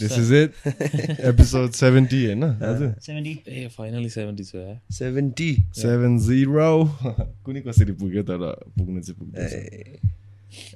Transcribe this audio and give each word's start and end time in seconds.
This 0.00 0.18
is 0.18 0.32
it 0.32 1.20
episode 1.30 1.70
seventy 1.78 2.24
होइन 2.24 2.44
हजुर 2.62 2.94
seventy 3.06 3.32
ए 3.48 3.66
finally 3.76 4.08
छ 4.10 4.26
कुनै 7.44 7.60
कसरी 7.60 7.92
पुग्यो 8.02 8.22
तर 8.30 8.44
पुग्नु 8.78 9.00
चाहिँ 9.00 9.18
पुग्दैछ 9.18 9.52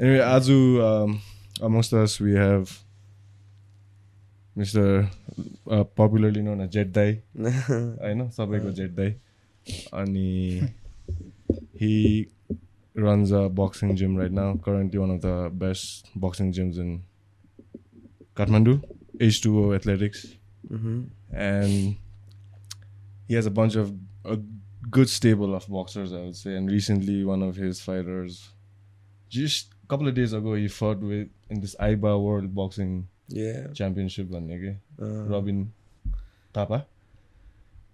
एनिवे 0.00 0.18
आज 0.28 0.50
amongst 1.70 1.94
us 1.94 2.18
we 2.22 2.32
have 2.34 2.66
mister 4.56 5.84
popularly 5.96 6.42
known 6.42 6.68
Jet 6.68 6.92
दाई 6.92 7.18
होइन 7.38 8.28
सबैको 8.38 8.72
जेट 8.80 8.94
दाई 8.96 9.14
अनि 9.94 10.28
he 11.80 11.92
runs 12.94 13.32
a 13.32 13.48
boxing 13.48 13.96
gym 13.96 14.16
right 14.16 14.32
now. 14.32 14.54
Currently 14.56 14.98
one 14.98 15.10
of 15.10 15.20
the 15.20 15.50
best 15.52 16.08
boxing 16.14 16.52
gyms 16.52 16.78
in 16.78 17.02
kathmandu. 18.36 18.82
H2O 19.18 19.74
Athletics, 19.74 20.26
mm-hmm. 20.70 21.04
and 21.32 21.96
he 23.28 23.34
has 23.34 23.46
a 23.46 23.50
bunch 23.50 23.76
of 23.76 23.94
a 24.24 24.38
good 24.90 25.08
stable 25.08 25.54
of 25.54 25.68
boxers, 25.68 26.12
I 26.12 26.20
would 26.20 26.36
say. 26.36 26.54
And 26.54 26.70
recently, 26.70 27.24
one 27.24 27.42
of 27.42 27.56
his 27.56 27.80
fighters, 27.80 28.48
just 29.28 29.68
a 29.84 29.86
couple 29.86 30.08
of 30.08 30.14
days 30.14 30.32
ago, 30.32 30.54
he 30.54 30.68
fought 30.68 30.98
with 30.98 31.28
in 31.50 31.60
this 31.60 31.74
IBA 31.76 32.22
World 32.22 32.54
Boxing 32.54 33.08
yeah. 33.28 33.68
Championship. 33.74 34.32
Okay? 34.32 34.78
Uh, 35.00 35.04
uh-huh. 35.04 35.24
Robin 35.24 35.72
Tapa. 36.52 36.86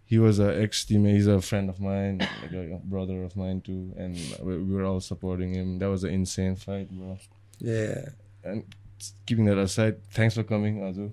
He 0.07 0.19
was 0.19 0.39
an 0.39 0.63
ex 0.63 0.87
teammate. 0.87 1.15
He's 1.17 1.27
a 1.27 1.41
friend 1.43 1.69
of 1.69 1.81
mine, 1.81 2.27
like 2.43 2.53
a 2.53 2.81
brother 2.83 3.25
of 3.25 3.37
mine 3.37 3.61
too, 3.61 3.93
and 3.99 4.17
we 4.43 4.57
were 4.57 4.85
all 4.85 5.01
supporting 5.01 5.53
him. 5.55 5.79
That 5.79 5.91
was 5.91 6.03
an 6.03 6.15
insane 6.15 6.57
fight, 6.57 6.91
bro. 6.91 7.19
Yeah. 7.59 8.09
And 8.43 8.65
keeping 9.27 9.45
that 9.51 9.59
aside, 9.59 9.97
thanks 10.19 10.35
for 10.35 10.45
coming, 10.45 10.81
Azu. 10.89 11.11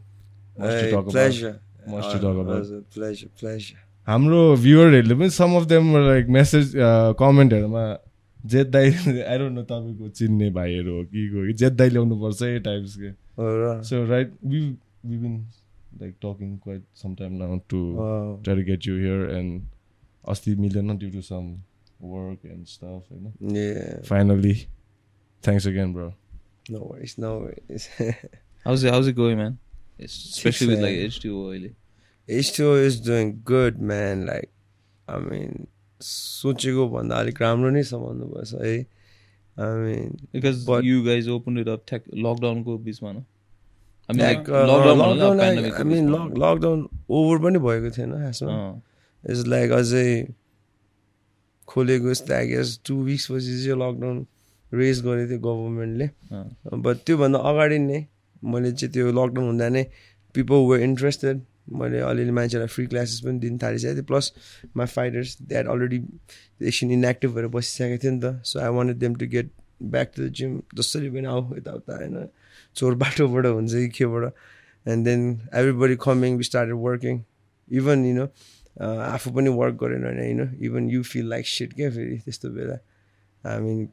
Much 0.57 0.71
Hey, 0.71 0.81
to 0.85 0.91
talk 0.95 1.09
pleasure. 1.09 1.59
Much 1.87 2.07
to 2.11 2.19
talk 2.19 2.35
Uh, 2.37 2.45
about. 2.45 2.71
a 2.77 2.81
pleasure, 2.97 3.29
pleasure. 3.41 3.77
हाम्रो 4.07 4.39
भ्युवरहरूले 4.63 5.15
पनि 5.19 5.29
some 5.35 5.55
of 5.57 5.63
them 5.73 5.85
like 6.07 6.27
message 6.39 6.73
कमेन्टहरूमा 7.21 7.83
Jet 8.53 8.67
दाई 8.75 8.89
I 9.33 9.37
don't 9.37 9.55
no 9.57 9.63
तपाईँको 9.71 10.09
चिन्ने 10.19 10.49
भाइहरू 10.57 10.91
हो 10.97 11.03
कि 11.13 11.27
को 11.33 11.45
जेत 11.61 11.73
दाई 11.81 11.89
ल्याउनुपर्छ 11.89 12.41
ए 12.43 12.59
टाइप्स 12.69 12.95
के 13.03 13.13
Oh, 13.37 13.53
right. 13.61 13.81
So 13.87 13.97
right, 14.09 14.29
we 14.51 14.59
we've 15.03 15.21
been 15.23 15.39
like 16.01 16.13
talking 16.25 16.51
quite 16.67 16.83
some 17.01 17.15
time 17.21 17.33
now 17.41 17.49
to 17.73 17.79
Wow. 18.01 18.39
try 18.43 18.55
to 18.59 18.63
get 18.69 18.85
you 18.89 18.95
here, 19.05 19.25
and 19.39 19.65
Asti 20.33 20.55
Milana 20.55 20.97
due 21.01 21.09
to 21.15 21.21
some 21.31 21.49
work 21.99 22.45
and 22.53 22.67
stuff. 22.67 23.03
You 23.11 23.19
know. 26.68 26.96
Yeah. 26.98 27.06
Finally, 27.06 27.08
thanks 27.08 27.08
again, 27.08 27.18
bro. 27.18 27.18
No 27.18 27.18
worries, 27.18 27.18
no 27.18 27.38
worries. 27.38 27.88
How's 28.64 28.84
it 28.84 28.92
how's 28.92 29.06
it 29.06 29.16
going 29.16 29.36
man 29.38 29.58
especially 29.98 30.68
with 30.68 30.82
like 30.82 30.96
man. 30.96 31.08
H2O 31.08 31.44
अहिले 31.50 31.74
H2O 32.28 32.76
is 32.86 33.00
doing 33.00 33.42
good, 33.44 33.80
man. 33.80 34.26
Like, 34.26 34.50
I 35.08 35.18
mean, 35.18 35.66
सोचेको 36.00 36.88
भन्दा 36.88 37.16
अलिक 37.16 37.40
राम्रो 37.42 37.70
नै 37.70 37.82
छ 37.82 37.94
भन्नुपर्छ 37.94 38.54
है 38.54 38.76
I 39.58 39.74
mean 39.80 40.16
because 40.32 40.64
But- 40.64 40.84
you 40.84 41.04
guys 41.04 41.28
opened 41.28 41.58
it 41.58 41.68
up 41.68 41.84
tech 41.86 42.02
lockdown 42.26 42.64
को 42.64 42.78
बिचमा 42.84 43.12
न 43.12 43.24
I 44.08 44.12
mean 44.12 44.24
like 44.24 44.48
like 44.48 44.68
lockdown 44.70 44.98
भन्नु 45.00 45.14
लकडाउन 45.14 45.36
न, 45.36 45.40
pandemic 45.40 45.70
को 45.70 45.76
आई 45.76 45.84
मिन 45.84 46.12
बिचमा। 46.12 46.52
लकडाउन 46.52 46.88
ओभर 47.10 47.38
पनि 47.44 47.58
भएको 47.58 47.90
थिएन 47.96 48.12
खासमा 48.24 48.52
अँ, 48.52 48.82
इट्स 49.30 49.46
लाइक 49.46 49.70
अझै 49.70 50.06
खोलेको 51.68 52.08
जस्तो 52.10 52.34
आई 52.34 52.46
गेस 52.48 52.80
टु 52.86 53.02
विक्स 53.04 53.30
पछि 53.30 53.64
चाहिँ 53.64 53.78
लकडाउन 53.82 54.26
रेज 54.73 55.01
गरेको 55.05 55.29
थियो 55.29 55.39
गभर्मेन्टले 55.47 56.07
बट 56.85 56.97
त्योभन्दा 57.05 57.39
अगाडि 57.49 57.79
नै 57.79 58.05
मैले 58.43 58.71
चाहिँ 58.71 58.91
त्यो 58.93 59.11
लकडाउन 59.11 59.45
हुँदा 59.47 59.69
नै 59.69 59.83
पिपल 60.35 60.65
वर 60.69 60.79
इन्ट्रेस्टेड 60.81 61.41
मैले 61.65 61.99
अलिअलि 62.05 62.31
मान्छेलाई 62.37 62.67
फ्री 62.67 62.85
क्लासेस 62.87 63.19
पनि 63.25 63.39
दिन 63.39 63.57
थालिसकेको 63.57 63.95
थिएँ। 63.95 64.05
Plus 64.05 64.25
my 64.77 64.87
fighters 64.87 65.37
that 65.41 65.65
already 65.67 65.97
एकछिन 66.61 66.91
इनएक्टिभ 66.91 67.31
भएर 67.35 67.47
बसिसकेको 67.55 67.97
थियो 68.03 68.11
नि 68.11 68.19
त। 68.21 68.41
So 68.45 68.59
I 68.59 68.69
wanted 68.75 68.97
them 68.97 69.15
to 69.15 69.25
get 69.27 69.49
back 69.81 70.11
to 70.15 70.21
the 70.23 70.27
gym 70.37 70.51
जसरी 70.77 71.09
पनि 71.09 71.27
आऊ 71.27 71.41
यताउता 71.57 71.95
होइन 71.97 72.27
चोर 72.75 72.95
बाटोबाट 73.01 73.45
हुन्छ 73.45 73.73
कि 73.73 73.89
केबाट। 73.97 74.23
And 74.85 75.05
then 75.05 75.21
everybody 75.53 75.95
coming 76.05 76.37
be 76.37 76.43
started 76.43 76.75
working 76.85 77.23
even 77.67 78.05
you 78.05 78.13
know 78.15 78.25
आफू 78.85 79.31
पनि 79.31 79.49
वर्क 79.59 79.75
गरेन 79.81 80.03
भने 80.05 80.25
होइन 80.25 80.57
even 80.61 80.89
you 80.89 81.03
feel 81.03 81.29
like 81.29 81.47
shit 81.47 81.73
क्या 81.73 81.89
फेरि 81.91 82.17
त्यस्तो 82.25 82.49
बेला। 82.57 82.77
I 83.43 83.59
mean 83.59 83.87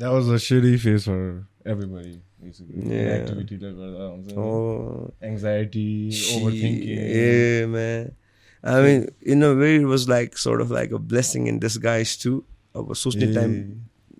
That 0.00 0.10
was 0.12 0.28
a 0.28 0.34
shitty 0.34 0.78
phase 0.78 1.04
for 1.04 1.46
everybody. 1.64 2.20
Basically, 2.42 2.82
Yeah. 2.94 3.12
activity 3.20 3.56
like 3.58 3.76
that. 3.76 4.34
oh 4.36 5.12
Anxiety, 5.22 6.10
Shit, 6.10 6.42
overthinking. 6.42 6.98
Yeah, 7.16 7.66
man. 7.66 8.12
I 8.62 8.82
mean, 8.82 9.08
in 9.22 9.42
a 9.42 9.54
way, 9.54 9.76
it 9.76 9.84
was 9.84 10.08
like 10.08 10.36
sort 10.38 10.60
of 10.60 10.70
like 10.70 10.90
a 10.92 10.98
blessing 10.98 11.46
in 11.46 11.58
disguise 11.58 12.16
too. 12.16 12.44
अब 12.76 12.92
सोच्ने 13.02 13.26
time 13.34 13.52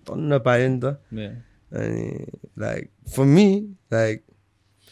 तन्न 0.09 0.37
पायो 0.45 0.67
नि 0.69 0.79
त 0.83 0.97
yeah 1.13 1.33
अनि 1.77 2.05
like 2.59 2.89
for 3.15 3.25
me 3.35 3.47
like 3.93 4.23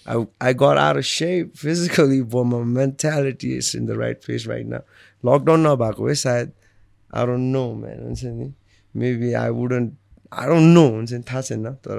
I, 0.07 0.15
I 0.39 0.53
got 0.53 0.77
out 0.77 0.97
of 0.97 1.05
shape 1.05 1.57
physically, 1.57 2.21
but 2.21 2.43
my 2.43 2.59
mentality 2.63 3.55
is 3.57 3.73
in 3.73 3.87
the 3.87 3.97
right 3.97 4.19
place 4.21 4.45
right 4.45 4.67
now. 4.73 4.81
Lockdown 5.29 5.65
नभएको 5.65 6.05
भए 6.05 6.13
सायद 6.23 6.51
I 7.11 7.25
don't 7.25 7.51
know, 7.51 7.73
man. 7.73 7.97
हुन्छ 8.05 8.23
नि 8.23 8.53
मेबी 9.01 9.33
don't 10.32 10.74
know 10.74 10.84
हुन्छ 10.88 11.12
नि 11.12 11.22
थाहा 11.30 11.40
छैन 11.40 11.66
तर 11.84 11.98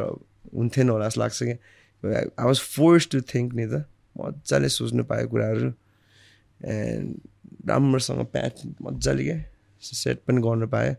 हुन्थेन 0.56 0.90
होला 0.90 1.08
जस्तो 1.08 1.22
लाग्छ 1.22 1.44
कि। 1.44 1.56
I 2.04 2.46
was 2.46 2.60
force 2.60 3.08
to 3.12 3.22
think 3.34 3.54
नि 3.54 3.66
त 3.68 3.86
मजाले 4.18 4.70
सोच्नु 4.70 5.04
पाएको 5.04 5.30
कुराहरू। 5.30 5.70
एन्ड 6.62 7.70
राम्रोसँग 7.70 8.26
प्याच 8.34 8.56
मजाले 8.82 9.24
क्या 9.24 9.38
सेट 9.82 10.18
पनि 10.28 10.42
गर्नु 10.42 10.68
पाएँ 10.68 10.96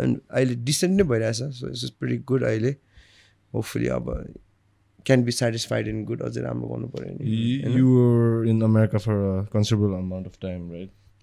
एन्ड 0.00 0.20
अहिले 0.30 0.54
डिसेन्ट 0.64 0.94
नै 1.00 1.04
भइरहेछ 1.08 1.36
so 1.60 1.68
it's 1.68 1.84
is 1.84 1.90
pretty 2.00 2.18
good 2.24 2.42
अहिले। 2.44 2.72
होपफुली 3.54 3.88
अब 3.88 4.06
can 5.06 5.24
be 5.24 5.32
satisfied 5.32 5.88
in 5.88 6.04
good 6.04 6.22
अझै 6.22 6.40
राम्रो 6.42 6.68
गर्नु 6.68 6.88
पऱ्यो 6.88 7.12
नि। 7.14 7.24
You, 7.24 7.62
होइन? 7.62 7.76
you 7.78 7.86
were 7.96 8.44
in 8.44 8.62
America 8.62 8.98
for 8.98 9.16
a 9.28 9.46
considerable 9.46 9.94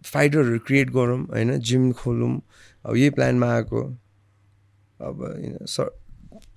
फाइटरहरू 0.05 0.59
create 0.67 0.89
गरौँ 0.89 1.19
होइन 1.29 1.57
जिम 1.59 1.91
खोलौँ 2.01 2.41
अब 2.85 2.95
यही 2.95 3.09
प्लानमा 3.09 3.47
आएको 3.53 3.81
अब 5.01 5.21
होइन 5.23 5.57
स 5.65 5.87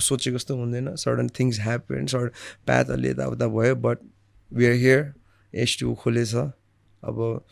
सोचेको 0.00 0.36
जस्तो 0.38 0.56
हुँदैन 0.56 0.96
सर्टन 0.96 1.28
थिङ्स 1.38 1.60
ह्यापन 1.60 2.06
सर्ट 2.06 2.32
प्याथहरूले 2.66 3.10
यताउता 3.10 3.46
भयो 3.48 3.74
but 3.76 3.98
we 4.52 4.66
are 4.66 4.72
here 4.72 5.12
H 5.53 5.77
two 5.79 5.93
खोलेछ 5.95 6.35
अब 6.35 7.45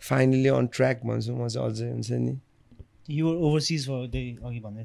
फाइनली 0.00 0.48
अन 0.50 0.66
ट्र्याक 0.74 1.04
भन्छु 1.04 1.34
म 1.34 1.48
चाहिँ 1.48 1.68
अझै 1.68 1.90
हुन्छ 1.90 2.10
नि 2.20 2.38
यु 3.10 3.26
वर 3.26 3.36
ओभरसिज 3.40 3.88
अघि 3.90 4.60
भन्दै 4.60 4.84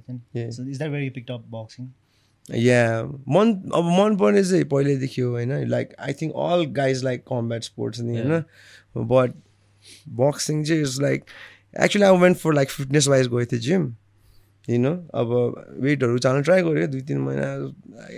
या 2.50 3.04
मन 3.28 3.54
अब 3.74 3.90
मनपर्ने 3.90 4.44
चाहिँ 4.44 4.64
पहिल्यैदेखि 4.66 5.22
हो 5.22 5.32
होइन 5.32 5.54
like 5.68 5.94
I 6.00 6.14
think 6.14 6.34
all 6.38 6.66
guys 6.74 7.04
like 7.04 7.24
combat 7.28 7.64
sports 7.64 8.00
नि 8.00 8.18
होइन 8.18 9.08
बट 9.08 9.34
बक्सिङ 10.16 10.64
चाहिँ 10.64 10.82
is 10.82 11.00
like 11.02 11.24
actually 11.80 12.06
I 12.06 12.18
went 12.18 12.38
for 12.38 12.54
like 12.54 12.70
fitness 12.70 13.08
wise 13.08 13.28
गएको 13.28 13.46
थिएँ 13.46 13.62
जिम 13.62 13.86
होइन 14.68 14.86
अब 15.14 15.34
वेटहरू 15.80 16.16
उचाल्नु 16.16 16.44
ट्राई 16.44 16.62
गरेँ 16.62 16.88
दुई 16.88 17.02
तिन 17.02 17.18
महिना 17.18 17.52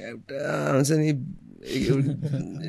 एउटा 0.01 0.73
हुन्छ 0.73 0.91
नि 0.91 1.11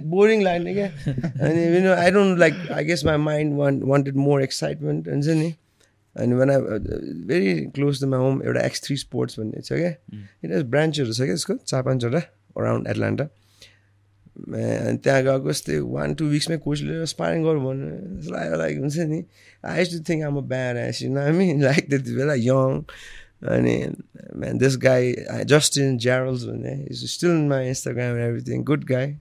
बोरिङ 0.09 0.41
लाग्ने 0.43 0.73
क्या 0.73 0.87
अनि 0.87 1.65
you 1.65 1.81
know 1.83 1.93
I 1.93 2.11
don't 2.11 2.39
like 2.39 2.53
I 2.71 2.85
guess 2.85 3.05
my 3.05 3.17
mind 3.23 3.53
want 3.57 3.83
wanted 3.85 4.15
more 4.17 4.43
excitement 4.43 5.09
हुन्छ 5.09 5.27
नि 5.37 5.53
अनि 6.15 6.35
one 6.35 6.51
I 6.51 6.57
very 7.27 7.55
close 7.75 8.01
to 8.01 8.07
my 8.07 8.19
home 8.19 8.41
एउटा 8.43 8.61
एक्स 8.65 8.83
थ्री 8.83 8.97
स्पोर्ट्स 8.97 9.39
भन्ने 9.39 9.61
छ 9.61 9.73
क्या 9.73 9.89
यता 10.45 10.61
ब्रान्चहरू 10.69 11.13
छ 11.13 11.21
क्या 11.21 11.33
यसको 11.33 11.55
चार 11.65 11.83
पाँचवटा 11.83 12.21
अराउन्ड 12.57 12.87
एटलान्टा 12.87 13.27
अनि 14.35 14.97
त्यहाँ 14.97 15.21
गएको 15.23 15.49
यस्तै 15.49 15.79
वान 15.89 16.13
टू 16.15 16.25
विक्समै 16.27 16.57
कोचले 16.59 17.05
स्पारिङ 17.07 17.43
गर 17.43 17.57
भन्नु 17.65 18.31
लाग्यो 18.31 18.57
लाइक 18.57 18.79
हुन्छ 18.79 18.97
नि 19.11 19.19
I 19.63 19.85
to 19.85 19.99
think 20.09 20.23
I'm 20.25 20.41
bad 20.47 20.77
as 20.79 21.01
you 21.01 21.11
नामी 21.13 21.47
लाइक 21.61 21.89
त्यति 21.89 22.15
बेला 22.15 22.33
यङ 22.41 22.81
अनि 23.55 23.75
man 24.35 24.57
this 24.57 24.77
guy 24.87 25.13
Justin 25.53 25.97
Charles 26.07 26.43
भन्ने 26.45 26.73
is 26.91 27.05
still 27.13 27.29
in 27.29 27.47
my 27.47 27.67
Instagram 27.67 28.17
and 28.17 28.27
everything 28.29 28.63
good 28.71 28.83
guy 28.91 29.15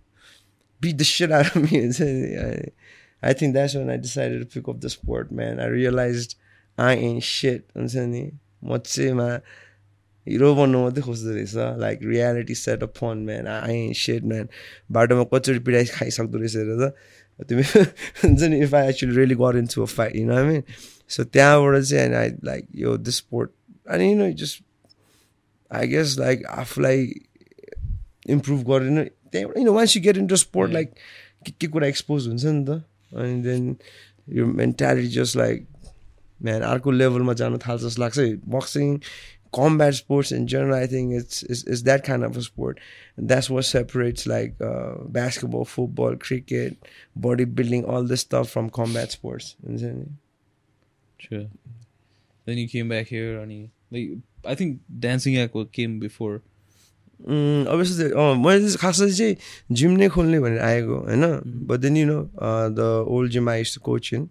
beat 0.81 0.99
the 0.99 1.05
shit 1.05 1.33
out 1.33 1.55
of 1.57 1.63
me. 1.65 1.79
I, 1.83 3.29
I 3.31 3.33
think 3.33 3.55
that's 3.55 3.75
when 3.75 3.91
I 3.91 3.97
decided 3.97 4.41
to 4.41 4.47
pick 4.47 4.69
up 4.69 4.81
the 4.81 4.91
sport, 4.91 5.33
man. 5.33 5.61
I 5.61 5.67
realized 5.67 6.37
I 6.79 6.95
ain't 6.95 7.23
shit. 7.23 7.71
हुन्छ 7.77 7.97
नि 7.97 8.25
म 8.65 8.79
चाहिँ 8.79 9.13
मा 9.13 9.29
hero 10.27 10.55
बन्नु 10.57 10.79
मात्रै 10.83 11.03
खोज्दो 11.05 11.31
रहेछ 11.37 11.55
like 11.85 11.99
reality 12.13 12.55
set 12.55 12.83
of 12.83 12.93
fun 12.99 13.19
man 13.29 13.47
I 13.47 13.93
set 14.03 14.23
man 14.33 14.49
बाटोमा 14.97 15.25
कचोटि 15.33 15.61
पिडाइ 15.69 15.85
खाइसक्दो 15.97 16.39
रहेछ 16.39 16.57
हेरेर 16.57 16.81
त 16.89 17.47
तिमी 17.49 17.65
हुन्छ 18.25 18.43
नि 18.53 18.61
इफ 18.65 18.75
आई 18.75 18.89
एक्चुली 18.89 19.17
रियली 19.17 19.35
गर 19.43 19.59
in 19.59 19.67
to 19.75 19.83
a 19.83 19.91
fight 19.97 20.17
you 20.17 20.25
know 20.27 20.45
mean 20.51 20.63
so 21.17 21.25
त्यहाँबाट 21.37 21.83
चाहिँ 21.83 22.05
अनि 22.07 22.17
आई 22.23 22.31
लाइक 22.51 22.69
यो 22.85 22.97
दिस 23.09 23.17
स्पोर्ट 23.25 23.51
अनि 23.91 24.11
you 24.11 24.17
know 24.19 24.31
just 24.43 24.63
I 25.71 25.89
guess 25.89 26.17
like 26.19 26.47
आफूलाई 26.63 27.05
इम्प्रुभ 28.37 28.65
गरेन 28.71 29.05
त्यहाँबाट 29.05 29.59
you 29.59 29.65
know 29.65 29.73
once 29.75 29.97
you 29.97 30.03
get 30.03 30.17
into 30.17 30.37
sport 30.47 30.73
like 30.73 30.95
के 31.47 31.53
के 31.61 31.67
कुरा 31.77 31.87
एक्सपोज 31.87 32.29
हुन्छ 32.29 32.45
नि 32.45 32.65
त 32.69 32.83
अनि 33.15 33.43
देन 33.43 33.77
यो 34.39 34.47
मेन्टालिटी 34.63 35.09
जस्ट 35.21 35.37
लाइक 35.37 35.67
म्यान 36.43 36.63
अर्को 36.73 36.91
लेभलमा 36.91 37.33
जानु 37.41 37.59
थाल्छ 37.67 37.83
जस्तो 37.83 38.03
लाग्छ 38.03 38.19
boxing 38.57 38.99
combat 39.55 39.95
sports 39.95 40.33
in 40.33 40.47
general, 40.49 40.75
I 40.75 40.87
think 40.87 41.13
it's 41.13 41.43
is, 41.45 41.63
is 41.65 41.85
that 41.85 42.05
kind 42.05 42.25
of 42.25 42.37
a 42.37 42.43
sport. 42.43 42.81
And 43.17 43.29
that's 43.29 43.49
what 43.49 43.65
separates 43.65 44.27
like 44.27 44.61
uh, 44.61 44.95
basketball, 45.07 45.65
football, 45.65 46.17
cricket, 46.17 46.77
bodybuilding, 47.19 47.89
all 47.89 48.03
this 48.03 48.23
stuff 48.23 48.51
from 48.51 48.69
combat 48.69 49.13
sports. 49.13 49.55
Understand? 49.67 50.17
Sure. 51.19 51.47
Then 52.47 52.59
you 52.59 52.69
came 52.69 52.89
back 52.89 53.07
here 53.07 53.39
and 53.39 53.71
you, 53.92 54.22
like 54.44 54.54
I 54.54 54.56
think 54.56 54.80
dancing 55.00 55.38
aqua 55.38 55.66
came 55.66 56.00
before. 56.00 56.42
Mm, 57.20 57.68
obviously, 57.68 58.12
अँ 58.12 58.36
मैले 58.40 58.76
खासै 58.80 59.10
चाहिँ 59.12 59.36
gym 59.72 59.92
नै 59.98 60.08
खोल्ने 60.10 60.40
भनेर 60.40 60.60
आएको 60.60 60.96
होइन? 61.00 61.24
But 61.68 61.80
then 61.80 61.98
you 61.98 62.06
know 62.08 62.20
the 62.72 63.06
old 63.08 63.32
gym 63.32 63.50
I 63.50 63.64
to 63.64 63.82
coach 63.82 64.14
in 64.14 64.30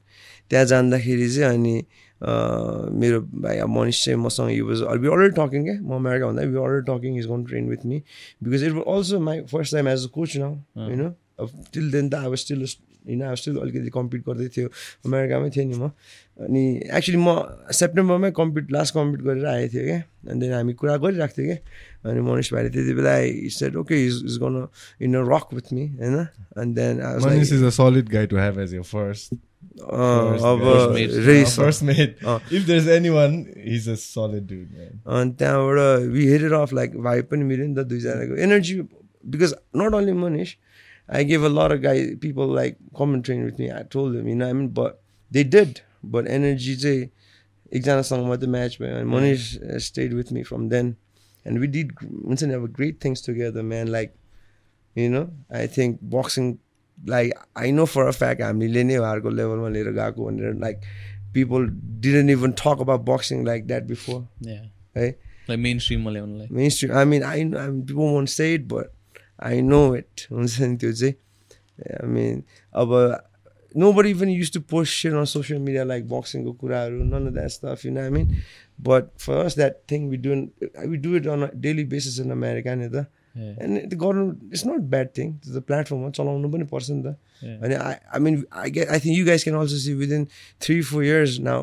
त्यहाँ 0.50 0.64
जाँदाखेरि 0.64 1.28
चाहिँ 1.31 1.55
अनि 1.55 1.75
uh, 1.81 2.88
मेरो 2.90 3.20
भाइ 3.20 3.58
अब 3.58 3.69
मनिष 3.69 4.05
चाहिँ 4.05 4.19
मसँग 4.19 4.50
you 4.52 4.66
was 4.66 4.81
we 4.81 5.08
already 5.08 5.37
talking 5.37 5.64
क्या? 5.64 5.81
म 5.84 5.93
अमेरिका 6.00 6.26
भन्दा 6.26 6.43
we 6.43 6.56
already 6.64 6.84
talking 6.88 7.19
is 7.19 7.26
gone 7.26 7.44
train 7.44 7.69
with 7.69 7.87
me 7.87 8.02
because 8.43 8.64
it 8.64 8.72
was 8.72 8.84
also 8.96 9.20
my 9.20 9.40
first 9.52 9.72
time 9.75 9.88
as 9.88 10.04
a 10.04 10.11
coach 10.16 10.37
now 10.37 10.54
होइन 10.88 11.04
अब 11.40 11.64
टिल 11.72 11.90
देन 11.93 12.11
त 12.11 12.14
अब 12.14 12.34
स्टिल 12.34 12.64
होइन 13.08 13.34
स्टिल 13.40 13.56
अलिकति 13.64 13.90
कम्पिट 13.99 14.22
गर्दै 14.28 14.49
थियो 14.56 14.69
अमेरिकामै 15.08 15.50
थिएँ 15.56 15.66
नि 15.66 15.76
म 15.81 15.90
अनि 16.38 16.62
एक्चुली 16.93 17.19
म 17.19 17.28
सेप्टेम्बरमै 17.81 18.31
कम्पिट 18.37 18.72
लास्ट 18.72 18.94
कम्पिट 18.94 19.20
गरेर 19.26 19.46
आएको 19.46 19.72
थिएँ 19.75 19.87
क्या 19.88 20.00
अनि 20.28 20.40
देन 20.40 20.52
हामी 20.52 20.72
कुरा 20.78 20.96
गरिरहेको 21.02 21.34
थियौँ 21.38 21.56
क्या 21.56 22.10
अनि 22.10 22.20
मनिष 22.28 22.52
भाइले 22.52 22.70
त्यति 22.76 22.94
बेला 23.00 23.16
said 23.58 23.76
okay 23.82 24.05
is 24.06 24.22
is 24.28 24.38
going 25.02 25.14
a 25.16 25.22
rock 25.32 25.55
with 25.55 25.72
me 25.72 25.87
होइन 25.99 26.16
अनि 26.62 26.72
then 26.78 27.02
mate. 31.82 32.16
Uh. 32.25 32.38
If 32.50 32.66
there's 32.66 32.88
anyone, 32.88 33.46
he's 33.56 33.87
a 33.88 33.96
solid 33.96 34.46
dude, 34.46 34.70
man. 34.72 35.00
अनि 35.06 35.34
त्यहाँबाट 35.38 36.06
वी 36.12 36.26
हेडेड 36.26 36.52
अफ 36.52 36.72
लाइक 36.72 36.96
भाइ 37.02 37.22
पनि 37.31 37.44
मिल्यो 37.44 37.66
नि 37.66 37.75
त 37.75 37.87
दुईजनाको 37.88 38.37
energy 38.46 38.75
because 39.25 39.54
not 39.76 39.94
only 39.94 40.12
Manish 40.12 40.54
I 41.08 41.22
gave 41.22 41.43
a 41.43 41.49
lot 41.49 41.72
of 41.72 41.82
guys, 41.82 42.16
people 42.20 42.46
like 42.46 42.76
come 42.96 43.14
and 43.14 43.25
train 43.25 43.44
with 43.44 43.58
me. 43.58 43.72
I 43.72 43.82
told 43.82 44.14
them, 44.14 44.28
you 44.28 44.34
know 44.34 44.46
what 44.46 44.50
I 44.50 44.55
mean? 44.55 44.69
But 44.69 45.02
they 45.31 45.44
did. 45.44 45.81
But 46.02 46.28
energy, 46.28 46.75
they, 46.75 47.10
Ikzana 47.72 48.05
song 48.05 48.26
about 48.26 48.40
the 48.40 48.46
match, 48.46 48.78
man. 48.78 48.94
And 48.96 49.08
Monish 49.08 49.56
uh, 49.56 49.78
stayed 49.78 50.12
with 50.12 50.31
me 50.32 50.43
from 50.43 50.69
then. 50.69 50.96
And 51.44 51.60
we 51.60 51.66
did, 51.66 51.93
once 52.02 52.43
and 52.43 52.52
ever, 52.52 52.69
great 52.69 53.00
things 53.00 53.20
together, 53.22 53.62
man. 53.62 53.90
Like, 53.90 54.16
you 54.94 55.08
know, 55.08 55.31
I 55.50 55.66
think 55.66 55.99
boxing, 56.02 56.58
like, 57.06 57.32
I 57.56 57.70
know 57.70 57.87
for 57.87 58.06
a 58.06 58.12
fact, 58.12 58.43
I'm 58.43 58.61
level 59.31 59.64
and 59.64 60.61
like, 60.61 60.82
people 61.32 61.66
didn't 62.00 62.31
even 62.31 62.52
talk 62.52 62.81
about 62.81 63.04
boxing 63.04 63.44
like 63.44 63.69
that 63.69 63.87
before. 63.87 64.28
Yeah. 64.40 64.66
Right? 64.94 65.19
Like 65.46 65.58
mainstream, 65.58 66.06
only. 66.06 66.49
mainstream. 66.50 66.93
I 66.93 67.04
mean, 67.04 67.22
I, 67.22 67.40
I 67.40 67.70
people 67.87 68.12
won't 68.12 68.28
say 68.28 68.54
it, 68.54 68.69
but 68.69 68.93
I 69.39 69.61
know 69.61 69.94
it. 69.94 70.27
हुन्छ 70.31 70.59
नि 70.61 70.77
त्यो 70.77 70.91
चाहिँ 70.94 71.15
I 72.03 72.05
mean, 72.05 72.44
अब 72.75 72.91
nobody 73.75 74.09
even 74.11 74.29
used 74.29 74.53
to 74.53 74.61
post 74.61 74.91
shit 74.94 75.13
on 75.13 75.25
social 75.25 75.59
media 75.59 75.83
like 75.85 76.07
boxing 76.07 76.44
को 76.45 76.53
कुराहरू 76.59 77.03
none 77.09 77.27
of 77.27 77.33
that 77.33 77.51
stuff, 77.51 77.83
you 77.85 77.91
know 77.91 78.01
what 78.01 78.07
I 78.07 78.17
mean? 78.17 78.35
But 78.79 79.09
for 79.17 79.38
us, 79.45 79.55
that 79.55 79.88
thing 79.88 80.07
we 80.09 80.17
do, 80.17 80.50
we 80.88 80.97
do 80.97 81.15
it 81.15 81.27
on 81.27 81.44
a 81.44 81.51
daily 81.53 81.83
basis 81.83 82.19
in 82.19 82.31
America 82.31 82.75
नि 82.75 82.89
त 82.95 83.05
Yeah. 83.35 83.53
and 83.65 83.77
it 83.77 83.94
गर्नु 84.01 84.23
it's 84.55 84.63
not 84.69 84.81
bad 84.89 85.07
thing 85.19 85.29
it's 85.41 85.53
the 85.53 85.61
platform 85.69 86.01
हो 86.05 86.09
चलाउनु 86.17 86.50
पनि 86.55 86.65
पर्छ 86.73 86.89
नि 86.97 87.01
त 87.05 87.15
Yeah. 87.41 87.55
अनि 87.67 87.75
I, 87.85 87.94
I 88.17 88.19
mean 88.25 88.35
I 88.51 88.69
get 88.75 88.91
I 88.97 89.00
think 89.05 89.17
you 89.19 89.25
guys 89.29 89.44
can 89.47 89.55
also 89.61 89.79
see 89.85 89.95
within 90.01 90.27
three 90.65 90.81
four 90.89 91.01
years 91.07 91.39
now 91.47 91.57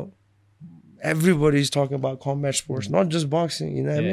everybody 1.01 1.61
is 1.61 1.69
talking 1.69 1.95
about 1.95 2.19
combat 2.19 2.55
sports 2.55 2.89
not 2.89 3.07
just 3.07 3.29
boxing 3.29 3.75
you 3.77 3.83
know 3.83 3.95
what 3.95 4.03
I 4.03 4.07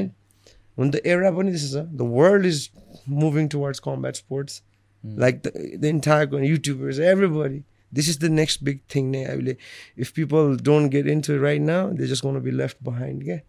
When 0.76 0.92
the 0.92 1.06
era 1.16 1.32
पनि 1.40 1.52
is 1.62 1.72
the 2.04 2.06
world 2.20 2.46
is 2.54 2.70
moving 3.24 3.50
towards 3.58 3.80
combat 3.90 4.16
sports 4.26 4.62
Mm. 5.06 5.16
like 5.22 5.40
the, 5.46 5.52
the 5.84 5.90
entire 5.90 6.28
YouTubers 6.28 6.98
everybody 6.98 7.58
this 7.96 8.08
is 8.12 8.20
the 8.20 8.30
next 8.36 8.62
big 8.68 8.78
thing 8.94 9.08
नै 9.16 9.24
अहिले 9.32 9.56
if 10.06 10.12
people 10.20 10.54
don't 10.70 10.88
get 10.94 11.10
into 11.14 11.34
it 11.34 11.42
right 11.46 11.64
now 11.66 11.80
they're 11.90 12.12
just 12.12 12.24
going 12.28 12.38
to 12.38 12.44
be 12.46 12.54
left 12.60 12.80
behind 12.90 13.26
yeah 13.32 13.42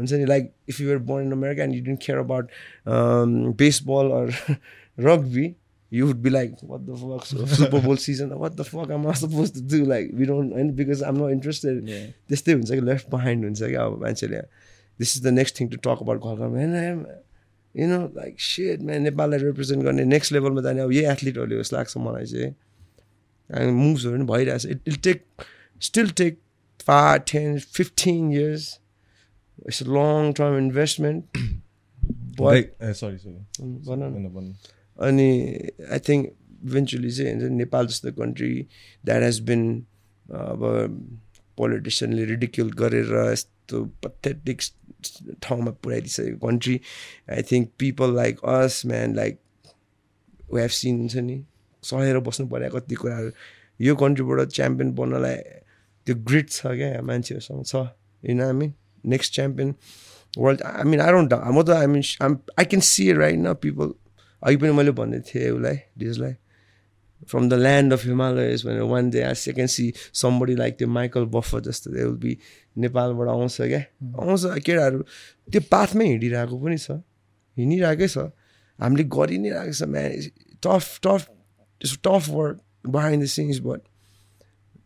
हुन्छ 0.00 0.12
नि 0.22 0.26
like 0.32 0.48
if 0.74 0.80
you 0.82 0.88
were 0.92 0.98
born 1.12 1.22
in 1.28 1.36
America 1.36 1.62
and 1.66 1.76
you 1.78 1.84
didn't 1.90 2.02
care 2.08 2.18
about 2.24 2.50
um, 2.96 3.36
baseball 3.62 4.10
or 4.18 4.24
rugby 5.10 5.46
you 5.98 6.06
would 6.08 6.20
be 6.26 6.30
like 6.38 6.58
what 6.72 6.84
the 6.86 6.96
fuck 7.04 7.24
so 7.26 7.46
Super 7.46 7.80
Bowl 7.86 7.96
season 8.08 8.34
what 8.38 8.56
the 8.62 8.64
fuck 8.64 8.90
am 8.90 9.06
I 9.06 9.14
supposed 9.24 9.54
to 9.54 9.62
do 9.76 9.84
like 9.84 10.10
we 10.22 10.26
don't 10.32 10.52
and 10.62 10.74
because 10.82 11.00
I'm 11.10 11.16
not 11.22 11.30
interested. 11.36 11.78
त्यस्तै 12.28 12.52
हुन्छ 12.58 12.70
कि 12.70 12.80
left 12.90 13.08
behind 13.14 13.44
हुन्छ 13.44 13.62
कि 13.62 13.78
अब 13.86 14.00
मान्छेले 14.02 14.42
this 14.98 15.16
is 15.16 15.22
the 15.24 15.32
next 15.32 15.60
thing 15.60 15.68
to 15.68 15.76
talk 15.76 16.02
about 16.02 16.24
घरमा 16.24 16.62
you 17.74 17.88
know 17.88 18.00
like 18.16 18.40
set 18.40 18.82
man 18.82 19.02
नेपाललाई 19.02 19.38
represent 19.38 19.84
गर्ने 19.84 20.04
नेक्स्ट 20.04 20.32
लेभलमा 20.32 20.62
जाने 20.62 20.80
अब 20.80 20.92
यही 20.92 21.04
एथलिटहरूले 21.12 21.58
जस्तो 21.62 21.76
लाग्छ 21.76 21.96
मलाई 21.96 22.26
चाहिँ. 22.26 22.54
अनि 23.50 23.72
मुभ्सहरू 23.72 24.16
पनि 24.16 24.26
भइरहेछ. 24.32 24.66
It 24.66 24.88
will 24.88 24.96
take 25.04 25.24
still 25.82 26.10
take 26.22 26.40
five 26.86 27.22
ten 27.32 27.58
fifteen 27.58 28.32
years 28.32 28.78
it's 29.66 29.82
long 29.82 30.32
term 30.32 30.58
investment 30.58 31.38
Like, 32.40 32.68
sorry, 32.94 33.18
sorry. 33.18 33.40
भन. 33.60 34.54
अनि 34.98 35.30
आई 35.92 35.98
थिङ्क 35.98 36.26
इभेन्चुली 36.64 37.10
चाहिँ 37.10 37.32
हुन्छ 37.32 37.50
नेपाल 37.52 37.86
जस्तो 37.86 38.12
कन्ट्री 38.12 38.50
द्याट 39.04 39.22
हेज 39.22 39.40
बिन 39.48 39.64
अब 40.42 40.60
पोलिटिसियनले 41.58 42.24
रिडिक्युल 42.24 42.70
गरेर 42.82 43.10
यस्तो 43.32 43.84
पथेटिक 44.04 44.62
ठाउँमा 45.42 45.70
पुऱ्याइदिइसकेको 45.82 46.46
country 46.46 46.80
I 47.30 47.42
think 47.42 47.70
people 47.78 48.14
like 48.16 48.40
us 48.54 48.82
man 48.86 49.14
like 49.16 49.38
we 50.52 50.60
have 50.60 50.70
seen 50.70 50.98
हुन्छ 50.98 51.16
नि 51.16 51.44
सहेर 51.82 52.18
बस्नु 52.28 52.46
पऱ्यो 52.48 52.70
कति 52.70 52.94
कुराहरू 52.94 53.30
यो 53.80 53.96
कन्ट्रीबाट 53.96 54.48
च्याम्पियन 54.48 54.92
बन्नलाई 54.94 55.36
त्यो 56.06 56.14
ग्रिट 56.24 56.50
छ 56.50 56.66
क्या 56.66 57.02
मान्छेहरूसँग 57.02 57.64
छ। 57.64 57.86
I 58.22 58.52
mean 58.52 58.72
next 59.04 59.34
champion 59.34 59.74
world 60.38 60.62
I 60.62 60.84
mean 60.84 61.00
I 61.00 61.12
don't 61.12 61.32
म 61.34 61.62
त 61.62 61.70
I 61.70 61.86
mean 61.86 62.02
I 62.58 62.64
can 62.64 62.80
see 62.80 63.12
right 63.12 63.38
न 63.38 63.54
पिपल 63.54 63.94
अघि 64.42 64.56
पनि 64.56 64.72
मैले 64.72 64.90
भन्दै 64.98 65.20
थिएँ 65.20 65.50
उसलाई 65.50 65.76
डिजलाई 65.98 66.34
from 67.26 67.48
the 67.48 67.54
land 67.54 67.92
of 67.92 68.04
Himalayas 68.04 68.64
भनेर 68.66 68.82
one 68.92 69.10
day 69.10 69.22
I 69.22 69.34
second 69.34 69.70
see 69.70 69.92
somebody 70.22 70.54
like 70.54 70.78
त्यो 70.78 70.88
माइकल 70.88 71.24
बफर 71.34 71.60
जस्तो 71.68 71.90
दे 71.90 72.04
विल 72.04 72.16
बी 72.24 72.36
नेपालबाट 72.78 73.28
आउँछ 73.28 73.56
क्या 73.62 73.82
आउँछ 74.24 74.64
केटाहरू 74.66 75.02
त्यो 75.48 75.60
पाथमै 75.70 76.06
हिँडिरहेको 76.06 76.58
पनि 76.64 76.78
छ 76.78 76.98
हिँडिरहेकै 77.56 78.08
छ 78.08 78.26
हामीले 78.78 79.04
गरि 79.18 79.38
नै 79.38 79.50
रहेको 79.50 79.78
छ 79.78 79.90
man 79.94 80.28
tough 80.62 80.98
tough 81.06 81.30
it's 81.80 81.98
tough 82.04 82.28
work 82.30 82.90
behind 82.90 83.24
the 83.24 83.32
scenes 83.36 83.60
but 83.64 83.80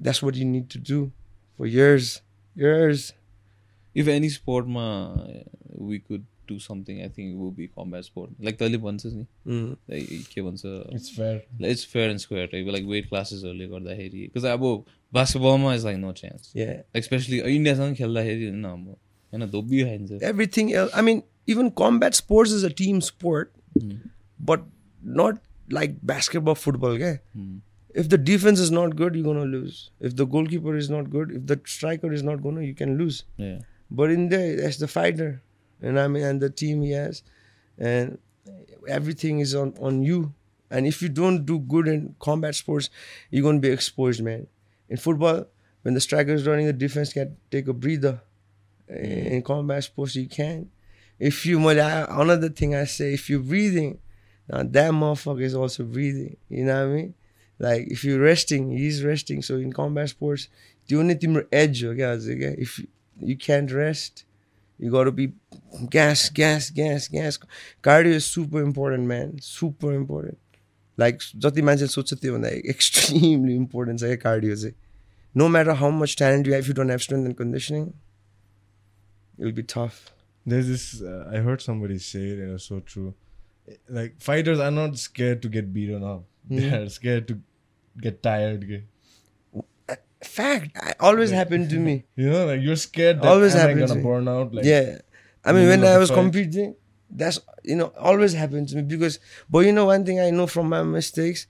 that's 0.02 0.24
what 0.24 0.36
you 0.36 0.46
need 0.48 0.70
to 0.74 0.84
do 0.92 1.02
for 1.58 1.66
years 1.68 2.14
years 2.56 3.12
If 3.94 4.08
any 4.08 4.28
sport 4.30 4.66
ma 4.66 5.14
we 5.70 5.98
could 6.00 6.24
do 6.51 6.57
something, 6.63 6.99
I 7.03 7.07
think 7.15 7.31
it 7.33 7.37
would 7.37 7.55
be 7.55 7.67
combat 7.67 8.05
sport. 8.05 8.29
Like 8.47 8.57
तैँले 8.59 8.77
भन्छस् 8.83 9.13
नि 9.15 9.25
like 9.93 10.27
के 10.33 10.41
भन्छ 10.41 10.61
It's 10.99 11.09
fair. 11.15 11.39
It's 11.71 11.85
fair 11.93 12.09
and 12.09 12.19
square 12.19 12.47
type 12.51 12.67
like 12.73 12.85
weight 12.91 13.09
क्लासेसहरूले 13.09 13.67
गर्दाखेरि 13.67 14.21
because 14.33 14.45
अब 14.51 14.63
बास्केटबलमा 15.13 15.73
is 15.75 15.85
like 15.85 15.97
no 15.97 16.11
chance 16.21 16.51
Yeah. 16.55 16.73
Like 16.95 17.03
especially 17.03 17.39
इन्डियासँग 17.55 17.95
खेल्दाखेरि 17.95 18.45
होइन 18.49 18.63
अब 18.71 18.87
होइन 19.33 19.49
धोबी 19.51 19.83
खाइन्छ 19.83 20.21
everything 20.31 20.73
else. 20.81 20.93
I 21.01 21.03
mean, 21.09 21.23
even 21.53 21.71
combat 21.83 22.15
sports 22.21 22.51
is 22.59 22.63
a 22.69 22.73
team 22.83 23.01
sport, 23.11 23.51
but 24.51 24.63
not 25.19 25.41
like 25.77 25.93
basketball, 26.11 26.55
football. 26.55 26.95
Okay? 26.99 27.15
If 28.01 28.09
the 28.13 28.17
defense 28.29 28.59
is 28.63 28.71
not 28.77 28.95
good, 29.01 29.15
you're 29.19 29.27
gonna 29.27 29.45
lose. 29.51 29.77
If 30.09 30.15
the 30.21 30.25
goalkeeper 30.35 30.73
is 30.81 30.89
not 30.95 31.09
good, 31.15 31.31
if 31.39 31.45
the 31.51 31.57
striker 31.73 32.11
is 32.17 32.23
not 32.29 32.41
gonna, 32.47 32.63
you 32.69 32.75
can 32.81 32.97
lose. 32.97 33.19
Yeah. 33.37 33.59
But 34.01 34.11
in 34.17 34.27
there, 34.33 34.55
that's 34.61 34.77
the 34.83 34.89
fighter, 34.95 35.29
and 35.82 35.98
I 35.98 36.08
mean, 36.08 36.22
and 36.22 36.40
the 36.40 36.50
team 36.50 36.82
he 36.82 36.92
has, 36.92 37.22
and 37.78 38.18
everything 38.88 39.40
is 39.40 39.54
on 39.54 39.74
on 39.80 40.02
you. 40.02 40.32
And 40.70 40.86
if 40.86 41.02
you 41.02 41.10
don't 41.10 41.44
do 41.44 41.58
good 41.58 41.86
in 41.86 42.14
combat 42.18 42.54
sports, 42.54 42.88
you're 43.30 43.42
gonna 43.42 43.60
be 43.60 43.68
exposed, 43.68 44.22
man. 44.22 44.46
In 44.88 44.96
football, 44.96 45.46
when 45.82 45.94
the 45.94 46.00
striker 46.00 46.32
is 46.32 46.46
running, 46.46 46.66
the 46.66 46.72
defense 46.72 47.12
can 47.12 47.36
take 47.50 47.68
a 47.68 47.72
breather. 47.72 48.22
Mm. 48.90 49.26
In 49.26 49.42
combat 49.42 49.84
sports, 49.84 50.16
you 50.16 50.28
can. 50.28 50.70
If 51.18 51.46
you, 51.46 51.68
another 51.68 52.48
thing 52.48 52.74
I 52.74 52.84
say, 52.84 53.14
if 53.14 53.30
you're 53.30 53.40
breathing, 53.40 53.98
now 54.48 54.62
that 54.62 54.92
motherfucker 54.92 55.42
is 55.42 55.54
also 55.54 55.84
breathing. 55.84 56.36
You 56.48 56.64
know 56.64 56.86
what 56.86 56.92
I 56.92 56.96
mean? 56.96 57.14
Like 57.58 57.86
if 57.88 58.02
you're 58.04 58.20
resting, 58.20 58.70
he's 58.70 59.04
resting. 59.04 59.40
So 59.42 59.56
in 59.56 59.72
combat 59.72 60.08
sports, 60.08 60.48
the 60.88 60.96
only 60.98 61.14
thing 61.14 61.40
edge, 61.52 61.84
okay, 61.84 62.56
if 62.58 62.78
you, 62.78 62.88
you 63.20 63.36
can't 63.36 63.70
rest, 63.70 64.24
you 64.81 64.91
gotta 64.91 65.11
be 65.11 65.27
gas 65.95 66.29
gas 66.39 66.69
gas 66.79 67.07
gas 67.15 67.39
cardio 67.87 68.19
is 68.21 68.25
super 68.25 68.65
important 68.71 69.07
man 69.13 69.31
super 69.51 69.93
important 70.01 70.43
like 70.99 71.17
जति 71.45 71.61
मान्छेले 71.61 71.87
सोध्छ 71.87 72.13
त्योभन्दा 72.13 72.49
extremely 72.73 73.55
important 73.55 73.99
छ 73.99 74.03
क्या 74.03 74.15
cardio 74.27 74.55
चाहिँ 74.55 74.75
no 75.37 75.47
matter 75.55 75.71
how 75.81 75.91
much 76.01 76.15
talent 76.17 76.47
you 76.47 76.53
have 76.53 76.67
you 76.67 76.73
don't 76.79 76.91
have 76.91 76.99
strength 77.07 77.25
and 77.25 77.37
conditioning 77.37 77.89
will 79.39 79.51
be 79.59 79.61
tough 79.73 80.05
There's 80.47 80.67
this. 80.67 81.01
Uh, 81.01 81.29
I 81.29 81.39
heard 81.45 81.61
somebody 81.61 81.95
say 81.99 82.19
it, 82.27 82.39
and 82.39 82.53
it's 82.57 82.63
so 82.63 82.79
true. 82.79 83.13
Like 83.89 84.13
fighters 84.21 84.61
are 84.65 84.71
not 84.71 84.97
scared 84.97 85.41
to 85.41 85.49
get 85.49 85.73
beaten 85.73 86.03
up. 86.03 86.23
They 86.49 86.69
are 86.77 86.87
scared 86.87 87.27
to 87.31 87.35
get 87.97 88.23
tired. 88.23 88.63
okay? 90.21 90.29
Fact 90.29 90.99
always 91.09 91.31
happened 91.31 91.69
to 91.71 91.79
me 91.87 91.93
You 92.15 92.29
know, 92.31 92.45
like 92.47 92.61
you're 92.61 92.75
scared 92.83 93.21
that 93.21 93.27
Always 93.33 93.55
am 93.55 93.59
I 93.59 93.69
happens, 93.69 93.91
gonna 93.91 93.99
eh? 93.99 94.03
burn 94.03 94.27
out? 94.27 94.53
Like, 94.53 94.65
yeah 94.65 94.97
I 95.45 95.53
mean 95.53 95.67
middle 95.67 95.69
when 95.69 95.83
of 95.83 95.89
I 95.89 95.93
the 95.93 95.99
was 95.99 96.09
fight. 96.09 96.15
competing 96.21 96.75
that's 97.23 97.39
you 97.63 97.75
know 97.75 97.87
always 98.11 98.33
happened 98.33 98.69
to 98.69 98.75
me 98.77 98.81
because 98.81 99.19
but 99.49 99.59
you 99.67 99.71
know 99.71 99.85
one 99.85 100.03
thing 100.05 100.19
I 100.19 100.29
know 100.31 100.47
from 100.47 100.69
my 100.75 100.83
mistakes 100.83 101.47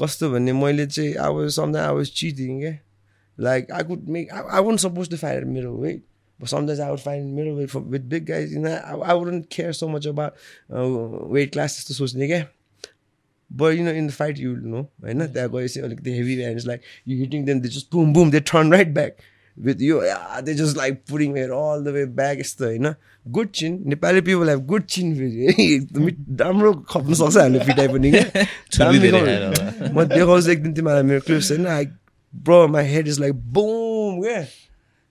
कस्तो 0.00 0.30
भन्ने 0.32 0.52
मैले 0.62 0.86
चाहिँ 0.96 1.16
I 1.18 1.28
was 1.38 1.54
something 1.60 1.80
I 1.80 1.90
was 1.92 2.10
cheating 2.10 2.60
yeah 2.66 2.76
like 3.36 3.70
I 3.72 3.82
could 3.82 4.08
make 4.08 4.32
I, 4.32 4.40
I 4.58 4.60
wasn't 4.60 4.80
supposed 4.86 5.10
to 5.16 5.18
fight 5.22 5.36
at 5.38 5.46
middleweight 5.46 6.02
but 6.38 6.48
sometimes 6.48 6.80
I 6.80 6.90
would 6.90 7.00
fight 7.00 7.20
in 7.20 7.34
middleweight 7.34 7.70
for, 7.70 7.80
with 7.80 8.08
big 8.08 8.26
guys 8.26 8.52
you 8.52 8.60
know 8.66 8.74
I, 8.74 8.94
I 9.12 9.14
wouldn't 9.14 9.50
care 9.50 9.72
so 9.72 9.88
much 9.88 10.06
about 10.06 10.34
uh, 10.74 10.86
weight 11.36 11.52
class 11.56 11.78
त्यस्तो 11.78 11.94
सोच्ने 12.00 12.26
क्या 12.34 12.42
But 13.51 13.77
you 13.77 13.83
know, 13.83 13.91
in 13.91 14.07
the 14.07 14.13
fight, 14.13 14.37
you 14.37 14.55
know, 14.57 14.87
होइन 15.03 15.27
त्यहाँ 15.27 15.49
गएपछि 15.49 15.79
अलिकति 15.81 16.17
heavy 16.17 16.41
hands 16.43 16.65
like 16.67 16.81
you 17.05 17.17
hitting 17.17 17.45
them, 17.45 17.61
they 17.61 17.69
just 17.69 17.89
boom 17.91 18.13
boom, 18.13 18.31
they 18.31 18.41
turn 18.41 18.69
right 18.71 18.93
back. 18.93 19.25
With 19.57 19.79
you, 19.79 20.03
yeah, 20.03 20.41
they 20.41 20.53
just 20.53 20.75
like 20.75 21.05
putting 21.05 21.37
it 21.37 21.49
all 21.49 21.83
the 21.83 21.91
way 21.97 22.05
back. 22.05 22.39
यस्तो 22.39 22.65
होइन 22.65 22.93
good 23.35 23.49
चिन 23.55 23.77
Nepali 23.89 24.21
people 24.21 24.49
have 24.49 24.65
good 24.67 24.83
चिन 24.95 25.13
फेरि 25.15 26.09
राम्रो 26.41 26.71
खप्नु 26.91 27.15
सक्छ 27.15 27.37
हामीले 27.37 27.59
पिटाइ 27.65 27.87
पनि 27.87 28.11
क्या 28.11 28.23
दामी। 28.77 28.99
म 29.93 30.03
देखाउँछु 30.11 30.51
एक 30.51 30.63
दिन 30.63 30.73
तिमीलाई 30.73 31.03
मेरो 31.03 31.21
क्लिप्स 31.27 31.51
होइन 31.51 31.67
I 31.67 31.85
bro 32.49 32.67
my 32.67 32.85
head 32.87 33.07
is 33.07 33.19
like 33.19 33.33
boom 33.55 34.21
क्या 34.23 34.41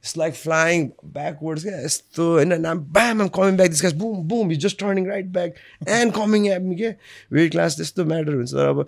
इट्स 0.03 0.17
लाइक 0.17 0.33
फ्लाइङ 0.33 0.85
ब्याकवर्ड्स 1.13 1.63
क्या 1.63 1.79
यस्तो 1.79 2.27
होइन 2.33 2.59
नाम 2.61 2.79
ब्याम 2.97 3.21
I'm 3.21 3.27
coming 3.37 3.57
back 3.57 3.69
this 3.69 3.81
guys 3.81 3.93
boom 4.01 4.21
boom 4.27 4.51
you 4.51 4.57
just 4.65 4.79
turning 4.79 5.07
right 5.07 5.25
back 5.37 5.55
and 5.89 6.13
coming 6.15 6.47
at 6.47 6.61
me 6.61 6.75
के 6.75 6.89
वेट 7.37 7.51
क्लास 7.51 7.75
त्यस्तो 7.77 8.05
म्याटर 8.11 8.33
हुन्छ 8.33 8.53
तर 8.53 8.67
अब 8.67 8.83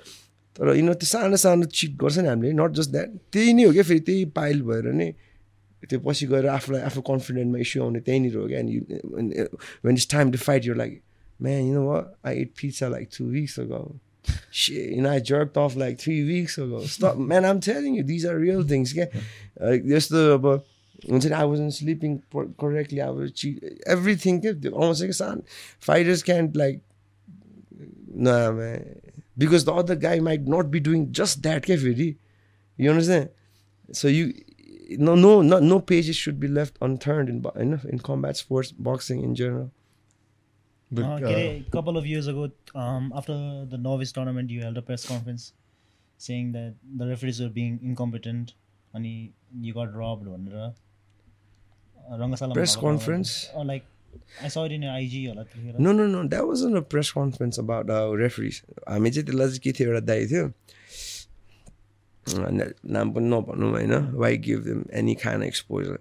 तर 0.60 0.76
यिनीहरू 0.76 0.94
त्यो 1.02 1.08
सानो 1.08 1.38
सानो 1.44 1.66
चिट 1.80 1.98
गर्छ 2.04 2.18
नि 2.18 2.28
हामीले 2.28 2.54
नट 2.54 2.72
जस्ट 2.80 2.92
द्याट 2.92 3.18
त्यही 3.34 3.54
नै 3.54 3.64
हो 3.64 3.74
क्या 3.74 3.84
फेरि 3.90 4.00
त्यही 4.10 4.26
पाइल 4.40 4.62
भएर 4.70 4.92
नै 5.02 5.12
त्यो 5.90 6.00
पछि 6.08 6.28
गएर 6.34 6.48
आफूलाई 6.56 6.82
आफू 6.92 7.02
कन्फिडेन्टमा 7.12 7.60
इस्यु 7.66 7.84
आउने 7.84 8.00
त्यहीँनिर 8.08 8.38
हो 8.38 8.48
क्या 8.48 8.60
and 8.60 9.48
when 9.86 9.94
it's 9.94 10.08
time 10.12 10.32
to 10.32 10.38
fight 10.46 10.66
your 10.66 10.78
like 10.78 11.02
man 11.42 11.68
you 11.68 11.74
know 11.74 12.00
I 12.26 12.42
ate 12.42 12.54
pizza 12.62 12.88
like 12.96 13.10
two 13.18 13.26
weeks 13.36 13.60
ago 13.60 13.84
shit, 14.52 14.90
you 14.92 15.02
know, 15.02 15.12
I 15.12 15.20
jerked 15.20 15.58
off 15.58 15.76
like 15.76 16.00
three 16.00 16.24
weeks 16.24 16.58
ago. 16.58 16.82
Stop, 16.86 17.18
man, 17.18 17.46
I'm 17.46 17.60
telling 17.60 17.96
you, 17.96 18.04
these 18.04 18.26
are 18.26 18.38
real 18.38 18.64
things. 18.64 18.94
Yeah. 18.94 19.06
Like, 19.60 19.86
just 19.86 20.10
the, 20.10 20.38
but 20.40 20.66
until 21.09 21.35
I 21.35 21.45
wasn't 21.45 21.75
sleeping 21.75 22.23
correctly. 22.59 23.01
I 23.01 23.11
was. 23.11 23.45
Everything. 23.87 24.43
Almost 24.73 25.01
like 25.01 25.11
a 25.11 25.15
son. 25.15 25.45
Fighters 25.79 26.23
can't 26.23 26.55
like. 26.57 26.81
no 28.09 28.53
man. 28.53 29.01
Because 29.39 29.65
the 29.65 29.75
other 29.75 29.97
guy 29.97 30.21
might 30.21 30.47
not 30.47 30.71
be 30.71 30.81
doing 30.81 31.13
just 31.13 31.43
that. 31.43 31.69
You 31.69 32.91
understand? 32.91 33.31
So 33.93 34.09
you 34.09 34.35
no 34.91 35.15
no 35.15 35.43
no 35.43 35.59
no 35.59 35.81
pages 35.81 36.17
should 36.17 36.39
be 36.39 36.49
left 36.49 36.77
unturned 36.81 37.29
in 37.29 37.81
in, 37.85 37.99
combat 37.99 38.37
sports 38.37 38.73
boxing 38.73 39.23
in 39.23 39.35
general. 39.35 39.71
Uh, 40.97 41.03
uh, 41.03 41.27
a 41.27 41.67
couple 41.73 41.97
of 41.99 42.07
years 42.07 42.29
ago, 42.29 42.51
um, 42.75 43.13
after 43.15 43.67
the 43.69 43.77
novice 43.77 44.13
tournament, 44.13 44.51
you 44.51 44.63
held 44.63 44.77
a 44.77 44.83
press 44.83 45.05
conference 45.05 45.53
saying 46.17 46.53
that 46.53 46.77
the 46.97 47.07
referees 47.09 47.41
were 47.41 47.49
being 47.49 47.81
incompetent 47.83 48.55
and 48.95 49.05
you 49.05 49.75
got 49.75 49.93
robbed. 49.95 50.27
Rangashala 52.11 52.55
Press 52.55 52.77
conference? 52.77 53.31
Like 53.57 53.83
I 54.43 54.49
saw 54.51 54.65
it 54.67 54.73
in 54.73 54.83
your 54.83 54.95
IG 55.01 55.27
होला 55.29 55.43
त्यतिखेर 55.45 55.79
No, 55.79 55.93
no, 55.93 56.07
no. 56.07 56.27
That 56.29 56.47
wasn't 56.47 56.77
a 56.77 56.83
press 56.83 57.11
conference 57.13 57.59
about 57.59 57.91
uh, 57.91 58.11
referees. 58.23 58.63
हामी 58.89 59.11
चाहिँ 59.11 59.27
त्यसलाई 59.27 59.49
चाहिँ 59.49 59.61
के 59.67 59.73
थियो 59.79 59.89
एउटा 59.91 60.07
दाइ 60.07 60.27
थियो 60.33 60.53
नाम 62.27 63.13
पनि 63.15 63.29
नभनौँ 63.31 63.71
होइन 63.71 63.93
वाइ 64.23 64.37
गिभ 64.45 64.61
देम 64.65 64.83
एनी 65.01 65.15
खान 65.23 65.43
एक्सपोजर 65.43 65.99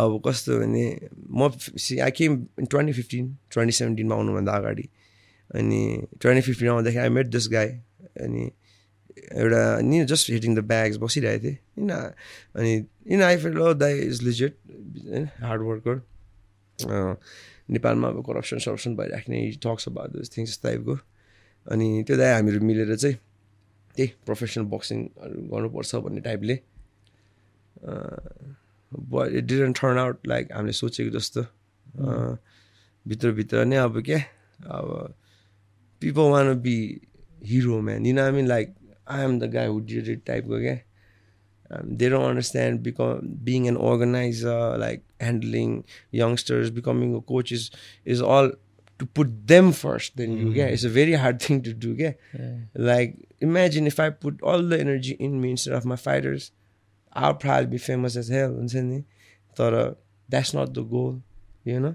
अब 0.00 0.20
कस्तो 0.26 0.58
भने 0.60 0.84
म 1.30 1.48
see 1.84 1.98
I 2.06 2.10
came 2.18 2.36
twenty 2.60 2.92
fifteen 2.92 3.36
twenty 3.52 3.72
सेभेन्टिनमा 3.78 4.14
आउनुभन्दा 4.14 4.52
अगाडि 4.52 4.88
अनि 5.50 5.80
ट्वेन्टी 6.20 6.42
फिफ्टिन 6.48 6.68
आउँदाखेरि 6.68 7.02
आई 7.04 7.08
मेट 7.16 7.26
दिस 7.36 7.48
गाई 7.52 7.68
अनि 8.26 8.50
एउटा 9.32 9.62
नि 9.82 10.04
जस्ट 10.12 10.30
हिटिङ 10.30 10.54
द 10.56 10.58
ब्याग्स 10.68 10.96
बसिरहेको 11.04 11.44
थिएँ। 11.44 11.56
किन 11.76 11.90
अनि 11.90 12.72
इन 13.06 13.22
आई 13.22 13.36
फिल 13.44 13.58
दाई 13.78 13.98
इज 14.00 14.22
लिजेट 14.22 14.54
होइन 15.08 15.28
हार्ड 15.40 15.62
वर्कर 15.62 15.96
नेपालमा 17.70 18.08
अब 18.08 18.18
करप्सन 18.26 18.58
सरप्सन 18.58 18.96
भइराख्ने 18.96 19.38
टक्स 19.62 19.88
अब 19.88 19.96
दिस 20.16 20.36
थिङ्स 20.36 20.60
टाइपको 20.62 20.94
अनि 21.66 21.88
त्यो 22.06 22.16
दाइ 22.16 22.32
हामीहरू 22.32 22.60
मिलेर 22.66 22.96
चाहिँ 22.96 23.16
त्यही 23.96 24.08
प्रोफेसनल 24.26 24.64
बक्सिङहरू 24.72 25.36
गर्नुपर्छ 25.52 25.90
भन्ने 26.04 26.20
टाइपले 26.20 26.54
it 29.38 29.44
didn't 29.44 29.80
turn 29.80 29.98
out 29.98 30.26
like 30.28 30.52
हामीले 30.52 30.72
सोचेको 30.72 31.10
जस्तो। 31.18 31.42
भित्रभित्र 33.06 33.64
नै 33.64 33.76
अब 33.76 34.00
क्या 34.02 34.18
अब 34.70 35.14
people 36.02 36.26
want 36.30 36.46
be 36.62 36.76
hero 37.44 37.80
man 37.80 38.06
you 38.06 38.12
know 38.14 38.22
I 38.22 38.30
mean 38.32 38.46
like 38.46 38.74
I 39.06 39.22
am 39.22 39.38
the 39.38 39.48
guy 39.48 39.66
who 39.66 39.80
did 39.80 40.08
it 40.08 40.24
type 40.24 40.46
okay. 40.50 40.84
Um, 41.70 41.96
they 41.96 42.08
don't 42.08 42.24
understand 42.24 42.82
because 42.82 43.22
being 43.22 43.66
an 43.66 43.76
organizer, 43.76 44.76
like 44.76 45.02
handling 45.20 45.84
youngsters, 46.10 46.70
becoming 46.70 47.14
a 47.14 47.20
coach 47.20 47.50
is 47.50 47.70
is 48.04 48.20
all 48.20 48.50
to 48.98 49.06
put 49.06 49.48
them 49.48 49.72
first 49.72 50.16
Then 50.16 50.36
you. 50.36 50.52
get 50.52 50.70
mm. 50.70 50.72
it's 50.72 50.84
a 50.84 50.88
very 50.88 51.14
hard 51.14 51.40
thing 51.44 51.62
to 51.62 51.72
do. 51.72 51.94
Yeah? 51.94 52.12
yeah, 52.38 52.56
like 52.74 53.16
imagine 53.40 53.86
if 53.86 53.98
I 53.98 54.10
put 54.10 54.42
all 54.42 54.62
the 54.62 54.78
energy 54.78 55.12
in 55.18 55.40
me 55.40 55.50
instead 55.52 55.74
of 55.74 55.84
my 55.84 55.96
fighters, 55.96 56.52
I'll 57.12 57.34
probably 57.34 57.66
be 57.66 57.78
famous 57.78 58.16
as 58.16 58.28
hell. 58.28 58.50
And 58.50 59.04
thought 59.54 59.74
uh, 59.74 59.94
that's 60.28 60.54
not 60.54 60.74
the 60.74 60.82
goal, 60.82 61.22
you 61.64 61.80
know. 61.80 61.94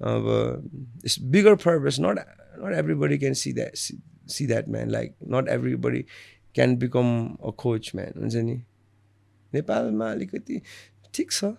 Uh, 0.00 0.56
it's 1.02 1.18
bigger 1.18 1.56
purpose. 1.56 1.98
Not 1.98 2.18
not 2.58 2.72
everybody 2.72 3.18
can 3.18 3.34
see 3.34 3.52
that 3.52 3.76
see, 3.76 3.98
see 4.36 4.46
that 4.52 4.68
man. 4.76 4.90
Like 4.96 5.14
not 5.36 5.48
everybody 5.56 6.02
can 6.54 6.76
become 6.84 7.12
a 7.50 7.52
coach 7.64 7.92
man. 8.00 8.12
हुन्छ 8.20 8.36
नि 8.50 8.56
नेपालमा 9.52 10.10
अलिकति 10.16 10.60
ठिक 11.14 11.32
छ 11.32 11.52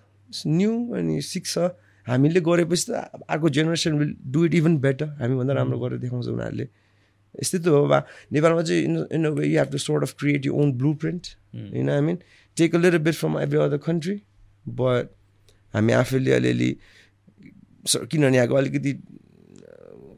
new 0.60 0.74
अनि 0.98 1.22
सिक्छ 1.30 1.58
हामीले 2.08 2.40
गरेपछि 2.50 2.86
त 2.92 3.24
अर्को 3.36 3.50
generation 3.58 3.98
will 4.02 4.16
do 4.36 4.46
it 4.46 4.54
even 4.60 4.78
better 4.86 5.08
हामीभन्दा 5.22 5.54
राम्रो 5.54 5.80
गरेर 5.80 6.00
देखाउँछ 6.06 6.28
उनीहरूले 6.36 6.68
यस्तै 7.44 7.60
त 7.66 7.68
हो 7.76 7.82
बा 7.92 8.00
नेपालमा 8.38 8.62
चाहिँ 8.70 8.84
in 8.86 8.96
in 9.18 9.26
a 9.28 9.30
way 9.40 9.48
you 9.48 9.58
have 9.60 9.72
to 9.72 9.78
sort 9.88 10.04
of 10.08 10.14
create 10.20 10.46
you 10.46 10.54
own 10.64 10.72
blueprint 11.04 11.28
होइन 11.56 11.90
I 11.98 12.02
mean 12.08 12.18
take 12.58 12.76
a 12.76 12.80
little 12.86 12.98
bit 13.10 13.16
from 13.22 13.38
every 13.40 13.60
other 13.68 13.78
country 13.88 14.16
but 14.82 15.10
हामी 15.74 15.94
आफैले 16.00 16.32
अलिअलि 16.40 16.72
किनभने 18.12 18.38
यहाँको 18.38 18.56
अलिकति 18.56 18.92
अ, 18.92 18.98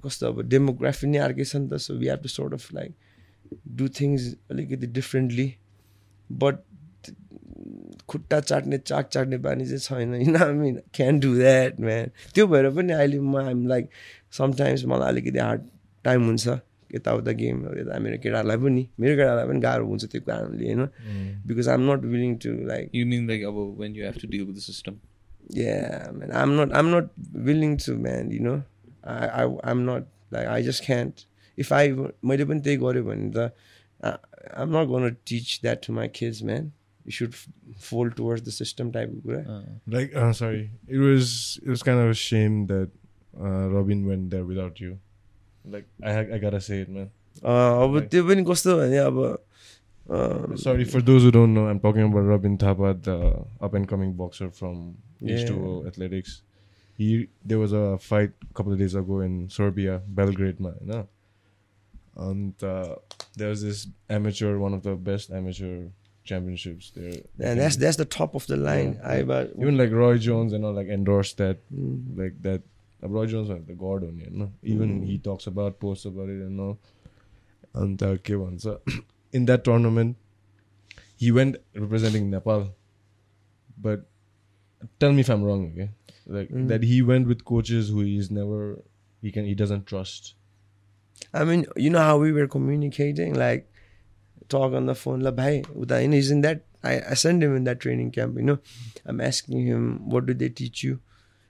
कस्तो 0.06 0.28
अब 0.28 0.42
डेमोग्राफी 0.50 1.08
नै 1.08 1.20
अर्कै 1.28 1.46
छ 1.46 1.56
नि 1.56 1.68
त 1.70 1.82
so 1.86 1.94
we 2.02 2.08
have 2.10 2.20
to 2.24 2.30
sort 2.30 2.54
of 2.54 2.74
like 2.74 2.92
do 3.80 3.88
things 4.00 4.28
अलिकति 4.52 4.88
डिफ्रेन्टली 5.00 5.48
बट 6.30 6.56
खुट्टा 8.10 8.40
चाट्ने 8.40 8.78
चाक 8.90 9.08
चाट्ने 9.14 9.38
बानी 9.46 9.66
चाहिँ 9.66 9.80
छैन। 9.80 10.10
होइन 10.14 10.36
I 10.36 10.54
mean 10.60 10.80
can 10.94 11.20
do 11.20 11.34
that 11.36 11.80
man 11.80 12.12
त्यो 12.36 12.48
भएर 12.48 12.70
पनि 12.76 12.94
अहिले 12.94 13.20
म 13.20 13.38
आइम 13.42 13.66
लाइक 13.68 13.90
समटाइम्स 14.38 14.86
मलाई 14.92 15.10
अलिकति 15.14 15.40
हार्ड 15.40 15.62
टाइम 16.06 16.26
हुन्छ। 16.28 16.48
यताउता 16.96 17.32
गेमहरू 17.38 17.80
यता 17.80 18.00
मेरो 18.06 18.18
केटाहरूलाई 18.24 18.58
पनि। 18.64 18.84
मेरो 19.00 19.14
केटालाई 19.18 19.46
पनि 19.50 19.60
गाह्रो 19.60 19.86
हुन्छ 19.88 20.04
त्यो 20.14 20.22
कारणले 20.28 20.66
होइन? 20.66 20.82
Because 21.48 21.68
I 21.70 21.76
am 21.76 21.84
not 21.92 22.06
willing 22.14 22.36
to 22.44 22.50
like 22.68 22.90
You 22.94 23.06
mean 23.14 23.24
like 23.32 23.44
about 23.50 23.72
when 23.80 23.96
you 23.98 24.04
have 24.10 24.20
to 24.24 24.28
deal 24.34 24.46
with 24.50 24.56
the 24.60 24.66
system? 24.66 25.00
yeah 25.50 26.12
man. 26.18 26.30
I'm 26.32 26.52
not 26.58 26.76
i'm 26.80 26.90
not 26.92 27.10
willing 27.48 27.74
to 27.86 27.96
man 28.04 28.30
you 28.32 28.44
know? 28.46 28.60
I, 29.04 29.46
I 29.46 29.72
am 29.72 29.86
not 29.86 30.04
like 30.32 30.48
I 30.48 30.62
just 30.62 30.84
can't. 30.84 31.26
If 31.56 31.72
I 31.72 31.90
Madiban 32.24 32.64
take 32.64 32.82
whatever, 32.82 33.16
the 33.16 33.54
I'm 34.56 34.72
not 34.72 34.86
going 34.86 35.04
to 35.04 35.16
teach 35.26 35.62
that 35.62 35.82
to 35.84 35.92
my 35.92 36.08
kids, 36.08 36.44
man. 36.44 36.74
You 37.06 37.12
should 37.12 37.34
f- 37.34 37.48
fold 37.78 38.16
towards 38.16 38.44
the 38.44 38.52
system 38.52 38.92
type. 38.92 39.10
of 39.10 39.48
Uh, 39.48 39.62
like, 39.88 40.16
I'm 40.16 40.34
sorry. 40.34 40.72
It 40.88 40.98
was 40.98 41.60
it 41.64 41.70
was 41.70 41.84
kind 41.84 42.00
of 42.00 42.10
a 42.10 42.14
shame 42.14 42.68
that 42.68 42.90
uh, 43.40 43.70
Robin 43.70 44.06
went 44.06 44.30
there 44.30 44.46
without 44.46 44.80
you. 44.80 45.00
Like, 45.66 45.88
I 46.04 46.20
I 46.20 46.38
gotta 46.38 46.62
say 46.62 46.80
it, 46.82 46.90
man. 46.90 47.12
Uh, 47.44 47.88
but 47.88 48.12
they've 48.12 48.26
been 48.26 48.46
yeah, 48.46 49.10
but. 49.10 49.46
Uh, 50.10 50.54
sorry 50.58 50.84
for 50.84 51.02
those 51.02 51.24
who 51.24 51.32
don't 51.32 51.54
know. 51.54 51.68
I'm 51.68 51.80
talking 51.80 52.04
about 52.04 52.28
Robin 52.28 52.58
Thapa, 52.58 52.94
the 53.02 53.46
up 53.62 53.74
and 53.74 53.88
coming 53.88 54.14
boxer 54.14 54.50
from 54.52 54.98
H2O 55.22 55.84
yeah. 55.84 55.88
Athletics 55.88 56.42
he 57.04 57.28
there 57.44 57.60
was 57.60 57.74
a 57.74 57.98
fight 57.98 58.32
a 58.50 58.54
couple 58.54 58.72
of 58.74 58.80
days 58.80 58.96
ago 58.96 59.20
in 59.20 59.50
Serbia, 59.50 60.02
Belgrade, 60.08 60.60
man. 60.60 61.08
And 62.16 62.64
uh, 62.64 62.96
there 63.36 63.50
was 63.50 63.64
this 63.64 63.88
amateur, 64.10 64.58
one 64.58 64.74
of 64.74 64.84
the 64.84 64.96
best 64.96 65.32
amateur 65.32 65.88
championships 66.24 66.92
there. 66.96 67.22
And 67.40 67.60
that's 67.60 67.76
that's 67.76 67.98
the 67.98 68.06
top 68.20 68.36
of 68.36 68.46
the 68.48 68.58
line. 68.58 69.00
Yeah. 69.02 69.12
I 69.14 69.24
but 69.24 69.52
even 69.60 69.78
like 69.78 69.92
Roy 69.92 70.18
Jones, 70.18 70.54
you 70.54 70.60
know, 70.60 70.72
like 70.72 70.88
endorsed 70.88 71.38
that, 71.38 71.58
mm. 71.74 72.18
like 72.18 72.42
that. 72.42 72.62
Uh, 73.04 73.10
Roy 73.10 73.26
Jones 73.26 73.50
was 73.50 73.66
the 73.66 73.74
god 73.74 74.04
you 74.04 74.30
know. 74.32 74.52
Even 74.64 75.02
mm. 75.02 75.06
he 75.06 75.18
talks 75.18 75.48
about, 75.48 75.80
posts 75.80 76.06
about 76.06 76.30
it, 76.30 76.40
you 76.40 76.50
know. 76.50 76.78
And 77.74 78.02
uh, 78.02 78.18
so 78.58 78.80
in 79.34 79.46
that 79.46 79.64
tournament, 79.64 80.16
he 81.18 81.32
went 81.32 81.58
representing 81.76 82.30
Nepal. 82.30 82.70
But 83.78 84.06
tell 85.00 85.12
me 85.12 85.22
if 85.22 85.30
I'm 85.30 85.44
wrong, 85.44 85.72
okay? 85.74 85.90
Like 86.26 86.50
Mm. 86.50 86.68
that 86.70 86.84
he 86.84 87.02
went 87.02 87.28
with 87.28 87.44
coaches 87.46 87.90
who 87.90 88.02
he's 88.02 88.32
never 88.32 88.82
he 89.22 89.32
can 89.32 89.46
he 89.46 89.56
doesn't 89.56 89.86
trust. 89.86 90.36
I 91.34 91.44
mean, 91.44 91.66
you 91.76 91.90
know 91.90 92.00
how 92.00 92.18
we 92.18 92.32
were 92.32 92.48
communicating, 92.48 93.34
like 93.34 93.70
talk 94.50 94.74
on 94.74 94.86
the 94.86 94.96
phone. 94.96 95.22
La 95.22 95.32
you 95.32 95.64
know, 96.08 96.16
he's 96.16 96.32
in 96.32 96.42
that. 96.42 96.66
I, 96.84 97.02
I 97.12 97.14
send 97.14 97.42
him 97.44 97.56
in 97.56 97.64
that 97.64 97.80
training 97.80 98.12
camp. 98.12 98.36
You 98.36 98.44
know, 98.44 98.60
I'm 99.06 99.22
asking 99.22 99.66
him, 99.66 100.10
what 100.10 100.26
do 100.26 100.34
they 100.34 100.50
teach 100.50 100.84
you? 100.84 101.00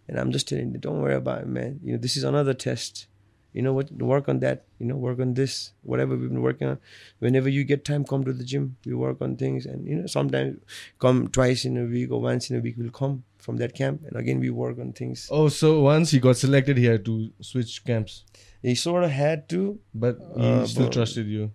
And 0.07 0.19
I'm 0.19 0.31
just 0.31 0.47
telling 0.47 0.73
him, 0.73 0.79
don't 0.79 1.01
worry 1.01 1.15
about 1.15 1.41
it, 1.41 1.47
man. 1.47 1.79
You 1.83 1.93
know, 1.93 1.97
this 1.97 2.15
is 2.17 2.23
another 2.23 2.53
test. 2.53 3.07
You 3.51 3.61
know 3.61 3.73
what? 3.73 3.91
Work 3.91 4.29
on 4.29 4.39
that. 4.39 4.65
You 4.83 4.89
know, 4.89 4.97
work 4.97 5.19
on 5.25 5.33
this. 5.33 5.71
Whatever 5.83 6.17
we've 6.17 6.27
been 6.29 6.41
working 6.41 6.67
on. 6.67 6.77
Whenever 7.19 7.47
you 7.47 7.63
get 7.63 7.85
time, 7.85 8.03
come 8.03 8.25
to 8.25 8.33
the 8.33 8.43
gym. 8.43 8.75
We 8.85 8.93
work 8.93 9.21
on 9.21 9.37
things, 9.37 9.65
and 9.65 9.87
you 9.87 9.95
know, 9.95 10.07
sometimes 10.07 10.59
come 10.99 11.29
twice 11.29 11.63
in 11.69 11.77
a 11.77 11.85
week 11.85 12.11
or 12.11 12.19
once 12.21 12.49
in 12.49 12.57
a 12.57 12.59
week. 12.65 12.75
We'll 12.77 12.91
come 13.03 13.23
from 13.45 13.55
that 13.63 13.73
camp, 13.81 14.01
and 14.07 14.17
again 14.23 14.41
we 14.41 14.49
work 14.49 14.77
on 14.79 14.91
things. 14.91 15.29
Oh, 15.31 15.47
so 15.47 15.79
once 15.83 16.11
he 16.11 16.19
got 16.19 16.35
selected, 16.35 16.77
he 16.77 16.85
had 16.93 17.05
to 17.05 17.15
switch 17.39 17.71
camps, 17.85 18.25
He 18.61 18.75
sort 18.75 19.05
of 19.05 19.11
had 19.11 19.47
to, 19.53 19.61
but 20.03 20.17
he 20.35 20.49
Uh, 20.49 20.65
still 20.65 20.85
but- 20.87 20.93
trusted 20.99 21.27
you. 21.27 21.51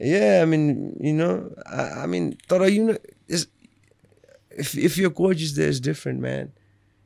Yeah, 0.00 0.40
I 0.42 0.46
mean, 0.46 0.96
you 1.08 1.12
know, 1.20 1.34
I, 1.66 1.82
I 2.04 2.06
mean, 2.06 2.36
Tara, 2.48 2.68
you 2.76 2.82
know, 2.88 2.96
if 4.64 4.76
if 4.88 4.96
your 4.98 5.10
coach 5.10 5.40
is 5.42 5.54
there, 5.56 5.68
it's 5.68 5.80
different, 5.80 6.20
man. 6.20 6.52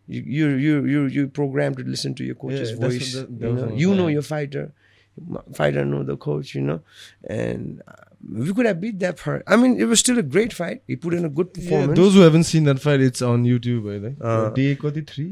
You 0.07 0.23
you 0.39 0.47
you 0.67 0.75
you 0.87 1.01
you 1.17 1.23
programmed 1.29 1.77
to 1.79 1.85
listen 1.85 2.15
to 2.15 2.25
your 2.25 2.35
coach's 2.45 2.71
Yeah, 2.71 2.77
voice. 2.85 3.15
what- 3.15 3.29
that- 3.29 3.41
that 3.41 3.49
you 3.49 3.55
know, 3.55 3.75
you 3.83 3.95
know 3.95 4.09
your 4.19 4.23
fighter, 4.35 4.73
fighter 5.54 5.86
know 5.86 6.04
the 6.04 6.18
coach. 6.18 6.56
You 6.56 6.62
know, 6.62 6.82
and 7.30 7.82
uh, 7.88 7.94
we 8.46 8.54
could 8.54 8.66
have 8.66 8.80
beat 8.82 9.00
that 9.00 9.18
part. 9.18 9.44
I 9.48 9.56
mean, 9.56 9.80
it 9.80 9.86
was 9.86 10.00
still 10.00 10.18
a 10.20 10.24
great 10.24 10.54
fight. 10.54 10.82
He 10.88 10.96
put 10.96 11.14
in 11.14 11.26
a 11.26 11.30
good 11.30 11.50
Yeah, 11.56 11.64
performance. 11.64 12.00
those 12.00 12.14
who 12.16 12.22
haven't 12.22 12.44
seen 12.46 12.64
that 12.66 12.80
fight, 12.80 13.02
it's 13.02 13.22
on 13.22 13.44
YouTube. 13.54 13.90
I 13.96 14.02
think. 14.08 14.18
Uh, 14.22 14.50
day 14.62 14.76
कति 14.76 15.06
three? 15.16 15.32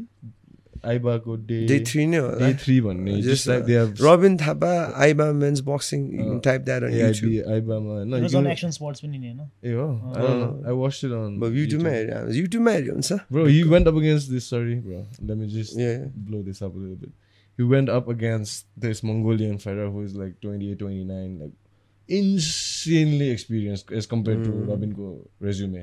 आइबाको 0.90 1.36
day 1.48 1.58
Day 1.68 1.76
three, 1.88 2.06
no. 2.12 2.22
Day 2.38 2.54
three 2.62 2.80
भन्ने 2.82 3.16
Just, 3.18 3.28
just 3.30 3.48
like 3.48 3.64
uh, 3.64 3.66
they 3.68 3.74
have 3.74 4.00
Robin 4.02 4.36
Thapa, 4.38 4.70
Aiba 5.08 5.28
men's 5.42 5.62
boxing. 5.62 6.08
You 6.12 6.18
can 6.24 6.38
Uh, 6.38 6.40
type 6.48 6.66
that 6.70 6.84
on 6.88 6.90
AIB 6.92 7.12
YouTube. 7.20 7.46
आइबामा 7.56 7.92
होइन 7.98 8.16
It 8.18 8.24
was 8.24 8.34
you 8.34 8.40
on 8.40 8.46
can- 8.46 8.52
action 8.54 8.72
sports 8.78 9.02
पनि 9.04 9.20
नि 9.20 9.28
होइन 9.28 9.50
ए 9.64 9.74
हो 9.74 9.86
I 10.16 10.24
don't 10.24 10.40
know. 10.44 10.72
I 10.72 10.74
watched 10.80 11.04
it 11.10 11.14
on 11.18 11.38
But 11.44 11.54
YouTube, 11.60 11.84
man, 11.90 12.10
YouTube, 12.40 12.66
man, 12.70 12.88
हुन्छ. 12.94 13.20
Bro, 13.30 13.46
he 13.58 13.60
went 13.76 13.92
up 13.94 14.00
against 14.02 14.32
this. 14.36 14.48
Sorry, 14.56 14.80
bro. 14.88 15.04
Let 15.32 15.38
me 15.44 15.52
just 15.58 15.78
Yeah. 15.84 16.08
blow 16.32 16.42
this 16.50 16.64
up 16.70 16.74
a 16.76 16.80
little 16.86 16.98
bit. 17.04 17.14
He 17.58 17.64
went 17.64 17.90
up 17.90 18.08
against 18.08 18.66
this 18.78 19.02
Mongolian 19.04 19.58
fighter 19.64 19.90
who 19.90 20.02
is 20.04 20.16
like 20.16 20.40
28, 20.42 20.80
29, 20.80 21.40
like 21.40 21.52
insanely 22.08 23.30
experienced 23.30 23.92
as 23.92 24.06
compared 24.14 24.44
to 24.46 24.52
Mm. 24.52 24.68
Robin 24.70 24.94
ko 25.00 25.10
resume. 25.40 25.82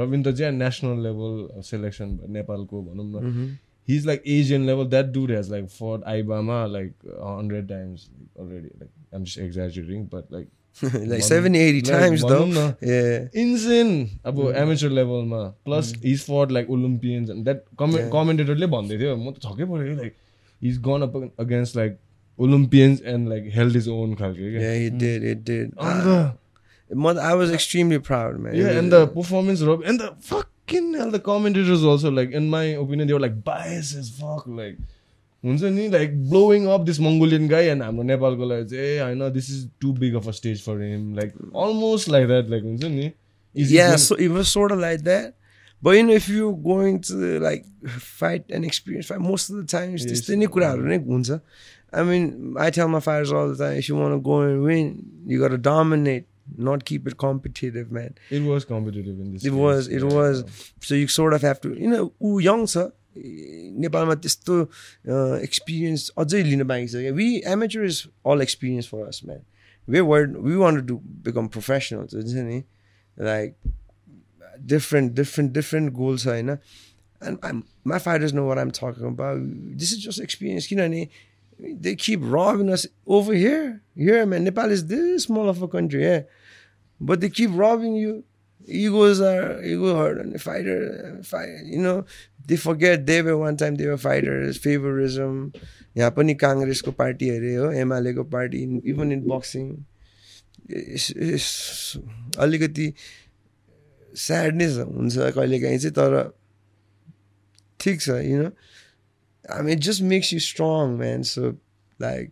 Robin 0.00 0.22
त 0.26 0.32
चाहिँ 0.40 0.56
national 0.56 0.96
level 1.06 1.36
selection 1.70 2.18
नेपालको 2.36 2.82
भनौँ 2.88 3.06
न 3.12 3.22
Mhm. 3.30 3.46
he's 3.92 4.06
like 4.10 4.22
Asian 4.26 4.66
level. 4.70 4.86
That 4.96 5.12
dude 5.16 5.30
has 5.36 5.50
like 5.54 5.70
fought 5.78 6.04
Ibama 6.16 6.58
like 6.74 6.94
a 7.20 7.34
hundred 7.36 7.68
times 7.68 8.08
already. 8.36 8.70
Like 8.80 8.90
I'm 9.12 9.24
just 9.30 9.38
exaggerating, 9.46 10.04
but 10.16 10.30
like 10.36 10.48
like 10.82 11.22
One- 11.22 11.22
70, 11.22 11.58
80 11.64 11.80
like, 11.82 12.00
times 12.00 12.22
though. 12.22 12.42
भनौँ 12.44 12.52
न, 12.52 12.76
Yeah. 12.92 13.28
insane 13.44 13.94
अब 14.24 14.40
amateur 14.64 14.90
levelमा 15.00 15.42
plus 15.64 15.92
he's 16.08 16.24
fought 16.30 16.50
like 16.58 16.68
Olympians 16.78 17.30
and 17.36 17.44
that 17.50 17.64
comment 17.82 18.04
Yeah. 18.04 18.10
commentatorले 18.18 18.66
भन्दै 18.76 18.98
थियो 19.04 19.16
म 19.24 19.32
त 19.32 19.40
छक्कै 19.48 19.68
पऱ्यो 19.74 19.96
like 20.02 20.16
he's 20.60 20.78
gone 20.88 21.02
up 21.08 21.14
against 21.46 21.76
like 21.80 21.98
Olympians 22.46 23.00
and 23.12 23.28
like 23.34 23.50
held 23.58 23.74
his 23.80 23.86
own 23.96 24.16
खालके 24.22 24.50
क्या 24.54 24.62
Yeah, 24.64 24.78
he 24.84 24.88
did. 25.04 25.24
It 25.34 25.44
did. 25.50 25.74
And 25.78 25.78
Ah, 25.90 26.00
the, 26.06 26.96
Mother, 27.04 27.20
I 27.20 27.34
was 27.42 27.52
extremely 27.58 27.98
proud, 28.08 28.38
man. 28.40 28.54
It 28.54 28.58
yeah, 28.62 28.68
was- 28.68 28.76
and 28.82 28.92
the 28.96 29.06
performance, 29.18 29.62
Rob, 29.68 29.84
and 29.92 30.00
the 30.04 30.08
fucking 30.30 30.88
hell, 30.94 31.10
the 31.14 31.20
commentators 31.28 31.84
also, 31.92 32.10
like, 32.10 32.32
in 32.40 32.48
my 32.56 32.64
opinion, 32.82 33.08
they 33.08 33.14
were 33.18 33.22
like 33.26 33.38
biased 33.44 33.96
as 34.02 34.10
fuck. 34.18 34.44
Like, 34.62 34.76
हुन्छ 35.44 35.70
नि 35.76 35.86
like 35.94 36.12
blowing 36.32 36.66
up 36.74 36.84
this 36.88 36.98
Mongolian 37.06 37.46
guy 37.48 37.62
and 37.70 37.82
हाम्रो 37.86 38.02
नेपालको 38.10 38.46
लागि 38.50 38.68
चाहिँ 38.68 38.84
ए 38.84 39.00
होइन 39.04 39.32
this 39.38 39.48
is 39.54 39.64
too 39.84 39.90
big 40.04 40.14
of 40.20 40.28
a 40.32 40.32
stage 40.36 40.62
for 40.68 40.76
him 40.82 41.02
like 41.18 41.34
almost 41.64 42.08
like 42.14 42.28
that 42.30 42.48
like 42.56 42.62
हुन्छ 42.68 42.84
नि 42.94 43.08
Is 43.62 43.68
he 43.72 43.76
yeah, 43.76 43.88
going- 43.90 43.98
so 44.04 44.16
it 44.26 44.30
was 44.36 44.48
sort 44.58 44.72
of 44.76 44.78
like 44.84 45.02
that. 45.08 45.34
But 45.82 45.96
you 45.96 46.02
know, 46.08 46.14
if 46.18 46.28
you're 46.32 46.56
going 46.66 47.00
to 47.06 47.16
like 47.40 47.64
fight 48.10 48.44
and 48.50 48.64
experience 48.64 49.06
fight, 49.12 49.20
most 49.20 49.50
of 49.50 49.56
the 49.56 49.64
times 49.72 50.04
Yes. 50.04 50.10
त्यस्तै 50.12 50.36
नै 50.42 50.46
कुराहरू 50.54 50.86
नै 50.92 50.98
हुन्छ. 51.08 51.40
I 51.92 52.02
mean, 52.10 52.54
I 52.58 52.70
tell 52.76 52.88
my 52.92 53.00
fighters 53.00 53.32
all 53.32 53.50
the 53.50 53.58
time, 53.64 53.76
if 53.82 53.88
you 53.90 53.96
want 53.98 54.14
to 54.14 54.20
go 54.28 54.38
and 54.46 54.62
win, 54.68 54.88
you 55.32 55.38
got 55.42 55.52
to 55.56 55.58
dominate, 55.66 56.24
not 56.68 56.84
keep 56.90 57.06
it 57.10 57.16
competitive, 57.24 57.92
man. 57.98 58.14
it 58.30 58.42
was 58.52 58.64
competitive 58.70 59.20
in 59.20 59.32
this 59.34 59.44
It 59.44 59.50
case. 59.50 59.58
was, 59.66 59.88
it 59.98 60.02
Yeah. 60.02 60.16
was. 60.20 60.42
So 60.88 60.94
you 61.02 61.06
sort 61.18 61.34
of 61.38 61.42
have 61.50 61.60
to, 61.66 61.74
you 61.84 61.90
know, 61.92 62.04
ऊ 62.20 62.40
young 62.48 62.66
छ 62.74 62.86
नेपालमा 63.84 64.14
त्यस्तो 64.24 64.54
experience 65.48 66.08
अझै 66.18 66.42
लिन 66.50 66.62
बाँकी 66.70 66.88
छ 66.92 67.02
क्या 67.04 67.12
we 67.20 67.28
amateur 67.52 67.84
is 67.84 68.02
all 68.32 68.42
experience 68.42 68.88
for 68.94 69.06
us 69.08 69.20
man 69.26 69.40
way 69.94 70.00
word 70.10 70.36
we 70.46 70.54
want 70.64 70.86
to 70.88 70.96
become 71.28 71.46
professional 71.56 71.98
हुन्छ 72.14 72.44
नि 72.50 72.58
like 73.16 73.54
different 74.72 75.12
different 75.12 75.52
different 75.52 75.92
goal 75.92 76.18
छ 76.18 76.26
होइन 76.26 76.50
and 76.50 77.62
my 77.86 77.98
fighters 78.08 78.34
no 78.34 78.46
what 78.48 78.58
I'm 78.58 78.70
talking 78.80 79.06
about 79.12 79.40
this 79.82 79.92
is 79.92 80.06
just 80.06 80.22
experience 80.22 80.66
किनभने 80.66 81.08
they 81.60 81.94
keep 81.94 82.22
robbing 82.30 82.70
us 82.76 82.84
over 83.06 83.34
here 83.34 83.80
here 83.96 84.26
man 84.26 84.44
Nepal 84.44 84.72
is 84.76 84.86
this 84.86 85.24
small 85.24 85.48
of 85.48 85.62
a 85.62 85.68
country 85.68 86.02
yeah 86.04 86.22
but 87.00 87.20
they 87.20 87.30
keep 87.30 87.50
robbing 87.54 87.94
you 87.96 88.24
egos 88.68 89.20
are 89.20 89.62
ego 89.62 89.94
hurt 89.96 90.20
on 90.20 90.30
the 90.30 90.38
fighter 90.38 91.20
fight, 91.22 91.48
you 91.64 91.78
know 91.78 92.04
they 92.46 92.56
forget 92.56 93.06
they 93.06 93.20
were 93.22 93.36
one 93.36 93.56
time 93.56 93.76
they 93.76 93.86
were 93.86 93.98
fighters 93.98 94.58
favorism 94.58 95.52
यहाँ 95.96 96.10
पनि 96.10 96.34
काङ्ग्रेसको 96.34 96.90
party 96.92 97.28
अरे 97.30 97.54
हो 97.54 97.70
एमालेको 97.80 98.22
party 98.30 98.62
even 98.90 99.12
in 99.12 99.20
boxing 99.28 99.68
अलिकति 102.44 102.92
sadness 104.15 104.77
हुन्छ 104.77 105.17
कहिलेकाहीँ 105.35 105.79
चाहिँ 105.79 105.93
तर 105.93 106.13
ठिक 107.79 108.01
छ 108.01 108.09
you 108.21 108.41
know 108.41 108.49
may 109.63 109.75
just 109.77 110.01
makes 110.03 110.33
you 110.33 110.39
strong 110.39 110.97
man 110.97 111.21
so 111.25 111.51
like 111.99 112.31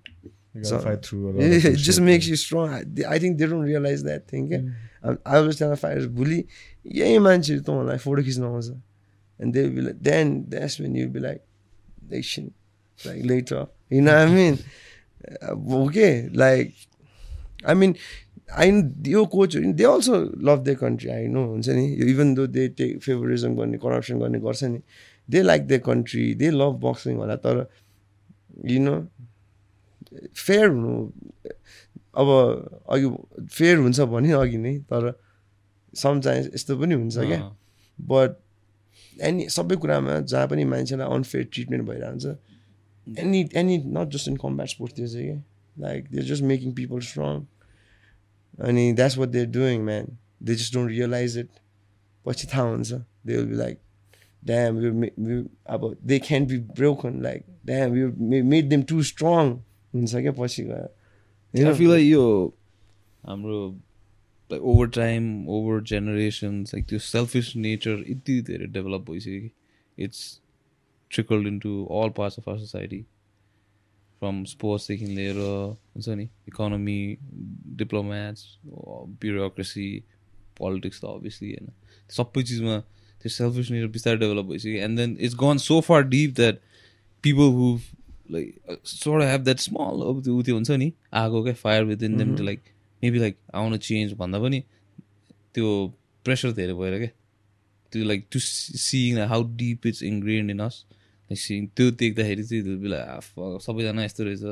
through 1.03 1.73
just 1.77 1.99
makes 2.01 2.27
you 2.27 2.35
strong 2.37 2.73
I 3.05 3.19
think 3.19 3.37
they 3.37 3.45
don't 3.47 3.67
realise 3.67 4.03
that 4.03 4.23
think 4.33 4.49
क्या 4.49 4.61
अब 5.03 5.51
त्यहाँ 5.51 5.75
फाइभ 5.77 6.09
भुलि 6.15 6.43
यही 6.85 7.19
मान्छेहरू 7.19 7.63
त 7.63 7.69
मलाई 7.71 7.97
फोटो 7.97 8.23
खिच्न 8.23 8.43
आउँछ 8.43 8.69
and 9.39 9.53
they 9.53 9.67
be 9.69 9.81
then 10.03 10.35
that 10.49 10.81
men 10.81 10.95
you 10.95 11.09
be 11.09 11.19
like 11.19 11.41
देक्सिन 12.11 12.51
like 12.99 13.25
later 13.25 13.65
युन 13.91 14.09
I 14.09 14.25
mean 14.33 14.57
okay 15.75 16.09
like 16.37 16.73
I 17.65 17.75
mean 17.75 17.95
I 18.49 18.71
yo 19.05 19.25
coach, 19.29 19.55
they 19.55 19.85
also 19.85 20.31
love 20.37 20.63
their 20.63 20.75
country. 20.75 21.11
I 21.11 21.27
know, 21.27 21.47
हुन्छ 21.47 21.69
नि 21.69 21.97
even 22.09 22.33
though 22.33 22.47
they 22.47 22.69
take 22.69 22.99
favorism 23.01 23.55
गर्ने 23.57 23.77
corruption 23.77 24.19
गर्ने 24.19 24.39
गर्छ 24.39 24.63
नि 24.63 24.81
they 25.29 25.43
like 25.43 25.67
their 25.67 25.79
country, 25.79 26.33
they 26.33 26.51
love 26.51 26.79
boxing 26.79 27.17
होला 27.17 27.35
तर 27.43 27.67
you 28.63 28.79
know 28.79 28.99
fair 30.35 30.69
हुनु 30.69 31.11
अब 32.15 32.27
अघि 32.89 33.09
फेयर 33.57 33.77
हुन्छ 33.77 33.99
भने 34.13 34.31
अघि 34.31 34.57
नै 34.57 34.77
तर 34.91 35.13
समटाइम्स 35.93 36.47
यस्तो 36.53 36.77
पनि 36.77 36.95
हुन्छ 36.95 37.17
क्या। 37.17 37.39
बट 37.99 38.37
एनी 39.27 39.47
सबै 39.49 39.75
कुरामा 39.83 40.19
जहाँ 40.31 40.47
पनि 40.47 40.63
मान्छेलाई 40.73 41.07
अनफेयर 41.15 41.43
ट्रिटमेन्ट 41.53 41.83
भइरहेको 41.89 42.11
हुन्छ 42.11 43.19
any 43.19 43.49
any 43.61 43.77
not 43.97 44.07
just 44.15 44.27
in 44.27 44.35
combat 44.45 44.69
sport 44.69 44.95
त्यो 44.95 45.07
चाहिँ 45.07 45.27
क्या 45.27 45.41
like 45.87 46.09
they 46.11 46.21
just 46.31 46.43
making 46.55 46.73
people 46.79 46.99
strong 47.11 47.45
अनि 48.68 48.92
that's 48.92 49.18
what 49.18 49.28
they're 49.28 49.46
doing 49.58 49.84
man 49.84 50.16
they 50.42 50.54
just 50.54 50.74
don't 50.74 50.90
realise 50.90 51.38
it 51.38 51.60
पछि 52.26 52.48
थाहा 52.54 52.68
हुन्छ 52.70 52.92
they 52.92 53.36
will 53.36 53.46
be 53.46 53.56
like 53.56 53.78
damn 54.44 54.82
यो 54.82 55.42
अब 55.76 55.94
they 56.04 56.18
can 56.28 56.46
be 56.46 56.58
broken 56.80 57.22
like 57.22 57.44
damn 57.66 57.96
यो 57.96 58.10
मेड 58.54 58.68
देम 58.68 58.82
टु 58.92 59.02
स्ट्रङ 59.12 59.54
हुन्छ 59.94 60.14
क्या 60.14 60.32
पछि 60.42 60.64
गएर 60.64 60.90
I 61.54 61.72
feel 61.74 61.90
like 61.90 62.04
यो 62.04 62.54
हाम्रो 63.26 63.56
like 64.50 64.62
over 64.62 64.86
time, 64.86 65.48
over 65.48 65.80
generations, 65.80 66.72
like 66.72 66.86
त्यो 66.88 66.98
selfish 66.98 67.54
nature 67.56 67.96
यति 68.10 68.40
धेरै 68.48 68.66
डेभलप 68.76 69.10
भइसक्यो 69.10 69.40
कि 69.40 69.50
it's 69.98 70.40
trickled 71.10 71.46
into 71.46 71.72
all 71.86 72.10
parts 72.10 72.38
of 72.38 72.48
our 72.48 72.58
society. 72.58 73.04
From 74.21 74.45
स्पोर्ट्सदेखि 74.45 75.05
लिएर 75.07 75.35
हुन्छ 75.37 76.09
नि 76.09 76.23
इकोनोमी 76.47 76.99
डिप्लोमेट्स 77.77 78.45
ब्युरोक्रेसी 79.21 79.89
पोलिटिक्स 80.57 81.01
त 81.01 81.05
अभियसली 81.07 81.49
होइन 81.49 81.67
सबै 82.09 82.43
चिजमा 82.43 82.77
त्यो 83.21 83.29
सेल्फिस 83.35 83.69
नेचर 83.71 83.91
बिस्तारै 83.93 84.17
डेभलप 84.23 84.45
भइसक्यो 84.47 84.81
and 84.85 84.99
then 84.99 85.17
it's 85.19 85.35
gone 85.43 85.57
so 85.65 85.79
far 85.89 86.07
deep 86.09 86.33
that 86.35 86.59
people 87.23 87.53
who 87.57 87.69
like 88.31 88.79
sowed 88.85 89.23
have 89.23 89.43
that 89.43 89.59
small 89.59 90.01
अब 90.09 90.23
त्यो 90.23 90.41
त्यो 90.43 90.55
हुन्छ 90.55 90.79
नि 90.83 90.91
आगो 91.21 91.43
क्या 91.43 91.53
fire 91.61 91.83
within 91.91 92.17
them 92.17 92.35
to 92.35 92.43
like 92.43 92.73
maybe 93.03 93.19
like 93.19 93.37
आउन 93.55 93.77
चेन्ज 93.89 94.13
भन्दा 94.19 94.39
पनि 94.39 94.63
त्यो 95.53 95.71
प्रेसर 96.25 96.51
धेरै 96.53 96.73
भएर 96.81 96.97
क्या 96.99 97.13
त्यो 97.93 98.05
like 98.05 98.27
to 98.31 98.39
seeing 98.39 99.19
how 99.27 99.43
deep 99.57 99.87
it's 99.87 100.03
ingrained 100.03 100.51
in 100.51 100.69
us 100.69 100.85
seeing 101.35 101.67
त्यो 101.75 101.91
देख्दाखेरि 101.99 102.43
चाहिँ 102.43 102.77
बेला 102.79 102.99
सबैजना 103.65 104.03
यस्तो 104.05 104.23
रहेछ. 104.23 104.43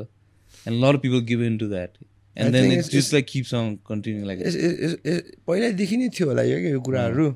And 0.66 0.84
lot 0.84 0.96
people 1.02 1.20
give 1.28 1.42
in 1.42 1.58
to 1.58 1.68
that 1.68 1.90
and 2.36 2.52
then 2.52 2.72
it's 2.72 3.12
like 3.12 3.26
keeps 3.28 3.54
on 3.54 3.76
continue 3.88 4.26
like 4.26 4.38
पहिल्यैदेखि 5.46 5.96
नै 5.96 6.08
थियो 6.08 6.28
होला 6.28 6.42
यो 6.42 6.58
क्या 6.60 6.70
यो 6.70 6.80
कुराहरू। 6.88 7.28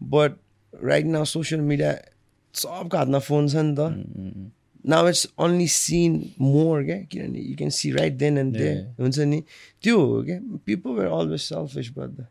But 0.00 0.32
right 0.72 1.06
now 1.06 1.24
social 1.24 1.60
media 1.60 1.92
सबको 2.54 2.96
हातमा 2.96 3.18
फोन 3.28 3.48
छ 3.48 3.54
नि 3.56 3.74
त। 3.78 3.80
Now 4.84 5.08
it's 5.08 5.26
only 5.44 5.68
seen 5.68 6.12
more 6.40 6.82
क्या? 6.84 6.98
किनभने 7.12 7.40
you 7.40 7.56
can 7.56 7.70
see 7.76 7.90
right 7.92 8.12
then 8.18 8.38
and 8.38 8.56
they 8.56 8.70
हुन्छ 8.98 9.18
नि? 9.18 9.42
त्यो 9.82 10.00
हो 10.00 10.22
क्या? 10.24 10.38
People 10.66 10.90
were 10.98 11.10
always 11.20 11.40
selfish 11.40 11.90
brother 11.98 12.26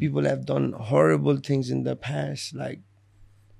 people 0.00 0.26
have 0.26 0.44
done 0.50 0.72
horrible 0.88 1.40
things 1.48 1.70
in 1.70 1.82
the 1.84 1.96
past 2.04 2.54
like 2.56 2.78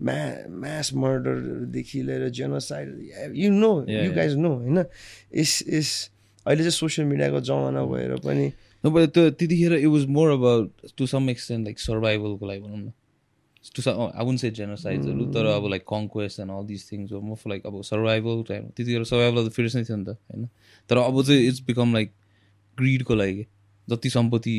म्या 0.03 0.49
म्यास 0.51 0.93
मर्डरदेखि 0.95 2.03
लिएर 2.03 2.29
genocide 2.29 3.33
you 3.35 3.51
know 3.53 3.73
you. 3.89 4.13
Guys 4.15 4.37
know 4.37 4.55
होइन? 4.55 4.85
इस 5.33 5.63
इस 5.63 5.89
अहिले 6.47 6.63
चाहिँ 6.63 6.71
सोसियल 6.71 7.09
मिडियाको 7.09 7.41
जमाना 7.41 7.85
भएर 7.85 8.17
पनि 8.25 8.53
त्यो 8.85 9.31
त्यतिखेर 9.31 9.73
it 9.75 9.87
was 9.87 10.05
more 10.17 10.31
about 10.31 10.93
to 10.99 11.07
some 11.07 11.31
extent 11.31 11.65
like 11.65 11.81
सर्भाइभलको 11.81 12.47
लागि 12.47 12.61
भनौँ 12.61 12.79
न। 12.79 12.93
To 13.75 13.83
some 13.83 14.01
I 14.15 14.25
won't 14.25 14.41
say 14.41 14.51
जेनोसाइड्सहरू 14.59 15.25
तर 15.35 15.47
अब 15.47 15.67
like 15.71 15.83
conquest 15.89 16.41
and 16.41 16.51
all 16.53 16.67
this 16.67 16.91
things 16.93 17.13
more 17.13 17.37
for 17.37 17.51
like 17.51 17.67
अब 17.67 17.81
सर्भाइभल 17.83 18.43
टाइम 18.49 18.69
त्यतिखेर 18.77 19.05
सर्भाइभल 19.05 19.49
त 19.49 19.53
फेरि 19.53 19.69
नै 19.75 19.85
थियो 19.85 19.97
नि 19.97 20.05
त 20.05 20.09
होइन? 20.09 20.49
तर 20.91 20.97
अब 20.99 21.23
चाहिँ 21.23 21.47
इट्स 21.49 21.61
बिकम 21.67 21.95
लाइक 21.95 22.13
ग्रिडको 22.79 23.15
लागि। 23.15 23.47
जति 23.89 24.11
सम्पत्ति 24.11 24.57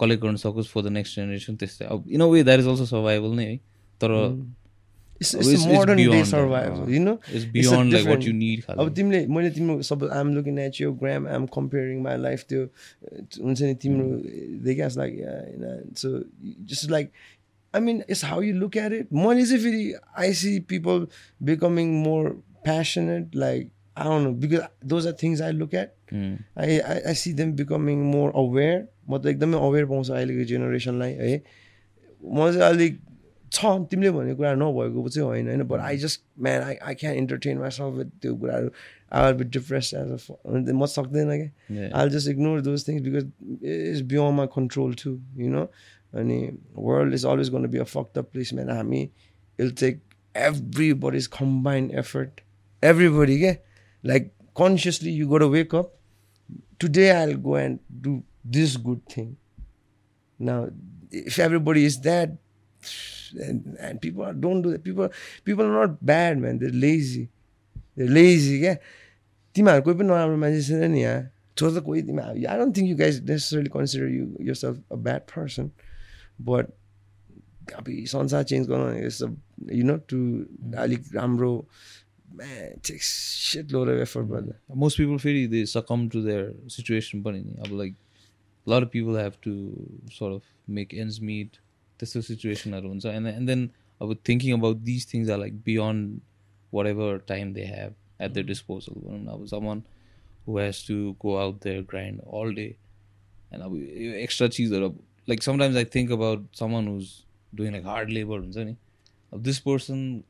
कलेक्ट 0.00 0.22
गर्न 0.22 0.36
सकोस् 0.36 0.68
फर 0.68 0.82
द 0.82 0.86
नेक्स्ट 0.92 1.16
जेनेरेसन 1.16 1.56
त्यस्तै। 1.56 1.84
अब 1.84 2.04
in 2.10 2.20
a 2.20 2.26
way 2.26 2.42
that 2.42 2.60
is 2.60 2.66
also 2.66 2.86
survival 2.86 3.36
नै 3.36 3.44
है। 3.44 3.56
तर 4.00 4.12
अब 8.78 8.92
तिमीले 8.96 9.26
मैले 9.26 9.50
तिम्रो 9.50 9.82
सब 9.82 10.04
आइएम 10.12 10.34
लुकिङ 10.34 10.58
एट 10.58 10.80
यो 10.80 10.92
gram 10.92 11.26
I'm 11.26 11.46
comparing 11.46 12.02
my 12.02 12.16
life 12.16 12.44
त्यो 12.48 12.64
हुन्छ 13.44 13.62
नि 13.62 13.74
तिम्रो 13.74 14.06
देखिहास् 14.64 14.98
लाइक 14.98 15.14
होइन 15.14 15.94
so 15.96 16.08
just 16.42 16.90
like 16.90 17.10
I 17.74 17.80
mean 17.80 18.02
it's 18.10 18.24
how 18.24 18.42
you 18.42 18.54
look 18.54 18.76
at 18.76 18.92
it 18.92 19.12
मैले 19.12 19.46
चाहिँ 19.46 19.62
फेरि 19.62 19.94
I 20.18 20.32
see 20.32 20.60
people 20.60 21.06
becoming 21.42 21.94
more 22.02 22.28
passionate 22.64 23.36
like 23.36 23.70
no 23.98 24.30
because 24.32 24.60
those 24.86 25.06
are 25.06 25.16
things 25.22 25.42
I 25.42 25.52
look 25.52 25.74
at 25.74 26.14
I 26.58 26.78
I 26.78 27.00
I 27.00 27.14
see 27.14 27.32
them 27.32 27.52
becoming 27.52 27.98
more 28.04 28.32
aware 28.36 28.88
म 29.08 29.18
त 29.18 29.26
एकदमै 29.26 29.58
अवेर 29.58 29.86
पाउँछु 29.86 30.12
अहिलेको 30.12 30.44
जेनेरेसनलाई 30.44 31.12
है। 31.12 31.42
म 32.22 32.52
चाहिँ 32.52 32.62
अलिक 32.62 33.00
छ 33.51 33.71
तिमीले 33.91 34.11
भनेको 34.11 34.37
कुरा 34.37 34.53
नभएको 34.55 35.07
चाहिँ 35.09 35.27
होइन 35.27 35.47
होइन 35.47 35.63
but 35.67 35.79
I 35.79 35.97
just 36.03 36.21
man 36.47 36.61
I 36.63 36.75
I 36.89 36.95
can 36.95 37.15
entertain 37.15 37.57
myself 37.59 37.95
with 37.95 38.11
त्यो 38.21 38.35
कुराहरू 38.35 38.69
I 39.11 39.25
will 39.25 39.37
be 39.37 39.49
depress 39.57 39.93
as 39.93 40.11
a 40.11 40.73
म 40.73 40.85
सक्दैन 40.93 41.31
क्या 41.37 41.89
I 41.99 42.09
just 42.09 42.29
ignore 42.29 42.61
those 42.61 42.87
things 42.87 43.01
because 43.07 43.65
is 43.71 44.01
beyond 44.13 44.37
my 44.37 44.47
control 44.55 44.93
to 45.03 45.17
you 45.37 45.49
know 45.49 45.65
अनि 46.21 46.39
world 46.89 47.13
is 47.13 47.25
always 47.25 47.49
gonna 47.49 47.67
be 47.69 47.77
a 47.77 47.89
fuck 47.95 48.11
the 48.17 48.23
place 48.31 48.53
man 48.53 48.69
हामी 48.71 49.07
will 49.59 49.71
take 49.79 50.01
every 50.35 50.93
body's 51.05 51.27
combined 51.39 51.91
effort 52.03 52.41
everybody 52.83 53.39
क्या 53.39 53.55
like 54.03 54.31
consciously 54.57 55.11
you 55.13 55.27
got 55.27 55.43
wake 55.51 55.75
up 55.75 55.97
today 56.79 57.11
I'll 57.11 57.37
go 57.37 57.55
and 57.55 57.79
do 58.01 58.23
this 58.43 58.77
good 58.77 59.05
thing. 59.07 59.37
Now, 60.39 60.69
if 61.11 61.37
everybody 61.39 61.85
is 61.85 61.99
that, 62.01 62.37
and, 63.39 63.77
and 63.79 64.01
people 64.01 64.23
are, 64.23 64.33
don't 64.33 64.61
do 64.61 64.71
that, 64.71 64.83
people 64.83 65.09
people 65.45 65.65
are 65.65 65.87
not 65.87 66.03
bad, 66.05 66.37
man. 66.37 66.59
They're 66.59 66.69
lazy. 66.69 67.29
They're 67.95 68.07
lazy, 68.07 68.57
yeah. 68.59 68.77
तिमीहरू 69.55 69.81
कोही 69.83 69.95
पनि 69.99 70.07
नराम्रो 70.07 70.37
मान्छे 70.39 70.61
छैन 70.63 70.91
नि 70.91 71.01
यहाँ 71.01 71.19
छोड 71.59 71.71
त 71.75 71.83
कोही 71.83 72.01
तिमीहरू 72.07 72.39
I 72.47 72.57
don't 72.59 72.75
think 72.77 72.87
you 72.89 72.95
guys 72.97 73.15
necessarily 73.29 73.71
consider 73.73 74.07
you 74.07 74.25
yourself 74.55 74.77
a 74.91 74.95
bad 75.07 75.21
person 75.31 75.65
but 76.49 76.65
अब 77.79 77.89
यो 77.89 78.05
संसार 78.13 78.43
चेन्ज 78.51 78.67
गर्नु 78.71 78.87
यु 79.75 79.83
नो 79.91 79.95
टु 80.11 80.19
अलिक 80.83 81.01
राम्रो 81.15 81.51
सिट 82.31 83.71
लोड 83.75 83.89
एफर्ट 83.89 84.27
गर्दा 84.27 84.79
most 84.85 85.01
people 85.01 85.19
फेरि 85.25 85.43
they 85.55 85.65
succumb 85.73 86.07
to 86.15 86.23
their 86.29 86.45
situation 86.77 87.23
पनि 87.27 87.43
नि 87.43 87.59
अब 87.65 87.75
like 87.81 87.99
a 88.67 88.69
lot 88.71 88.87
of 88.87 88.91
people 88.95 89.19
have 89.23 89.37
to 89.41 89.53
sort 90.19 90.33
of 90.33 90.41
make 91.95 92.07
ends 92.07 92.15
meet 92.15 92.21
त्यस्तो 92.21 92.21
सिचुएसनहरू 92.21 92.87
हुन्छ 92.87 93.05
and 93.05 93.27
and 93.27 93.49
then 93.49 93.69
अब 94.01 94.17
thinking 94.23 94.59
about 94.59 94.83
these 94.83 95.05
things 95.05 95.29
are 95.29 95.37
like 95.37 95.63
beyond 95.63 96.21
whatever 96.71 97.19
time 97.19 97.53
they 97.53 97.65
have 97.65 97.93
at 98.19 98.33
their 98.33 98.47
disposal 98.53 98.93
भनौँ 98.93 99.19
न 99.19 99.27
अब 99.27 99.47
someone 99.47 99.81
who 100.45 100.57
has 100.57 100.85
to 100.85 101.15
go 101.19 101.43
out 101.43 101.61
there 101.61 101.81
grind 101.83 102.19
all 102.25 102.53
day 102.53 102.75
and 103.53 103.63
अब 103.63 103.75
यो 103.75 104.27
extra 104.27 104.49
चिजहरू 104.49 104.85
अब 104.85 104.99
like 105.27 105.43
sometimes 105.43 105.75
I 105.75 105.83
think 105.83 106.09
about 106.09 106.43
someone 106.53 106.87
who's 106.87 107.25
doing 107.55 107.71
like 107.71 107.83
hard 107.83 108.09
labor 108.09 108.39
हुन्छ 108.39 108.57
नि 108.57 108.75
अब 109.33 109.43
this 109.43 109.59
person 109.59 110.23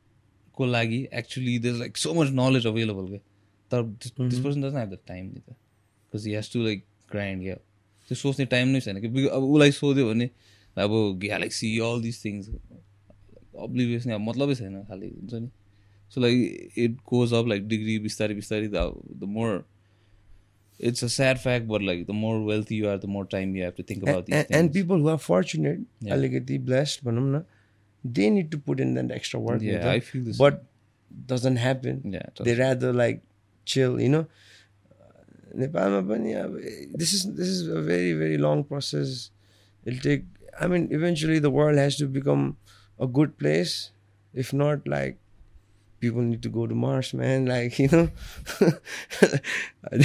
को 0.54 0.66
लागि 0.66 1.08
actually 1.14 1.62
there's 1.62 1.80
like 1.80 1.96
so 1.96 2.14
much 2.14 2.30
knowledge 2.30 2.66
available 2.66 3.08
क्या 3.08 3.20
तर 3.70 3.82
this 3.82 4.38
person 4.38 4.62
doesn't 4.62 4.76
have 4.76 4.90
the 4.90 4.98
time 5.06 5.26
नि 5.26 5.40
त 5.40 5.50
because 6.14 6.26
he 6.26 6.34
has 6.34 6.52
to 6.52 6.62
like 6.62 6.84
grind 7.10 7.42
क्या 7.42 7.54
त्यो 8.08 8.14
सोच्ने 8.14 8.46
टाइम 8.46 8.68
नै 8.68 8.80
छैन 8.80 9.00
कि 9.00 9.08
बिकज 9.08 9.28
अब 9.28 9.42
उसलाई 9.42 9.70
सोध्यो 9.70 10.08
भने 10.08 10.30
अब 10.83 10.91
ग्यालेक्सी 11.21 11.77
अल 11.85 12.01
दिस 12.01 12.23
थिङ्स 12.25 12.49
अब्लिस 13.65 14.07
अब 14.07 14.21
मतलबै 14.21 14.55
छैन 14.55 14.83
खालि 14.89 15.09
हुन्छ 15.09 15.33
नि। 15.33 15.49
So 16.11 16.21
like 16.21 16.77
it 16.77 16.95
goes 17.09 17.33
up 17.33 17.47
like 17.47 17.67
degree 17.67 17.97
बिस्तारै 17.99 18.35
बिस्तारै 18.35 18.67
the 18.67 19.29
more 19.37 19.63
it's 20.79 21.03
a 21.03 21.07
sad 21.07 21.37
fact 21.37 21.67
but 21.67 21.81
like 21.81 22.05
the 22.05 22.17
more 22.23 22.35
wealth 22.37 22.49
wealthy 22.49 22.77
you're 22.77 22.97
the 22.97 23.05
more 23.15 23.25
time 23.31 23.55
you're 23.55 23.83
थिङ्कको 23.89 24.55
and 24.57 24.73
people 24.73 25.01
who 25.01 25.07
are 25.09 25.17
fortunate 25.25 26.11
अलिकति 26.17 26.57
ब्लेस्ड 26.69 27.05
भनौँ 27.05 27.29
न 27.29 27.43
they 28.03 28.29
need 28.29 28.51
to 28.51 28.57
put 28.67 28.79
in 28.79 28.93
then 28.95 29.11
extra 29.11 29.41
work 29.41 29.85
I 29.93 29.99
feel 30.11 30.31
but 30.39 30.61
doesn't 31.31 31.59
happen 31.59 32.01
they 32.43 32.53
has 32.53 32.77
the 32.77 32.93
like 32.95 33.21
chill 33.67 33.99
you 34.01 34.09
no 34.09 34.23
नेपालमा 35.57 36.01
पनि 36.13 36.33
अब 36.45 36.59
this 36.97 37.13
is 37.13 37.25
this 37.41 37.49
is 37.49 37.69
a 37.69 37.81
very 37.87 38.13
very 38.13 38.37
long 38.37 38.63
process 38.71 39.19
it'll 39.83 39.99
take 39.99 40.25
I 40.59 40.67
mean, 40.67 40.87
eventually 40.91 41.39
the 41.39 41.49
world 41.49 41.77
has 41.77 41.97
to 41.97 42.07
become 42.07 42.57
a 42.99 43.07
good 43.07 43.37
place. 43.37 43.91
If 44.33 44.53
not, 44.53 44.87
like 44.87 45.17
people 45.99 46.21
need 46.21 46.41
to 46.43 46.49
go 46.49 46.67
to 46.67 46.75
Mars, 46.75 47.13
man. 47.13 47.45
Like 47.45 47.79
you 47.79 47.87
know, 47.91 48.09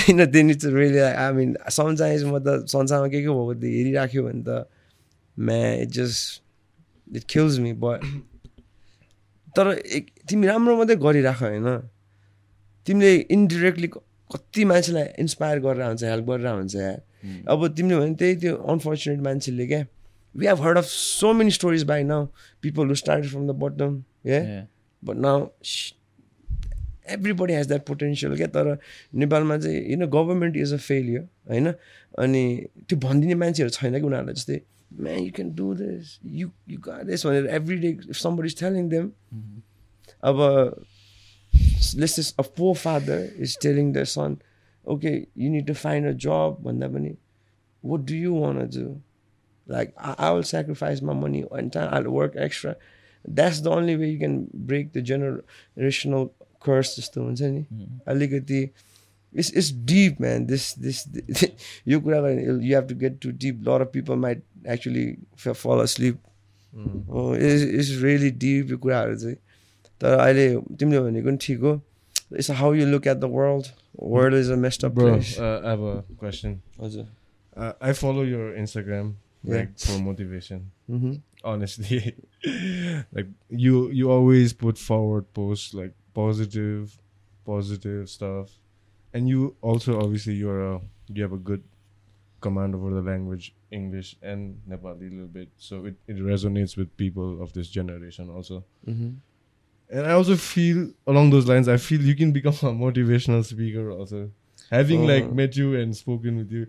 you 0.07 0.15
know 0.15 0.27
they 0.27 0.43
need 0.43 0.61
to 0.61 0.71
really. 0.71 1.01
Like, 1.01 1.17
I 1.17 1.33
mean, 1.33 1.57
sometimes 1.69 2.25
म 2.25 2.39
त 2.39 2.69
संसारमा 2.69 3.09
के 3.09 3.23
के 3.23 3.29
भएको 3.29 3.55
त 3.55 3.65
हेरिराख्यो 3.65 4.23
भने 4.29 4.43
त 4.49 4.69
म्या 5.37 5.73
it 5.83 5.91
just 5.99 7.17
it 7.17 7.25
kills 7.33 7.59
me 7.59 7.73
but 7.85 8.05
तर 9.57 9.69
एक 9.97 10.11
तिमी 10.29 10.47
राम्रो 10.47 10.77
मात्रै 10.77 10.97
गरिराख 10.97 11.43
होइन 11.43 11.69
तिमीले 12.87 13.15
इन्डिरेक्टली 13.37 13.89
कति 14.35 14.65
मान्छेलाई 14.65 15.07
इन्सपायर 15.25 15.59
गरेर 15.67 15.87
हुन्छ 15.87 16.05
हेल्प 16.05 16.27
गरेर 16.31 16.47
हुन्छ 16.57 16.75
यार 16.77 17.01
अब 17.53 17.67
तिमीले 17.77 17.97
भने 18.01 18.15
त्यही 18.21 18.37
त्यो 18.45 18.57
अनफर्चुनेट 18.75 19.21
मान्छेले 19.29 19.67
क्या 19.67 19.83
we 20.37 20.47
have 20.47 20.61
heard 20.63 20.79
of 20.79 20.85
so 20.85 21.33
many 21.33 21.51
stories 21.59 21.83
by 21.93 22.03
now 22.05 22.27
people 22.63 22.89
who 22.89 22.95
start 23.05 23.27
from 23.27 23.47
the 23.47 23.57
bottom 23.65 24.03
yeah 24.27 24.41
but 25.05 25.17
now 25.27 25.47
everybody 27.15 27.53
has 27.55 27.69
that 27.69 27.87
potential 27.87 28.37
क्या 28.37 28.47
तर 28.57 28.77
नेपालमा 29.23 29.57
चाहिँ 29.59 29.85
you 29.91 29.97
know 29.99 30.07
government 30.19 30.57
is 30.57 30.75
a 30.75 30.77
failure 30.91 31.29
होइन 31.51 31.73
अनि 31.73 32.45
त्यो 32.89 32.99
भनिदिने 33.09 33.35
मान्छेहरू 33.45 33.71
छैन 33.79 33.99
कि 33.99 34.07
उनीहरूलाई 34.07 34.35
जस्तै 34.35 34.61
man, 34.99 35.23
you 35.25 35.33
can 35.33 35.51
do 35.51 35.75
this. 35.75 36.19
You 36.23 36.53
you 36.67 36.79
got 36.79 37.07
this. 37.07 37.25
When 37.25 37.47
every 37.49 37.79
day, 37.79 37.99
if 38.09 38.19
somebody's 38.19 38.55
telling 38.55 38.89
them, 38.89 39.13
of 40.23 40.39
a 40.39 40.75
let's 41.97 42.17
just 42.17 42.35
a 42.39 42.43
forefather 42.43 43.31
is 43.39 43.57
telling 43.57 43.93
their 43.93 44.05
son, 44.05 44.41
okay, 44.87 45.27
you 45.35 45.51
need 45.51 45.67
to 45.67 45.75
find 45.75 46.07
a 46.07 46.15
job. 46.15 46.63
भन्दा 46.65 46.89
पनि, 46.89 47.17
What 47.85 48.05
do 48.07 48.17
you 48.17 48.33
want 48.33 48.61
to 48.61 48.67
do? 48.67 49.03
Like 49.68 49.94
I, 49.98 50.16
I 50.18 50.32
will 50.32 50.44
sacrifice 50.44 51.02
my 51.02 51.14
money 51.14 51.42
one 51.42 51.70
time. 51.70 51.90
I'll 51.92 52.10
work 52.10 52.36
extra. 52.36 52.76
That's 53.28 53.62
the 53.62 53.72
only 53.72 53.96
way 53.98 54.10
you 54.10 54.20
can 54.20 54.48
break 54.54 54.94
the 54.94 55.02
generational 55.02 56.30
curse 56.60 56.96
जस्तो 57.00 57.24
हुन्छ 57.24 57.42
नि 57.42 57.66
अलिकति 58.08 58.70
it's 59.34 59.50
it's 59.52 59.72
deep 59.72 60.20
man 60.20 60.46
this 60.48 60.74
this, 60.74 61.06
यो 61.88 62.00
कुरा 62.02 62.22
गर्यो 62.22 62.56
you 62.68 62.76
have 62.76 62.88
to 62.88 62.96
get 62.96 63.20
too 63.26 63.32
deep 63.32 63.60
a 63.66 63.70
lot 63.70 63.82
of 63.82 63.92
people 63.92 64.16
might 64.16 64.42
actually 64.66 65.18
fa- 65.36 65.54
fall 65.54 65.82
asleep 65.82 66.18
oh, 67.10 67.34
it's, 67.34 67.62
it's 67.80 67.92
really 68.06 68.32
deep 68.32 68.72
यो 68.72 68.78
कुराहरू 68.86 69.16
चाहिँ 69.20 69.36
तर 70.02 70.18
अहिले 70.20 70.48
तिमीले 70.80 71.00
भनेको 71.10 71.28
पनि 71.30 71.38
ठिक 71.48 71.60
हो 71.68 71.82
it's 72.32 72.50
how 72.62 72.72
you 72.80 72.86
look 72.96 73.06
at 73.14 73.20
the 73.26 73.28
world 73.36 73.72
world 74.16 74.34
is 74.34 74.50
a 74.50 74.58
messed 74.58 74.84
up 74.88 74.94
Bro, 74.96 75.12
place 75.12 75.38
uh, 75.38 75.62
I 75.64 75.70
have 75.76 75.84
a 75.94 75.96
question. 76.26 76.62
हजुर 76.82 77.08
Uh, 77.58 77.74
I 77.82 77.92
follow 78.00 78.24
your 78.30 78.48
Instagram 78.64 79.14
yeah. 79.45 79.57
like 79.57 79.79
for 79.79 79.99
motivation. 79.99 80.71
Mhm. 80.89 81.21
Honestly, 81.45 82.15
like 83.13 83.27
you 83.51 83.91
you 83.91 84.11
always 84.11 84.53
put 84.53 84.79
forward 84.79 85.25
posts 85.35 85.75
like 85.75 85.93
positive, 86.15 86.97
positive 87.45 88.09
stuff, 88.09 88.51
and 89.13 89.29
you 89.29 89.57
also 89.61 89.99
obviously 90.01 90.35
you're 90.35 90.75
a 90.75 90.81
you 91.09 91.23
have 91.23 91.33
a 91.33 91.39
good 91.51 91.63
command 92.41 92.75
over 92.75 92.91
the 92.95 93.03
language 93.03 93.55
English 93.71 94.17
and 94.23 94.61
Nepali 94.69 95.07
a 95.09 95.15
little 95.15 95.27
bit, 95.27 95.49
so 95.59 95.87
it, 95.87 95.95
it 96.07 96.19
resonates 96.19 96.77
with 96.77 96.95
people 96.97 97.43
of 97.43 97.53
this 97.53 97.69
generation 97.69 98.29
also. 98.31 98.65
Mhm. 98.87 99.17
And 99.91 100.07
I 100.07 100.13
also 100.13 100.37
feel 100.37 100.91
along 101.07 101.31
those 101.31 101.47
lines, 101.47 101.69
I 101.69 101.77
feel 101.77 102.01
you 102.01 102.15
can 102.17 102.33
become 102.33 102.55
a 102.63 102.73
motivational 102.73 103.45
speaker 103.45 103.91
also. 103.91 104.31
Having 104.71 105.07
like 105.07 105.25
Uh-huh. 105.25 105.35
met 105.35 105.57
you 105.57 105.75
and 105.77 105.95
spoken 105.97 106.37
with 106.39 106.51
you, 106.53 106.67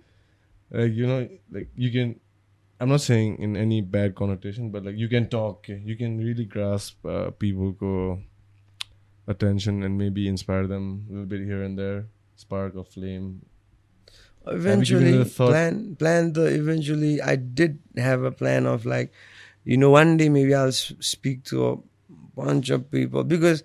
like 0.71 0.91
you 0.93 1.05
know, 1.07 1.29
like 1.51 1.69
you 1.75 1.91
can. 1.91 2.19
I'm 2.79 2.89
not 2.89 3.01
saying 3.01 3.39
in 3.39 3.55
any 3.55 3.81
bad 3.81 4.15
connotation, 4.15 4.69
but 4.69 4.83
like 4.83 4.97
you 4.97 5.07
can 5.07 5.29
talk, 5.29 5.67
you 5.69 5.95
can 5.95 6.17
really 6.17 6.45
grasp 6.45 7.05
uh, 7.05 7.31
people 7.31 7.71
go 7.71 8.19
attention 9.27 9.83
and 9.83 9.97
maybe 9.97 10.27
inspire 10.27 10.67
them 10.67 11.05
a 11.07 11.11
little 11.13 11.25
bit 11.25 11.41
here 11.41 11.63
and 11.63 11.77
there, 11.79 12.07
spark 12.35 12.75
a 12.75 12.83
flame. 12.83 13.41
eventually 14.47 15.13
it 15.15 15.21
a 15.21 15.25
thought? 15.25 15.49
plan 15.51 15.95
plan 15.95 16.33
the 16.33 16.43
eventually 16.45 17.21
i 17.21 17.35
did 17.35 17.79
have 17.95 18.23
a 18.23 18.31
plan 18.31 18.65
of 18.65 18.85
like 18.85 19.13
you 19.63 19.77
know 19.77 19.89
one 19.89 20.17
day 20.17 20.27
maybe 20.27 20.53
i'll 20.53 20.71
speak 20.71 21.45
to 21.45 21.65
a 21.69 21.77
bunch 22.35 22.69
of 22.69 22.91
people 22.91 23.23
because 23.23 23.63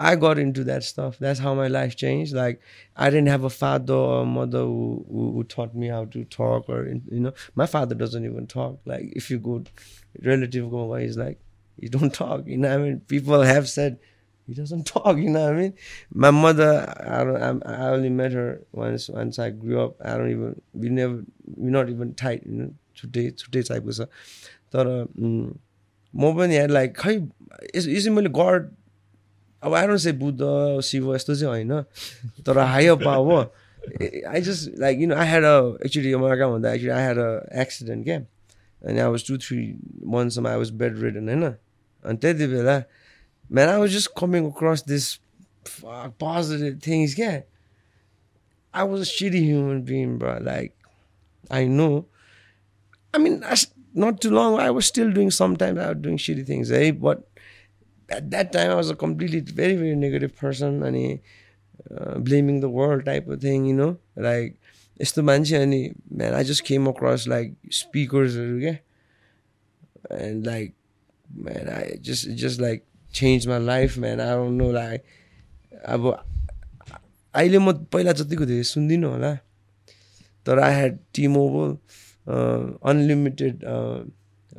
i 0.00 0.14
got 0.14 0.38
into 0.38 0.62
that 0.64 0.84
stuff 0.84 1.18
that's 1.18 1.38
how 1.40 1.54
my 1.54 1.66
life 1.68 1.96
changed 1.96 2.34
like 2.34 2.60
i 2.96 3.08
didn't 3.08 3.28
have 3.28 3.44
a 3.44 3.50
father 3.50 3.94
or 3.94 4.26
mother 4.26 4.58
who, 4.60 5.04
who, 5.10 5.32
who 5.32 5.44
taught 5.44 5.74
me 5.74 5.88
how 5.88 6.04
to 6.04 6.24
talk 6.24 6.68
or 6.68 6.86
you 6.86 7.20
know 7.20 7.32
my 7.54 7.66
father 7.66 7.94
doesn't 7.94 8.24
even 8.26 8.46
talk 8.46 8.78
like 8.84 9.06
if 9.22 9.30
you 9.30 9.38
go 9.38 9.62
relative 10.22 10.70
go 10.70 10.78
away 10.80 11.02
he's 11.04 11.16
like 11.16 11.40
you 11.78 11.88
don't 11.88 12.12
talk 12.12 12.46
you 12.46 12.58
know 12.58 12.68
what 12.68 12.78
i 12.78 12.82
mean 12.82 13.00
people 13.00 13.40
have 13.40 13.68
said 13.68 13.98
he 14.46 14.54
doesn't 14.54 14.86
talk 14.86 15.16
you 15.16 15.30
know 15.30 15.44
what 15.44 15.54
i 15.54 15.60
mean 15.60 15.74
my 16.12 16.30
mother 16.30 16.70
i 17.00 17.24
don't 17.24 17.42
I'm, 17.42 17.62
i 17.66 17.88
only 17.88 18.10
met 18.10 18.32
her 18.32 18.62
once 18.72 19.08
once 19.08 19.38
i 19.38 19.50
grew 19.50 19.80
up 19.80 19.96
i 20.04 20.16
don't 20.16 20.30
even 20.30 20.60
we 20.74 20.88
never 20.90 21.22
we're 21.56 21.70
not 21.70 21.88
even 21.88 22.14
tight 22.14 22.42
you 22.46 22.52
know 22.52 22.70
today 22.94 23.30
today 23.30 23.62
टाइपको 23.62 23.92
छ 23.92 24.08
तर 24.74 24.86
उम्, 25.18 25.54
म 26.16 26.32
पनि 26.36 26.54
यहाँ 26.54 26.68
like 26.68 26.96
खै 26.98 27.14
यस 27.76 27.86
यो 27.88 28.00
चाहिँ 28.00 28.16
मैले 28.16 28.28
गड 28.38 28.70
अब 29.62 29.74
I 29.74 29.86
don't 29.86 30.00
say 30.00 30.12
Buddha 30.22 30.80
Shiva 30.84 31.14
यस्तो 31.14 31.34
चाहिँ 31.34 31.52
होइन 31.52 31.82
तर 32.46 32.58
higher 32.58 32.94
power 33.04 33.44
I 34.28 34.40
just 34.48 34.78
like 34.80 35.00
you 35.00 35.06
know 35.08 35.14
I 35.14 35.26
had 35.28 35.44
a 35.44 35.56
actually 35.86 36.14
मलाई 36.14 36.38
कहाँ 36.38 36.50
भन्दा 36.52 36.72
actually 36.72 36.90
I 36.92 37.02
had 37.02 37.18
a 37.18 37.60
accident 37.62 38.04
क्या 38.04 38.18
अनि 38.88 38.98
आई 39.00 39.08
वाज 39.10 39.26
टु 39.28 39.38
थ्री 39.46 39.58
मन्थसम्म 40.14 40.48
आई 40.48 40.56
वाज 40.56 40.70
बेड 40.82 40.98
रिडन 41.02 41.28
होइन 41.28 41.44
अनि 41.44 42.16
त्यति 42.22 42.46
बेला 42.54 42.82
man, 43.56 43.68
I 43.68 43.78
was 43.78 43.92
just 43.94 44.08
coming 44.18 44.46
across 44.46 44.80
this 44.82 45.04
fuck, 45.64 46.14
positive 46.22 46.80
things. 46.86 47.12
Yeah, 47.18 47.34
I 48.74 48.82
was 48.92 49.02
a 49.02 49.04
shitty 49.10 49.42
human 49.48 49.82
being, 49.90 50.16
bro. 50.22 50.32
Like, 50.46 50.72
I 51.58 51.60
know. 51.66 52.06
I 53.14 53.18
mean, 53.18 53.36
I, 53.44 53.52
s- 53.52 53.68
not 53.94 54.20
too 54.20 54.32
long. 54.38 54.58
I 54.64 54.72
was 54.78 54.86
still 54.86 55.12
doing. 55.12 55.30
Sometimes 55.30 55.78
I 55.78 55.86
was 55.92 56.02
doing 56.08 56.18
shitty 56.24 56.44
eh? 58.11 58.69
I 58.71 58.75
was 58.75 58.89
a 58.89 58.95
completely 58.95 59.39
very 59.39 59.75
very 59.75 59.95
negative 59.95 60.35
person, 60.35 60.83
and 60.83 60.95
eh, 60.95 61.17
uh, 61.95 62.19
blaming 62.19 62.59
the 62.59 62.69
world 62.69 63.05
type 63.05 63.27
of 63.27 63.41
thing. 63.41 63.65
You 63.65 63.73
know, 63.73 63.97
like. 64.15 64.57
यस्तो 65.01 65.21
मान्छे 65.23 65.57
अनि 65.57 66.45
just 66.45 66.63
came 66.63 66.87
across 66.87 67.25
like 67.27 67.55
speakers, 67.71 68.35
yeah, 68.35 68.75
and 70.11 70.45
like 70.45 70.73
man, 71.33 71.69
I 71.69 71.97
just 72.01 72.27
it 72.27 72.35
just 72.35 72.61
like 72.61 72.85
changed 73.11 73.47
my 73.47 73.57
life, 73.57 73.97
man. 73.97 74.19
I 74.19 74.35
don't 74.35 74.57
know, 74.57 74.69
like 74.69 75.03
अब 75.85 76.23
अहिले 77.35 77.57
म 77.57 77.71
पहिला 77.71 78.11
जतिको 78.11 78.45
धेरै 78.45 78.63
सुन्दिनँ 78.63 79.09
होला 79.09 79.35
तर 80.45 80.59
I 80.59 80.73
had 80.73 80.97
T 81.13 81.27
mobile 81.27 81.77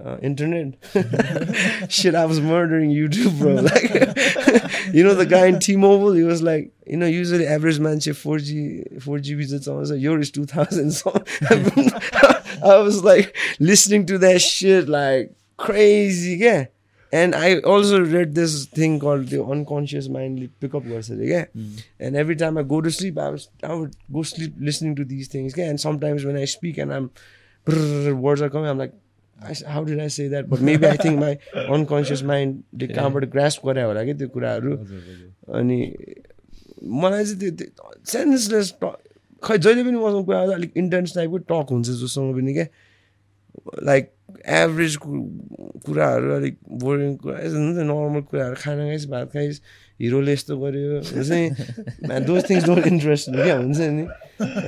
uh, 0.02 0.16
internet. 0.22 0.74
Shit, 1.92 2.14
I 2.14 2.24
was 2.24 2.40
murdering 2.40 2.90
YouTube, 2.90 3.38
bro. 3.38 3.52
Like, 3.62 4.94
you 4.94 5.04
know, 5.04 5.14
the 5.14 5.26
guy 5.26 5.46
in 5.46 5.58
T-Mobile, 5.58 6.12
he 6.12 6.22
was 6.22 6.42
like, 6.42 6.72
you 6.86 6.96
know, 6.96 7.06
usually 7.06 7.46
average 7.46 7.78
man 7.78 8.00
chip 8.00 8.16
4G, 8.16 9.02
4 9.02 9.18
GB 9.18 9.52
and 9.52 9.62
so 9.62 9.78
on. 9.78 9.86
So 9.86 9.94
yours 9.94 10.26
is 10.26 10.30
2000. 10.32 10.90
So 10.92 11.12
I 12.64 12.76
was 12.78 13.04
like 13.04 13.36
listening 13.60 14.06
to 14.06 14.18
that 14.18 14.40
shit 14.40 14.88
like 14.88 15.34
crazy, 15.56 16.36
yeah. 16.36 16.66
And 17.12 17.34
I 17.34 17.58
also 17.58 18.02
read 18.02 18.34
this 18.34 18.64
thing 18.64 18.98
called 18.98 19.28
the 19.28 19.44
unconscious 19.44 20.08
mind 20.08 20.48
pickup 20.60 20.82
verses, 20.82 21.20
yeah. 21.20 21.44
Mm. 21.54 21.84
And 22.00 22.16
every 22.16 22.36
time 22.36 22.56
I 22.56 22.62
go 22.62 22.80
to 22.80 22.90
sleep, 22.90 23.18
I 23.18 23.28
was 23.28 23.50
I 23.62 23.74
would 23.74 23.94
go 24.10 24.22
sleep 24.22 24.54
listening 24.58 24.96
to 24.96 25.04
these 25.04 25.28
things, 25.28 25.54
yeah. 25.56 25.66
And 25.66 25.78
sometimes 25.78 26.24
when 26.24 26.36
I 26.36 26.46
speak 26.46 26.78
and 26.78 26.92
I'm 26.92 27.10
words 27.66 28.40
are 28.40 28.50
coming, 28.50 28.68
I'm 28.68 28.78
like 28.78 28.94
I, 29.44 29.50
s- 29.56 29.64
how 29.74 29.82
did 29.84 30.00
I 30.00 30.08
say 30.16 30.28
that? 30.34 30.48
But 30.50 30.60
maybe 30.68 30.86
I 30.88 30.96
think 30.96 31.18
my 31.20 31.32
unconscious 31.76 32.22
mind 32.32 32.62
ले 32.82 32.86
कहाँबाट 32.94 33.24
grasp 33.36 33.66
गरे 33.66 33.82
होला 33.82 34.04
कि 34.04 34.14
त्यो 34.22 34.28
कुराहरू 34.36 34.76
अनि 35.60 35.78
मलाई 37.02 37.24
चाहिँ 37.24 37.50
त्यो- 37.56 38.06
सेन्सलेस 38.12 38.72
खै 39.42 39.58
जहिले 39.58 39.82
पनि 39.90 39.98
मसँग 40.06 40.24
कुरा 40.26 40.40
अलिक 40.56 40.72
इन्टेन्स 40.84 41.14
टाइपको 41.14 41.38
टक 41.52 41.70
हुन्छ 41.76 41.88
जोसँग 42.02 42.34
पनि 42.38 42.52
क्या 42.54 42.66
लाइक 43.90 44.10
एभरेज 44.62 44.96
कुराहरू 45.86 46.30
अलिक 46.34 46.56
बोरिङ 46.82 47.14
कुरा 47.24 47.38
हुन्छ 47.54 47.78
नर्मल 47.90 48.20
कुराहरू 48.30 48.56
खाना 48.64 48.84
खाइस् 48.90 49.06
भात 49.14 49.32
खाइस् 49.32 49.60
हिरोले 50.01 50.33
यस्तो 50.33 50.57
गर्यो 50.61 50.99
हुन्छ 51.01 52.19
दोज 52.27 52.41
थिङ्स 52.49 52.63
डोन्ट 52.65 52.87
इन्ट्रेस्ट 52.87 53.29
क्या 53.35 53.57
हुन्छ 53.57 53.79
नि 53.97 54.05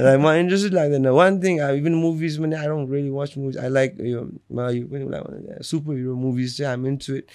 लाइक 0.06 0.20
मलाई 0.26 0.40
इन्ट्रेस्टै 0.40 0.70
लाग्दैन 0.76 1.08
वान 1.20 1.40
थिङ 1.44 1.62
इभन 1.70 1.96
मुभिज 2.04 2.38
पनि 2.42 2.56
I 2.56 2.68
don't 2.68 2.92
really 2.94 3.10
watch 3.18 3.38
movies 3.38 3.58
I 3.64 3.70
like 3.70 3.98
यो 4.10 4.24
मलाई 4.52 4.80
यो 4.80 4.88
पनि 4.88 5.04
उसलाई 5.04 5.64
सुपर 5.72 5.96
हिरो 5.96 6.16
मुभिज 6.26 6.58
चाहिँ 6.58 6.70
हामी 6.72 6.90
into 6.90 7.16
it 7.16 7.26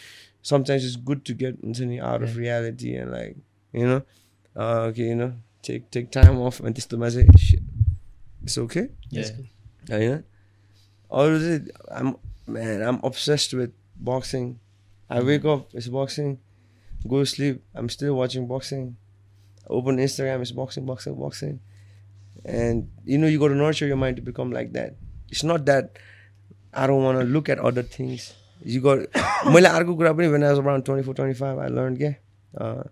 sometimes 0.51 0.85
it's 0.85 0.99
good 1.05 1.25
to 1.27 1.35
get 1.43 1.65
हुन्छ 1.65 1.81
नि 1.83 1.99
out 2.11 2.23
of 2.23 2.37
reality 2.37 2.95
and 2.95 3.11
like 3.13 3.37
you 3.75 3.87
know 3.87 3.99
okay 4.57 5.09
you 5.09 5.17
know 5.17 5.29
take 5.65 5.87
take 5.93 6.09
time 6.15 6.45
off 6.47 6.63
अनि 6.63 6.75
त्यस्तोमा 6.75 7.09
चाहिँ 7.09 7.29
इट्स 7.29 8.59
ओके 8.59 8.87
Yes. 9.13 9.31
होइन 9.91 10.23
अरू 11.11 11.39
चाहिँ 11.39 11.61
I'm 11.93 12.15
man 12.51 12.83
I'm 12.83 13.01
obsessed 13.05 13.55
with 13.55 13.73
boxing 14.03 14.53
I 15.11 15.21
wake 15.25 15.47
up 15.47 15.69
it's 15.75 15.89
boxing 15.89 16.35
go 17.07 17.25
sleep, 17.25 17.63
I'm 17.75 17.89
still 17.89 18.15
watching 18.15 18.47
boxing. 18.47 18.97
Open 19.69 19.97
Instagram, 19.97 20.43
it's 20.43 20.53
boxing, 20.53 20.85
boxing, 20.87 21.15
boxing. 21.15 21.61
And 22.45 22.91
you 23.05 23.19
know, 23.19 23.27
you 23.27 23.39
got 23.39 23.49
to 23.49 23.55
nurture 23.55 23.87
your 23.87 23.97
mind 23.97 24.17
to 24.17 24.23
become 24.23 24.53
like 24.53 24.73
that. 24.73 24.97
It's 25.31 25.43
not 25.43 25.65
that 25.67 25.99
I 26.73 26.87
don't 26.87 27.03
want 27.03 27.19
to 27.21 27.25
look 27.25 27.49
at 27.49 27.59
other 27.59 27.83
things. 27.83 28.35
You 28.63 28.81
got 28.81 28.99
मैले 29.47 29.69
अर्को 29.69 29.97
कुरा 29.99 30.17
पनि 30.17 30.31
when 30.31 30.43
I 30.43 30.51
was 30.51 30.59
around 30.59 30.85
24, 30.85 31.15
25, 31.15 31.59
I 31.59 31.67
learned 31.69 32.01
yeah, 32.01 32.15
uh, 32.57 32.85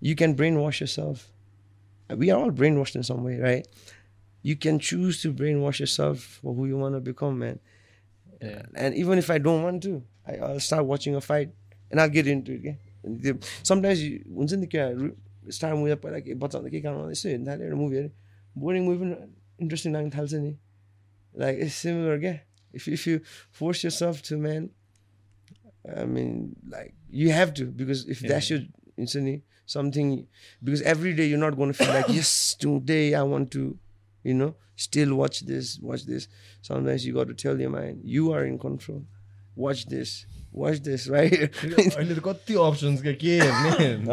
you 0.00 0.14
can 0.14 0.34
brainwash 0.34 0.80
yourself. 0.80 1.30
We 2.10 2.30
are 2.30 2.40
all 2.40 2.50
brainwashed 2.50 2.96
in 2.96 3.02
some 3.02 3.22
way, 3.22 3.38
right? 3.38 3.66
You 4.42 4.56
can 4.56 4.78
choose 4.78 5.20
to 5.22 5.32
brainwash 5.32 5.80
yourself 5.80 6.20
for 6.42 6.54
who 6.54 6.66
you 6.66 6.76
want 6.76 6.94
to 6.94 7.00
become, 7.00 7.38
man. 7.38 7.60
Yeah. 8.40 8.62
And 8.74 8.94
even 8.94 9.18
if 9.18 9.30
I 9.30 9.38
don't 9.38 9.62
want 9.62 9.82
to, 9.82 10.02
I, 10.26 10.36
I'll 10.36 10.60
start 10.60 10.84
watching 10.86 11.16
a 11.16 11.20
fight 11.20 11.50
and 11.90 12.00
I'll 12.00 12.08
get 12.08 12.26
into 12.26 12.52
it. 12.52 12.60
Yeah? 12.62 12.74
त्यो 13.03 13.33
sometimes 13.69 14.01
हुन्छ 14.37 14.53
नि 14.61 14.67
क्या 14.73 14.85
star 15.57 15.73
movie 15.75 15.95
पहिला 16.03 16.19
के 16.25 16.33
बच्चा 16.39 16.57
हुँदा 16.57 16.69
केही 16.71 16.81
काम 16.87 17.09
यसो 17.11 17.29
हेर्नु 17.29 17.45
थाल्यो 17.47 17.65
एउटा 17.67 17.77
मुभी 17.83 17.95
हेऱ्यो 17.97 18.11
बोरिङ 18.63 18.83
मुभी 18.87 18.97
पनि 19.03 19.15
इन्ट्रेस्टिङ 19.63 19.93
लाग्न 19.93 20.09
थाल्छ 20.17 20.33
नि 20.45 20.51
लाइक 21.43 21.55
सिमिलर 21.81 22.19
क्या 22.25 22.35
if 22.73 22.87
if 22.87 23.07
you 23.07 23.21
force 23.51 23.83
yourself 23.83 24.21
to 24.23 24.37
man 24.37 24.69
I 26.01 26.05
mean 26.05 26.55
like 26.67 26.93
you 27.09 27.31
have 27.31 27.53
to 27.55 27.65
because 27.65 28.07
if 28.07 28.19
that's 28.19 28.49
your 28.49 28.61
it's 28.97 29.15
any 29.15 29.43
something 29.65 30.27
because 30.63 30.81
every 30.81 31.13
day 31.13 31.25
you're 31.25 31.45
not 31.45 31.55
going 31.55 31.71
to 31.71 31.77
feel 31.77 31.93
like 31.93 32.09
yes 32.09 32.55
today 32.55 33.13
I 33.13 33.23
want 33.23 33.51
to 33.51 33.77
you 34.23 34.33
know 34.33 34.55
still 34.75 35.15
watch 35.15 35.41
this 35.41 35.79
watch 35.81 36.05
this 36.05 36.27
sometimes 36.61 37.05
you 37.05 37.13
got 37.13 37.27
to 37.27 37.33
tell 37.33 37.59
your 37.59 37.69
mind 37.69 38.01
you 38.03 38.33
are 38.33 38.43
in 38.45 38.57
control 38.57 39.03
watch 39.55 39.85
this 39.85 40.25
watch 40.53 40.79
this 40.85 41.03
right? 41.09 41.33
अहिले 41.33 42.15
त 42.15 42.21
कति 42.25 42.53
options 42.63 43.01
क्या 43.01 43.13
के 43.21 43.37
हेर्ने 43.43 44.09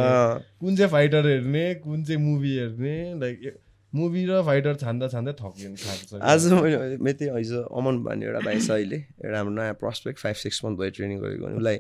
कुन 0.61 0.77
चाहिँ 0.77 0.91
fighter 0.91 1.27
हेर्ने 1.29 1.65
कुन 1.85 2.05
चाहिँ 2.05 2.21
मुभी 2.23 2.53
हेर्ने? 2.59 2.95
लाइक 3.21 3.59
मुभी 3.93 4.25
र 4.27 4.41
फाइटर 4.47 4.75
छान्दा 4.81 5.09
छान्दै 5.13 5.33
थाक्छ 5.41 6.15
आज 6.23 6.47
मैले 6.53 6.97
मैले 6.97 7.13
त्यही 7.21 7.37
हिजो 7.37 7.63
अमन 7.79 8.03
भन्ने 8.05 8.27
एउटा 8.27 8.41
भाइ 8.47 8.61
छ 8.61 8.71
अहिले 8.71 8.97
एउटा 8.97 9.37
हाम्रो 9.39 9.55
नयाँ 9.55 9.75
प्रस्पेक्ट 9.83 10.19
फाइभ 10.21 10.37
सिक्स 10.43 10.65
मन्थ 10.65 10.79
भयो 10.81 10.91
ट्रेनिङ 10.99 11.19
गरेको 11.21 11.47
उसलाई 11.59 11.79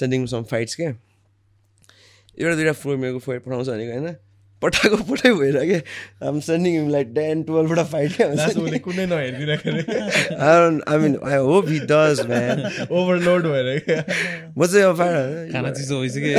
सेन्डिङ 0.00 0.26
सम 0.34 0.42
फाइट्स 0.52 0.74
क्या 0.82 0.90
एउटा 0.90 2.54
दुइटा 2.56 2.72
फोर 2.82 2.96
मेरो 3.04 3.18
फोर 3.26 3.38
पठाउँछ 3.46 3.68
भनेको 3.68 3.92
होइन? 3.98 4.16
पठाएको 4.64 4.96
पठाइ 5.10 5.32
भएर 5.34 5.56
क्या 5.64 6.28
आम 6.28 6.40
सेन्डिङ 6.48 6.90
लाइक 6.90 7.12
टेन 7.14 7.42
टुवेल्भवटा 7.42 7.84
फाइट 7.92 8.10
कुनै 8.84 9.06
I 9.14 10.98
mean 10.98 11.18
I 11.24 11.38
hope 11.46 11.68
he 11.68 11.78
does 11.90 12.24
man 12.28 12.62
overload 12.90 13.42
भएर 13.46 13.68
म 14.58 14.66
चाहिँ 14.66 14.84
अब 14.84 15.00
खाना 15.52 15.70
चिसो 15.72 16.00
भइसक्यो। 16.00 16.38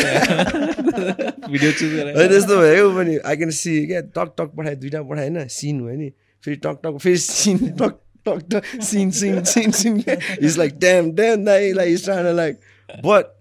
भिडियो 1.51 1.71
चुज 1.71 1.91
होइन 1.93 2.13
गरेर 2.13 2.29
त्यस्तो 2.29 2.55
भयो 2.57 2.89
पनि 2.97 3.17
आई 3.17 3.35
क्यान 3.35 3.51
सी 3.59 3.73
क्या? 3.87 4.01
टक 4.15 4.33
टक 4.39 4.49
पठाएँ 4.57 4.75
दुइटा 4.75 5.01
पठाएँ 5.09 5.29
होइन? 5.29 5.47
सिन 5.49 5.85
भयो 5.85 5.97
नि। 5.97 6.09
फेरि 6.43 6.57
टक 6.65 6.79
टक 6.85 6.97
फेरि 7.03 7.17
सिन 7.19 7.57
टक 7.81 7.93
टक 8.27 8.39
talk 8.51 8.81
seen 8.83 9.11
seen 9.11 9.43
seen 9.53 9.71
seen 9.79 9.93
is 10.41 10.57
like 10.57 10.79
damn 10.79 11.11
damn 11.15 11.45
दाइ 11.45 11.71
like 11.73 11.89
is 11.93 12.09
like 12.09 12.55
but 13.05 13.34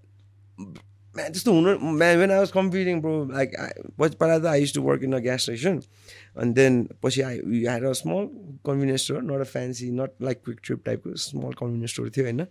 man 1.16 1.32
त्यस्तो 1.32 1.52
हुनु 1.52 1.74
man 1.98 2.16
when 2.18 2.30
I 2.30 2.38
was 2.38 2.50
competing 2.50 3.00
bro 3.00 3.14
like 3.32 3.56
पछि 3.98 4.16
पहिला 4.20 4.38
त 4.38 4.46
I 4.52 4.60
use 4.60 4.74
to 4.74 4.82
work 4.82 5.02
in 5.02 5.12
a 5.12 5.18
gas 5.26 5.42
station 5.42 5.80
अनि 6.36 6.52
देन 6.60 6.80
पछि 7.02 7.22
I 7.30 7.36
you 7.36 7.90
a 7.90 7.92
small 8.02 8.26
convenience 8.66 9.04
store 9.04 9.22
not 9.22 9.40
a 9.40 9.50
fancy 9.52 9.90
not 10.00 10.22
like 10.22 10.40
quick 10.44 10.58
trip 10.64 10.82
टाइपको 10.86 11.14
small 11.26 11.60
convenience 11.60 11.92
store 11.94 12.10
थियो 12.16 12.24
होइन 12.24 12.46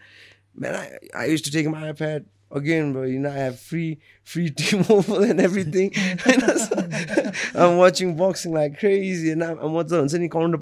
man 0.59 0.75
I 0.75 1.09
I 1.15 1.31
use 1.31 1.45
to 1.45 1.57
take 1.57 1.67
my 1.75 1.91
pad 2.03 2.31
again, 2.53 2.93
bro, 2.93 3.03
you 3.03 3.19
know, 3.19 3.29
I 3.29 3.37
have 3.37 3.59
free 3.59 3.99
free 4.23 4.49
T-Mobile 4.57 5.23
and 5.23 5.41
everything. 5.41 5.91
And 6.25 7.35
I'm 7.55 7.77
watching 7.77 8.15
boxing 8.15 8.53
like 8.53 8.79
crazy, 8.79 9.31
and 9.31 9.43
I'm, 9.43 9.57
I'm 9.59 10.07
any 10.13 10.29
counter 10.29 10.57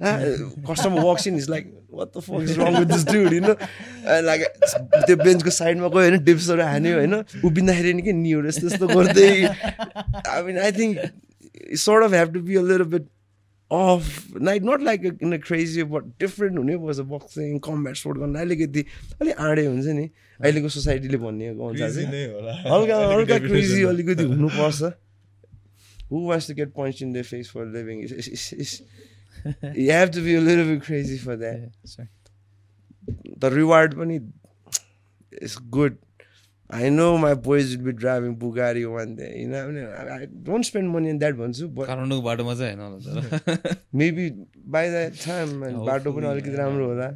ah, 0.00 0.18
customer 0.66 1.02
walks 1.02 1.26
in, 1.26 1.34
he's 1.34 1.48
like, 1.48 1.66
"What 1.88 2.12
the 2.12 2.22
fuck 2.22 2.42
is 2.42 2.58
wrong 2.58 2.78
with 2.78 2.88
this 2.88 3.04
dude?" 3.04 3.32
You 3.32 3.40
know, 3.40 3.56
and 4.06 4.26
like 4.26 4.44
त्यो 5.06 5.16
बेन्चको 5.22 5.50
साइडमा 5.60 5.88
गयो 5.88 6.00
होइन 6.00 6.24
डिप्सहरू 6.24 6.62
हान्यो 6.72 6.94
होइन 6.98 7.14
उभिँदाखेरि 7.44 7.94
नि 7.94 8.02
के 8.02 8.12
निहरू 8.20 8.48
यस्तो 8.48 8.66
यस्तो 8.66 8.86
गर्दै 8.96 9.30
I 9.54 10.42
mean 10.50 10.58
I 10.58 10.72
think 10.78 11.10
sort 11.86 12.02
of 12.02 12.12
have 12.12 12.30
to 12.32 12.40
be 12.40 12.54
a 12.56 12.62
little 12.62 12.86
bit 12.86 13.04
off 13.70 14.06
like 14.34 14.62
not 14.62 14.82
like 14.82 15.04
a, 15.04 15.12
in 15.20 15.32
a 15.32 15.38
crazy 15.38 15.82
but 15.82 16.06
different 16.18 16.58
हुने 16.58 16.76
पर्छ 16.86 17.00
बक्सिङ 17.10 17.58
कम्ब्याट 17.66 17.96
स्पोर्ट 17.96 18.18
गर्न 18.18 18.34
अलिकति 18.46 18.84
अलिक 19.20 19.36
आँडे 19.48 19.66
हुन्छ 19.66 19.86
नि 20.00 20.06
अहिलेको 20.40 20.68
सोसाइटीले 20.76 21.18
भन्ने 21.26 21.48
हल्का 21.48 22.96
हल्का 23.12 23.38
क्रेजी। 23.46 23.82
अलिकति 23.92 24.24
हुनुपर्छ 24.32 24.92
who 26.10 26.24
wants 26.28 26.46
to 26.46 26.54
get 26.54 26.74
punched 26.74 27.02
in 27.02 27.12
the 27.12 27.22
face 27.22 27.48
for 27.48 27.62
a 27.62 27.70
have 29.92 30.10
to 30.18 30.20
be 30.28 30.34
a 30.34 30.40
little 30.40 30.64
bit 30.64 30.82
crazy 30.82 31.18
for 31.18 31.36
that 31.36 31.96
the 33.44 33.50
reward 33.50 33.96
पनि 34.02 34.20
is 35.48 35.56
good 35.78 35.98
I 36.70 36.88
know 36.88 37.18
my 37.18 37.34
boys 37.34 37.70
will 37.76 37.84
be 37.84 37.92
driving 37.92 38.36
Bugatti 38.42 38.82
one 38.90 39.14
day 39.16 39.30
you 39.38 39.48
know 39.48 39.62
I, 39.62 39.70
mean, 39.70 39.86
I, 39.86 40.16
I 40.16 40.26
don't 40.26 40.64
spend 40.64 40.90
money 40.96 41.10
on 41.10 41.18
that 41.24 41.40
भन्छु 41.40 41.68
but 41.78 41.88
काठमाडौँको 41.88 42.22
बाटोमा 42.22 42.54
चाहिँ 42.54 42.76
होइन 42.76 44.46
by 44.76 44.84
that 44.96 45.18
time 45.24 45.56
man, 45.62 45.80
बाटो 45.86 46.12
पनि 46.12 46.26
अलिकति. 46.26 46.56
राम्रो 46.56 46.86
होला 46.86 47.08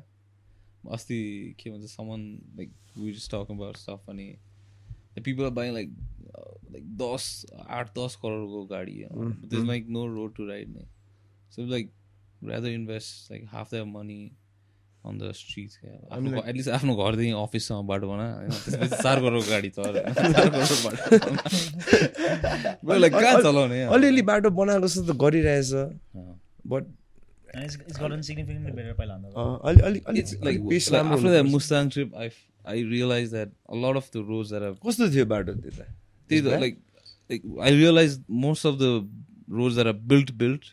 अस्ति 0.93 1.21
के 1.61 1.71
भन्छ 1.71 1.91
समन 1.91 2.27
लाइक 2.57 2.73
टक 3.31 3.51
अबाउट 3.51 3.77
स्टफ 3.77 4.11
अनि 4.11 4.27
पिपल 5.25 5.51
बाइङ 5.61 5.73
लाइक 5.75 5.95
लाइक 6.73 6.85
दस 7.03 7.47
आठ 7.69 7.91
दस 7.99 8.17
करोडको 8.23 8.65
गाडी 8.75 8.97
like 9.67 9.87
no 9.97 10.07
road 10.15 10.35
to 10.37 10.47
ride 10.49 10.69
नै 10.77 10.87
so 11.51 11.67
like 11.67 11.93
rather 12.49 12.69
invest 12.69 13.33
like 13.33 13.45
half 13.49 13.75
the 13.75 13.83
money 13.87 14.33
on 15.07 15.19
the 15.19 15.33
mean, 16.21 16.35
like- 16.35 16.49
at least 16.49 16.69
आफ्नो 16.71 16.95
घरदेखि 16.97 17.31
अफिससम्म 17.31 17.87
बाटो 17.87 18.09
बना 18.09 18.27
होइन 18.35 18.51
चार 19.03 19.21
करोडको 19.21 19.51
गाडी 19.51 19.71
लाइक 23.01 23.13
कहाँ 23.13 23.43
चलाउने? 23.43 23.83
अलिअलि 23.83 24.23
बाटो 24.23 24.51
बनाएको 24.51 24.87
जस्तो 24.87 25.13
त 25.13 25.17
गरिरहेछ. 25.17 25.73
But 26.67 26.85
I 32.67 32.77
realized 32.83 33.33
that 33.33 33.51
a 33.69 33.77
lot 33.77 33.97
of 33.97 34.11
the 34.13 34.23
roads 34.25 34.51
that 34.51 34.63
I've 34.63 34.79
कस्तो 34.87 35.09
थियो 35.15 35.25
बाटो 35.27 35.53
त्यता 35.55 35.85
they, 36.31 36.37
Is 36.37 36.43
bad? 36.43 36.61
like 36.63 36.79
like 37.31 37.43
I 37.61 37.73
realized 37.73 38.23
most 38.29 38.65
of 38.65 38.79
the 38.79 39.07
roads 39.49 39.77
that 39.77 39.87
are 39.87 39.99
built 40.13 40.31
built 40.39 40.71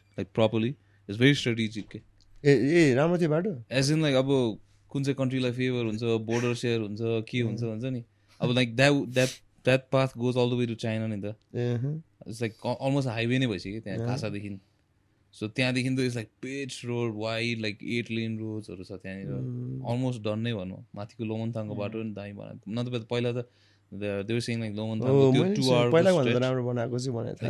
like 1.19 1.19
properly 1.19 1.31
is 1.31 1.35
very 1.35 1.35
strategic. 1.35 1.89
के. 1.89 2.01
ए 2.43 2.51
a 2.51 2.93
राम्रो 2.95 3.17
थियो 3.17 3.29
बाटो 3.29 3.63
As 3.69 3.89
in 3.89 4.01
like 4.01 4.15
अब 4.15 4.59
कुन 4.89 5.03
चाहिँ 5.03 5.15
कन्ट्रीलाई 5.15 5.51
फेभर 5.51 5.85
हुन्छ 5.85 6.03
बोर्डर 6.03 6.53
सेयर 6.55 6.79
हुन्छ 6.81 6.99
के 7.29 7.41
हुन्छ 7.41 7.63
भन्छ 7.63 7.83
नि 7.83 8.03
अब 8.41 8.51
like 8.51 8.75
that 8.75 8.93
that 8.93 9.29
that 9.65 9.81
path 9.91 10.07
goes 10.17 10.37
all 10.37 10.49
the 10.49 10.53
way 10.53 10.65
to 10.65 10.75
China 10.75 11.07
नि 11.07 11.21
त। 11.21 11.35
इट्स 12.27 12.41
लाइक 12.41 12.53
अलमोस्ट 12.65 13.07
हाइवे 13.07 13.39
नै 13.39 13.47
भइसक्यो 13.47 13.81
त्यहाँ. 13.81 14.07
खासादेखि 14.07 14.59
सो 15.33 15.47
त्यहाँदेखि 15.47 15.89
त 15.89 15.99
it's 15.99 16.15
like 16.15 16.29
page 16.41 16.81
road 16.85 17.13
wide 17.15 17.61
like 17.61 17.77
eight 17.83 18.11
lane 18.11 18.39
रोड्सहरू 18.39 18.83
छ 18.83 18.91
त्यहाँनिर. 18.91 19.31
अलमोस्ट 19.87 20.21
डन 20.23 20.39
नै 20.39 20.53
भनौँ 20.53 20.85
माथिको 20.95 21.23
लोमनथाङको 21.25 21.75
बाटो 21.75 22.03
पनि 22.03 22.13
दामी 22.13 22.33
बनाएको 22.33 22.71
न 22.71 22.83
त 22.83 23.05
पहिला 23.09 23.31
त 23.31 23.47
लाइक 24.61 24.73
त्यो 25.33 25.43
टु 25.55 25.61
पहिला 25.93 26.11
भन्दा 26.17 26.39
राम्रो 26.45 26.63
बनाएको 26.67 26.97
चाहिँ 26.99 27.13
भनेको 27.17 27.45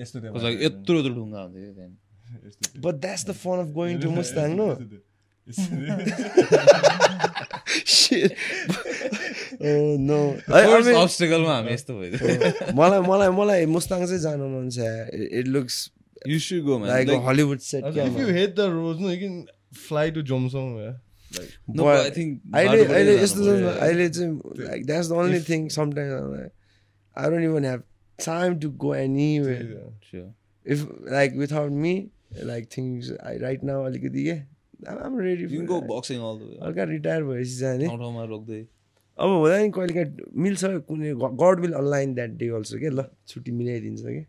यस्तो। 0.00 0.18
यत्रो 0.66 0.96
यत्रो 1.00 1.14
ढुङ्गा 1.14 1.40
हुन्थ्यो। 1.42 2.80
But 2.84 2.94
that's 3.04 3.24
the 3.26 3.32
fun 3.42 3.56
of 3.64 3.68
going 3.80 3.94
to 4.02 4.08
Mustang 4.20 4.48
no 4.60 4.68
oh 10.54 11.48
हामी 11.48 11.72
यस्तो 11.72 11.92
मलाई 12.78 13.00
मलाई 13.10 13.30
मलाई 13.40 13.66
मुस्ताङ 13.74 14.00
चाहिँ 14.06 14.22
जानु 14.28 14.44
मन 14.54 14.66
छ 14.70 14.78
it 15.40 15.46
looks 15.58 15.76
You 16.26 16.38
should 16.42 16.64
go 16.66 16.78
man. 16.78 16.88
Like 16.88 17.08
Like, 17.08 17.24
Hollywood 17.28 17.58
set 17.60 17.84
Also, 17.84 18.04
if 18.10 18.14
you 18.20 18.28
hate 18.34 18.54
the 18.56 18.66
roads, 18.74 19.00
no, 19.00 19.08
you 19.10 19.18
can 19.22 19.34
fly 19.80 20.04
to 20.10 20.22
Jomsong. 21.34 21.48
Yeah. 21.48 21.74
Like, 21.74 21.76
no, 21.76 21.84
but 21.84 22.06
I 22.06 22.10
think 22.10 22.40
अहिले 22.54 23.14
यस्तो 23.22 23.44
चाहिँ 23.44 24.64
like 24.68 24.86
that's 24.86 25.08
the 25.08 25.12
only 25.12 25.40
thing 25.50 25.68
sometimes 25.76 26.50
I 27.16 27.30
don't 27.30 27.44
even 27.44 27.64
have 27.64 27.82
time 28.18 28.58
to 28.58 28.70
go 28.86 28.94
yeah. 28.94 29.86
Sure. 30.10 30.26
If 30.66 30.86
like 31.10 31.36
without 31.36 31.72
me 31.84 31.94
like 32.50 32.68
things 32.76 33.12
I 33.26 33.38
right 33.38 33.64
now 33.64 33.84
अलिकति 33.86 34.24
के 34.24 34.36
आम 34.90 35.18
ready 35.20 35.44
You 35.54 35.58
can 35.60 35.66
go 35.66 35.80
boxing 35.90 36.20
all 36.28 36.38
the 36.38 36.46
way. 36.46 36.58
हल्का 36.62 36.84
retire 36.84 37.22
भएपछि 37.24 37.56
जाने 37.56 37.86
अब 39.18 39.28
हुँदा 39.30 39.58
नि 39.58 39.70
कहिले 39.70 39.94
काहीँ 39.94 40.30
मिल्छ 40.44 40.64
कुनै 40.88 41.12
god 41.42 41.60
will 41.60 41.72
online 41.80 42.14
that 42.14 42.30
day 42.38 42.48
also 42.60 42.78
के 42.78 42.90
ल 42.90 43.04
छुट्टी 43.28 43.52
मिलाइदिन्छ 43.58 44.00
कि 44.06 44.24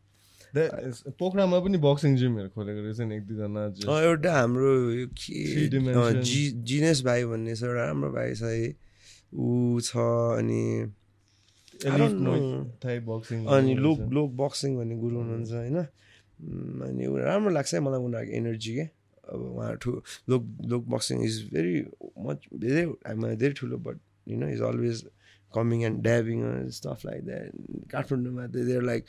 पोखरामा 1.20 1.60
पनि 1.60 1.78
बक्सिङ 1.84 2.16
जिमहरू 2.16 2.50
खोलेको 2.56 2.82
रहेछ 2.82 3.00
नि 3.00 3.16
एक 3.16 3.24
दुईजना 3.28 3.62
एउटा 4.02 4.32
हाम्रो 4.34 4.72
यो 4.92 5.08
के 5.20 6.22
जि 6.22 6.42
जिनेस 6.72 7.02
भाइ 7.06 7.26
भन्ने 7.26 7.56
छ 7.56 7.64
एउटा 7.64 7.84
राम्रो 7.86 8.12
भाइ 8.12 8.36
छ 8.36 8.44
है 8.44 8.76
ऊ 9.36 9.80
छ 9.84 9.98
अनि 10.40 10.64
अनि 11.86 13.74
लोक। 13.76 14.00
लोक 14.14 14.30
बक्सिङ 14.32 14.76
भन्ने 14.78 14.96
गुरु 14.96 15.16
हुनुहुन्छ 15.18 15.52
होइन 15.52 15.78
अनि 16.88 17.04
राम्रो 17.24 17.52
लाग्छ 17.54 17.74
है 17.74 17.80
मलाई 17.80 18.00
उनीहरूको 18.00 18.34
एनर्जी 18.38 18.74
के 18.76 18.86
अब 19.34 19.42
उहाँ 19.42 19.76
ठु 19.82 19.92
लोक 20.30 20.48
लोक 20.72 20.84
बक्सिङ 20.96 21.24
इज 21.26 21.36
भेरी 21.54 21.76
मच 22.28 22.48
धेरै 22.64 22.86
धेरै 23.36 23.54
ठुलो 23.60 23.78
but 23.78 23.98
you 24.28 24.38
know 24.40 24.48
is 24.56 24.62
always 24.72 25.06
coming 25.54 25.84
and 25.84 26.02
dabbing 26.04 26.70
stuff 26.80 27.06
like 27.06 27.26
that 27.26 27.52
काठमाडौँमा 27.92 28.48
there 28.56 28.82
like 28.82 29.04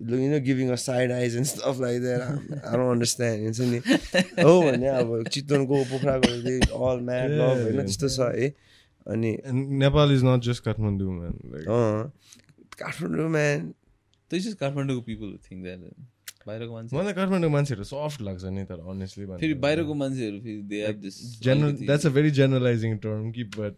you 0.00 0.28
know 0.30 0.40
giving 0.44 0.70
a 0.72 0.76
side 0.82 1.12
eyes 1.12 1.36
and 1.36 1.46
stuff 1.46 1.80
like 1.80 2.00
that 2.02 2.20
I 2.22 2.76
don't 2.76 2.90
understand 2.90 3.44
हुन्छ 3.44 3.60
नि 3.72 3.78
हो 4.44 4.60
भने 4.62 4.88
अब 5.00 5.12
चितवनको 5.28 5.82
पोखराको 5.90 6.86
अल 6.90 7.00
म्याट 7.10 7.30
लभ 7.40 7.64
होइन 7.64 7.82
त्यस्तो 7.82 8.08
छ 8.16 8.30
है 8.36 8.54
अनि 9.06 9.36
And 9.50 9.70
Nepal 9.82 10.10
is 10.14 10.22
not 10.22 10.42
just 10.46 10.62
Kathmandu, 10.64 11.10
man. 11.18 11.36
Like, 11.52 11.68
अँ 11.68 12.12
Kathmandu 12.78 13.28
man 13.36 13.68
There's 14.30 14.44
just 14.44 14.58
Kathmandu 14.58 15.04
people 15.04 15.28
who 15.28 15.38
think 15.48 15.64
that. 15.64 15.84
uh, 15.90 15.94
बाहिरको 16.46 16.72
मान्छे 16.72 16.96
मलाई 16.96 17.12
काठमाडौँ 17.12 17.50
मान्छेहरू 17.52 17.84
सफ्ट 17.84 18.20
लाग्छ 18.26 18.44
नि 18.56 18.64
तर 18.68 18.78
अनेस्टली 18.90 19.26
फेरि 19.40 19.54
बाहिरको 19.64 19.94
मान्छेहरू 20.02 20.38
फेरि 20.44 20.62
they 20.70 20.78
have 20.86 21.00
this 21.00 21.16
general 21.46 21.72
that's 21.90 22.08
a 22.10 22.12
very 22.18 22.30
generalizing 22.38 22.94
term 23.06 23.26
कि 23.32 23.44
but 23.56 23.76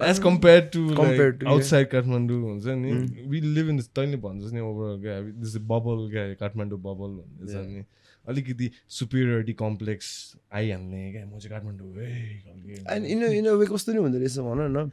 as 0.00 0.18
compared 0.18 0.72
to 0.72 0.80
Compared 0.94 1.34
like 1.34 1.40
to, 1.40 1.46
yeah. 1.46 1.52
outside 1.52 1.86
Kathmandu 1.90 2.40
हुन्छ 2.42 2.66
नि 2.82 2.90
we 3.28 3.40
live 3.40 3.68
in 3.68 3.76
this 3.76 3.88
तैँले 3.94 4.16
भन्छस् 4.24 4.52
नि 4.54 4.60
ओभर 4.60 5.32
दिस 5.44 5.56
बबल 5.70 6.10
क्या 6.12 6.24
काठमाडौँ 6.40 6.78
बबल 6.78 7.10
भन्ने 7.20 7.52
छ 7.52 7.54
नि। 7.68 7.84
अलिकति 8.28 8.70
सुपिरियरिटी 8.92 9.52
कम्प्लेक्स 9.60 10.06
आइहाल्ने 10.52 11.02
क्या 11.12 11.24
म 11.26 11.38
चाहिँ 11.38 11.52
काठमाडौँ 11.52 11.88
है 11.96 12.08
खालके। 12.44 12.74
अनि 12.94 13.08
इन 13.08 13.22
इन 13.24 13.48
वे 13.48 13.66
कस्तो 13.66 13.92
नि 13.92 13.98
हुँदो 13.98 14.18
रहेछ 14.18 14.38
भन 14.48 14.60
न। 14.76 14.90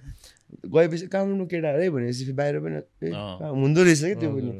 गएपछि 0.71 1.07
काठमाडौँ 1.11 1.47
केटाहरू 1.51 1.81
है 1.81 1.89
भनेपछि 1.89 2.23
फेरि 2.25 2.35
बाहिर 2.39 2.59
पनि 2.63 2.79
हुँदो 3.43 3.81
रहेछ 3.83 4.01
क्या 4.03 4.15
त्यो 4.19 4.29
पनि? 4.35 4.51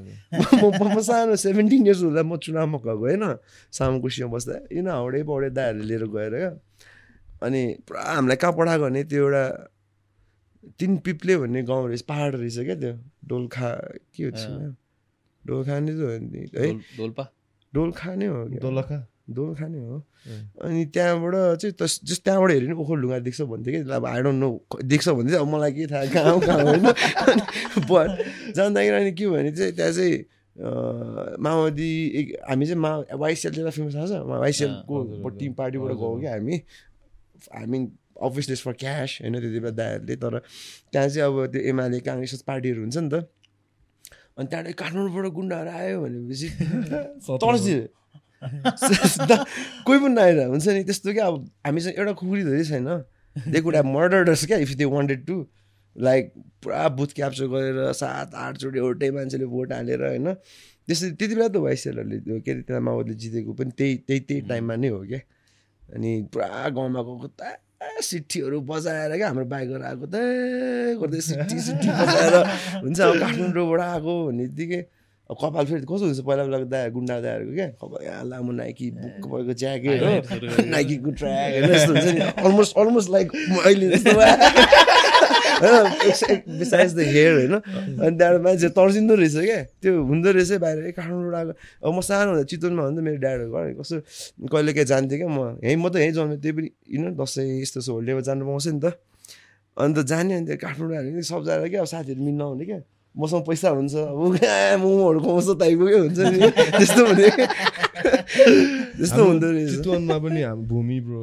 म 0.96 1.00
सानो 1.00 1.36
सेभेन्टिन 1.46 1.86
इयर्स 1.88 2.02
हुँदा 2.04 2.24
म 2.24 2.36
चुनावमा 2.36 2.78
गएको 2.84 3.00
होइन? 3.00 3.24
सामु 3.72 4.00
कुर्सीमा 4.04 4.30
बस्दा 4.36 4.56
यिन 4.76 4.88
हाउडे 4.92 5.24
पौडे 5.24 5.50
दाहरूले 5.56 5.86
लिएर 5.86 6.04
गएर 6.12 6.34
क्या। 6.36 6.52
अनि 7.46 7.62
पुरा 7.88 8.00
हामीलाई 8.02 8.38
कहाँ 8.44 8.54
पठाएको 8.60 8.84
भने 8.84 9.04
त्यो 9.08 9.24
एउटा 9.24 9.44
तिन 10.80 10.98
पिप्ले 11.06 11.38
भन्ने 11.38 11.62
गाउँ 11.64 11.88
रहेछ 11.88 12.02
पाहाड 12.10 12.36
रहेछ 12.36 12.58
क्या 12.60 12.76
त्यो। 12.76 12.94
डोल्खा 13.30 13.70
के 14.16 14.24
हो? 14.24 14.74
डोल्खा 15.44 15.80
नै 15.80 15.92
त 15.92 16.00
हो? 16.02 16.12
नि 16.32 16.40
है 16.56 16.72
दोल्पा 16.98 17.24
डोल्खा 17.74 18.16
नै 18.16 18.26
हो 18.26 18.46
क्या? 18.50 18.60
दोलखा 18.62 18.98
दोलखा 19.30 19.68
नै 19.68 19.80
हो। 19.80 19.98
अनि 20.66 20.86
त्यहाँबाट 20.94 21.34
चाहिँ 21.62 21.74
तस 21.80 22.00
जस्ट 22.04 22.24
त्यहाँबाट 22.24 22.52
हेऱ्यो 22.52 22.68
भने 22.68 22.76
ओखर 22.82 22.96
ढुङ्गा 23.02 23.20
देख्छ 23.26 23.42
भन्थ्यो 23.42 23.72
कि 23.74 23.92
अब 23.92 24.06
आई 24.06 24.22
डोन्ट 24.26 24.40
नो 24.40 24.50
देख्छ 24.86 25.08
भन्दै 25.10 25.36
अब 25.38 25.48
मलाई 25.54 25.72
के 25.74 25.86
थाहा 25.92 26.06
कहाँ 26.14 26.34
हो 26.34 26.40
कहाँ 26.40 26.62
होइन। 26.66 26.86
बट 27.90 28.10
जाँदाखेरि 28.56 28.96
अनि 29.02 29.12
के 29.18 29.26
भने 29.30 29.52
चाहिँ 29.52 29.72
त्यहाँ 29.78 29.92
चाहिँ 29.92 30.16
माओवादी 31.46 31.90
एक- 32.20 32.36
हामी 32.50 32.66
चाहिँ 32.66 32.80
मा 32.82 32.92
वाइसिएल 33.22 33.70
फेमस 33.70 33.96
थाहा 33.96 34.06
छ। 34.08 34.22
वाइसिएलको। 34.24 35.30
टिम 35.40 35.54
पार्टीबाट 35.54 35.92
गएको 35.92 36.20
क्या 36.20 36.32
हामी। 36.34 36.56
I 37.56 37.66
mean 37.66 37.84
obviously 38.22 38.56
for 38.56 38.74
cash 38.80 39.18
होइन 39.22 39.34
त्यति 39.40 39.60
बेला 39.60 39.72
दाहरूले 39.76 40.16
तर 40.16 40.40
त्यहाँ 40.92 41.08
चाहिँ 41.10 41.28
अब 41.28 41.46
त्यो 41.52 41.62
एमाले 41.70 42.00
काङ्ग्रेस 42.08 42.42
पार्टीहरू 42.48 42.82
हुन्छ 42.82 42.98
नि 42.98 43.10
त। 43.10 43.28
अनि 44.38 44.48
त्यहाँबाट 44.48 44.76
काठमाडौँबाट 44.76 45.26
गुन्डाहरू 45.34 45.72
आयो 45.72 46.02
भनेपछि 46.02 46.48
तर्सियो। 47.44 47.84
कोही 49.86 50.00
पनि 50.00 50.14
नआएर 50.16 50.40
हुन्छ 50.48 50.68
नि 50.68 50.84
त्यस्तो 50.84 51.14
क्या 51.14 51.26
अब 51.28 51.36
हामीसँग 51.66 51.96
एउटा 52.00 52.14
खुकुरी 52.20 52.44
धेरै 52.44 52.64
छैन। 52.64 52.88
दे 53.36 53.62
कुड 53.62 53.76
हेभ 53.76 53.86
मर्डर्स 53.86 54.46
क्या 54.46 54.58
if 54.64 54.72
they 54.80 54.86
wanted 54.86 55.26
to 55.26 55.36
like 55.96 56.34
पुरा 56.64 56.88
बुथ 57.00 57.16
क्याप्चर 57.16 57.48
गरेर 57.48 57.92
सात 57.94 58.36
आठचोटि 58.36 58.78
एउटै 58.80 59.10
मान्छेले 59.12 59.46
भोट 59.46 59.74
हालेर 59.74 60.04
होइन। 60.06 60.34
त्यसरी 60.88 61.12
त्यति 61.12 61.36
बेला 61.36 61.48
त 61.48 61.58
वाइसिएलहरूले 61.66 62.20
त्यो 62.20 62.40
के 62.40 62.52
अरे 62.52 62.62
त्यहाँ 62.62 62.82
माओवादीले 62.82 63.18
जितेको 63.18 63.54
पनि 63.54 63.72
त्यही 63.78 63.96
त्यही 64.08 64.20
त्यही 64.20 64.42
टाइममा 64.50 64.76
नै 64.76 64.88
हो 64.88 65.00
क्या। 65.08 65.20
अनि 65.96 66.12
पुरा 66.34 66.70
गाउँमा 66.70 67.02
गएको 67.02 67.28
त 67.40 67.42
सिट्ठीहरू 68.10 68.60
बजाएर 68.70 69.16
क्या 69.18 69.28
हाम्रो 69.28 69.46
बाइकहरू 69.54 69.84
आएको 69.86 70.06
त 70.06 70.16
गर्दै 71.02 71.22
सिट्ठी 71.30 71.60
सिट्ठी 71.62 71.90
बजाएर 72.02 72.36
हुन्छ 72.84 73.00
अब 73.02 73.14
काठमाडौँबाट 73.20 73.82
आएको 73.82 74.14
भन्ने 74.28 74.44
बित्तिकै 74.48 74.82
अब 75.30 75.36
कपाल 75.42 75.66
फेरि 75.66 75.82
कस्तो 75.90 76.06
हुन्छ 76.06 76.20
पहिला 76.28 76.44
पहिलाको 76.44 76.66
दाया 76.70 76.90
गुन्डा 76.96 77.16
दायाहरूको 77.22 77.54
क्या? 77.56 77.68
कपाल 77.82 78.04
यहाँ 78.06 78.24
लामो 78.30 78.52
नाइकी 78.62 78.90
बुक 78.98 79.26
भएको 79.32 79.54
ज्याकेट 79.62 80.02
हो। 80.04 80.66
नाइकीको 80.70 81.12
ट्र्याक 81.22 81.52
होइन 81.54 81.74
यस्तो 81.74 81.94
हुन्छ 81.94 82.08
नि। 82.14 82.22
अलमोस्ट 82.46 82.78
अलमोस्ट 82.78 83.10
लाइक 83.12 83.28
अहिले 83.66 83.88
होइन 85.62 86.58
बिसाइज 86.60 86.96
द 86.96 87.00
हेयर 87.16 87.34
होइन 87.36 87.54
अनि 87.54 88.18
त्यहाँबाट 88.18 88.42
मान्छे 88.46 88.70
तर्सिँदो 88.76 89.16
रहेछ 89.16 89.36
क्या? 89.36 89.62
त्यो 89.82 89.92
हुँदो 90.04 90.30
रहेछ 90.36 90.52
बाहिर। 90.64 90.78
ए 90.86 90.92
काठमाडौँबाट 90.92 91.36
आएको 91.36 91.54
अब 91.88 91.94
म 91.96 92.02
सानो 92.02 92.30
हुँदा 92.32 92.44
चितवनमा 92.52 92.84
भन्दा 92.86 93.02
मेरो 93.02 93.18
ड्याडहरू 93.24 93.52
घर 93.52 93.74
कस्तो 93.80 93.98
कहिले 94.52 94.72
काहीँ 94.74 94.88
जान्थेँ 94.92 95.18
क्या 95.20 95.30
म? 95.30 95.60
यहीँ 95.64 95.78
म 95.80 95.90
त 95.90 95.96
यहीँ 96.04 96.14
जन्मेँ। 96.18 96.40
त्यही 96.44 96.54
पनि 96.58 96.68
किन 96.68 97.04
दसैँ 97.16 97.46
यस्तो 97.62 97.80
यस्तो 97.80 97.92
होलिडेमा 97.94 98.22
जानु 98.28 98.44
पाउँछ 98.46 98.68
नि 98.68 98.80
त। 98.84 98.86
अन्त 99.78 99.98
जाने 100.08 100.34
अनि 100.36 100.46
त्यो 100.48 100.58
काठमाडौँ 100.64 100.96
हाल्यो 100.96 101.22
सबजना 101.24 101.68
क्या? 101.68 101.80
अब 101.84 101.88
साथीहरू 101.88 102.22
मिल्न 102.24 102.42
आउने 102.42 102.66
क्या? 102.66 102.80
मसँग 103.18 103.44
पैसा 103.48 103.70
हुन्छ। 103.70 103.96
अब 103.96 104.38
कहाँ 104.38 104.78
मोमोहरू 104.84 105.20
खुवाउँछ 105.20 105.60
टाइपको 105.60 105.86
के 105.88 105.98
हुन्छ 105.98 106.20
नि। 106.20 106.40
त्यस्तो 106.78 107.06
हुने। 107.08 107.30
त्यस्तो 108.98 109.24
हुँदो 109.24 109.52
रहेछ। 109.52 109.70
चितवनमा 109.72 110.18
पनि 110.20 110.42
हाम्रो 110.42 110.68
भूमि 110.68 111.00
ब्रो 111.00 111.22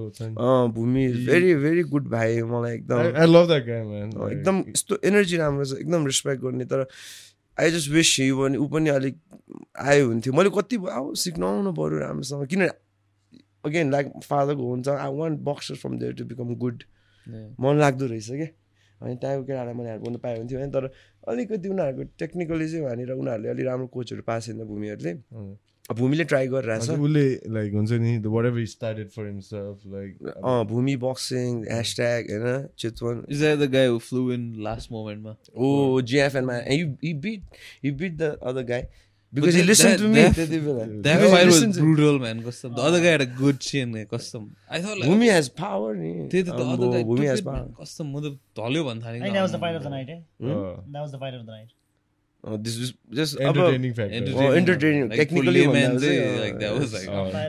भूमि 0.76 1.07
भेरी 1.26 1.55
भेरी 1.55 1.82
गुड 1.93 2.09
भाइ 2.11 2.43
मलाई 2.43 2.74
एकदम। 2.74 2.97
आई 2.97 3.26
लभ 3.26 3.47
द्याट 3.47 3.66
म्यान 3.86 4.09
एकदम 4.32 4.64
यस्तो 4.68 4.99
एनर्जी 5.05 5.36
राम्रो 5.36 5.64
छ 5.64 5.80
एकदम 5.80 6.07
रेस्पेक्ट 6.07 6.43
गर्ने। 6.43 6.64
तर 6.64 6.86
आई 7.61 7.70
जस्ट 7.70 7.90
विस 7.90 8.18
यु 8.20 8.36
भने 8.38 8.57
ऊ 8.59 8.66
पनि 8.72 8.90
अलिक 8.90 9.16
आयो 9.76 10.07
हुन्थ्यो। 10.09 10.32
मैले 10.32 10.51
कति 10.57 10.76
अब 10.76 11.14
सिक्नु 11.24 11.47
आउनु 11.47 11.72
पऱ्यो 11.76 11.99
राम्रोसँग 11.99 12.47
किन 12.49 12.68
अगेन 13.64 13.90
लाइक 13.93 14.12
फादरको 14.24 14.64
हुन्छ 14.70 14.88
I 14.88 15.14
want 15.16 15.40
boxer 15.47 15.74
from 15.82 15.99
there 15.99 16.12
to 16.18 16.24
become 16.24 16.55
good 16.64 16.82
मन 17.61 17.78
लाग्दो 17.78 18.07
रहेछ 18.07 18.28
क्या 18.30 18.47
अनि 19.01 19.14
त्यहाँको 19.16 19.43
केटाहरूलाई 19.45 19.74
मैले 19.74 19.90
हेर्नु 19.90 20.18
पाएँ 20.18 20.36
हुन्थ्यो 20.38 20.59
होइन 20.59 20.70
तर 20.70 20.90
अलिकति 21.29 21.68
उनीहरूको 21.68 22.03
टेक्निकली 22.18 22.66
चाहिँ 22.70 22.85
भनेर 22.87 23.11
उनीहरूले 23.12 23.49
अलिक 23.49 23.66
राम्रो 23.66 23.87
कोचहरू 23.95 24.23
पाएको 24.27 24.47
छैन 24.47 24.64
भूमिहरूले। 24.64 25.12
भूमिले 25.99 26.25
ट्राई 26.25 26.47
गरिरहेछ। 26.49 26.91
उसले 26.91 27.25
लाइक 27.55 27.73
हुन्छ 27.75 27.93
नि 27.93 28.18
the 28.18 28.27
whatever 28.47 28.66
started 28.73 29.09
for 29.11 29.27
himself 29.27 29.77
like 29.95 30.11
अँ 30.37 30.64
भूमि 30.66 30.95
बक्सिङ 31.05 31.62
ह्यासट्याग 31.64 32.31
होइन 32.31 32.68
Chitwan. 32.79 33.25
Is 33.29 33.41
that 33.41 33.59
the 33.59 33.68
guy 33.68 33.87
who 33.87 33.99
flew 34.01 34.31
in 34.31 34.43
last 34.62 34.91
moment, 34.91 35.23
ma? 35.23 35.35
Oh, 35.55 36.01
GFN 36.12 36.45
man, 36.47 36.62
and 36.66 36.77
you 36.79 36.87
he 37.01 37.12
because 39.37 39.55
he 39.55 39.61
that- 39.62 39.68
listened 39.70 39.93
that- 39.93 40.03
to 40.05 40.09
me. 40.14 40.22
that- 40.22 40.35
त्यति 40.39 40.59
बेला. 40.64 40.87
That 41.09 41.20
he 41.24 41.28
fight 41.35 41.47
was 41.53 41.78
brutal, 41.78 42.18
man. 42.24 42.43
Custom. 42.49 42.74
The 42.78 42.83
other 42.89 43.01
guy 43.05 43.12
had 43.16 43.22
a 43.26 43.30
good 43.43 43.61
chin, 43.68 43.95
eh, 43.97 44.05
custom. 44.14 44.49
I 44.70 44.80
thought 44.87 44.99
like 45.03 45.11
Bhumi 45.11 45.30
has 45.35 45.49
power 45.61 45.95
नि. 46.01 46.11
त्यही 46.33 46.43
त 46.49 46.57
the 46.62 46.66
other 46.74 46.91
guy 46.97 47.05
Bhumi 47.12 47.22
took 47.22 47.30
has 47.35 47.41
power. 47.51 47.61
man. 47.61 47.70
Custom 47.85 48.11
म 48.16 48.20
त 48.24 48.35
ढल्यो 48.61 48.83
भन्नु 48.89 49.07
I 49.12 49.14
think 49.20 49.35
that 49.39 49.47
was 49.47 49.55
the 49.59 49.62
fight 49.68 49.78
of 49.80 49.87
the 49.87 49.95
night, 49.95 50.11
eh? 50.16 50.18
uh, 50.18 50.74
That 50.97 51.01
was 51.07 51.12
the 51.16 51.22
fight 51.24 51.35
of 51.39 51.47
the 51.47 51.53
night. 51.61 51.70
Oh, 52.45 52.57
this 52.57 52.76
is 52.85 52.89
just 53.16 53.37
entertaining 53.39 53.93
factor 53.97 54.14
Entertaining, 54.20 54.47
Oh, 54.53 54.53
entertaining. 54.61 55.03
Like, 55.11 55.18
Technically 55.20 55.61
चाहिँ, 55.64 55.99
चाहिँ, 56.05 56.41
like 56.45 56.57
that 56.62 56.72
was 56.76 56.93
like 56.95 57.07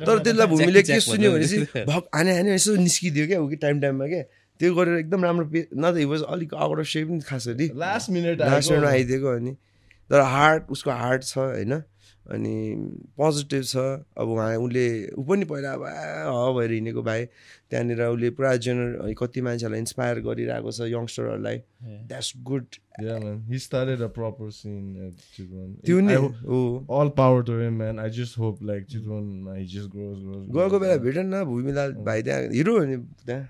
तर 0.07 0.19
त्यसलाई. 0.27 0.47
भूमिले 0.51 0.81
के 0.89 0.99
सुन्यो 1.05 1.31
भनेपछि 1.35 1.83
भक 1.89 2.09
हाने 2.15 2.35
हाने 2.37 2.53
यसो 2.53 2.75
निस्किदियो 2.77 3.25
क्या 3.31 3.39
ऊ 3.41 3.47
कि 3.49 3.55
टाइम 3.65 3.79
टाइममा 3.85 4.07
क्या 4.13 4.21
त्यो 4.61 4.73
गरेर 4.75 4.97
एकदम 4.99 5.23
राम्रो 5.25 5.45
पे 5.49 5.65
न 5.73 5.91
त 5.97 6.05
वाज 6.13 6.21
अलिक 6.35 6.53
आउट 6.53 6.79
अफ 6.79 6.87
सेप 6.93 7.07
नि 7.09 7.19
खास 7.25 7.47
गरी 7.47 7.67
लास्ट 7.85 8.09
मिनट 8.17 8.41
लास्ट 8.41 8.71
राउन्ड 8.71 8.87
आइदिएको 8.93 9.29
अनि 9.37 9.55
तर 10.09 10.19
हार्ट 10.35 10.69
उसको 10.71 10.91
हार्ट 10.91 11.23
छ 11.23 11.37
होइन 11.37 11.81
अनि 12.23 12.55
पोजिटिभ 13.19 13.63
छ 13.63 13.75
अब 14.17 14.27
उहाँ 14.31 14.55
उसले 14.57 14.85
ऊ 15.19 15.23
पनि 15.27 15.45
पहिला 15.45 15.71
अब 15.73 15.83
ह 15.83 16.53
भएर 16.57 16.71
हिँडेको 16.71 17.01
भाइ 17.03 17.25
त्यहाँनिर 17.25 18.01
उसले 18.03 18.29
पुरा 18.37 18.55
जेनर 18.63 19.13
कति 19.19 19.41
मान्छेहरूलाई 19.47 19.79
इन्सपायर 19.79 20.19
गरिरहेको 20.27 20.71
छ 20.71 20.87
यङ्स्टरहरूलाई. 20.93 21.57
That's 22.07 22.33
good 22.49 22.65
proper 24.15 24.51
scene 24.51 24.95
at 25.07 25.15
Chitwan. 25.35 25.69
हो 26.47 26.85
all 26.87 27.09
power 27.09 27.43
to 27.43 27.59
him, 27.59 27.77
man. 27.77 27.99
I 27.99 28.09
just 28.09 28.35
hope 28.35 28.59
like 28.61 28.87
Chitwan, 28.87 29.57
he 29.57 29.65
just 29.65 29.89
grows, 29.89 30.19
grows. 30.23 30.47
गएको 30.57 30.79
बेला. 30.79 30.97
भेट 31.03 31.17
न 31.17 31.43
भूमिलाल 31.45 31.93
भाइ 32.07 32.23
त्यहाँ 32.23 32.41
हिरो 32.53 32.77
हो 32.79 32.85
नि 32.85 32.97
त्यहाँ 33.25 33.49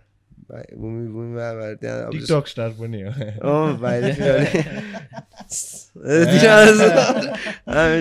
भूमि 0.51 1.07
भूमिमा 1.13 1.47
त्यहाँ 1.81 2.09
TikTok 2.11 2.45
star 2.51 2.69
पनि 2.79 3.01
हो. 3.01 3.11
अँ 3.11 3.77
भाइले 3.81 4.11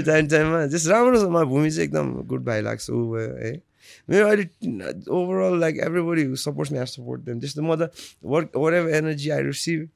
टाइम 0.03 0.29
टाइममा 0.29 0.65
जस्ट 0.75 0.89
राम्रो 0.89 1.21
छ 1.21 1.29
मलाई 1.35 1.47
भूमि 1.53 1.71
चाहिँ 1.71 1.85
एकदम 1.89 2.13
गुड 2.33 2.45
भाइ 2.45 2.61
लाग्छ 2.69 2.91
ऊ 2.91 3.01
भयो 3.13 3.35
है 3.45 3.53
मेरो 4.11 4.29
अहिले 4.29 4.45
overall 5.19 5.59
like 5.61 5.79
everybody 5.87 6.25
supports 6.45 6.73
me 6.73 6.79
I 6.79 6.87
support 6.97 7.21
them 7.31 7.41
त्यस्तो 7.41 7.63
म 7.63 7.77
त 7.81 7.91
work 8.35 8.57
whatever 8.83 8.91
energy 9.01 9.31
I 9.39 9.43
receive 9.49 9.89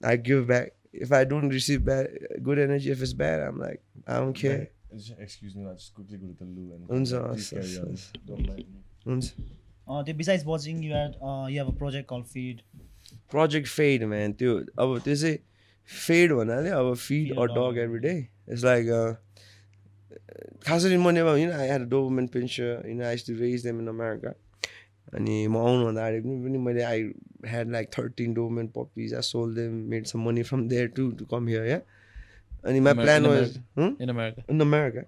I 0.00 0.16
give 0.28 0.46
back 0.46 0.70
if 1.02 1.12
I 1.12 1.24
don't 1.32 1.52
receive 1.52 1.84
back 1.90 2.40
good 2.48 2.58
energy 2.68 2.90
if 2.92 3.02
is 3.02 3.14
bad 3.22 3.40
um 3.48 3.60
like 3.62 3.78
I 4.08 4.20
don't 4.20 4.36
care 4.40 4.66
Just 4.96 5.18
Excuse 5.24 5.54
me, 5.54 5.64
I'll 5.68 5.74
just 5.78 5.92
quickly 5.94 6.16
go 6.18 6.28
to 6.28 6.34
the 6.40 6.46
loo 6.50 6.74
and 6.74 6.82
हुन्छ 6.90 7.10
please 7.22 7.48
carry 7.54 7.72
on. 7.80 7.88
हस्, 7.94 8.04
Don't 8.28 8.46
mind 8.50 8.68
me. 8.68 8.78
हुन्छ 9.06 9.32
Uh, 9.87 10.01
the- 10.07 10.13
besides 10.19 10.43
watching, 10.45 10.81
you 10.87 10.93
had 10.93 11.15
uh, 11.29 11.45
you 11.53 11.59
have 11.61 11.69
a 11.69 11.77
project 11.83 12.07
called 12.13 12.27
Feed. 12.35 12.61
Project 13.31 13.67
feed 13.67 14.03
man 14.09 14.33
त्यो 14.39 14.51
अब 14.79 14.97
त्यो 15.05 15.15
चाहिँ 15.15 15.37
fade 15.89 16.33
भन्नाले 16.33 16.69
अब 16.81 16.93
feed 16.95 17.27
Feed 17.29 17.37
a 17.37 17.41
a 17.41 17.47
dog 17.47 17.55
dog. 17.55 17.77
Every 17.85 17.99
day 18.05 18.13
it's 18.51 18.63
like 18.63 18.85
खास 20.67 20.83
गरी 20.85 20.97
म 20.97 21.09
नेपाल 21.17 21.31
होइन 21.31 21.51
आई 21.51 21.67
हेड 21.69 21.87
डोभमेन्ट 21.89 22.31
पेन्सन 22.33 22.81
होइन 22.85 23.01
I 23.09 23.17
to 23.27 23.33
raise 23.39 23.63
them 23.65 23.79
in 23.81 23.87
America 23.87 24.33
अनि 25.17 25.35
म 25.47 25.57
आउनुभन्दा 25.57 26.05
अगाडि 26.07 26.19
पनि 26.27 26.37
पनि 26.43 26.57
मैले 26.67 26.81
I 26.91 27.03
had 27.53 27.71
like 27.71 27.89
thirteen 27.97 28.33
डोभमेन्ट 28.33 28.71
puppies 28.75 29.13
I 29.13 29.21
sold 29.29 29.55
them 29.55 29.73
made 29.93 30.05
some 30.13 30.23
money 30.27 30.43
from 30.51 30.67
there 30.73 30.87
to 30.99 31.09
to 31.19 31.25
come 31.33 31.47
here 31.47 31.65
yeah 31.67 31.79
अनि 32.63 32.79
my 32.79 32.93
Amer- 32.93 33.03
plan 33.05 33.23
in 33.25 33.29
was 33.31 33.57
In 34.01 34.09
America. 34.15 34.43
In 34.51 34.61
America 34.61 35.03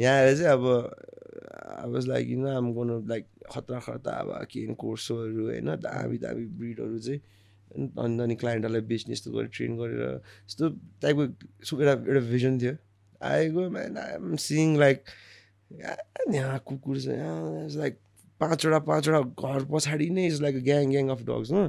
यहाँ 0.00 0.16
आएर 0.16 0.36
चाहिँ 0.36 0.52
अब 0.52 0.66
I 1.78 1.90
was 1.92 2.06
like 2.08 2.28
you 2.30 2.38
know 2.40 2.56
um 2.56 2.72
गर्नु 2.74 3.00
like 3.08 3.26
खतरा 3.51 3.79
खतरा 3.87 4.13
अब 4.23 4.45
के 4.51 4.65
कोर्सहरू 4.83 5.43
होइन 5.45 5.75
दामी 5.83 6.17
दामी 6.23 6.45
ब्रिडहरू 6.59 6.99
चाहिँ 6.99 7.21
अनि 7.73 8.21
अनि 8.23 8.35
क्लाइन्टहरूलाई 8.41 8.81
बेच्ने 8.89 9.13
यस्तो 9.13 9.31
गरेर 9.31 9.49
ट्रेन 9.53 9.77
गरेर 9.77 10.01
यस्तो 10.47 10.69
टाइपको 11.01 11.23
एउटा 11.23 11.91
एउटा 11.91 12.21
भिजन 12.31 12.59
थियो। 12.61 12.75
आएको 13.23 13.69
म्यान 13.69 13.97
एम 13.97 14.35
सिइङ 14.45 14.77
लाइक 14.79 15.03
यहाँ 16.33 16.59
कुकुर 16.67 16.99
छ 16.99 17.07
यहाँ 17.07 17.67
लाइक 17.81 17.97
पाँचवटा 18.39 18.79
पाँचवटा 18.89 19.21
घर 19.41 19.65
पछाडि 19.71 20.09
नै 20.09 20.25
is 20.27 20.41
like 20.41 20.63
gang 20.63 20.89
gang 20.91 21.09
of 21.09 21.21
dogs 21.29 21.51
हो 21.51 21.63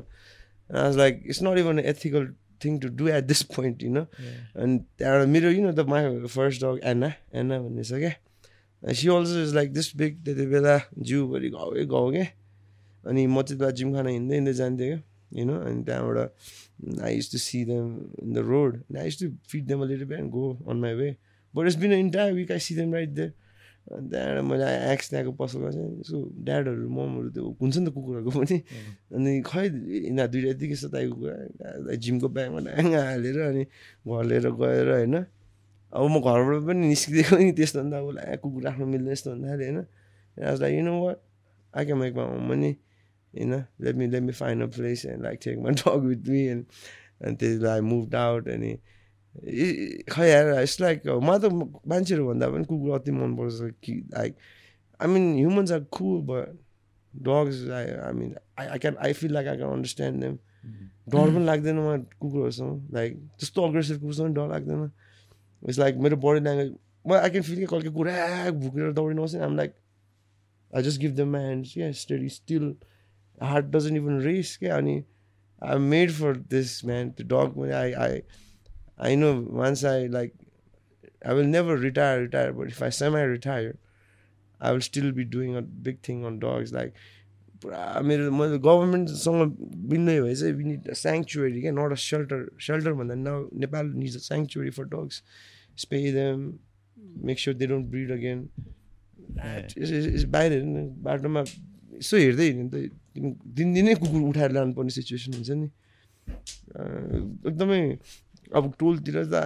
was 0.71 0.97
like 0.97 1.23
it's 1.27 1.43
not 1.43 1.59
even 1.59 1.79
ethical 1.79 2.27
thing 2.65 2.79
to 2.81 2.89
do 2.99 3.09
at 3.09 3.25
this 3.25 3.43
point 3.55 3.83
you 3.83 3.91
know 3.93 4.03
अनि 4.03 4.79
त्यहाँबाट 4.99 5.29
मेरो 5.29 5.51
you 5.51 5.63
know 5.67 5.73
the 5.73 5.87
my 5.89 6.27
first 6.27 6.65
dog 6.65 6.81
Anna 6.93 7.13
Anna 7.35 7.59
भन्ने 7.63 7.85
छ 7.85 8.03
क्या? 8.05 8.13
See 8.85 9.09
also 9.09 9.43
is 9.43 9.55
like 9.55 9.73
this 9.73 9.97
big 9.97 10.25
त्यति 10.25 10.47
बेला 10.47 10.79
जिउभरि 10.99 11.49
गाउँ 11.51 11.85
गाउँ 11.87 12.13
क्या 12.13 12.27
अनि 13.05 13.27
म 13.27 13.43
त्यति 13.43 13.59
बेला 13.61 13.71
जिमखाना 13.81 14.11
हिँड्दै 14.11 14.35
हिँड्दै 14.37 14.55
जान्थेँ 14.55 14.89
क्या 14.89 15.03
know, 15.45 15.61
and 15.61 15.85
त्यहाँबाट 15.87 16.31
them 17.67 18.11
in 18.23 18.33
the 18.33 18.45
road. 18.45 18.85
And 18.89 18.99
I 18.99 19.05
used 19.05 19.19
to 19.21 19.33
feed 19.49 19.69
them 19.69 19.83
a 19.83 19.85
little 19.85 20.07
bit 20.07 20.21
and 20.21 20.31
go 20.31 20.59
on 20.67 20.81
my 20.81 20.95
way. 20.95 21.19
But 21.55 21.67
it's 21.67 21.77
been 21.77 21.93
an 21.93 21.99
entire 21.99 22.35
week 22.35 22.51
I 22.51 22.59
see 22.59 22.75
them 22.75 22.93
right 22.93 23.15
there. 23.15 23.35
अनि 23.85 24.09
त्यहाँबाट 24.09 24.45
मैले 24.49 24.65
x 24.93 25.11
त्यहाँको 25.11 25.33
पसलमा 25.37 25.71
चाहिँ 25.71 26.01
यसो 26.01 26.19
ड्याडहरू 26.45 26.89
ममहरू 26.89 27.29
त्यो 27.37 27.45
हुन्छ 27.61 27.77
नि 27.77 27.85
त 27.85 27.93
कुकुरहरूको 27.93 28.31
पनि 28.33 28.57
अनि 29.13 29.33
खै 29.45 29.65
यिनीहरू 30.09 30.31
दुइटा 30.33 30.49
यतिकै 30.57 30.77
सताएको 30.83 31.15
कुरा 31.21 31.97
जिमको 32.05 32.29
ब्यागमा 32.33 32.61
ढ्याङ्ग 32.65 32.95
हालेर 32.97 33.37
अनि 33.45 33.65
घर 34.09 34.25
लिएर 34.25 34.47
गएर 34.57 34.89
होइन 34.89 35.15
अब 35.95 36.11
म 36.11 36.21
घरबाट 36.21 36.63
पनि 36.69 36.87
निस्किदिएको 36.95 37.37
नि 37.37 37.53
त्यस्तो 37.59 37.79
भन्दा 37.83 37.99
अब 37.99 38.11
ला 38.17 38.37
कुकुर 38.43 38.63
राख्नु 38.63 38.87
मिल्दैन 38.95 39.13
यस्तो 39.13 39.31
भन्दाखेरि 39.35 39.65
होइन। 39.65 39.87
Like 40.63 40.75
you 40.79 40.83
know 40.85 40.95
what 41.05 41.19
I 41.75 41.85
can 41.87 41.99
make 41.99 42.15
my 42.15 42.49
money 42.49 42.73
know, 43.35 43.65
let 43.81 43.97
me 43.97 44.07
let 44.07 44.23
me 44.23 44.33
find 44.33 44.63
a 44.63 44.69
place 44.69 45.05
and 45.05 45.23
like 45.23 45.41
take 45.41 45.59
my 45.61 45.71
dog 45.83 46.05
with 46.05 46.27
me 46.29 46.49
and 46.49 46.67
until 47.21 47.69
I 47.69 47.81
moved 47.81 48.15
out 48.15 48.49
अनि 48.49 48.79
खै 50.11 50.29
यार 50.29 50.51
इट्स 50.63 50.81
लाइक 50.81 51.07
मलाई 51.29 51.39
त 51.43 51.51
मान्छेहरू 51.93 52.27
भन्दा 52.27 52.49
पनि 52.49 52.65
कुकुर 52.65 52.95
अति 52.99 53.11
मनपर्छ 53.11 53.71
कि 53.85 53.95
like 54.13 54.37
I 55.01 55.09
mean 55.09 55.25
humans 55.37 55.73
are 55.73 55.81
cool 55.99 56.21
but 56.29 56.53
dogs 57.15 57.69
I 57.79 57.87
I 58.07 58.13
mean 58.21 58.35
I 58.59 58.67
I 58.67 58.79
can 58.85 58.97
I 59.07 59.13
feel 59.13 59.33
like 59.35 59.49
I 59.49 59.57
can 59.57 59.71
understand 59.71 60.21
them 60.25 60.37
डर 61.15 61.35
पनि 61.35 61.45
लाग्दैन 61.45 61.79
मलाई 61.79 61.99
कुकुरहरूसँग 62.21 62.95
लाइक 62.95 63.19
त्यस्तो 63.41 63.67
अग्रेसिभ 63.69 64.01
कुकुरसँग 64.01 64.35
डर 64.37 64.49
लाग्दैन। 64.55 64.91
इट्स 65.68 65.80
लाइक 65.80 65.96
मेरो 66.08 66.18
बडी 66.28 66.40
ल्याङ्ग्वेज 66.40 66.76
म 67.08 67.14
आई 67.14 67.30
क्यान 67.30 67.44
फिल 67.50 67.60
कि 67.60 67.66
कहिले 67.74 67.90
कुरा 67.98 68.52
भुकेर 68.66 68.92
दौडिनुहोस् 69.02 69.36
um 69.50 69.56
like 69.58 69.76
I 70.74 70.84
just 70.84 71.02
give 71.02 71.16
them 71.22 71.32
my 71.38 71.44
hands 71.44 71.74
क्या 71.74 71.92
study 72.04 72.30
still 72.40 72.74
heart 73.42 73.72
doesn't 73.72 73.96
even 73.96 74.20
race. 74.20 74.58
Yeah, 74.62 74.78
and 74.78 75.06
I'm 75.62 75.90
made 75.90 76.14
for 76.14 76.34
this, 76.34 76.84
man. 76.84 77.14
The 77.18 77.24
dog, 77.24 77.58
I, 77.60 77.94
I, 77.94 78.24
I 78.98 79.16
know 79.16 79.46
once 79.48 79.84
I 79.84 80.06
like, 80.08 80.34
I 81.26 81.34
will 81.34 81.46
never 81.46 81.78
retire, 81.78 82.22
retire. 82.22 82.54
But 82.54 82.68
if 82.70 82.82
I 82.82 82.90
semi-retire, 82.90 83.78
I 84.62 84.72
will 84.72 84.82
still 84.82 85.12
be 85.12 85.26
doing 85.26 85.56
a 85.56 85.62
big 85.62 86.02
thing 86.02 86.26
on 86.26 86.40
dogs. 86.40 86.74
Like, 86.74 86.94
मेरो 87.60 88.32
मैले 88.32 88.58
गभर्मेन्टसँग 88.64 89.42
भिन्नै 89.92 90.14
भए 90.24 90.36
चाहिँ 90.42 90.54
we 90.56 90.64
need 90.64 90.86
sanctuary 90.96 91.62
क्या 91.62 91.72
not 91.76 91.92
a 91.92 91.96
shelter 92.00 92.46
shelter 92.68 92.94
भन्दा 93.00 93.16
now 93.20 93.50
Nepal 93.64 93.86
needs 94.00 94.16
a 94.16 94.20
sanctuary 94.28 94.70
for 94.78 94.86
dogs 94.94 95.22
spay 95.79 96.01
them 96.13 96.41
make 97.27 97.39
sure 97.39 97.55
they 97.57 97.67
don't 97.67 97.87
breed 97.91 98.11
again 98.13 98.49
बाहिर 100.29 100.53
बाटोमा 101.03 101.41
यसो 101.41 102.17
हेर्दै 102.17 102.47
हिँड्यो 102.47 102.65
नि 102.65 102.71
त 102.71 103.35
दिनदिनै 103.57 103.95
कुकुर 103.95 104.23
उठाएर 104.23 104.51
लानुपर्ने 104.53 104.93
सिचुएसन 104.99 105.33
हुन्छ 105.35 105.51
नि 105.61 105.69
एकदमै 107.47 107.81
अब 108.53 108.73
टोलतिर 108.79 109.17
त 109.27 109.37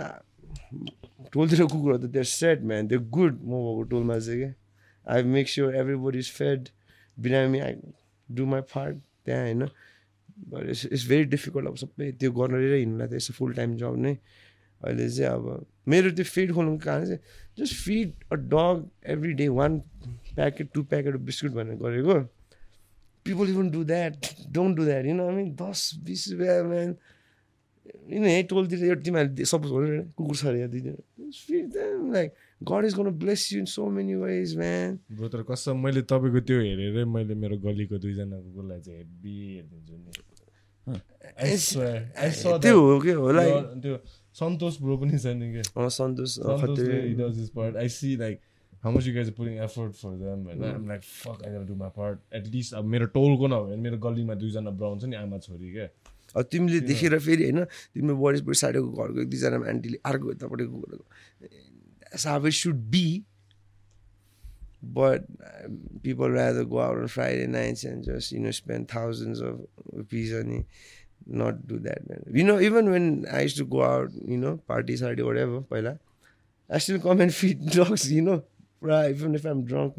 टोलतिर 1.32 1.60
कुकुरहरू 1.66 1.98
त 1.98 2.10
देयर 2.10 2.28
सेट 2.32 2.58
म्यान 2.64 2.88
त्यो 2.88 3.00
गुड 3.10 3.34
म 3.42 3.52
भएको 3.58 3.82
टोलमा 3.90 4.18
चाहिँ 4.18 4.38
क्या 4.40 4.52
I 5.06 5.22
make 5.34 5.48
sure 5.48 5.76
everybody 6.04 6.18
is 6.18 6.30
fed 6.32 6.68
बिरामी 7.16 7.58
आई 7.60 7.74
डु 8.28 8.46
माई 8.46 8.60
पार्ट 8.72 8.96
त्यहाँ 9.24 9.42
होइन 9.42 9.62
इट्स 9.62 10.84
इट्स 10.86 11.06
भेरी 11.08 11.24
डिफिकल्ट 11.34 11.66
अब 11.66 11.76
सबै 11.76 12.10
त्यो 12.20 12.30
गरेर 12.32 12.74
हिँड्नुलाई 12.74 13.08
त 13.08 13.12
यसो 13.14 13.32
फुल 13.34 13.52
टाइम 13.54 13.76
जब 13.76 13.96
नै 13.98 14.14
अहिले 14.84 15.08
चाहिँ 15.10 15.30
अब 15.32 15.66
मेरो 15.88 16.10
त्यो 16.10 16.24
फिड 16.24 16.52
खोल्नुको 16.54 16.84
कारण 16.84 17.04
चाहिँ 17.06 17.20
just 17.58 17.74
feed 17.84 18.12
a 18.32 18.36
dog 18.54 18.88
every 19.12 19.32
day 19.40 19.48
one 19.60 19.78
packet 20.34 20.72
two 20.74 20.82
packet 20.92 21.16
biscuit 21.28 21.52
भनेर 21.52 21.76
गरेको 21.84 22.18
that. 23.84 24.34
Don't 24.50 24.74
do 24.74 24.84
that. 24.84 25.04
You 25.04 25.14
know 25.14 25.26
what 25.26 25.34
I 25.34 25.36
mean? 25.36 25.54
दस 25.56 26.00
बिस 26.04 26.32
रुपियाँ 26.32 26.62
म्यान 26.64 26.96
किन 28.08 28.24
है 28.24 28.42
टोलतिर 28.48 28.84
एउटा 28.84 29.02
तिमीहरूले 29.04 29.44
सपोज 29.44 29.70
भन्नु 29.72 30.02
कुकुर 30.16 30.36
छ 30.36 30.44
अरे 30.48 30.68
दिँदैन 30.68 32.12
like 32.12 32.28
god 32.70 32.84
is 32.84 32.94
gonna 32.96 33.08
bless 33.20 33.52
you 33.52 33.58
in 33.60 33.68
so 33.68 33.88
many 33.96 34.14
ways 34.24 34.56
man 34.58 34.98
bro 35.12 35.28
तर 35.28 35.42
कसम 35.50 35.76
मैले 35.84 36.02
तपाईँको 36.08 36.40
त्यो 36.48 36.58
हेरेरै 36.60 37.04
मैले 37.04 37.34
मेरो 37.36 37.56
गलीको 37.64 37.96
दुईजना 38.00 38.36
कुकुरलाई 38.44 38.80
चाहिँ 38.80 38.98
हेभी 38.98 39.36
हेरिदिन्छु 39.56 39.94
नि 39.96 40.12
त्यो 42.64 42.76
हो 42.80 42.98
कि 43.00 43.12
होला 43.20 43.42
त्यो 43.84 43.96
सन्तोष 44.40 44.80
ब्रो 44.82 44.96
पनि 45.04 45.18
छ 45.18 45.34
नि 45.38 45.52
क्या 45.52 45.88
Santosh 45.98 46.38
I 47.76 47.88
see 47.98 48.16
like 48.16 48.40
how 48.82 48.90
much 48.92 49.06
you 49.06 49.12
guys 49.12 49.28
are 49.28 49.32
putting 49.32 49.58
effort 49.58 49.96
for 49.96 50.16
them 50.16 50.46
and 50.50 50.64
I'm 50.64 50.86
like 50.88 51.02
fuck 51.02 51.40
I 51.44 51.48
gotta 51.50 51.64
do 51.64 51.74
my 51.74 51.88
part 51.88 52.20
at 52.32 52.46
least 52.52 52.74
अब 52.74 52.84
मेरो 52.92 53.06
टोलको 53.14 53.46
नभए 53.54 53.76
मेरो 53.86 53.98
गल्लीमा 54.04 54.34
दुईजना 54.42 54.70
ब्राउन 54.82 54.98
छ 55.00 55.04
नि 55.04 55.16
आमा 55.16 55.38
छोरी 55.46 55.72
क्या 55.72 55.88
अब 56.36 56.42
तिमीले 56.52 56.80
देखेर 56.90 57.18
फेरि 57.18 57.50
होइन 57.50 57.64
तिम्रो 57.64 58.16
वरिपरि 58.16 58.54
साइडको 58.62 58.90
घरको 58.92 59.24
दुईजना 59.32 59.58
आन्टीले 59.72 59.98
अर्को 60.12 60.30
यतापट्टिको 60.32 60.80
घरको 60.80 61.04
how 62.26 62.46
it 62.46 62.58
should 62.60 62.86
be 62.94 63.06
but 64.80 65.24
uh, 65.44 65.68
people 66.02 66.30
rather 66.30 66.64
go 66.64 66.80
out 66.80 66.98
on 66.98 67.08
Friday 67.08 67.46
nights 67.46 67.82
and 67.84 68.04
just 68.04 68.30
you 68.32 68.38
know 68.38 68.50
spend 68.50 68.88
thousands 68.88 69.40
of 69.40 69.66
rupees 69.92 70.32
on 70.32 70.52
it, 70.52 70.66
not 71.28 71.66
do 71.66 71.78
that. 71.80 72.00
You 72.32 72.44
know, 72.44 72.60
even 72.60 72.90
when 72.90 73.26
I 73.30 73.42
used 73.42 73.56
to 73.58 73.64
go 73.64 73.82
out, 73.82 74.10
you 74.26 74.36
know, 74.36 74.56
party, 74.66 74.96
whatever, 74.96 75.64
I 76.70 76.78
still 76.78 77.00
come 77.00 77.20
and 77.20 77.34
feed 77.34 77.70
dogs, 77.70 78.10
you 78.12 78.22
know. 78.22 78.42
right? 78.80 79.10
Even 79.10 79.34
if 79.34 79.44
I'm 79.44 79.64
drunk, 79.64 79.96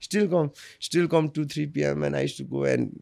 still 0.00 0.28
come, 0.28 0.52
still 0.78 1.08
come 1.08 1.30
2, 1.30 1.44
3 1.44 1.66
p.m. 1.66 2.04
and 2.04 2.16
I 2.16 2.22
used 2.22 2.36
to 2.38 2.44
go 2.44 2.64
and 2.64 2.92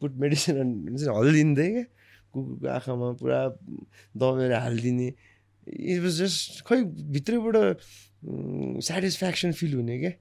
put 0.00 0.16
medicine 0.16 0.58
and 0.58 0.98
हालिदिँदै 0.98 1.70
क्या 1.72 1.84
कुकुरको 2.32 2.68
आँखामा 2.68 3.08
पुरा 3.20 3.40
दबाएर 4.16 4.52
हालिदिने 4.52 5.08
it 5.92 6.00
was 6.02 6.20
just 6.20 6.62
खै 6.68 6.80
भित्रैबाट 7.16 7.56
satisfaction 8.88 9.52
feel 9.60 9.74
हुने 9.74 9.98
क्या 10.00 10.12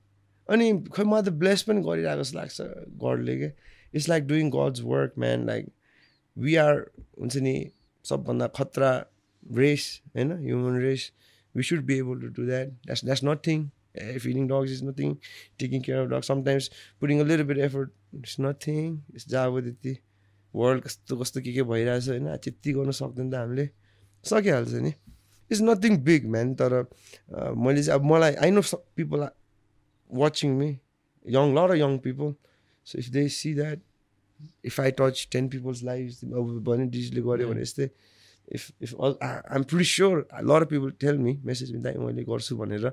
अनि 0.49 0.67
खै 0.95 1.03
मलाई 1.07 1.23
त 1.23 1.35
ब्लेस 1.43 1.61
पनि 1.69 1.81
गरिरहेको 1.87 2.21
जस्तो 2.23 2.37
लाग्छ 2.39 2.61
गडले 3.03 3.37
क्या 3.39 3.51
it's 3.95 4.09
like 4.09 4.27
doing 4.27 4.49
god's 4.57 4.81
work 4.91 5.13
man 5.23 5.45
like 5.47 5.71
we 6.37 6.55
are 6.65 6.75
हुन्छ 7.19 7.35
नि 7.37 7.55
सबभन्दा 8.05 8.47
खतरा 8.57 8.91
रेस 9.57 9.83
होइन? 10.15 10.31
Human 10.43 10.81
race 10.81 11.11
we 11.55 11.63
should 11.63 11.85
be 11.85 11.97
able 11.99 12.21
to 12.21 12.27
do 12.35 12.45
that 12.45 12.67
that's 12.85 13.05
that's 13.05 13.23
nothing 13.23 13.69
feeding 14.19 14.47
dogs 14.47 14.71
is 14.71 14.81
nothing. 14.83 15.11
Taking 15.57 15.81
care 15.81 16.01
of 16.01 16.09
dogs. 16.09 16.27
Sometimes 16.27 16.69
putting 16.99 17.21
a 17.21 17.23
little 17.23 17.45
bit 17.45 17.57
effort 17.57 17.93
it's 18.13 18.37
nothing. 18.45 18.89
It's 19.13 19.27
जहाँ 19.27 19.47
अब 19.47 19.59
त्यति 19.63 19.97
world 20.53 20.83
कस्तो 20.83 21.17
कस्तो 21.17 21.41
के 21.41 21.53
के 21.53 21.63
भइरहेछ 21.63 22.09
होइन? 22.09 22.27
त्यति 22.43 22.73
गर्नु 22.73 22.91
सक्दैन 22.91 23.31
त 23.31 23.35
हामीले। 23.35 23.69
सकिहाल्छ 24.23 24.73
नि। 24.83 24.93
इट्स 25.51 25.61
नथिङ 25.61 25.97
बिग 26.03 26.27
म्यान 26.27 26.53
तर 26.59 26.73
मैले 27.55 27.83
चाहिँ 27.83 27.99
अब 27.99 28.05
मलाई 28.11 28.33
I 28.43 28.51
know 28.51 28.61
people 28.99 29.27
watching 30.11 30.51
me 30.59 30.69
young 31.25 31.55
lot 31.55 31.75
young 31.77 31.97
people 32.03 32.33
so 32.87 32.99
if 32.99 33.07
they 33.15 33.27
see 33.31 33.53
that 33.55 33.79
if 34.65 34.79
I 34.81 34.91
touch 34.99 35.27
ten 35.31 35.47
people's 35.49 35.83
life 35.83 36.23
अब 36.23 36.59
भने 36.63 36.85
डिजिटले 36.87 37.21
गऱ्यो 37.21 37.47
भने 37.49 37.61
यस्तै 37.61 37.89
if 38.47 38.71
if 38.81 38.95
I'm 39.01 39.63
pretty 39.63 39.85
sure 39.85 40.27
lot 40.43 40.65
people 40.65 40.91
tell 40.99 41.17
me 41.17 41.37
message 41.45 41.75
दाइ 41.83 41.97
मैले 41.97 42.23
गर्छु 42.23 42.57
भनेर 42.57 42.89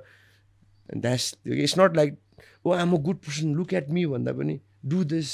that's 0.89 1.35
it's 1.47 1.77
not 1.79 1.95
like 1.95 2.17
oh 2.65 2.71
um 2.73 2.93
a 2.93 2.99
good 3.01 3.17
person 3.19 3.53
look 3.55 3.73
at 3.73 3.89
me 3.89 4.05
भन्दा 4.07 4.33
पनि 4.33 4.59
डु 4.85 5.03
दिस 5.05 5.33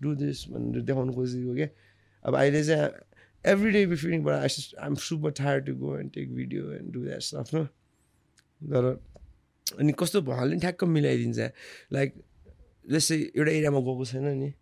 डु 0.00 0.14
दिस 0.16 0.44
भनेर 0.48 0.82
देखाउनु 0.82 1.12
खोजेको 1.12 1.54
क्या 1.54 1.68
अब 2.24 2.36
अहिले 2.36 2.64
चाहिँ 2.64 2.90
every 3.44 3.70
day 3.70 3.84
फिलिङबाट 3.96 4.34
I 4.34 4.48
I'm 4.78 4.94
super 5.02 5.30
tired 5.32 5.60
to 5.60 5.74
go 5.76 5.98
and 5.98 6.12
take 6.12 6.34
video 6.34 6.72
and 6.72 6.92
do 6.92 7.04
that 7.04 7.22
stuff 7.22 7.54
न 7.54 7.64
तर 8.60 8.86
अनि 9.66 9.92
कस्तो 9.98 10.22
पनि 10.22 10.58
ठ्याक्क 10.60 10.84
मिलाइदिन्छ 10.90 11.50
लाइक 11.92 12.14
जस्तै 12.84 13.16
एउटा 13.16 13.50
एरियामा 13.50 13.80
गएको 13.80 14.04
छैन 14.04 14.26
नि 14.38 14.52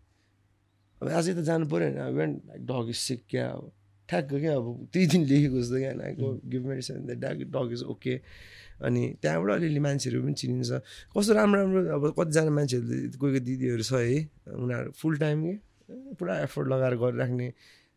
अब 1.02 1.08
अझै 1.08 1.32
त 1.34 1.40
जानु 1.48 1.66
पऱ्यो 1.68 1.88
होइन। 2.12 2.30
लाइक 2.48 2.62
डग 2.66 2.88
इज 2.88 2.96
सिक 2.96 3.20
क्या? 3.30 3.46
अब 3.48 3.72
ठ्याक्क 4.08 4.30
क्या? 4.34 4.54
अब 4.56 4.66
त्यही 4.92 5.06
दिन 5.12 5.22
लेखेको 5.30 5.56
जस्तो 5.60 5.78
क्या? 5.78 5.92
Like 5.92 6.16
give 6.50 6.62
medicine 6.66 7.06
that 7.06 7.36
dog 7.56 7.72
is 7.72 7.82
okay 7.92 8.14
अनि 8.86 9.02
त्यहाँबाट 9.22 9.50
अलिअलि 9.56 9.80
मान्छेहरू 9.80 10.22
पनि 10.22 10.34
चिनिन्छ। 10.40 10.70
कस्तो 11.16 11.32
राम्रो 11.32 11.60
राम्रो 11.62 11.80
अब 11.96 12.04
कतिजना 12.18 12.50
मान्छेहरू 12.58 12.86
कोही 12.86 13.32
कोही 13.32 13.40
दिदीहरू 13.40 13.82
छ 13.82 13.92
है 13.92 14.18
उनीहरू 14.52 14.90
फुल 15.00 15.16
टाइम 15.16 15.38
के? 15.44 15.54
पुरा 16.18 16.34
एफोर्ट 16.42 16.66
लगाएर 16.68 16.94
गरिराख्ने 17.02 17.46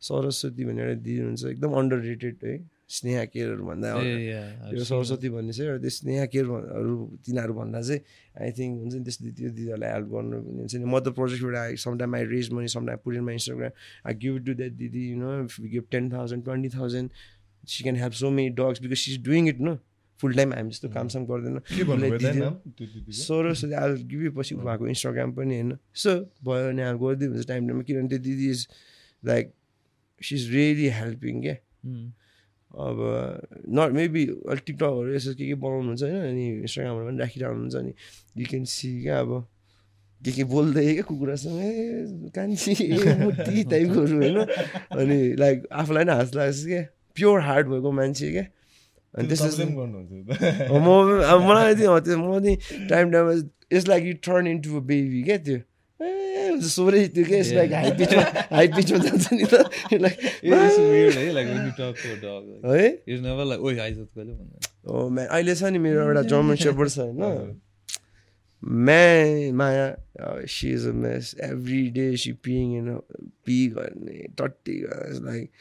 सरस्वती 0.02 0.62
एउटा 0.64 0.93
दिदी 1.04 1.18
हुनुहुन्छ 1.20 1.43
एकदम 1.45 1.72
अन्डर 1.80 2.00
रेटेड 2.10 2.36
है। 2.43 2.56
स्नेहा 2.89 3.23
केयरहरू 3.33 3.63
भन्दा 3.69 3.87
seen 4.01 4.83
सरस्वती 4.89 5.29
भन्ने 5.29 5.53
चाहिँ 5.53 5.69
एउटा 5.69 5.81
त्यो 5.81 5.91
स्नेहा 5.97 6.25
केयरहरू 6.33 6.93
तिनीहरू 7.25 7.53
भन्दा 7.59 7.81
चाहिँ 7.89 8.01
आई 8.41 8.51
थिङ्क 8.57 8.73
हुन्छ 8.81 8.93
नि 8.95 9.03
त्यस्तो 9.05 9.29
त्यो 9.39 9.49
दिदीहरूलाई 9.57 9.91
हेल्प 9.93 10.07
गर्नु 10.13 10.37
पनि 10.45 10.57
हुन्छ 10.59 10.73
नि। 10.75 10.85
म 10.85 10.95
त 10.99 11.13
प्रोजेक्टबाट 11.19 11.55
I 11.63 11.75
sometime 11.85 12.15
I 12.15 12.23
raise 12.33 12.49
money 12.57 12.67
sometime 12.75 12.99
put 13.05 13.13
in 13.15 13.23
my 13.29 13.35
Instagram 13.39 13.71
I 14.09 14.13
give 14.23 14.35
to 14.45 14.51
that 14.61 14.73
दिदी 14.81 15.03
you 15.09 15.17
know 15.21 15.29
give 15.75 15.85
ten 15.93 16.09
thousand 16.13 16.41
twenty 16.49 16.69
thousand 16.77 17.07
she 17.69 17.79
can 17.83 17.95
help 18.01 18.13
so 18.21 18.29
many 18.39 18.49
dogs 18.57 18.81
because 18.81 18.97
she 19.05 19.07
is 19.13 19.23
doing 19.29 19.43
it 19.53 19.61
न 19.61 19.77
full 20.19 20.33
time 20.35 20.53
हामी 20.53 20.69
जस्तो 20.69 20.89
कामसाम 20.89 21.25
गर्दैन? 21.25 21.57
सरस्वती 23.21 23.73
आल 23.81 23.91
give 24.11 24.37
पछि 24.37 24.55
उहाँको 24.55 24.87
Instagram 24.87 25.29
पनि 25.37 25.53
होइन? 25.55 25.77
So 25.93 26.11
भयो 26.43 26.67
भने 26.67 26.83
हामी 26.83 26.99
गरिदियो 27.05 27.31
हुन्छ 27.31 27.47
टाइम 27.47 27.67
टाइममा 27.67 27.83
किनभने 27.87 28.09
त्यो 28.09 28.19
दिदी 28.25 28.49
is 28.51 28.67
like 29.23 29.53
she 30.21 30.35
is 30.35 30.43
really 30.55 30.87
helping 30.99 31.41
क्या. 31.41 31.55
अब 32.70 32.97
नट 33.78 33.91
मेबी 33.93 34.24
अलिक 34.49 34.63
टिकटकहरू 34.65 35.09
यसो 35.15 35.34
के 35.34 35.45
के 35.47 35.55
बनाउनुहुन्छ 35.57 36.03
होइन 36.03 36.22
अनि 36.30 36.45
इन्स्टाग्रामहरू 36.65 37.05
पनि 37.07 37.17
राखिरहनुहुन्छ 37.20 37.76
अनि 37.76 37.91
यु 38.38 38.45
क्यान 38.49 38.63
सी 38.70 38.89
क्या 39.01 39.20
अब 39.20 39.32
के 40.22 40.32
के 40.32 40.43
बोल्दै 40.43 40.84
क्या 40.93 41.03
कुकुरासँग 41.09 41.59
ए 41.63 42.30
कान्छी 42.36 42.74
टाइपकोहरू 43.74 44.15
होइन। 44.22 44.38
अनि 44.99 45.17
लाइक 45.39 45.67
आफूलाई 45.82 46.03
नै 46.03 46.13
हाँस 46.13 46.36
लाग्छ 46.36 46.65
क्या। 46.65 46.82
प्योर 47.15 47.39
हार्ट 47.41 47.65
भएको 47.67 47.91
मान्छे 47.91 48.32
क्या। 48.32 48.45
अनि 49.13 49.28
त्यो 49.28 49.38
त्यस्तो 49.38 49.65
म 49.65 50.88
मलाई 51.47 51.76
त्यो 51.76 51.99
त्यो 52.05 52.17
म 52.20 52.38
नि 52.43 52.53
टाइम 52.89 53.05
टाइममा 53.11 53.34
it's 53.72 53.88
like 53.88 54.03
you 54.05 54.13
turn 54.28 54.47
into 54.47 54.70
a 54.78 54.80
baby 54.91 55.24
क्या 55.24 55.38
त्यो। 55.47 55.59
ए 56.60 56.70
सोरै 56.70 57.07
त्यो 57.07 57.26
क्या 57.26 57.39
इट्स 57.39 57.51
लाइक 57.53 57.72
हाई 57.74 57.91
पिचमा 57.91 58.24
हाई 58.55 58.68
पिचमा 58.68 58.97
जान्छ 58.97 59.34
नि 59.34 59.45
त 59.53 60.01
लाइक 60.01 60.20
eh? 60.24 60.39
है? 62.64 62.97
it's 63.07 63.22
never 63.22 63.45
like, 63.45 63.62
"Oi, 63.62 63.76
hi, 63.76 63.93
Sat 63.93 64.10
Kale," 64.16 64.34
भन्दैन। 64.34 64.60
ओ 64.86 65.10
म्या 65.10 65.26
अहिले 65.26 65.55
छ 65.55 65.64
नि 65.64 65.80
मेरो 65.80 66.03
एउटा 66.03 66.22
जर्मन 66.22 66.55
सेपर्ड 66.55 66.89
छ 66.89 66.99
होइन? 66.99 67.60
My 68.64 69.53
Maya 69.53 69.95
she 70.45 70.72
is 70.74 70.88
a 70.88 70.91
mess 70.91 71.36
every 71.43 71.89
day 71.89 72.18
she 72.18 72.32
peeing 72.32 72.78
in 72.78 72.99
pee 73.45 73.68
गर्ने 73.68 74.28
टट्टी 74.41 74.82
like 75.24 75.51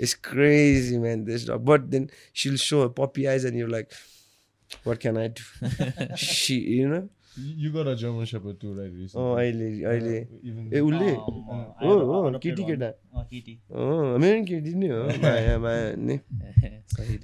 it's 0.00 0.14
crazy 0.14 0.98
man 0.98 1.24
this 1.24 1.48
but 1.50 1.80
then 1.80 2.08
she'll 2.34 2.56
so 2.56 2.88
puppy 2.88 3.24
eyes 3.24 3.46
and 3.46 3.56
you 3.56 3.66
like 3.66 3.86
what 4.86 4.98
can 4.98 5.18
I 5.18 5.28
do 5.28 6.16
see 6.16 6.80
you 6.80 6.88
know 6.88 7.08
You 7.34 7.70
got 7.72 7.86
a 7.88 7.96
German 7.96 8.26
Shepherd 8.26 8.60
too, 8.60 8.74
right? 8.78 8.92
Recently. 8.92 9.22
अँ 9.22 9.36
अहिले 9.40 9.68
अहिले 9.88 10.16
Even 10.48 10.64
ए 10.68 10.80
उसले 10.80 11.10
हो 11.82 11.92
हो 12.08 12.38
केटी. 12.44 12.62
केटा 12.68 12.88
मेरो 14.20 14.44
केटी 14.50 14.72
नै 14.76 14.88
हो 14.92 15.00
माया 15.22 15.56
माया 15.64 15.86
नि 15.96 16.16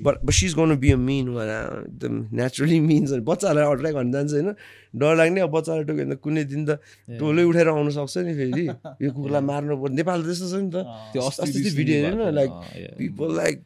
बट 0.01 0.15
बट 0.25 0.33
सिज 0.33 0.55
गर्नु 0.57 0.77
बी 0.81 0.91
अ 0.93 0.97
मिन 0.97 1.29
वाला 1.37 1.59
एकदम 1.85 2.15
नेचुरली 2.41 2.79
मिन्स 2.89 3.13
बच्चाहरूलाई 3.29 3.65
अट्र्याक 3.73 3.95
गर्न 4.01 4.13
जान्छ 4.13 4.33
होइन 4.33 4.49
डर 4.97 5.17
लाग्ने 5.21 5.41
अब 5.45 5.51
बच्चालाई 5.57 5.85
टोक्यो 5.85 6.05
भने 6.05 6.15
त 6.17 6.21
कुनै 6.25 6.45
दिन 6.57 6.65
त 6.65 6.81
टोलै 7.21 7.45
उठेर 7.53 7.69
आउनु 7.77 7.91
सक्छ 8.01 8.17
नि 8.25 8.33
फेरि 8.41 8.65
यो 9.05 9.09
कुकुरलाई 9.13 9.45
मार्नु 9.53 9.77
पर्छ 9.83 9.93
नेपाल 10.01 10.19
त 10.25 10.27
त्यस्तो 10.33 10.47
छ 10.49 10.55
नि 10.65 10.71
त 10.73 10.89
त्यो 11.13 11.21
अस्ति 11.29 11.71
video 11.77 11.97
हेरेन 12.05 12.23
like. 12.41 12.53
People 12.99 13.29
like 13.41 13.57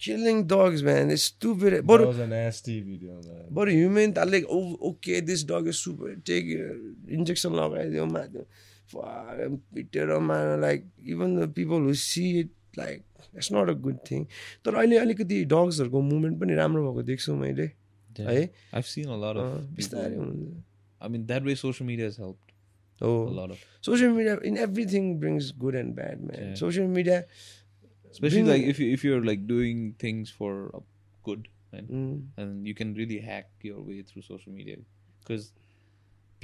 Killing 0.00 0.42
dogs 0.50 0.82
man 0.84 1.10
it's 1.16 1.26
to 1.42 1.54
that 1.62 1.84
बरु 1.90 2.06
was 2.06 2.18
a 2.18 2.26
nasty 2.26 2.76
video, 2.86 3.14
man. 3.26 3.44
बरु 3.58 3.70
ह्युमेन 3.72 4.12
त 4.12 4.24
like 4.32 4.46
okay 4.90 5.20
this 5.30 5.44
dog 5.50 5.68
is 5.68 5.74
super 5.80 6.14
take 6.30 6.50
injection 7.18 7.54
लगाइदियो 7.60 8.06
माथि 8.16 8.44
पिटेर 9.74 10.16
मार 10.30 10.58
like 10.60 10.84
even 11.14 11.36
the 11.40 11.48
people 11.54 11.86
who 11.90 11.94
see 12.06 12.24
it 12.40 12.50
like 12.78 13.02
it's 13.36 13.52
not 13.52 13.68
a 13.68 13.72
good 13.86 13.98
thing 14.10 14.24
तर 14.64 14.74
अहिले 14.82 14.98
अलिकति 14.98 15.44
डग्सहरूको 15.54 16.00
movement 16.10 16.40
पनि 16.40 16.54
राम्रो 16.62 16.82
भएको 16.90 17.02
देख्छु 17.12 17.34
मैले 17.44 17.70
Yeah. 18.12 18.26
है 18.28 18.40
I've 18.78 18.88
seen 18.88 19.10
a 19.12 19.16
lot 19.20 19.38
of 19.40 19.44
अँ, 19.44 19.52
people. 19.58 19.76
बिस्तारै 19.76 20.16
हुन्छ 20.16 20.48
I 21.00 21.08
mean, 21.12 21.22
that 21.28 21.46
way 21.48 21.54
social 21.60 21.86
media 21.90 22.08
has 22.08 22.16
helped 22.22 22.50
हो 23.00 23.12
a 23.28 23.32
lot 23.36 23.54
of, 23.54 23.62
social 23.86 24.10
media 24.16 24.34
in 24.50 24.56
everything 24.64 25.06
brings 25.20 25.48
good 25.62 25.74
and 25.76 25.94
bad 25.94 26.20
man 26.24 26.42
Yeah. 26.42 26.58
Social 26.60 26.86
media 26.96 27.16
especially 28.17 28.43
like 28.49 28.63
if 28.73 28.79
you 28.83 28.91
if 28.97 29.03
you're 29.07 29.23
like 29.29 29.45
doing 29.53 29.95
things 30.03 30.29
for 30.41 30.51
uh, 30.75 30.83
good, 31.29 31.47
and 31.71 31.89
mm, 31.89 32.19
and 32.43 32.67
you 32.67 32.73
can 32.81 32.93
really 32.99 33.19
hack 33.29 33.49
your 33.69 33.81
way 33.89 34.01
through 34.11 34.23
social 34.27 34.51
media 34.59 34.77
because 35.21 35.51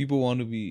people 0.02 0.20
want 0.26 0.40
to 0.44 0.46
be 0.46 0.64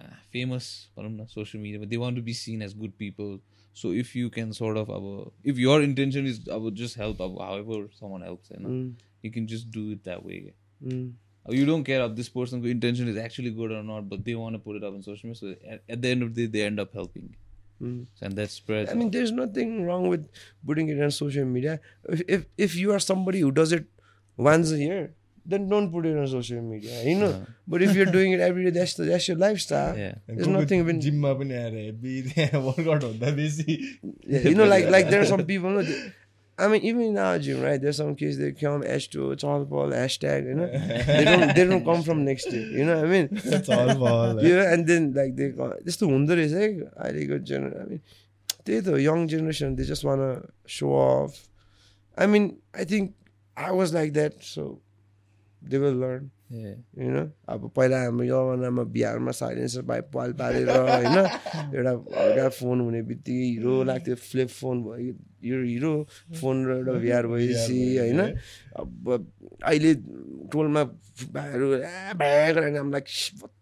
uh, 0.00 0.14
famous 0.32 0.88
on 0.96 1.20
social 1.28 1.60
media, 1.60 1.78
but 1.84 1.90
they 1.90 2.00
want 2.04 2.16
to 2.16 2.22
be 2.22 2.32
seen 2.32 2.62
as 2.62 2.74
good 2.82 2.96
people. 3.04 3.38
So 3.74 3.92
if 3.92 4.14
you 4.18 4.28
can 4.36 4.52
sort 4.52 4.76
of, 4.76 4.90
uh, 4.90 5.30
if 5.44 5.58
your 5.64 5.82
intention 5.82 6.26
is, 6.26 6.40
I 6.52 6.56
would 6.56 6.74
just 6.74 6.96
help, 6.96 7.20
uh, 7.20 7.28
however 7.48 7.88
someone 7.98 8.22
helps, 8.22 8.50
you, 8.50 8.60
know, 8.60 8.68
mm, 8.68 8.92
you 9.22 9.30
can 9.30 9.46
just 9.46 9.70
do 9.70 9.92
it 9.92 10.04
that 10.04 10.24
way. 10.24 10.52
mm. 10.84 11.12
Uh, 11.48 11.52
You 11.52 11.66
don't 11.66 11.84
care 11.84 12.00
if 12.06 12.16
this 12.16 12.28
person's 12.28 12.66
intention 12.66 13.08
is 13.08 13.16
actually 13.16 13.50
good 13.50 13.72
or 13.72 13.82
not, 13.82 14.08
but 14.08 14.24
they 14.24 14.34
want 14.34 14.54
to 14.56 14.58
put 14.58 14.76
it 14.76 14.84
up 14.84 14.94
on 14.94 15.02
social 15.02 15.28
media. 15.28 15.40
So 15.42 15.54
at, 15.74 15.82
at 15.88 16.02
the 16.02 16.08
end 16.08 16.22
of 16.22 16.34
the 16.34 16.46
day, 16.46 16.58
they 16.58 16.66
end 16.66 16.80
up 16.80 16.92
helping. 16.92 17.36
And 17.80 18.36
that 18.36 18.50
spreads. 18.50 18.90
I 18.90 18.94
mean, 18.94 19.10
there's 19.10 19.32
nothing 19.32 19.86
wrong 19.86 20.08
with 20.08 20.26
putting 20.66 20.88
it 20.88 21.00
on 21.02 21.10
social 21.10 21.44
media. 21.44 21.80
If 22.08 22.22
if, 22.28 22.46
if 22.56 22.76
you 22.76 22.92
are 22.92 22.98
somebody 22.98 23.40
who 23.40 23.52
does 23.52 23.72
it 23.72 23.86
once 24.36 24.70
a 24.72 24.78
year, 24.78 25.14
then 25.46 25.68
don't 25.68 25.90
put 25.90 26.06
it 26.06 26.16
on 26.16 26.26
social 26.28 26.60
media. 26.60 27.02
You 27.04 27.18
know. 27.18 27.46
But 27.66 27.82
if 27.82 27.94
you're 27.94 28.06
doing 28.06 28.32
it 28.32 28.40
every 28.40 28.64
day, 28.64 28.70
that's 28.70 28.94
the, 28.94 29.04
that's 29.04 29.28
your 29.28 29.36
lifestyle. 29.36 29.96
yeah. 29.96 30.14
There's 30.26 30.46
nothing 30.46 30.80
even. 30.80 31.00
Workout 31.00 33.02
हुँदा 33.04 33.30
बेसी 33.36 33.78
Yeah, 34.26 34.40
you 34.40 34.54
know, 34.54 34.64
like 34.64 34.88
like 34.90 35.10
there 35.10 35.20
are 35.20 35.26
some 35.26 35.44
people. 35.44 35.70
No, 35.70 35.82
I 36.58 36.66
mean, 36.66 36.82
even 36.82 37.02
in 37.02 37.18
our 37.18 37.38
gym, 37.38 37.62
right? 37.62 37.80
There's 37.80 37.98
some 37.98 38.16
kids 38.16 38.36
they 38.36 38.50
come 38.50 38.82
H2, 38.82 39.32
it's 39.32 39.44
all 39.44 39.64
Paul, 39.64 39.90
hashtag, 39.90 40.46
you 40.46 40.54
know. 40.54 40.66
they 41.06 41.24
don't 41.24 41.54
they 41.54 41.64
don't 41.64 41.84
come 41.84 42.02
from 42.02 42.24
next 42.24 42.50
year. 42.50 42.66
You 42.66 42.84
know 42.84 42.96
what 42.96 43.04
I 43.04 43.08
mean? 43.08 43.28
That's 43.44 43.68
all 43.68 43.94
ball. 43.94 44.42
You 44.42 44.56
know, 44.56 44.66
and 44.66 44.84
then 44.84 45.12
like 45.14 45.36
they 45.36 45.50
go 45.50 45.72
just 45.84 46.00
the 46.00 46.08
wonder 46.08 46.36
is 46.36 46.52
like 46.52 46.80
I 46.98 47.12
good 47.12 47.44
generation. 47.44 47.80
I 47.80 47.84
mean, 47.84 48.00
they 48.64 48.80
the 48.80 49.00
young 49.00 49.28
generation, 49.28 49.76
they 49.76 49.84
just 49.84 50.04
wanna 50.04 50.42
show 50.66 50.90
off. 50.90 51.48
I 52.16 52.26
mean, 52.26 52.58
I 52.74 52.82
think 52.84 53.14
I 53.56 53.70
was 53.70 53.94
like 53.94 54.12
that, 54.14 54.42
so 54.42 54.80
they 55.62 55.78
will 55.78 56.00
learn. 56.00 56.30
होइन 56.48 57.16
अब 57.48 57.70
पहिला 57.76 58.00
हाम्रो 58.02 58.26
जमानामा 58.26 58.82
बिहारमा 58.92 59.32
silencer 59.36 59.82
पाइ 59.88 60.00
पाल 60.14 60.32
पारेर 60.32 60.70
होइन? 60.70 61.18
एउटा 61.76 61.92
हल्का 62.16 62.48
फोन 62.56 62.80
हुने 62.80 63.02
बित्तिकै 63.10 63.48
हिरो 63.52 63.82
लाग्थ्यो 63.84 64.14
फ्लिप 64.16 64.48
फोन 64.48 64.82
भयो 64.82 65.12
यो 65.44 65.60
हिरो 65.62 65.92
फोन 66.40 66.64
र 66.66 66.76
एउटा 66.76 66.92
भिआर 67.04 67.26
भएपछि 67.26 67.80
होइन? 67.98 68.20
अब 68.80 69.12
अहिले 69.64 69.94
टोलमा 70.54 70.84
भाइहरू 71.36 71.70
लाइक 72.90 73.06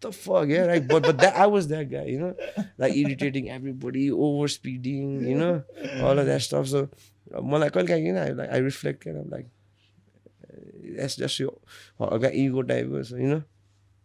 त 0.05 0.11
fuck 0.12 0.47
yeah 0.51 0.66
like 0.66 0.88
but 0.88 1.07
but 1.07 1.20
that 1.20 1.34
I 1.34 1.51
was 1.51 1.66
that 1.66 1.90
guy 1.90 2.12
you 2.12 2.20
know? 2.22 2.32
Like 2.78 2.94
irritating 2.94 3.51
everybody 3.51 4.11
over 4.11 4.47
speeding 4.49 5.26
you 5.26 5.36
know? 5.42 5.62
All 6.03 6.18
of 6.18 6.26
that 6.26 6.42
stuff. 6.49 6.68
So 6.68 6.86
मलाई 7.42 7.68
कहिले 7.68 7.88
काहीँ 7.88 8.05
किन 8.05 8.16
I 8.16 8.49
I 8.49 8.61
reflect 8.61 9.09
of 9.09 9.32
like 9.34 9.49
that's 11.01 11.16
just 11.22 11.40
your 11.44 11.55
हल्का 12.01 12.30
ego 12.44 12.62
type 12.72 12.88
was 12.97 13.11
you 13.24 13.30
know 13.32 13.42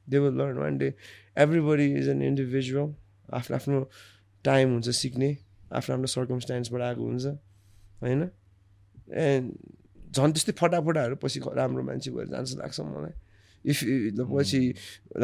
they 0.07 0.19
will 0.25 0.37
learn 0.43 0.59
one 0.63 0.77
day 0.83 0.91
everybody 1.45 1.87
is 2.03 2.07
an 2.15 2.21
individual 2.31 2.91
आफ्नो 3.39 3.55
आफ्नो 3.57 3.81
time 4.45 4.71
हुन्छ 4.73 4.89
सिक्ने 5.01 5.27
आफ्नो 5.79 5.95
आफ्नो 5.95 6.07
सर्कमस्टान्सबाट 6.13 6.81
आएको 6.87 7.03
हुन्छ 7.11 7.25
होइन 8.05 8.23
एन्ड 9.25 9.53
झन् 10.17 10.33
त्यस्तै 10.37 10.53
फटाफटाहरू 10.63 11.15
पछि 11.21 11.39
राम्रो 11.59 11.83
मान्छे 11.91 12.11
भएर 12.17 12.27
जान्छ 12.33 12.57
लाग्छ 12.63 12.79
मलाई 12.89 13.13
इफ 13.65 13.83
पछि 14.33 14.61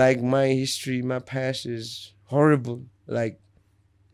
like 0.04 0.22
my 0.36 0.54
history 0.60 1.02
my 1.12 1.20
past 1.34 1.68
is 1.76 1.92
horrible 2.36 2.80
like 3.20 3.40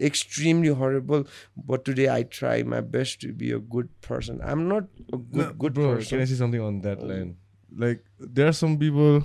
extremely 0.08 0.72
horrible 0.78 1.22
but 1.68 1.84
today 1.88 2.06
i 2.14 2.24
try 2.38 2.56
my 2.72 2.80
best 2.96 3.18
to 3.24 3.28
be 3.42 3.52
a 3.58 3.60
good 3.76 3.92
person 4.08 4.40
i'm 4.54 4.64
not 4.72 4.88
a 5.18 5.20
good 5.36 5.42
No, 5.42 5.46
good 5.64 5.76
bro, 5.78 5.92
person 5.92 6.10
Can 6.10 6.24
I 6.24 6.26
say 6.32 6.38
something 6.40 6.64
on 6.70 6.80
that 6.86 7.04
line? 7.12 7.30
Like, 7.77 8.05
there 8.19 8.47
are 8.49 8.53
some 8.53 8.79
people, 8.79 9.23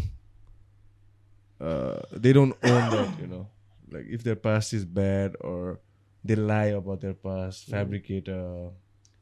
uh, 1.60 2.00
they 2.12 2.34
don't 2.34 2.56
own 2.64 2.84
that, 2.92 3.20
you 3.20 3.28
know. 3.28 3.48
Like, 3.92 4.06
if 4.10 4.24
their 4.24 4.36
past 4.36 4.74
is 4.74 4.86
bad 4.86 5.36
or 5.42 5.80
they 6.24 6.36
lie 6.36 6.74
about 6.76 7.02
their 7.02 7.14
past, 7.14 7.70
fabricate 7.70 8.28
a 8.28 8.72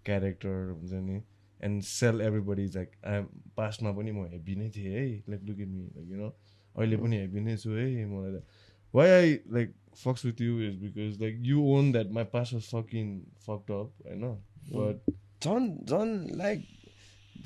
character, 0.04 0.74
हुन्छ 0.80 0.92
नि, 0.94 1.22
and 1.62 1.84
sell 1.86 2.22
everybody 2.22 2.68
like, 2.74 2.98
I'm 3.04 3.28
past 3.56 3.82
मा 3.84 3.92
पनि 3.94 4.12
म 4.12 4.26
heavy 4.32 4.56
नै 4.58 4.70
थिएँ 4.74 4.94
है, 4.96 5.24
like, 5.28 5.42
look 5.46 5.60
at 5.60 5.68
me, 5.68 5.86
like, 5.96 6.08
you 6.10 6.18
know, 6.18 6.34
अहिले 6.78 6.98
पनि 6.98 7.18
हेभी 7.26 7.42
नै 7.46 7.56
छु 7.58 7.70
है, 7.78 8.06
मलाई 8.10 8.34
त- 8.39 8.44
Why 8.92 9.06
I, 9.18 9.39
like, 9.48 9.74
fucks 9.96 10.24
with 10.26 10.39
you 10.42 10.60
is 10.60 10.76
because, 10.76 11.20
like, 11.20 11.38
you 11.39 11.62
own 11.76 11.92
that 11.94 12.12
my 12.12 12.24
past 12.24 12.54
was 12.54 12.66
fucking 12.68 13.22
fucked 13.46 13.70
up, 13.70 13.92
I 14.10 14.16
know, 14.16 14.39
but 14.74 15.02
झन् 15.42 15.86
झन् 15.86 16.36
लाइक 16.38 16.66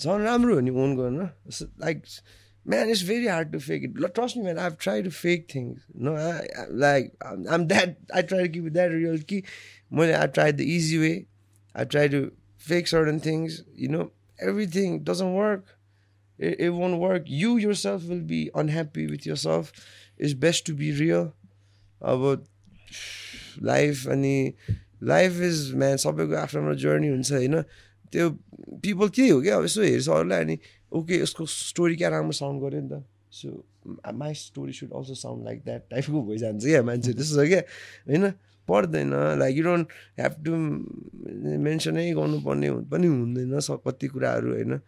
झन् 0.02 0.24
राम्रो 0.24 0.54
हो 0.54 0.60
नि 0.60 0.70
ओन 0.84 0.96
गर्न। 0.96 1.28
Like 1.80 2.02
man 2.66 2.90
it's 2.90 3.06
very 3.08 3.26
hard 3.26 3.52
to 3.52 3.58
fake 3.58 3.84
it 3.84 4.04
trust 4.14 4.36
me 4.36 4.42
man 4.42 4.58
I 4.58 4.70
try 4.80 5.02
to 5.02 5.10
fake 5.10 5.46
things 5.54 5.86
no 5.96 6.14
like 6.78 7.12
um 7.24 7.66
that 7.66 7.96
I 8.14 8.22
try 8.22 8.46
to 8.46 8.52
give 8.52 8.72
that 8.72 8.90
real 8.92 9.18
कि 9.32 9.42
मैले 9.92 10.12
I 10.12 10.26
try 10.38 10.52
the 10.52 10.70
easy 10.76 10.98
way 10.98 11.12
I 11.74 11.84
try 11.84 12.08
to 12.08 12.24
fake 12.68 12.88
certain 12.88 13.20
things 13.26 13.62
you 13.78 13.90
know 13.90 14.10
everything 14.40 15.02
doesn't 15.04 15.34
work. 15.34 15.64
It, 16.38 16.72
won't 16.72 16.98
work. 16.98 17.24
You 17.26 17.58
yourself 17.58 18.04
will 18.04 18.22
be 18.22 18.50
unhappy 18.54 19.06
with 19.06 19.26
yourself. 19.26 19.72
It's 20.18 20.32
best 20.34 20.64
to 20.66 20.74
be 20.74 20.92
real 20.92 21.34
about 22.00 22.46
life. 23.60 24.06
अनि 24.08 24.54
life 25.02 25.40
is 25.40 25.74
man 25.74 25.96
सबैको 25.96 26.36
आफ्नो 26.36 26.60
आफ्नो 26.60 26.74
journey 26.80 27.08
हुन्छ 27.08 27.32
होइन? 27.32 27.62
त्यो 28.12 28.30
people 28.82 29.08
त्यही 29.08 29.30
हो 29.30 29.40
क्या? 29.40 29.56
अब 29.56 29.64
यसो 29.64 29.82
हेर्छ 29.82 30.08
अरूलाई 30.08 30.40
अनि 30.44 30.58
ओके 30.92 31.14
यसको 31.22 31.46
स्टोरी 31.46 31.96
क्या 31.96 32.08
राम्रो 32.08 32.32
साउन्ड 32.32 32.62
गऱ्यो 32.62 32.80
नि 32.80 32.88
त। 32.90 33.02
So 33.30 33.48
my 34.12 34.34
story 34.34 34.72
should 34.72 34.92
also 34.92 35.14
sound 35.14 35.44
like 35.44 35.58
that 35.64 35.82
टाइपको 35.90 36.22
भइजान्छ 36.28 36.64
क्या 36.64 36.82
मान्छे 36.82 37.12
त्यस्तो 37.12 37.44
छ 37.44 37.48
क्या? 37.48 37.62
होइन? 38.08 38.30
पर्दैन। 38.68 39.12
Like 39.38 39.56
you 39.56 39.64
don't 39.64 39.88
have 40.18 40.32
to 40.44 40.52
मेन्सनै 41.66 42.10
गर्नुपर्ने 42.14 42.70
पनि 42.90 43.06
हुँदैन 43.06 43.58
स 43.60 43.78
कति 43.86 44.06
कुराहरू 44.08 44.52
होइन? 44.54 44.80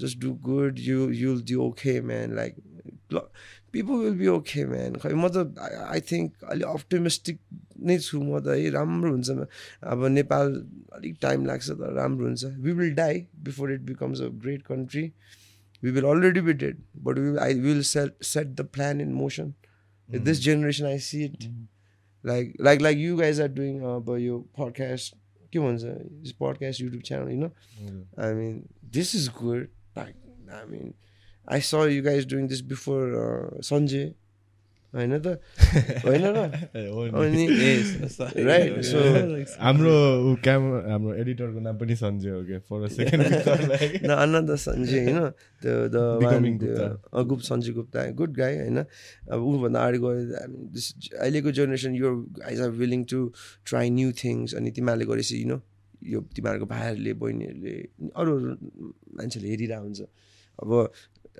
Just 0.00 0.18
do 0.20 0.32
good 0.42 0.78
you 0.78 1.10
you'll 1.10 1.42
do 1.44 1.60
okay 1.62 2.00
man 2.00 2.34
like 2.36 2.54
People 3.73 4.03
will 4.03 4.17
be 4.19 4.27
okay 4.33 4.65
man 4.65 4.95
खै 5.03 5.13
म 5.13 5.27
त 5.35 5.37
आई 5.93 6.01
थिङ्क 6.11 6.43
अलिक 6.51 6.67
अप्टिमिस्टिक 6.69 7.39
नै 7.89 7.97
छु 8.07 8.21
म 8.21 8.39
त 8.39 8.55
है 8.57 8.69
राम्रो 8.77 9.11
हुन्छ 9.11 9.29
अब 9.93 10.05
नेपाल 10.17 10.53
अलिक 10.99 11.17
टाइम 11.21 11.45
लाग्छ 11.45 11.69
तर 11.71 11.93
राम्रो 11.99 12.25
हुन्छ 12.27 12.53
we 12.65 12.71
will 12.79 12.93
die 13.01 13.25
before 13.49 13.73
it 13.73 13.81
becomes 13.91 14.21
a 14.21 14.29
great 14.43 14.63
country 14.71 15.05
we 15.83 15.91
will 15.97 16.09
already 16.11 16.41
be 16.49 16.53
dead 16.65 16.81
but 17.07 17.19
we 17.19 17.37
I 17.45 17.59
will 17.67 17.81
set 17.93 18.23
set 18.31 18.47
the 18.55 18.67
plan 18.77 19.01
in 19.01 19.13
motion 19.13 19.53
this 20.09 20.41
generation 20.41 20.85
I 20.85 20.99
see 21.05 21.23
it 21.25 21.47
like 22.25 22.53
like 22.61 22.81
like 22.81 22.97
you 22.97 23.17
guys 23.17 23.41
are 23.41 23.47
doing 23.61 23.79
अब 23.95 24.15
यो 24.19 24.39
podcast 24.59 25.15
के 25.53 25.59
भन्छ 25.59 25.83
podcast 26.39 26.81
YouTube 26.81 27.01
channel 27.01 27.25
होइन 27.25 27.49
I 28.17 28.33
mean, 28.33 28.55
this 28.81 29.13
is 29.13 29.29
good. 29.29 29.69
Like, 29.95 30.15
I 30.51 30.65
mean, 30.65 30.93
Saw 31.62 31.84
you 31.86 32.02
guys 32.02 32.24
doing 32.26 32.46
this 32.46 32.62
before 32.62 33.06
uh, 33.16 33.60
Sanjay. 33.62 34.14
होइन 34.94 35.12
त 35.24 35.40
होइन 36.04 36.24
र 36.28 36.40
अनि 37.16 37.44
Right, 38.44 38.84
so- 38.84 39.04
हाम्रो 39.58 39.94
क्यामरा 40.44 40.80
हाम्रो 40.84 41.14
एडिटरको 41.16 41.60
नाम 41.64 41.78
पनि 41.78 41.94
सन्जय 41.96 42.30
हो 42.30 42.40
क्या 42.44 42.58
फर 42.68 42.88
सेकेन्ड 42.90 43.24
न 44.04 44.10
अनन्द 44.14 44.50
सञ्जय 44.64 45.00
होइन 45.06 45.18
त्यो 45.62 45.76
the. 45.88 45.96
Gupta 47.24 47.44
Sanjay 47.46 47.72
Gupta 47.72 48.04
good 48.20 48.36
guy 48.36 48.56
होइन 48.58 48.78
अब 49.32 49.40
ऊभन्दा 49.42 49.80
अगाडि 49.80 49.98
गयो 49.98 50.12
दिस 50.76 50.86
अहिलेको 51.16 51.50
जेनेरेसन 51.56 51.94
यो 51.96 52.10
guys 52.44 52.60
are 52.60 52.70
willing 52.76 53.04
to 53.08 53.20
try 53.64 53.90
new 53.90 54.12
things 54.20 54.54
अनि 54.54 54.70
तिमीहरूले 54.76 55.06
गरेपछि 55.08 55.40
यु 55.40 55.48
नो 55.48 55.58
यो 56.12 56.20
तिमीहरूको 56.36 56.66
भाइहरूले 56.68 57.12
बहिनीहरूले 57.16 57.74
अरू 58.14 58.30
अरू 58.36 58.48
मान्छेले 59.16 59.48
हेरिरहेको 59.48 59.84
हुन्छ 59.84 60.00
अब 60.58 60.70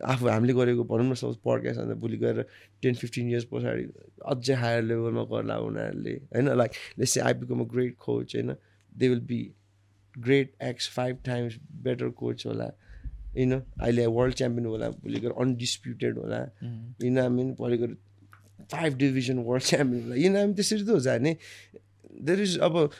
आफू 0.00 0.28
हामीले 0.28 0.52
गरेको 0.54 0.84
भनौँ 0.84 1.10
न 1.10 1.14
सपोज 1.14 1.36
पड्कास्ट 1.44 1.80
अन्त 1.80 1.96
भोलि 2.00 2.16
गएर 2.16 2.42
टेन 2.82 2.94
फिफ्टिन 2.94 3.28
इयर्स 3.30 3.44
पछाडि 3.52 3.84
अझै 4.32 4.54
हायर 4.54 4.82
लेभलमा 4.82 5.24
गर्ला 5.32 5.56
उनीहरूले 5.68 6.14
होइन? 6.34 6.48
Like 6.56 6.70
let's 6.98 7.18
I 7.18 7.34
become 7.42 7.60
a 7.60 7.66
great 7.72 7.96
coach 7.98 8.34
होइन? 8.36 8.54
They 8.92 9.08
will 9.08 9.20
be 9.26 9.40
great 10.14 10.52
x 10.62 10.88
five 10.94 11.18
times 11.26 11.58
better 11.84 12.08
coach 12.22 12.46
होला 12.46 12.64
होइन 13.36 13.52
अहिले 13.52 14.06
वर्ल्ड 14.16 14.34
च्याम्पियन 14.36 14.66
होला 14.66 14.88
भोलि 15.04 15.20
गएर 15.20 15.32
अनडिस्प्युटेड 15.40 16.18
होला 16.18 16.40
होइन 16.62 17.18
हामी 17.18 17.44
भोलि 17.60 17.76
गएर 17.78 17.96
फाइभ 18.72 18.96
डिभिजन 18.98 19.38
वर्ल्ड 19.46 19.64
च्याम्पियन 19.64 20.02
होला 20.02 20.14
यिनीहरू 20.14 20.40
हामी 20.40 20.54
त्यसरी 20.54 20.84
त 20.84 20.88
हो 20.88 21.00
जाने। 21.00 21.36
देयर 22.22 22.40
इज 22.42 22.58
अब 22.58 22.90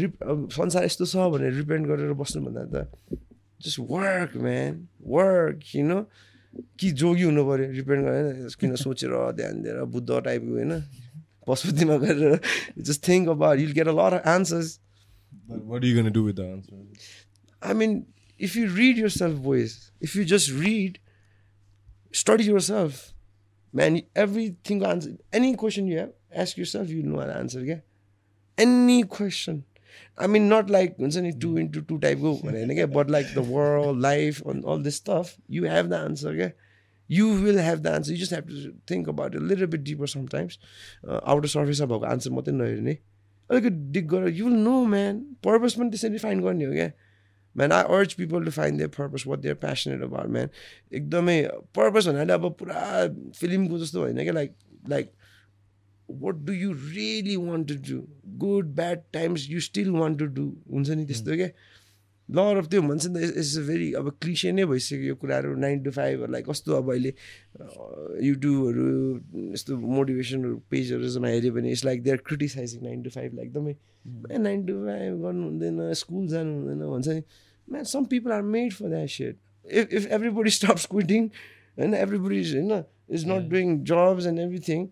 रिप 0.00 0.22
अब 0.22 0.48
संसार 0.50 0.84
यस्तो 0.84 1.06
छ 1.06 1.30
भनेर 1.32 1.52
रिपेन्ट 1.54 1.86
गरेर 1.86 2.12
बस्नुभन्दा 2.22 2.64
त 2.72 3.18
जस्ट 3.63 3.79
वर्क 3.89 4.35
म्यान 4.45 4.87
वर्क 5.15 5.59
किन 5.71 6.05
कि 6.79 6.91
जोगी 7.01 7.23
हुनु 7.23 7.43
पऱ्यो 7.49 7.71
रिपेन्ट 7.71 8.05
गरेर 8.05 8.55
किन 8.59 8.75
सोचेर 8.83 9.13
ध्यान 9.39 9.61
दिएर 9.63 9.83
बुद्ध 9.95 10.09
टाइपको 10.09 10.53
होइन 10.57 10.73
पशुपतिमा 11.47 11.97
गएर 12.05 12.39
just 12.87 13.07
think 13.07 13.29
about 13.35 13.59
you'll 13.59 13.71
get 13.79 13.87
a 13.87 13.95
lot 13.99 14.19
of 14.19 14.27
answers 14.37 14.79
What 15.51 15.83
are 15.83 15.87
you 15.87 15.95
gonna 15.95 16.11
do 16.11 16.23
with 16.23 16.37
the 16.37 16.45
answer? 16.45 16.75
I 17.61 17.73
mean, 17.73 18.05
if 18.39 18.55
you 18.55 18.69
read 18.69 18.97
yourself, 18.97 19.35
boys, 19.41 19.91
if 19.99 20.15
you 20.15 20.23
just 20.25 20.51
read, 20.51 20.99
study 22.11 22.43
yourself, 22.43 23.13
man, 23.73 24.01
everything 24.15 24.83
answer, 24.83 25.11
any 25.31 25.55
question 25.55 25.87
you 25.87 25.97
have, 25.99 26.13
ask 26.33 26.57
yourself, 26.57 26.89
you 26.89 27.03
know 27.03 27.19
an 27.19 27.29
answer, 27.29 27.63
yeah? 27.63 27.79
Any 28.57 29.03
question. 29.03 29.65
I 30.18 30.26
mean, 30.26 30.48
not 30.48 30.70
like 30.70 30.96
हुन्छ 30.98 31.16
into 31.16 31.82
two 31.82 31.98
type 31.98 32.20
go, 32.20 32.34
okay? 32.44 32.84
but 32.84 33.10
like 33.10 33.32
the 33.34 33.42
world, 33.42 34.00
life, 34.00 34.42
and 34.46 34.64
all 34.64 34.78
this 34.78 34.96
stuff, 34.96 35.36
you 35.48 35.64
have 35.64 35.90
the 35.90 35.98
answer, 35.98 36.34
yeah? 36.34 36.50
You 37.10 37.28
will 37.42 37.58
have 37.58 37.82
the 37.82 37.90
answer. 37.92 38.12
You 38.12 38.18
just 38.18 38.32
have 38.32 38.46
to 38.46 38.74
think 38.86 39.06
about 39.06 39.34
it 39.34 39.42
a 39.42 39.44
little 39.44 39.66
bit 39.66 39.84
deeper 39.84 40.06
sometimes. 40.06 40.58
Uh, 41.06 41.20
outer 41.24 41.48
surface 41.48 41.80
भएको 41.80 42.06
answer 42.12 42.30
मात्रै 42.38 42.54
नहेर्ने 42.54 42.96
अलिकति 43.50 43.70
dig 43.96 44.08
गरेर 44.10 44.34
you 44.34 44.46
will 44.46 44.56
know 44.62 44.84
man 44.94 45.20
purpose 45.44 45.74
पनि 45.78 45.90
त्यसरी 45.90 46.18
find 46.18 46.40
गर्ने 46.42 46.64
हो 46.64 46.72
क्या 46.72 46.90
man 47.56 47.72
I 47.72 47.82
urge 47.98 48.14
people 48.14 48.44
to 48.44 48.50
find 48.58 48.78
their 48.78 48.90
purpose 48.96 49.24
what 49.26 49.38
their 49.46 49.54
passionate 49.62 50.02
about 50.02 50.30
man 50.36 50.48
एकदमै 51.00 51.36
पर्पज 51.78 52.08
भन्नाले 52.08 52.32
अब 52.32 52.50
पुरा 52.58 52.82
फिल्मको 53.40 53.78
जस्तो 53.84 54.00
होइन 54.00 54.22
क्या 54.22 54.32
like 54.40 54.54
like 54.88 55.12
what 56.10 56.34
do 56.34 56.52
you 56.52 56.72
really 56.72 57.36
want 57.36 57.68
to 57.68 57.74
do 57.74 58.06
good 58.26 58.66
bad 58.66 58.98
times 59.12 59.50
you 59.50 59.60
still 59.60 59.90
want 59.90 60.18
to 60.18 60.26
do 60.26 60.56
हुन्छ 60.70 60.90
नि 60.90 61.06
त्यस्तो 61.06 61.36
क्या 61.36 61.48
लर 62.30 62.56
अफ 62.56 62.68
त्यो 62.68 62.82
भन्छ 62.82 63.06
नि 63.06 63.20
त 63.20 63.22
इट्स 63.22 63.58
अ 63.58 63.62
भेरी 63.62 63.92
अब 63.92 64.10
क्लिसे 64.22 64.52
नै 64.52 64.64
भइसक्यो 64.64 65.00
यो 65.00 65.14
कुराहरू 65.14 65.54
नाइन 65.54 65.82
टु 65.82 65.90
फाइभहरूलाई 65.90 66.42
कस्तो 66.42 66.72
अब 66.72 66.90
अहिले 66.90 67.14
युट्युबहरू 68.26 69.20
यस्तो 69.52 69.76
मोटिभेसनहरू 69.76 70.56
पेजहरूमा 70.70 71.28
हेऱ्यो 71.28 71.52
भने 71.52 71.70
it's 71.70 71.84
like 71.84 72.02
they're 72.02 72.16
criticising 72.16 72.82
nine 72.82 73.02
to 73.02 73.10
फाइभलाई 73.10 73.46
एकदमै 73.46 73.76
ए 74.30 74.38
नाइन 74.38 74.66
टु 74.66 74.72
फाइभ 74.72 75.22
गर्नु 75.22 75.44
हुँदैन 75.44 75.92
स्कुल 75.92 76.26
जानु 76.26 76.52
हुँदैन 76.52 76.78
भन्छ 76.78 77.08
नि। 77.08 77.22
Man 77.70 77.84
some 77.84 78.04
people 78.04 78.32
are 78.32 78.42
made 78.42 78.72
for 78.72 78.88
that 78.88 79.08
set 79.08 79.38
if 79.72 79.94
if 79.94 80.06
everybody 80.06 80.50
stop 80.50 80.76
quitting 80.90 81.26
होइन 81.78 81.94
एभ्रीबडी 81.94 82.40
इज 82.40 82.56
होइन 82.56 82.84
is 83.10 83.28
not 83.28 83.50
doing 83.50 83.84
jobs 83.84 84.26
and 84.26 84.40
everything 84.40 84.86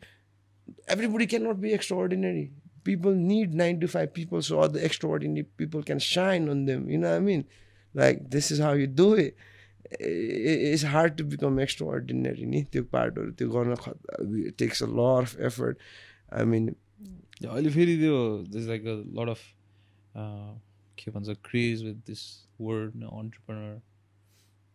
everybody 0.87 1.27
cannot 1.27 1.61
be 1.61 1.73
extraordinary. 1.73 2.51
People 2.83 3.15
need 3.15 3.53
nine 3.53 3.79
to 3.79 3.87
five 3.87 4.13
people 4.13 4.41
so 4.41 4.59
all 4.59 4.69
the 4.69 4.83
extraordinary 4.89 5.43
people 5.57 5.83
can 5.83 5.99
shine 5.99 6.49
on 6.49 6.65
them. 6.65 6.89
You 6.89 6.97
know 6.97 7.09
what 7.11 7.23
I 7.23 7.25
mean? 7.29 7.45
Like 7.93 8.29
this 8.29 8.51
is 8.51 8.59
how 8.59 8.73
you 8.81 8.87
do 8.87 9.13
it. 9.13 9.35
I- 9.99 10.71
It's 10.73 10.83
hard 10.93 11.17
to 11.17 11.23
become 11.33 11.59
extraordinary. 11.65 12.45
नि 12.45 12.63
त्यो 12.73 12.83
पार्टहरू 12.95 13.31
त्यो 13.41 13.49
गर्न 13.55 14.45
it 14.47 14.57
takes 14.63 14.81
a 14.81 14.89
lot 15.01 15.27
of 15.29 15.35
effort. 15.49 15.77
I 16.31 16.45
mean, 16.53 16.75
अहिले 17.43 17.69
फेरि 17.69 17.97
त्यो 17.97 18.15
this 18.53 18.67
like 18.67 18.85
a 18.87 18.95
lot 19.19 19.29
of 19.29 19.43
के 21.01 21.11
भन्छ 21.11 21.35
craze 21.49 21.83
with 21.85 21.95
this 22.07 22.23
word 22.61 23.03
entrepreneur 23.03 23.79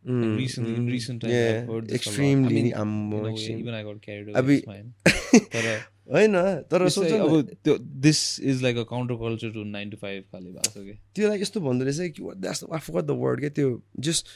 Mm, 0.06 0.38
recently 0.38 0.76
in 0.76 0.88
recent 0.88 1.22
times 1.22 1.34
yeah, 1.34 1.62
I've 1.62 1.68
heard 1.68 1.88
this 1.88 1.96
extremely. 1.96 2.60
a 2.72 2.76
lot. 2.76 2.82
I 2.82 2.84
mean, 2.84 2.84
I'm 2.84 2.90
in 2.90 3.04
a 3.04 3.14
more 3.14 3.24
way, 3.24 3.32
extreme. 3.34 3.60
even 3.60 3.74
I 3.74 3.84
got 3.84 4.02
carried 4.02 4.36
अबि- 4.36 4.64
away. 4.66 4.84
It's 5.06 5.46
fine. 5.46 5.48
तर 5.56 5.66
होइन 6.14 6.36
तर 6.72 6.88
सोच 6.90 7.12
अब 7.12 7.50
त्यो 7.64 7.78
this 8.06 8.20
is 8.52 8.62
like 8.64 8.78
a 8.78 8.84
counter 8.92 9.16
culture 9.16 9.50
to 9.54 9.64
nine 9.72 9.90
to 9.90 9.98
five 9.98 10.24
खाले 10.32 10.52
भएको 10.52 10.70
छ 10.70 10.86
कि 10.86 10.94
त्यो 11.16 11.28
लाइक 11.28 11.42
यस्तो 11.42 11.60
भन्दो 11.62 11.86
रहेछ 11.86 12.12
कि 12.18 12.32
that's 12.46 12.64
I 12.74 12.80
for 12.86 13.02
the 13.02 13.18
word 13.24 13.40
क्या 13.40 13.50
त्यो 13.60 13.82
जस्ट 14.08 14.28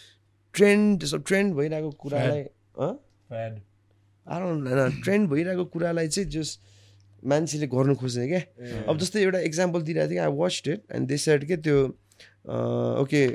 ट्रेन्ड 0.53 1.05
ट्रेन्ड 1.15 1.55
भइरहेको 1.55 1.89
कुरालाई 2.03 2.43
होइन 4.25 5.01
ट्रेन्ड 5.03 5.29
भइरहेको 5.29 5.65
कुरालाई 5.75 6.07
चाहिँ 6.07 6.29
जस्ट 6.29 6.61
मान्छेले 7.23 7.67
गर्नु 7.73 7.95
खोज्ने 7.95 8.27
क्या 8.27 8.83
अब 8.89 8.97
जस्तै 8.99 9.21
एउटा 9.23 9.39
इक्जाम्पल 9.49 9.81
दिइरहेको 9.89 10.13
थियो 10.13 10.23
I 10.23 10.37
watch 10.37 10.61
it 10.67 10.81
and 10.95 11.07
they 11.07 11.17
set 11.25 11.43
के 11.51 11.57
त्यो 11.67 11.79
ओके 13.01 13.25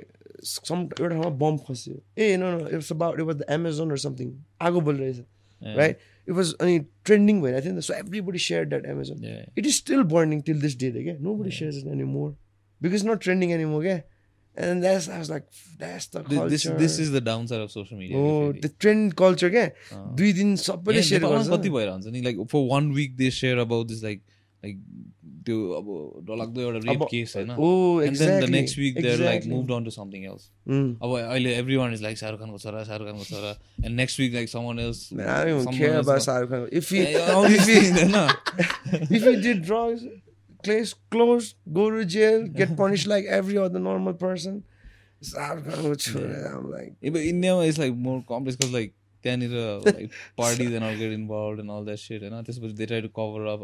सम 0.44 0.82
एउटा 1.00 1.08
ठाउँमा 1.08 1.30
बम 1.38 1.56
खस्यो। 1.68 1.94
ए 2.18 2.36
no 2.36 2.50
no 2.58 2.68
it's 2.76 2.92
about 2.92 3.20
it 3.20 3.26
was 3.26 3.36
the 3.36 3.44
Amazon 3.50 3.92
or 3.92 3.98
something 4.04 4.32
आगो 4.68 4.80
बलिरहेछ 4.88 5.18
राइट 5.62 5.98
इट 6.28 6.34
वाज 6.34 6.54
अनि 6.60 6.78
ट्रेन्डिङ 7.04 7.40
भइरहेको 7.42 7.64
थियो 7.64 7.74
नि 7.74 7.80
त। 7.80 7.84
So 7.84 7.94
everybody 7.94 8.38
share 8.38 8.64
that 8.68 8.86
Amazon. 8.86 9.24
It 9.58 9.66
is 9.66 9.74
still 9.76 10.02
burning 10.14 10.40
till 10.50 10.60
this 10.60 10.78
day 10.78 10.92
क्या 11.02 11.16
nobody 11.34 11.50
shares 11.58 11.76
it 11.76 11.86
any 11.92 12.04
more 12.12 12.30
because 12.80 13.06
not 13.06 13.22
trending 13.22 13.50
any 13.52 13.64
more 13.74 13.82
क्या 13.84 14.00
and 14.56 14.80
that's 14.82 15.08
I 15.08 15.16
was 15.18 15.30
like 15.30 15.42
that's 15.78 16.10
the 16.14 16.24
Th- 16.28 16.46
This 16.52 16.64
this 16.78 16.94
is 17.02 17.10
the 17.16 17.20
downside 17.26 17.62
of 17.64 17.70
social 17.72 17.98
media. 17.98 18.16
हो. 18.16 18.52
त्यो 18.62 18.70
trend 18.80 19.12
culture 19.18 19.50
क्या. 19.50 19.66
दुई 20.16 20.32
दिन 20.32 20.56
सबैले 20.62 21.02
share 21.02 21.22
गर्छ। 21.24 21.48
कति 21.50 21.70
भएर 21.70 21.88
हुन्छ 21.88 22.06
नि? 22.06 22.20
Like 22.22 22.40
for 22.52 22.66
one 22.70 22.90
week 22.92 23.16
they 23.16 23.30
share 23.38 23.58
about 23.58 23.86
this 23.88 24.02
like 24.04 24.22
like 24.62 24.76
त्यो 25.47 25.57
अब 25.77 25.85
डरलाग्दो 26.27 26.61
एउटा 26.61 26.79
रेप 26.89 27.01
अब- 27.01 27.09
केस 27.11 27.35
होइन 27.35 27.49
oh 27.51 27.67
And 28.05 28.15
then 28.15 28.15
the 28.15 28.25
exactly 28.25 28.51
next 28.55 28.77
week 28.81 28.97
they're 29.05 29.21
like 29.25 29.45
moved 29.53 29.71
on 29.77 29.85
to 29.87 29.91
something 29.97 30.25
else. 30.31 30.49
अब 30.67 31.15
अहिले 31.19 31.53
every 31.57 31.75
one 31.75 31.93
is 31.93 32.01
like 32.03 32.17
Shahrukh 32.17 32.39
खानको 32.39 32.57
छोरा 32.65 32.83
शाहरुख 32.89 33.07
खानको 33.07 33.23
छोरा 33.29 33.51
and 33.85 33.95
next 33.95 34.19
week 34.19 34.33
like 34.33 34.49
someone 34.49 34.79
else 34.87 35.01
Man, 35.19 35.29
I 35.35 35.37
don't 35.45 35.61
even 35.61 35.77
care 35.79 35.99
about 36.01 36.25
Shahrukh 36.27 36.49
Khan. 36.55 36.67
If 36.81 36.89
he, 36.95 37.01
if 37.01 37.31
if 37.59 37.71
he, 37.71 39.17
if 39.17 39.27
he 39.29 39.35
did 39.47 39.61
drugs, 39.69 40.03
case 40.69 40.93
closed, 41.15 41.55
go 41.79 41.85
to 41.95 42.03
jail, 42.17 42.43
get 42.61 42.75
punished 42.81 43.09
like 43.13 43.31
every 43.39 43.57
other 43.67 43.83
normal 43.87 44.17
person. 44.25 44.59
Shahrukh 45.31 45.67
खानको 45.71 45.95
छोरा 46.07 46.43
I'm 46.51 46.69
like 46.75 46.91
Yeah, 47.01 47.15
but 47.17 47.25
India 47.31 47.55
is 47.71 47.81
like 47.85 47.95
more 48.09 48.19
complex 48.33 48.57
because 48.61 48.73
like 48.81 48.93
त्यहाँनिर 49.23 49.57
like 49.89 50.15
parties 50.43 50.73
and 50.77 50.83
all 50.91 50.97
get 51.01 51.13
involved 51.17 51.59
and 51.65 51.73
all 51.75 51.85
that 51.89 51.99
shit 52.05 52.23
होइन 52.29 52.43
त्यसपछि 52.49 52.77
they 52.79 52.87
try 52.93 53.01
to 53.05 53.11
cover 53.21 53.43
up 53.51 53.61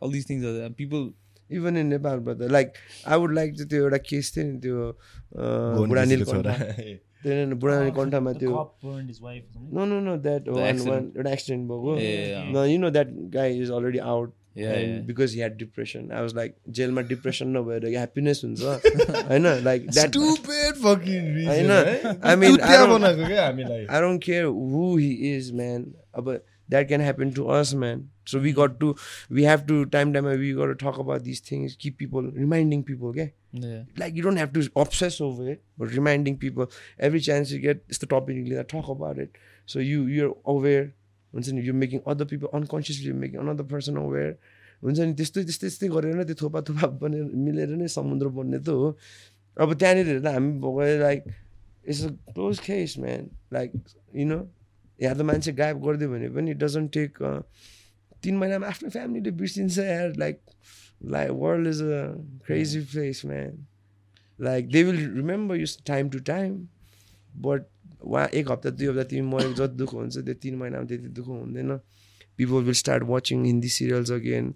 all 0.00 0.10
these 0.16 0.26
things 0.30 0.44
are 0.44 0.54
there. 0.58 0.70
people 0.82 1.08
even 1.50 1.76
in 1.76 1.86
नेपालबाट 1.86 2.42
like 2.52 2.72
I 3.08 3.18
would 3.18 3.34
like 3.34 3.54
त्यो 3.60 3.82
एउटा 3.82 3.96
case 4.08 4.32
थियो 4.36 4.44
नि 4.46 4.58
त्यो 4.60 4.88
अँ, 4.88 5.76
गोवन 5.76 5.88
बुढा 5.88 6.04
केसीको 6.04 6.32
छोरा 6.32 6.56
नीलकण्ठ 7.84 8.14
त्यो. 8.40 8.50
No 9.74 9.84
no 9.84 10.00
no 10.00 10.16
that 10.26 10.48
one 10.48 10.64
accident. 10.64 10.88
One 10.90 11.12
एउटा 11.16 11.30
एक्सिडेन्ट 11.30 11.68
भएको 11.70 12.64
you 12.72 12.78
know 12.78 12.90
that 12.90 13.08
guy 13.38 13.58
is 13.60 13.70
already 13.78 13.98
out. 14.12 14.34
Because 15.06 15.32
he 15.32 15.38
had 15.38 15.56
depression 15.58 16.10
I 16.12 16.20
was 16.22 16.34
like 16.36 16.54
जेलमा 16.76 17.00
डिप्रेसन 17.08 17.48
नभएर 17.56 17.86
ह्याप्पिनेस 17.86 18.40
हुन्छ 18.44 18.62
होइन 19.28 19.46
like 19.64 19.90
that 19.90 20.10
Stupid 20.16 20.80
fucking 20.84 21.26
reason, 21.34 21.48
होइन 21.48 21.70
है? 21.70 22.16
आई 22.24 22.36
मिन 22.36 22.56
चुतिया 22.56 22.84
बनाएको 22.94 23.26
क्या 23.26 23.44
हामीलाई 23.46 23.86
I 23.86 24.00
don't 24.06 24.24
care 24.28 24.46
who 24.46 24.86
he 26.67 26.75
is, 26.75 26.77
man. 26.77 26.77
Uh, 26.77 26.79
But 26.79 26.79
that 26.79 26.87
can 26.87 27.01
happen 27.01 27.33
to 27.33 27.49
us, 27.49 27.73
man. 27.73 28.09
So 28.25 28.39
we 28.39 28.51
got 28.51 28.79
to, 28.79 28.95
we 29.29 29.43
have 29.43 29.67
to, 29.67 29.85
time 29.87 30.13
time 30.13 30.25
we 30.25 30.53
got 30.53 30.67
to 30.67 30.75
talk 30.75 30.97
about 30.97 31.23
these 31.23 31.39
things, 31.39 31.75
keep 31.75 31.97
people, 31.97 32.21
reminding 32.21 32.83
people, 32.83 33.09
okay? 33.09 33.33
yeah 33.51 33.83
Like 33.97 34.15
you 34.15 34.21
don't 34.21 34.37
have 34.37 34.51
to 34.51 34.69
obsess 34.75 35.21
over 35.21 35.49
it, 35.49 35.63
but 35.77 35.91
reminding 35.91 36.37
people 36.37 36.71
every 36.99 37.21
chance 37.21 37.51
you 37.51 37.59
get, 37.59 37.85
it's 37.87 37.99
the 37.99 38.07
topic, 38.07 38.35
you 38.35 38.63
talk 38.63 38.89
about 38.89 39.17
it. 39.17 39.31
So 39.65 39.79
you 39.79 40.05
you're 40.05 40.35
aware. 40.45 40.93
हुन्छ 41.35 41.49
नि 41.49 41.61
you're 41.61 41.73
making 41.73 42.01
other 42.05 42.25
people 42.25 42.49
unconsciously 42.53 43.05
you're 43.05 43.15
making 43.15 43.39
another 43.39 43.63
person 43.63 43.97
aware 43.97 44.37
हुन्छ 44.83 44.99
नि 44.99 45.13
त्यस्तै 45.13 45.43
त्यस्तै 45.43 45.67
त्यस्तै 45.67 45.87
गरेर 45.89 46.15
नै 46.15 46.23
त्यो 46.23 46.35
थोपा 46.35 46.61
थोपा 46.61 46.87
बनेर 46.87 47.23
मिलेर 47.23 47.69
नै 47.69 47.87
समुद्र 47.87 48.27
बन्ने 48.27 48.59
त 48.59 48.69
हो 48.69 48.97
अब 49.57 49.73
त्यहाँनिर 49.73 50.07
हेर्दा 50.07 50.31
हामी 50.33 50.59
गएर 50.59 50.99
like 51.01 51.23
it's 51.87 52.05
a 52.05 52.09
close 52.33 52.59
case 52.59 52.99
man 52.99 53.29
like 53.53 53.71
you 54.15 54.25
know 54.25 54.39
यहाँ 55.00 55.16
त 55.16 55.20
मान्छे 55.30 55.52
गायब 55.52 55.80
गरिदियो 55.84 56.10
भने 56.10 56.28
पनि 56.36 56.50
इट 56.50 56.58
डजन्ट 56.58 56.92
टेक 56.92 57.18
तिन 58.22 58.36
महिनामा 58.36 58.66
आफ्नो 58.66 58.90
फ्यामिलीले 58.90 59.30
बिर्सिन्छ 59.40 59.78
यार। 59.78 60.14
Like 60.18 60.40
like 61.14 61.30
world 61.42 61.68
is 61.68 61.82
a 61.82 62.02
crazy 62.46 62.80
place 62.92 63.22
man 63.26 63.66
like 64.38 64.68
they 64.70 64.82
will 64.84 64.98
remember 65.16 65.56
you 65.56 65.66
time 65.86 66.08
to 66.10 66.18
time 66.30 66.56
but 67.46 67.66
उहाँ 68.02 68.26
एक 68.40 68.50
हप्ता 68.50 68.70
दुई 68.70 68.86
हप्ता 68.86 69.04
तिमी 69.10 69.26
मरेको 69.28 69.54
जति 69.54 69.76
दुःख 69.76 69.92
हुन्छ 69.94 70.18
त्यो 70.18 70.34
तिन 70.42 70.54
महिनामा 70.56 70.84
त्यति 70.86 71.08
दुःख 71.14 71.26
हुँदैन। 71.28 71.78
People 72.38 72.62
will 72.64 72.74
start 72.78 73.02
watching 73.04 73.44
Hindi 73.44 73.68
serials 73.68 74.10
again 74.12 74.54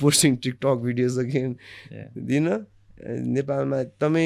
posting 0.00 0.36
TikTok 0.44 0.80
videos 0.82 1.18
again 1.18 1.56
दिन 2.28 2.48
नेपालमा 3.36 3.80
एकदमै 3.80 4.24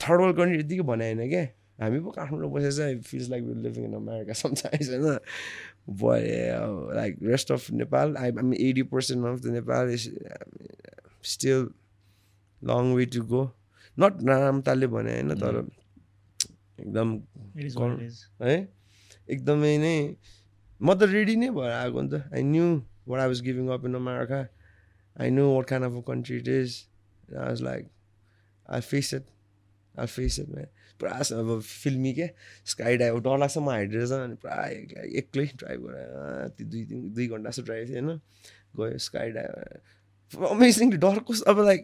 थर्ड 0.00 0.20
वर्ल्ड 0.20 0.36
कन्ट्री 0.36 0.58
यतिकै 0.60 0.84
भने 0.90 1.04
होइन 1.12 1.28
क्या। 1.28 1.44
हामी 1.79 1.99
पो 1.99 2.11
काठमाडौँ 2.11 2.51
बसेर 2.51 2.71
चाहिँ 2.71 2.99
feels 3.01 3.29
like 3.29 3.43
will 3.43 3.57
living 3.57 3.85
in 3.85 3.93
America 3.95 4.33
sometimes 4.33 4.89
होइन 4.89 5.19
like 6.95 7.17
rest 7.23 7.51
of 7.51 7.69
Nepal 7.71 8.15
I 8.17 8.31
I 8.31 8.69
eighty 8.69 8.83
percent 8.95 9.25
of 9.25 9.39
the 9.41 9.53
Nepal 9.53 9.93
is 9.93 10.09
still 11.33 11.67
long 12.61 12.93
way 12.95 13.05
to 13.05 13.23
go 13.25 13.43
not 13.97 14.21
नराम्रो 14.23 14.87
भने 14.87 15.13
होइन 15.13 15.35
तर 15.35 15.65
एकदम 16.79 17.19
It 17.55 17.65
is 17.65 17.75
what 17.75 17.91
it 17.91 18.03
is. 18.03 18.19
है 18.41 18.55
एकदमै 19.27 19.77
नै 19.77 19.95
म 20.81 20.93
त 20.93 21.07
रेडी 21.11 21.35
नै 21.35 21.49
भएर 21.49 21.71
आएको 21.71 22.01
नि 22.01 22.09
त 22.09 22.33
I 22.33 22.43
knew 22.43 22.67
what 23.07 23.19
I 23.21 23.27
was 23.27 23.41
giving 23.41 23.67
up 23.75 23.85
in 23.85 23.95
America 23.95 24.39
I 25.15 25.29
know 25.31 25.47
what 25.55 25.67
kind 25.67 25.85
of 25.85 25.97
a 25.97 26.01
country 26.07 26.37
it 26.37 26.47
is 26.47 26.77
I 27.29 27.37
was 27.37 27.61
like 27.61 27.89
I 28.69 28.81
face 28.81 29.13
it 29.13 29.25
I 29.95 30.07
face 30.07 30.39
it 30.39 30.49
man 30.49 30.67
पुरा 31.00 31.12
अब 31.40 31.60
फिल्मी 31.60 32.12
क्या 32.14 32.28
स्काई 32.72 32.96
डाइभ 33.02 33.18
डर 33.26 33.38
लाग्छ 33.38 33.56
म 33.58 33.68
हाइट 33.70 33.94
रहेछ 33.94 34.12
अनि 34.12 34.34
पुरा 34.42 34.56
एक्लै 34.66 35.04
एक्लै 35.22 35.46
ड्राइभ 35.62 35.80
गरेर 35.86 36.48
त्यो 36.56 36.66
दुई 36.66 36.84
तिन 36.90 37.00
दुई 37.14 37.26
घन्टा 37.28 37.50
जस्तो 37.50 37.62
ड्राइभ 37.62 37.88
थियो 37.88 38.02
होइन। 38.02 38.20
गयो 38.76 38.98
स्काई 39.06 39.30
डाइभ 39.38 40.44
अमेजिङ 40.52 40.90
डर 40.98 41.18
कस्तो 41.30 41.50
अब 41.50 41.60
लाइक 41.64 41.82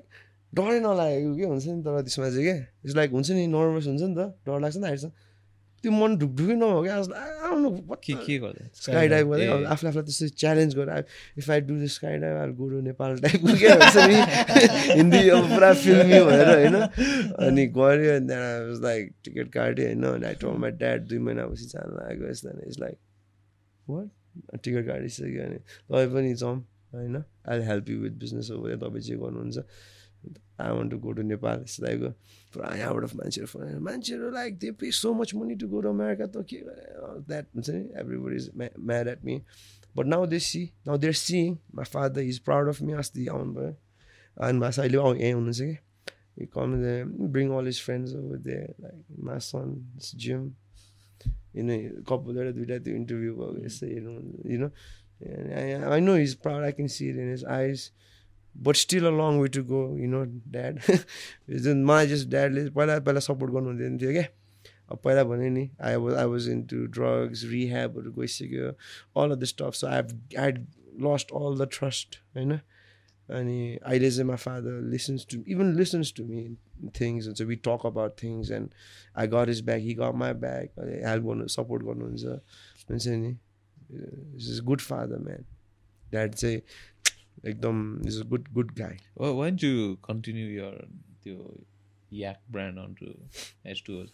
डरै 0.53 0.79
नलागेको 0.81 1.35
के 1.37 1.45
हुन्छ 1.53 1.67
नि 1.67 1.83
तर 1.83 2.01
त्यसमा 2.07 2.29
चाहिँ 2.31 2.45
क्या 2.45 2.95
लाइक 2.97 3.11
हुन्छ 3.17 3.31
नि 3.31 3.47
नर्भस 3.53 3.87
हुन्छ 3.87 4.03
नि 4.03 4.15
त 4.17 4.21
डर 4.47 4.61
लाग्छ 4.61 4.77
नि 4.77 4.87
हाइट्छ 4.87 5.05
त्यो 5.83 5.93
मन 5.93 6.17
ढुकढुकै 6.17 6.55
नभयो 6.55 6.83
क्या। 6.83 6.97
के 8.05 8.15
के 8.15 8.39
गर्दा? 8.39 8.69
स्काई 8.75 9.09
डाइभ 9.09 9.27
गर्दै। 9.29 9.47
आफूले 9.47 9.89
आफूलाई 9.89 10.05
त्यस्तो 10.07 10.29
च्यालेन्ज 10.43 10.75
गरेर 10.77 11.05
if 11.39 11.51
I 11.51 11.61
do 11.61 11.75
the 11.75 11.87
sky 11.87 12.19
dive 12.19 12.37
I 12.37 12.53
go 12.53 12.69
to 12.71 12.81
Nepal 12.81 13.17
टाइपको 13.19 13.55
के 13.59 13.69
हुन्छ 13.69 13.97
नि? 13.97 14.19
हिन्दी 14.99 15.29
अब 15.29 15.49
पुरा 15.49 15.73
फिल्मी 15.75 16.21
भएर 16.25 16.49
होइन? 16.49 16.77
अनि 17.47 17.67
गऱ्यो 17.67 18.17
अनि 18.17 18.27
त्यहाँबाट 18.27 18.83
लाइक 18.83 19.13
टिकट 19.25 19.53
काट्यो 19.53 19.87
होइन? 19.87 20.05
अनि 20.05 20.27
आई 20.27 20.35
टोल 20.35 20.57
माई 20.57 20.71
ड्याड 20.71 21.07
दुई 21.07 21.19
महिनापछि 21.19 21.65
जानु 21.65 21.97
लागेको 21.97 22.31
यस्तो 22.31 22.69
इज 22.69 22.81
लाइक 22.81 22.99
वाट 23.91 24.61
टिकट 24.65 24.87
काटिसक्यो 24.87 25.43
अनि 25.43 25.59
तपाईँ 25.59 26.09
पनि 26.15 26.35
जाउँ 26.35 26.57
होइन? 26.95 27.17
I 27.49 27.61
help 27.63 27.91
you 27.91 27.99
with 27.99 28.11
business 28.11 28.49
हो 28.51 28.77
तपाईँ 28.77 29.03
जे 29.03 29.17
गर्नुहुन्छ। 29.17 29.59
I 30.60 30.72
want 30.78 30.92
to 30.92 30.98
go 31.00 31.12
to 31.14 31.22
Nepal 31.24 31.62
यस्तो 31.62 31.86
टाइपको 31.86 32.10
पुरा 32.54 32.76
यहाँबाट 32.78 33.16
मान्छेहरू 33.16 33.48
फोन 33.48 33.64
आएर 33.64 33.80
मान्छेहरू 33.88 34.30
like 34.32 34.58
they 34.60 34.72
pay 34.82 34.92
so 35.00 35.14
much 35.14 35.34
money 35.36 35.56
to 35.56 35.68
go 35.68 35.82
to 35.82 35.90
America 35.90 36.26
त 36.28 36.46
के 36.50 36.62
द्याट 37.30 37.46
हुन्छ 37.56 37.70
नि 37.70 37.84
everybody 38.02 38.36
is 38.36 38.52
mad 38.60 39.08
at 39.08 39.26
me 39.26 39.42
but 39.96 40.06
now 40.06 40.26
they 40.28 40.40
see 40.44 40.64
now 40.88 40.98
they're 40.98 41.14
seeing 41.24 41.58
my 41.76 41.92
father 41.94 42.22
is 42.32 42.40
proud 42.46 42.70
of 42.70 42.82
me 42.82 42.94
अस्ति 43.04 43.28
आउनु 43.28 43.54
भयो 43.54 43.76
अनि 44.38 44.60
मास 44.60 44.80
अहिले 44.80 44.98
आउ 44.98 45.14
यहीँ 45.16 45.34
हुनुहुन्छ 45.34 45.76
कि 46.38 46.46
come 46.54 46.74
bring 47.34 47.52
all 47.58 47.68
his 47.68 47.82
friends 47.84 48.14
over 48.16 48.38
they 48.46 48.58
like 48.82 49.20
मा 49.26 49.38
सन 49.42 49.74
जिम 50.24 50.44
यिनी 51.56 51.78
कपाल 52.10 52.38
एउटा 52.38 52.52
दुइटा 52.58 52.78
त्यो 52.86 52.96
इन्टरभ्यू 52.96 53.34
भएको 53.36 53.66
यस्तो 53.66 53.86
हेर्नु 53.88 54.14
you 54.54 54.60
know 54.60 54.70
I 55.92 56.02
know 56.02 56.18
is 56.18 56.34
proud 56.44 56.64
I 56.64 56.72
can 56.72 56.88
see 56.96 57.10
it 57.10 57.18
in 57.18 57.30
his 57.30 57.46
eyes 57.58 57.90
But 58.57 58.77
still 58.77 59.07
a 59.07 59.11
long 59.11 59.41
way 59.41 59.49
to 59.49 59.65
go 59.65 59.99
you 59.99 60.07
know 60.07 60.25
dad 60.25 60.81
जुन 61.51 61.85
मलाई 61.85 62.07
जस्ट 62.07 62.29
ड्याडले 62.29 62.71
पहिला 62.71 62.99
पहिला 62.99 63.21
सपोर्ट 63.21 63.53
गर्नु 63.53 63.69
हुँदैन 63.69 63.99
थियो 63.99 64.13
क्या 64.13 64.27
अब 64.91 64.99
पहिला 65.05 65.25
भने 65.25 65.51
नि 65.51 65.71
I 65.81 65.97
was 65.97 66.15
I 66.15 66.27
was 66.27 66.49
into 66.63 66.87
drugs 66.87 67.45
रिह्याबहरू 67.45 68.13
गइसक्यो 68.13 68.69
all 69.23 69.31
of 69.31 69.39
the 69.39 69.45
stuff 69.45 69.75
so 69.75 69.87
I 69.87 70.03
I 70.39 70.53
lost 71.01 71.33
all 71.33 71.59
the 71.59 71.69
trust 71.73 72.23
होइन? 72.37 72.59
अनि 73.29 73.77
अहिले 73.77 74.11
चाहिँ 74.11 74.29
my 74.29 74.37
father 74.37 74.81
listens 74.81 75.27
to 75.31 75.45
even 75.49 75.75
listens 75.77 76.13
to 76.17 76.25
me 76.25 76.57
things 77.01 77.27
हुन्छ 77.27 77.43
we 77.43 77.57
talk 77.57 77.87
about 77.87 78.23
things 78.23 78.51
and 78.51 78.71
I 79.17 79.27
got 79.27 79.49
his 79.49 79.63
back 79.63 79.81
he 79.81 79.95
got 79.95 80.15
my 80.15 80.33
back 80.33 80.79
help 80.79 81.25
गर्नु 81.25 81.47
support 81.47 81.83
गर्नुहुन्छ 81.83 82.25
हुन्छ 82.91 83.09
नि? 83.09 83.37
Is 84.37 84.61
good 84.65 84.81
father 84.81 85.19
man 85.19 85.45
dad 86.11 86.35
चाहिँ 86.35 86.63
एकदम 87.47 88.03
इज 88.07 88.21
अ 88.21 88.25
गुड 88.25 88.49
गुड 88.53 88.71
गाई 88.71 88.97
don't 89.21 89.65
you 89.65 89.97
continue 90.11 90.49
your 90.61 90.75
त्यो 91.25 91.59
onto 92.79 93.07
H2O? 93.67 94.07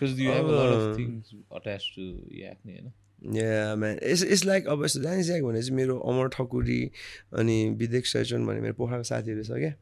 Because 0.00 0.18
you 0.18 0.30
have 0.30 0.44
a 0.44 0.52
lot 0.52 0.72
of 0.72 0.82
Uh, 0.82 0.94
things 0.94 1.24
attached 1.50 1.94
to 1.96 2.04
yak, 2.32 2.58
ni, 2.66 2.72
होइन? 2.72 2.92
या 3.36 3.74
it's 4.10 4.22
it's 4.24 4.44
like 4.44 4.66
अब 4.66 4.84
यस्तो 4.84 5.00
जानिसकेको 5.00 5.48
भने 5.48 5.62
चाहिँ 5.62 5.76
मेरो 5.76 5.98
अमर 5.98 6.28
ठकुरी 6.28 6.90
अनि 7.32 7.70
विवेक 7.70 8.06
सचन 8.06 8.46
भन्ने 8.46 8.60
मेरो 8.60 8.74
पोखराको 8.74 9.02
साथीहरू 9.02 9.42
छ 9.42 9.50
क्या? 9.50 9.74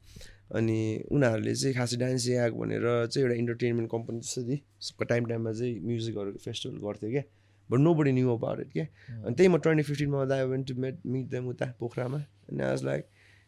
अनि 0.55 1.05
उनीहरूले 1.13 1.55
चाहिँ 1.55 1.75
खासै 1.75 1.97
डान्स 1.97 2.29
याक 2.29 2.53
भनेर 2.53 3.07
चाहिँ 3.07 3.27
एउटा 3.27 3.39
इन्टरटेनमेन्ट 3.39 3.91
कम्पनी 3.91 4.21
जस्तो 4.21 4.57
सबको 4.81 5.05
टाइम 5.05 5.27
टाइममा 5.27 5.53
चाहिँ 5.53 5.81
म्युजिकहरू 5.81 6.33
फेस्टिभल 6.33 6.77
गर्थ्यो 6.77 7.11
क्या? 7.11 7.23
but 7.70 7.80
nobody 7.95 8.12
knew 8.12 8.36
about 8.36 8.60
it 8.60 8.72
क्या 8.72 8.86
अनि 9.16 9.36
त्यही 9.36 9.49
म 9.49 9.58
twenty 9.58 9.84
फिफ्टिनमा 9.84 10.24
I 10.36 10.43
went 10.45 10.68
to 10.68 10.76
met 10.82 10.99
meet 11.08 11.26
them 11.30 11.47
उता 11.49 11.66
पोखरामा 11.80 12.18
अनि 12.18 12.64
आई 12.64 12.70
वाज 12.70 12.84
लाइक 12.84 13.08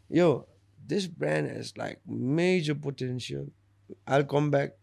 यो 0.09 0.27
this 0.79 1.07
brand 1.19 1.51
has 1.51 1.73
like 1.77 1.99
major 2.39 2.73
potential 2.83 3.49
I 4.07 4.23
come 4.31 4.51
back 4.51 4.75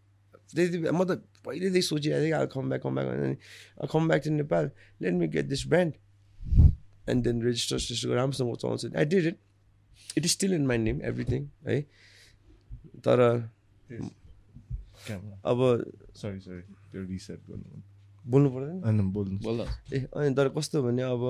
त्यति 0.49 0.77
बेला 0.77 0.91
म 0.91 1.03
त 1.03 1.21
पहिल्यैदेखि 1.45 1.87
सोचिरहेको 1.87 2.25
थिएँ 2.25 2.33
I 2.33 2.47
come 2.53 2.69
back 2.69 2.81
come 2.83 2.95
back 2.95 3.07
भने 3.09 3.29
I 3.29 3.87
come 3.91 4.07
back 4.07 4.21
to 4.23 4.31
Nepal 4.33 4.71
let 5.01 5.13
me 5.13 5.27
get 5.35 5.45
this 5.45 5.67
brand 5.67 5.93
and 7.09 7.23
then 7.23 7.41
register 7.43 7.75
register 7.77 8.15
राम्रोसँग 8.15 8.55
चलाउँछु 8.57 8.91
I 8.97 9.05
did 9.05 9.25
it 9.25 9.37
it 10.17 10.25
is 10.25 10.31
still 10.31 10.53
in 10.53 10.65
my 10.67 10.77
name 10.77 11.01
everything 11.11 11.47
है 11.67 11.81
तर 13.05 13.19
क्यामेरा 13.87 15.41
अब 15.51 15.59
सरी 16.15 16.39
सरी 16.39 16.61
त्यो 16.91 17.03
reset 17.05 17.39
गर्नु 17.49 17.81
बोल्नु 18.27 18.49
पर्दैन 18.49 18.83
होइन 18.83 19.11
बोल्नु 19.13 19.39
बोल 19.39 19.61
न। 19.61 19.67
ए 19.93 20.05
अनि 20.17 20.35
तर 20.35 20.49
कस्तो 20.57 20.83
भने 20.83 21.01
अब 21.01 21.23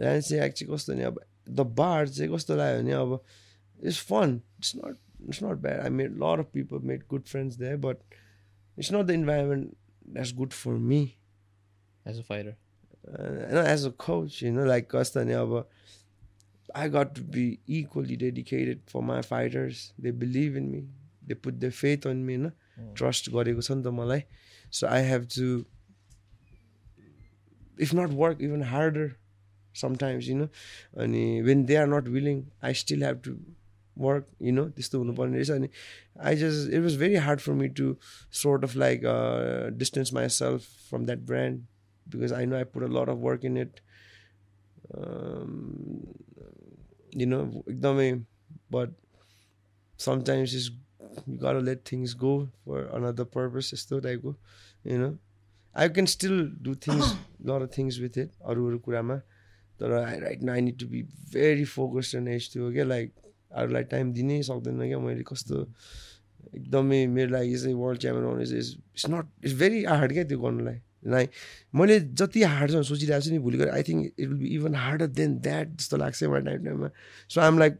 ऱ्यान्सी 0.00 0.36
एक्ट 0.36 0.56
चाहिँ 0.58 0.74
कस्तो 0.74 0.92
भने 0.92 1.04
अब 1.04 1.20
द 1.50 1.60
बार 1.60 2.08
चाहिँ 2.08 2.32
कस्तो 2.34 2.56
लाग्यो 2.56 2.82
भने 2.82 2.92
अब 2.92 3.20
it's 3.84 4.00
fun 4.10 4.40
it's 4.58 4.76
not 4.76 4.96
it's 5.28 5.42
not 5.42 5.58
bad 5.66 5.80
I 5.80 5.90
made 5.90 6.16
lot 6.22 6.38
of 6.38 6.50
people 6.52 6.78
made 6.92 7.02
good 7.10 7.22
friends 7.22 7.56
there 7.56 7.76
but 7.76 7.96
it's 8.78 8.92
not 8.92 9.06
the 9.06 9.10
environment 9.10 9.74
that's 10.08 10.34
good 10.34 10.52
for 10.52 10.72
me 10.72 11.02
As 12.06 12.18
a 12.18 12.22
fighter. 12.22 12.50
uh, 13.08 13.60
as 13.68 13.84
a 13.86 13.90
coach, 13.90 14.42
you 14.42 14.50
know, 14.52 14.64
like 14.70 14.88
कस्तो 14.90 15.20
भने 15.20 15.34
अब 15.34 15.68
I 16.76 16.88
got 16.88 17.14
to 17.16 17.22
be 17.34 17.44
equally 17.66 18.16
dedicated 18.16 18.80
for 18.92 19.02
my 19.02 19.18
fighters. 19.22 19.92
They 19.98 20.12
believe 20.24 20.56
in 20.56 20.70
me. 20.72 20.80
They 21.24 21.34
put 21.34 21.54
the 21.54 21.70
faith 21.70 22.06
on 22.06 22.16
me 22.16 22.34
होइन 22.34 22.46
Oh. 22.46 22.67
Trust 22.97 23.29
गरेको 23.31 23.61
छ 23.61 23.71
नि 23.71 23.83
त 23.83 23.87
मलाई. 23.93 24.21
So 24.71 24.87
I 24.87 25.03
have 25.05 25.27
to 25.35 25.45
if 27.81 27.93
not 27.95 28.09
work 28.21 28.41
even 28.41 28.63
harder 28.71 29.11
sometimes 29.75 30.27
you 30.27 30.35
know 30.37 30.47
अनि 31.03 31.23
when 31.41 31.65
they 31.65 31.75
are 31.75 31.87
not 31.87 32.07
willing 32.17 32.43
I 32.63 32.73
still 32.83 33.03
have 33.03 33.21
to 33.25 33.35
work 33.97 34.27
you 34.41 34.51
know 34.53 34.67
त्यस्तो 34.69 34.99
हुनुपर्ने 34.99 35.37
रहेछ। 35.37 35.51
अनि 35.51 35.69
I 36.19 36.35
just 36.35 36.73
it 36.73 36.81
was 36.83 36.97
very 36.99 37.15
hard 37.27 37.39
for 37.39 37.53
me 37.61 37.67
to 37.81 37.95
sort 38.43 38.63
of 38.63 38.75
like 38.75 39.01
distance 39.77 40.13
myself 40.37 40.61
from 40.89 41.05
that 41.05 41.19
brand 41.33 41.65
because 42.07 42.33
I 42.33 42.45
know 42.45 42.55
I 42.55 42.63
put 42.73 42.83
a 42.83 42.91
lot 42.99 43.09
of 43.09 43.17
work 43.27 43.45
in 43.45 43.57
it 43.57 43.79
you 47.17 47.27
know 47.27 47.41
एकदमै 47.69 48.13
but 48.71 48.89
sometimes 49.99 50.53
it's 50.57 50.67
you 51.27 51.37
gotta 51.37 51.59
let 51.59 51.85
things 51.85 52.13
go 52.13 52.49
for 52.65 52.83
another 52.99 53.25
purpose 53.25 53.73
यस्तो 53.73 53.99
टाइपको 54.01 54.35
you 54.85 54.97
know? 54.97 55.17
I 55.75 55.87
can 55.89 56.07
still 56.07 56.47
do 56.61 56.75
things 56.75 57.15
lot 57.43 57.61
of 57.61 57.71
things 57.71 57.99
with 57.99 58.17
it. 58.17 58.31
अरू 58.41 58.67
अरू 58.67 58.79
कुरामा 58.79 59.15
तर 59.79 59.91
I 59.93 60.19
right 60.19 60.41
now 60.43 60.55
I 60.55 60.61
need 60.61 60.79
to 60.79 60.87
be 60.87 61.01
very 61.33 61.65
focused 61.65 62.15
and 62.15 62.27
as 62.29 62.49
त्यो 62.53 62.71
क्या 62.71 62.83
like 62.85 63.13
अरूलाई 63.61 63.83
time 63.93 64.11
दिनै 64.13 64.41
सक्दैन 64.43 64.87
क्या 64.87 64.99
मैले 64.99 65.23
कस्तो 65.31 65.61
एकदमै 66.55 67.05
मेरो 67.15 67.31
लागि 67.31 67.57
चाहिँ 67.57 67.75
वर्ल्ड 67.75 68.01
च्याम्पियन 68.01 68.27
आउने 68.27 68.45
चाहिँ 68.45 68.61
it's 68.61 69.09
not 69.09 69.45
it's 69.45 69.55
very 69.59 69.83
hard 69.85 70.13
क्या 70.13 70.23
त्यो 70.31 70.39
गर्नुलाई 70.39 70.79
लाइक 71.15 71.31
मैले 71.81 71.99
जति 72.21 72.43
हार्ड 72.43 72.81
सोचिरहेको 72.91 73.25
छु 73.25 73.31
नि 73.31 73.39
भोलि 73.45 73.57
गएर 73.57 73.69
I 73.69 73.83
think 73.89 74.05
it 74.05 74.27
will 74.27 74.37
be 74.39 74.47
even 74.55 74.75
harder 74.75 75.07
than 75.19 75.37
that 75.47 75.75
जस्तो 75.79 75.97
लाग्छ 75.97 76.23
मलाई 76.23 76.41
टाइम 76.49 76.65
टाइममा 76.65 76.89
सो 77.29 77.41
आइम 77.41 77.59
लाइक 77.59 77.79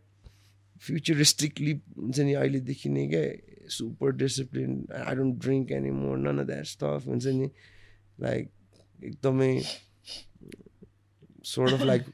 फ्युचरिस्टिकली 0.81 1.73
हुन्छ 1.97 2.19
नि 2.19 2.33
अहिलेदेखि 2.33 2.89
नै 2.89 3.07
क्या 3.07 3.23
super 3.69 4.11
discipline 4.17 4.75
I 4.99 5.15
don't 5.15 5.41
drink 5.41 5.71
any 5.71 5.91
more 5.95 6.17
none 6.17 6.45
that 6.45 6.65
stuff 6.65 7.07
हुन्छ 7.07 7.35
नि 7.39 7.49
लाइक 8.19 8.49
एकदमै 9.03 9.51
sort 11.45 11.73
of 11.73 11.83
like 11.83 12.05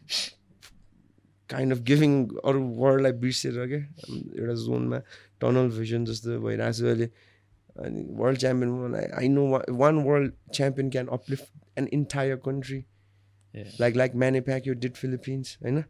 kind 1.49 1.73
of 1.73 1.79
giving 1.83 2.17
अरू 2.43 2.65
वर्ल्डलाई 2.77 3.11
बिर्सेर 3.21 3.67
क्या 3.67 3.83
एउटा 4.09 4.55
जोनमा 4.63 4.99
टनल 5.41 5.71
भिजन 5.77 6.05
जस्तो 6.05 6.39
भइरहेको 6.39 6.77
छ 6.79 6.83
अहिले 6.85 7.09
अनि 7.77 8.03
world 8.19 8.39
champion 8.39 8.95
I 8.95 9.27
know 9.29 9.45
one 9.77 10.03
world 10.03 10.33
champion 10.53 10.89
can 10.89 11.07
uplift 11.17 11.77
an 11.77 11.87
entire 11.93 12.35
country. 12.45 12.83
Like 13.79 13.95
like 13.95 14.15
Manny 14.15 14.41
Pacquiao 14.41 14.73
did 14.85 14.93
Philippines 14.95 15.57
होइन 15.61 15.83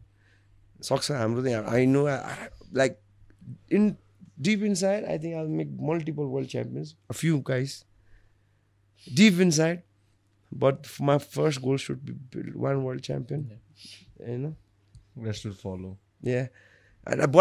सक्छ 0.82 1.10
हाम्रो 1.12 1.42
त 1.42 1.46
यहाँ 1.46 1.74
I 1.74 1.86
know 1.86 2.06
like 2.74 2.98
in 3.72 3.94
deep 4.40 4.62
inside 4.74 5.04
I 5.04 5.18
think 5.18 5.36
I 5.36 5.46
make 5.56 5.76
multiple 5.80 6.30
world 6.32 6.50
champions 6.50 6.94
a 7.10 7.14
few 7.14 7.38
guys 7.48 7.84
deep 9.06 9.40
inside 9.50 9.80
but 10.52 10.86
my 11.02 11.18
first 11.18 11.60
goal 11.60 11.78
should 11.78 12.10
be 12.10 12.50
one 12.56 12.76
world 12.76 13.02
champion 13.02 13.44
होइन 14.20 14.54
will 15.18 15.52
follow 15.62 15.96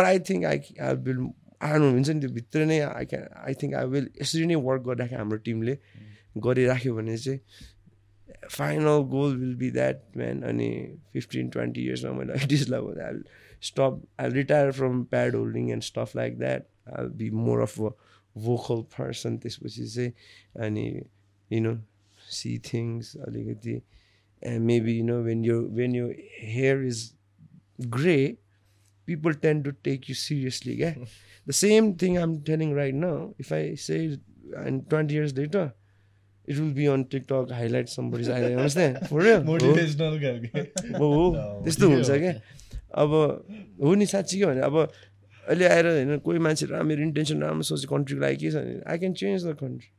i 0.05 0.19
think 0.19 0.45
i 0.45 0.55
i'll 0.79 0.95
build 0.97 1.33
I 1.61 1.69
don't 1.69 1.81
know 1.81 1.91
हुन्छ 1.91 2.09
नि 2.09 2.19
त्यो 2.19 2.29
भित्र 2.29 2.65
नै 2.65 2.79
I 2.79 3.05
can 3.05 3.23
I 3.41 3.53
think 3.53 3.73
I 3.75 3.85
will 3.85 4.09
यसरी 4.21 4.45
नै 4.45 4.55
work 4.63 4.81
गरिराख्यो 4.81 5.17
हाम्रो 5.17 5.37
टिमले 5.45 5.77
गरिराख्यो 6.37 6.95
भने 6.95 7.17
चाहिँ 7.17 7.39
Final 8.50 9.02
goal 9.10 9.36
will 9.36 9.54
be 9.56 9.70
that 9.70 10.00
man 10.16 10.42
अनि 10.50 10.70
फिफ्टिन 11.12 11.48
ट्वेन्टी 11.56 11.84
इयर्समा 11.84 12.12
मैले 12.18 12.46
डिसलाई 12.54 13.00
I 13.06 13.22
stop 13.68 14.02
I 14.20 14.30
retire 14.30 14.72
from 14.80 15.02
pad 15.14 15.34
holding 15.36 15.70
and 15.70 15.82
stuff 15.82 16.16
like 16.16 16.38
that 16.38 16.66
I 16.98 17.06
be 17.22 17.30
more 17.44 17.60
of 17.62 17.80
a 17.80 17.90
vocal 18.36 18.82
person 18.98 19.36
त्यसपछि 19.38 19.86
चाहिँ 19.86 20.12
अनि 20.66 20.86
यु 21.50 21.60
नो 21.60 21.76
सी 22.40 22.58
थिङ्स 22.72 23.16
अलिकति 23.28 23.80
and 24.42 24.66
maybe 24.66 24.98
you 24.98 25.04
know 25.06 25.22
when 25.22 25.44
you 25.44 25.60
when 25.80 25.94
you 25.94 26.12
hair 26.42 26.84
is 26.86 27.10
grey 27.98 28.20
people 29.08 29.34
tend 29.34 29.64
to 29.64 29.72
take 29.86 30.08
you 30.08 30.14
seriously. 30.14 30.74
Yeah, 30.74 30.94
the 31.46 31.52
same 31.52 31.94
thing 31.96 32.16
I'm 32.16 32.42
telling 32.42 32.74
right 32.74 32.94
now. 32.94 33.34
If 33.38 33.52
I 33.52 33.74
say 33.74 34.18
and 34.56 34.88
20 34.88 35.14
years 35.14 35.36
later, 35.36 35.72
it 36.47 36.57
will 36.59 36.71
be 36.71 36.87
on 36.87 37.05
TikTok 37.05 37.51
highlight 37.51 37.89
somebody's 37.89 38.29
understand? 38.29 39.07
For 39.07 39.19
real. 39.19 39.41
खालके 39.45 40.59
हो, 40.99 41.09
त्यस्तो 41.65 41.89
हुन्छ 41.89 42.09
क्या? 42.09 42.33
अब 42.95 43.11
हो 43.83 43.93
नि 43.95 44.05
साँच्ची 44.05 44.39
के 44.39 44.45
भने 44.45 44.61
अब 44.61 44.75
अहिले 44.77 45.65
आएर 45.67 45.87
होइन 45.87 46.17
कोही 46.25 46.39
मान्छे 46.39 46.65
राम्रो 46.65 46.87
मेरो 46.87 47.01
इन्टेन्सन 47.01 47.41
राम्रो 47.41 47.63
सोचे 47.69 47.87
कन्ट्रीको 47.87 48.21
लागि 48.21 48.37
के 48.37 48.51
छ 48.51 48.55
भने 48.55 48.81
I 48.91 48.97
can 48.99 49.13
change 49.21 49.45
the 49.45 49.55
country 49.61 49.89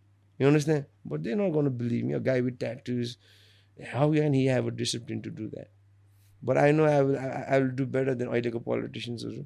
you 0.41 0.49
understand 0.49 0.85
but 1.13 1.21
they 1.21 1.35
not 1.35 1.53
गर्नु 1.55 1.71
believe 1.83 2.05
me 2.07 2.21
guy 2.29 2.41
with 2.47 2.57
tattoos 2.61 3.17
how 3.79 4.13
can 4.13 4.35
he 4.35 4.47
have 4.49 4.67
a 4.67 4.75
discipline 4.81 5.21
to 5.21 5.31
do 5.37 5.49
that 5.55 5.69
but 6.43 6.57
I 6.65 6.73
know 6.73 6.85
I 6.85 7.03
will 7.03 7.17
I 7.19 7.61
will 7.61 7.71
do 7.81 7.87
better 7.99 8.15
than 8.15 8.29
अहिलेको 8.29 8.59
पोलिटिसियन्सहरू 8.71 9.45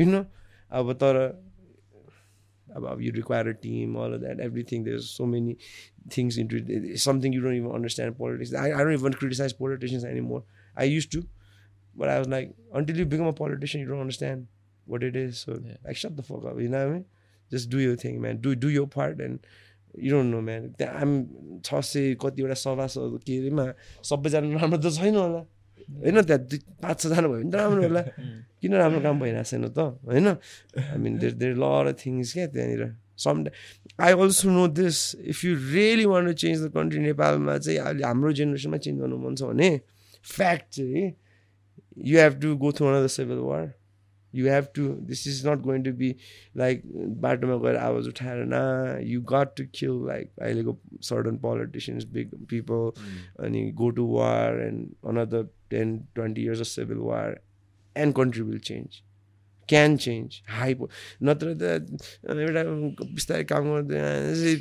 you 0.00 0.06
know 0.10 0.24
अब 0.70 0.92
तर 1.02 1.20
अब 2.74 2.86
अब 2.92 3.02
you 3.02 3.12
require 3.12 3.48
a 3.48 3.52
team 3.62 3.96
all 4.04 4.18
that 4.18 4.40
everything 4.40 4.84
there 4.84 4.98
so 5.06 5.26
many 5.26 5.56
things 6.16 6.38
into 6.38 6.60
something 7.04 7.34
you 7.34 7.42
don't 7.42 7.56
even 7.56 7.74
understand 7.76 8.16
politics 8.16 8.54
I 8.54 8.70
I 8.70 8.84
don't 8.84 9.00
even 9.00 9.12
criticise 9.20 9.52
politicians 9.62 10.04
any 10.04 10.20
more 10.30 10.44
I 10.76 10.90
use 10.90 11.08
to 11.12 11.20
but 11.96 12.08
I 12.08 12.18
was 12.18 12.28
like 12.28 12.54
until 12.80 13.00
you 13.00 13.06
become 13.06 13.28
a 13.28 13.36
politician 13.42 13.84
you 13.84 13.88
don't 13.88 14.00
understand 14.00 14.46
what 14.86 15.02
it 15.02 15.16
is 15.16 15.34
so 15.34 15.52
Yeah. 15.52 15.78
Like 15.84 15.96
shut 15.98 16.12
the 16.12 16.20
fuck 16.22 16.46
up 16.46 16.60
you 16.60 16.68
know 16.70 16.78
I 16.78 17.00
just 17.50 17.70
do 17.70 17.80
your 17.80 17.96
thing 18.04 18.20
man 18.20 18.40
do 18.40 18.54
do 18.64 18.70
your 18.70 18.86
part 18.94 19.20
and 19.20 19.38
you 20.04 20.12
don't 20.12 20.34
know 20.34 20.40
man 20.40 20.68
त्यहाँ 20.78 21.00
आम 21.00 21.12
छ 21.64 21.80
सय 21.86 22.14
कतिवटा 22.22 22.70
अरेमा 22.70 23.66
सबैजना 24.04 24.60
राम्रो 24.60 24.78
त 24.78 24.94
छैन 24.96 25.16
होला 25.16 25.42
होइन 25.88 26.22
त्यहाँ 26.22 26.40
दुई 26.48 26.58
पाँच 26.82 26.96
छजना 27.00 27.28
भयो 27.28 27.40
भने 27.40 27.50
त 27.50 27.54
राम्रो 27.54 27.82
होला। 27.82 28.02
किन 28.60 28.74
राम्रो 28.74 29.00
काम 29.00 29.16
भइरहेको 29.20 29.44
छैन 29.50 29.64
त? 29.68 29.78
होइन? 30.08 30.26
I 30.80 30.96
mean 30.98 31.18
there 31.18 31.32
there 31.40 31.54
lot 31.56 31.92
things 32.00 32.32
क्या 32.32 32.46
त्यहाँनिर। 32.54 32.82
Some 33.14 33.44
I 34.00 34.12
also 34.12 34.50
know 34.50 34.66
this 34.74 34.98
if 35.30 35.44
you 35.44 35.54
really 35.54 36.04
want 36.10 36.26
to 36.26 36.32
change 36.32 36.62
the 36.64 36.70
country 36.74 36.98
नेपालमा 36.98 37.58
चाहिँ 37.58 37.78
अहिले 37.78 38.04
हाम्रो 38.04 38.32
जेनेरेसनमा 38.32 38.76
चेन्ज 38.84 39.00
गर्नु 39.00 39.16
मन 39.22 39.34
छ 39.38 39.42
भने 39.50 39.70
फ्याक्ट 40.24 40.66
चाहिँ 40.74 41.04
you 42.10 42.18
have 42.18 42.40
to 42.42 42.56
go 42.56 42.72
through 42.72 42.86
another 42.88 43.08
civil 43.14 43.38
war 43.38 43.64
you 44.34 44.48
have 44.48 44.66
to 44.74 44.88
this 45.10 45.26
is 45.26 45.46
not 45.46 45.62
going 45.62 45.84
to 45.84 45.92
be 46.02 46.14
like 46.56 46.82
बाटोमा 47.22 47.56
गएर 47.64 47.76
आवाज 47.76 48.08
उठाएर 48.08 48.44
न 48.48 48.60
you 49.06 49.22
got 49.32 49.54
to 49.56 49.64
kill 49.74 50.04
like 50.06 50.30
अहिलेको 50.42 50.78
सर्टन 51.10 51.36
पोलिटिसियन्स 51.46 52.04
बिग 52.18 52.34
पिपल 52.50 52.90
अनि 53.46 53.70
go 53.82 53.90
to 53.98 54.06
war 54.12 54.60
and 54.62 55.08
another 55.08 55.48
ten 55.70 55.98
twenty 56.14 56.42
years 56.42 56.60
of 56.60 56.66
civil 56.66 56.98
war 57.10 57.40
and 57.96 58.14
country 58.16 58.42
will 58.42 58.58
change 58.70 59.02
can 59.68 59.96
change 59.96 60.40
high 60.50 60.74
नत्र 61.22 61.54
त 61.54 61.62
एउटा 62.24 62.62
बिस्तारै 63.10 63.44
काम 63.44 63.64
गर्दै 63.70 63.98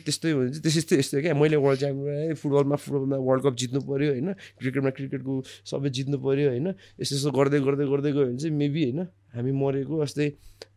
त्यस्तै 0.02 0.32
हुन्छ 0.32 0.62
त्यस्तै 0.64 0.98
यस्तै 1.00 1.22
क्या 1.22 1.34
मैले 1.36 1.58
वर्ल्ड 1.60 1.80
च्याम्पियन 1.80 2.36
फुटबलमा 2.36 2.76
फुटबलमा 2.78 3.18
वर्ल्ड 3.22 3.44
कप 3.46 3.56
जित्नु 3.58 3.80
पऱ्यो 3.84 4.10
होइन 4.14 4.30
क्रिकेटमा 4.60 4.92
क्रिकेटको 4.98 5.34
सबै 5.66 5.90
जित्नु 5.92 6.18
पऱ्यो 6.26 6.48
होइन 6.50 6.68
यस्तो 6.70 7.14
यस्तो 7.16 7.32
गर्दै 7.32 7.60
गर्दै 7.68 7.86
गर्दै 7.88 8.12
गयो 8.12 8.26
भने 8.26 8.38
चाहिँ 8.38 8.56
मेबी 8.56 8.84
होइन 8.84 9.02
हामी 9.34 9.52
मरेको 9.56 10.04
जस्तै 10.04 10.28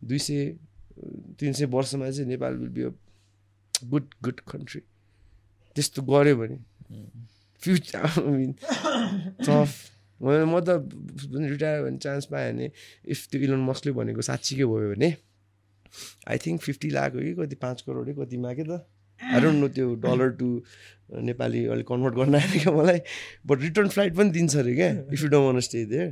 दुई 0.05 0.21
सय 0.21 0.41
तिन 1.39 1.53
सय 1.53 1.67
वर्षमा 1.69 2.11
चाहिँ 2.11 2.29
Nepal 2.29 2.53
will 2.57 2.73
be 2.73 2.83
a 2.83 2.91
good 3.87 4.07
good 4.23 4.41
country 4.49 4.81
त्यस्तो 5.77 6.03
गऱ्यो 6.05 6.37
भने 6.37 6.59
फ्युचर 7.63 8.23
मिन 8.29 8.53
टफ 9.41 9.96
म 10.21 10.61
त 10.61 10.69
रिटायर 11.53 11.83
भन्ने 11.83 11.99
चान्स 11.99 12.25
पाएँ 12.33 12.53
भने 12.53 12.71
इफ 13.13 13.27
त्यो 13.31 13.41
इलोन 13.43 13.63
मस्कले 13.65 13.93
भनेको 13.93 14.23
साँच्चीकै 14.23 14.65
भयो 14.65 14.91
भने 14.95 15.15
आई 16.29 16.39
थिङ्क 16.47 16.61
फिफ्टी 16.63 16.91
लाख 16.91 17.15
हो 17.15 17.21
कि 17.21 17.33
कति 17.35 17.57
पाँच 17.63 17.83
करोड 17.83 18.07
कि 18.07 18.15
कतिमा 18.25 18.53
के 18.55 18.65
त। 18.65 18.85
डोन्ट 19.21 19.59
नो 19.61 19.69
त्यो 19.69 19.95
डलर 20.01 20.31
टु 20.39 20.49
नेपाली 21.25 21.65
अलिक 21.75 21.87
कन्भर्ट 21.89 22.15
गर्न 22.15 22.35
आएन 22.35 22.51
क्या 22.53 22.73
मलाई 22.73 23.01
बट 23.47 23.61
रिटर्न 23.63 23.89
फ्लाइट 23.89 24.15
पनि 24.17 24.31
दिन्छ 24.31 24.57
अरे 24.57 24.75
क्या 24.75 24.91
if 25.13 25.23
you 25.23 25.29
don't 25.29 25.63
stay 25.65 25.85
there 25.93 26.09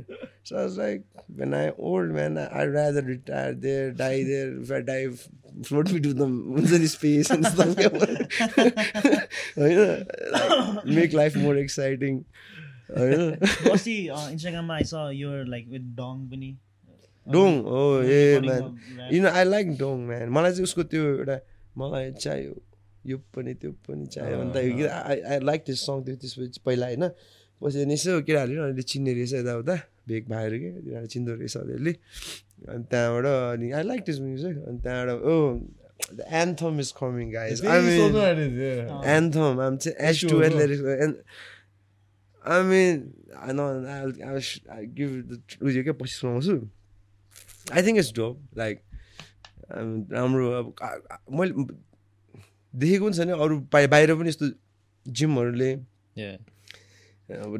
so 0.49 0.55
आज 0.63 0.77
like 0.77 1.03
when 1.39 1.53
I 1.53 1.69
old 1.89 2.13
man 2.13 2.37
I 2.37 2.65
rather 2.71 3.03
retire 3.05 3.53
there 3.65 3.91
die 4.01 4.23
there 4.23 4.47
if 4.61 4.71
I 4.71 4.81
die 4.89 5.07
float 5.07 5.89
me 5.91 5.99
to 5.99 6.13
the 6.13 6.21
हुन्छ 6.57 6.71
नि 6.71 6.87
स्पेस 6.87 7.31
होइन 9.57 9.79
मेक 10.95 11.13
लाइफ 11.13 11.37
मोर 11.37 11.57
एक्साइटिङ 11.59 12.13
अस्ति 12.91 13.95
इन्स्टाग्राममा 14.31 14.75
आइस 14.75 14.93
यो 15.13 15.29
लाइक 15.49 15.67
विथ 15.69 15.85
डङ 15.99 16.15
पनि। 16.31 16.51
डोङ 17.27 17.51
हो 17.65 18.01
ए 18.01 18.39
man. 18.45 18.63
You 19.13 19.27
I 19.27 19.43
like 19.43 19.77
Dong 19.77 20.05
man 20.07 20.29
मलाई 20.29 20.51
चाहिँ 20.51 20.63
उसको 20.63 20.83
त्यो 20.93 21.03
एउटा 21.17 21.37
मलाई 21.77 22.11
चाहियो। 22.11 22.53
यो 23.05 23.17
पनि 23.35 23.53
त्यो 23.61 23.71
पनि 23.87 24.05
चाहियो। 24.05 24.39
अन्त 24.41 24.57
I 24.57 25.21
I 25.21 25.39
like 25.49 25.63
this 25.67 25.79
song 25.85 26.03
त्यो 26.05 26.15
त्यसपछि 26.21 26.61
पहिला 26.65 26.85
होइन 26.85 27.09
पछि 27.63 27.81
अनि 27.81 27.93
यसो 27.93 28.21
केटाहरूले 28.21 28.61
अलिअलि 28.61 28.83
चिन्ने 28.91 29.13
रहेछ 29.13 29.33
यताउता। 29.33 29.75
भेग 30.07 30.23
भाइहरू 30.29 30.57
के? 30.59 30.69
तिनीहरू 30.81 31.07
चिन्दो 31.15 31.31
रहेछ 31.33 31.57
अलिअलि। 31.57 31.93
अनि 32.69 32.83
त्यहाँबाट 32.91 33.25
अनि 33.25 33.71
आई 33.71 33.83
लाइक 33.83 34.01
दिस 34.05 34.19
म्युजिक 34.19 34.55
अनि 34.67 34.79
त्यहाँबाट 34.85 35.17
ओ 35.25 35.35
the 36.11 36.25
anthem 36.37 36.79
is 36.79 36.91
coming, 36.91 37.31
guys. 37.31 37.63
I 37.63 37.79
mean, 37.81 38.15
anthem. 39.03 39.59
I'm 39.59 39.77
t- 39.77 39.91
H2 39.91 40.27
H2O. 40.29 40.41
athletics, 40.47 40.81
and 41.05 41.15
I 42.45 42.61
mean, 42.63 42.97
I 43.35 43.51
know 43.53 43.67
I'll, 43.89 44.13
I'll, 44.23 44.39
sh- 44.39 44.61
I'll 44.69 44.85
give 44.97 45.13
it 45.19 45.29
the 45.29 45.37
Uyo 45.65 45.83
क्या 45.83 45.93
पछि 46.01 46.13
सुनाउँछु 46.15 46.55
I 47.73 47.81
think 47.83 47.97
it's 47.99 48.13
dope 48.15 48.57
like 48.57 48.81
राम्रो 50.13 50.51
अब 50.53 50.73
मैले 51.31 51.53
देखेको 52.73 53.05
पनि 53.05 53.17
छैन 53.17 53.29
अरू 53.37 53.59
बाहि- 53.73 53.89
बाहिर 53.91 54.15
पनि 54.15 54.29
यस्तो 54.29 54.51
जिमहरूले 55.05 55.71
Yeah. 56.15 56.37
अब 57.29 57.53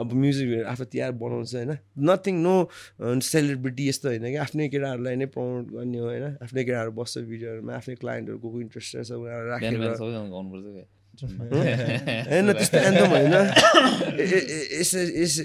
अब 0.00 0.12
म्युजिक 0.16 0.64
आफ्नो 0.66 0.84
तिहार 0.92 1.10
बनाउँछ 1.20 1.54
होइन? 1.54 1.70
नथिङ 2.08 2.36
नो 2.42 2.54
सेलिब्रिटी 3.22 3.88
यस्तो 3.88 4.08
होइन 4.08 4.24
कि 4.24 4.36
आफ्नै 4.44 4.68
केटाहरूलाई 4.72 5.16
नै 5.20 5.26
प्रमोट 5.34 5.66
गर्ने 5.74 5.98
हो 5.98 6.06
होइन? 6.06 6.24
आफ्नै 6.42 6.64
केटाहरू 6.64 6.92
बस्छ 6.98 7.18
भिडियोहरूमा 7.28 7.72
आफ्नै 7.76 7.94
क्लाइन्टहरू 8.00 8.38
को 8.40 8.50
को 8.50 8.60
इन्ट्रेस्टेड 8.60 9.04
छ 9.04 9.10
उनीहरू 9.20 9.46
राखेर 9.52 9.76
होइन 11.22 12.52
त्यस्तो 12.52 12.78
एन्थम 12.90 13.08
होइन 13.14 13.34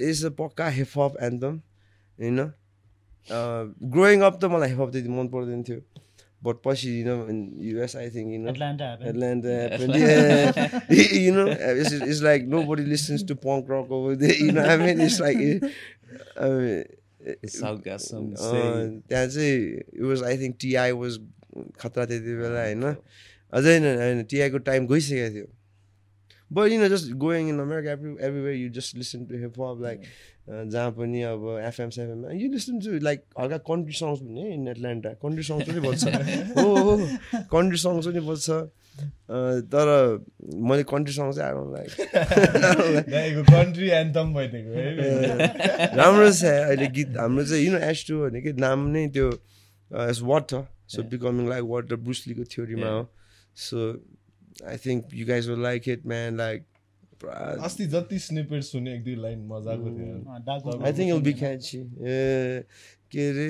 इस 0.10 0.24
पक्का 0.38 0.68
हिपहप 0.78 1.18
एन्थम 1.24 1.62
होइन 2.20 2.40
ग्रोइङ 3.96 4.22
अप 4.22 4.40
त 4.42 4.52
मलाई 4.54 4.70
हिपहप 4.70 4.92
त्यति 4.92 5.10
मन 5.18 5.28
पर्दैन 5.36 5.64
थियो 5.64 5.82
बट 6.42 6.62
पछि 6.66 6.92
in 7.00 7.40
US 7.62 7.96
I 7.96 8.10
think 8.10 8.32
in 8.34 8.48
Atlanta 8.50 8.86
happened. 8.92 9.10
Atlanta 9.10 9.56
happened. 9.64 9.96
Yeah, 9.96 10.60
you 11.24 11.34
know, 11.34 11.48
it's, 11.48 11.92
it's 11.92 12.22
like 12.22 12.46
nobody 12.48 12.84
listens 12.84 13.24
to 13.24 13.36
punk 13.36 13.68
rock 13.70 13.92
over 13.92 14.16
there. 14.16 14.34
You 14.34 14.54
know, 14.54 14.62
what 14.62 14.72
I 14.72 14.78
mean, 14.78 15.02
it's 15.02 15.20
like, 15.20 15.38
I 16.40 16.50
mean, 16.50 16.84
South 17.46 17.84
gas 17.84 18.08
some 18.10 18.34
uh, 18.34 18.38
say 18.38 19.02
त्यहाँ 19.10 19.28
चाहिँ 19.28 19.84
it 19.94 20.04
was 20.04 20.24
I 20.24 20.38
think 20.38 20.58
TI 20.58 20.92
was 20.94 21.20
खतरा 21.80 22.06
त्यति 22.06 22.36
बेला 22.40 22.64
होइन 22.64 22.84
अझै 23.54 23.78
होइन 23.78 23.86
होइन 24.00 24.24
टिआईको 24.32 24.58
time 24.70 24.88
गइसकेको 24.88 25.34
थियो 25.36 25.48
but 26.52 26.72
you 26.72 26.80
know 26.82 26.88
just 26.90 27.14
going 27.22 27.50
in 27.50 27.60
America 27.60 27.92
every 27.92 28.12
everywhere 28.28 28.56
you 28.56 28.70
just 28.76 28.96
listen 28.98 29.26
to 29.26 29.38
hip 29.38 29.60
hop 29.62 29.82
like 29.82 30.02
जहाँ 30.50 30.92
पनि 30.92 31.22
अब 31.30 31.46
एफएम 31.62 31.90
सेफएममा 31.92 32.32
यु 32.34 32.52
लिसन 32.52 32.80
टु 32.82 33.00
लाइक 33.04 33.24
हल्का 33.40 33.58
कन्ट्री 33.66 33.94
सङ्ग्स 33.96 34.22
पनि 34.22 34.54
इन 34.54 34.68
एटलान्टा 34.68 35.14
कन्ट्री 35.22 35.44
सङ्ग्स 35.44 35.70
पनि 35.70 35.80
बज्छ 35.88 36.04
हो 36.58 36.76
हो 36.78 36.98
कन्ट्री 37.54 37.78
सङ्ग्स 37.80 38.08
पनि 38.08 38.26
बज्छ 38.30 38.48
तर 39.70 39.88
मैले 40.70 40.84
कन्ट्री 40.86 41.14
सङ्ग 41.14 41.34
चाहिँ 41.34 41.50
आएर 41.50 41.58
लाइक 43.12 43.46
कन्ट्री 43.50 43.90
एन्थम 43.98 44.34
भइदिएको 44.34 44.72
राम्रो 45.98 46.32
छ 46.32 46.44
अहिले 46.58 46.88
गीत 46.98 47.18
हाम्रो 47.18 47.46
चाहिँ 47.46 47.66
यु 47.66 47.72
नो 47.74 47.80
एस 47.90 48.06
टू 48.08 48.20
भनेको 48.24 48.58
नाम 48.60 48.88
नै 48.96 49.08
त्यो 49.16 49.30
water 50.26 50.66
so 50.90 51.04
becoming 51.12 51.50
like 51.50 51.64
water 51.70 51.96
ब्रुसलीको 52.08 52.44
थ्योरीमा 52.52 52.90
हो 52.90 53.04
so 53.58 53.86
I 54.72 54.78
think 54.86 55.14
you 55.14 55.26
guys 55.28 55.50
will 55.50 55.62
like 55.64 55.88
it 55.96 56.06
man 56.14 56.38
like 56.38 56.66
अस्ति 57.68 57.86
जति 57.94 58.20
स्निपेट 58.26 58.64
सुने 58.64 58.94
एक 58.96 59.04
दुई 59.04 59.16
लाइन 59.26 59.40
मजाको 59.48 59.90
थियो 59.98 60.84
आई 60.86 60.94
थिङ्क 61.00 61.24
बी. 61.24 61.34
क्याची 61.42 61.78
ए 61.80 62.64
के 63.14 63.30
अरे 63.30 63.50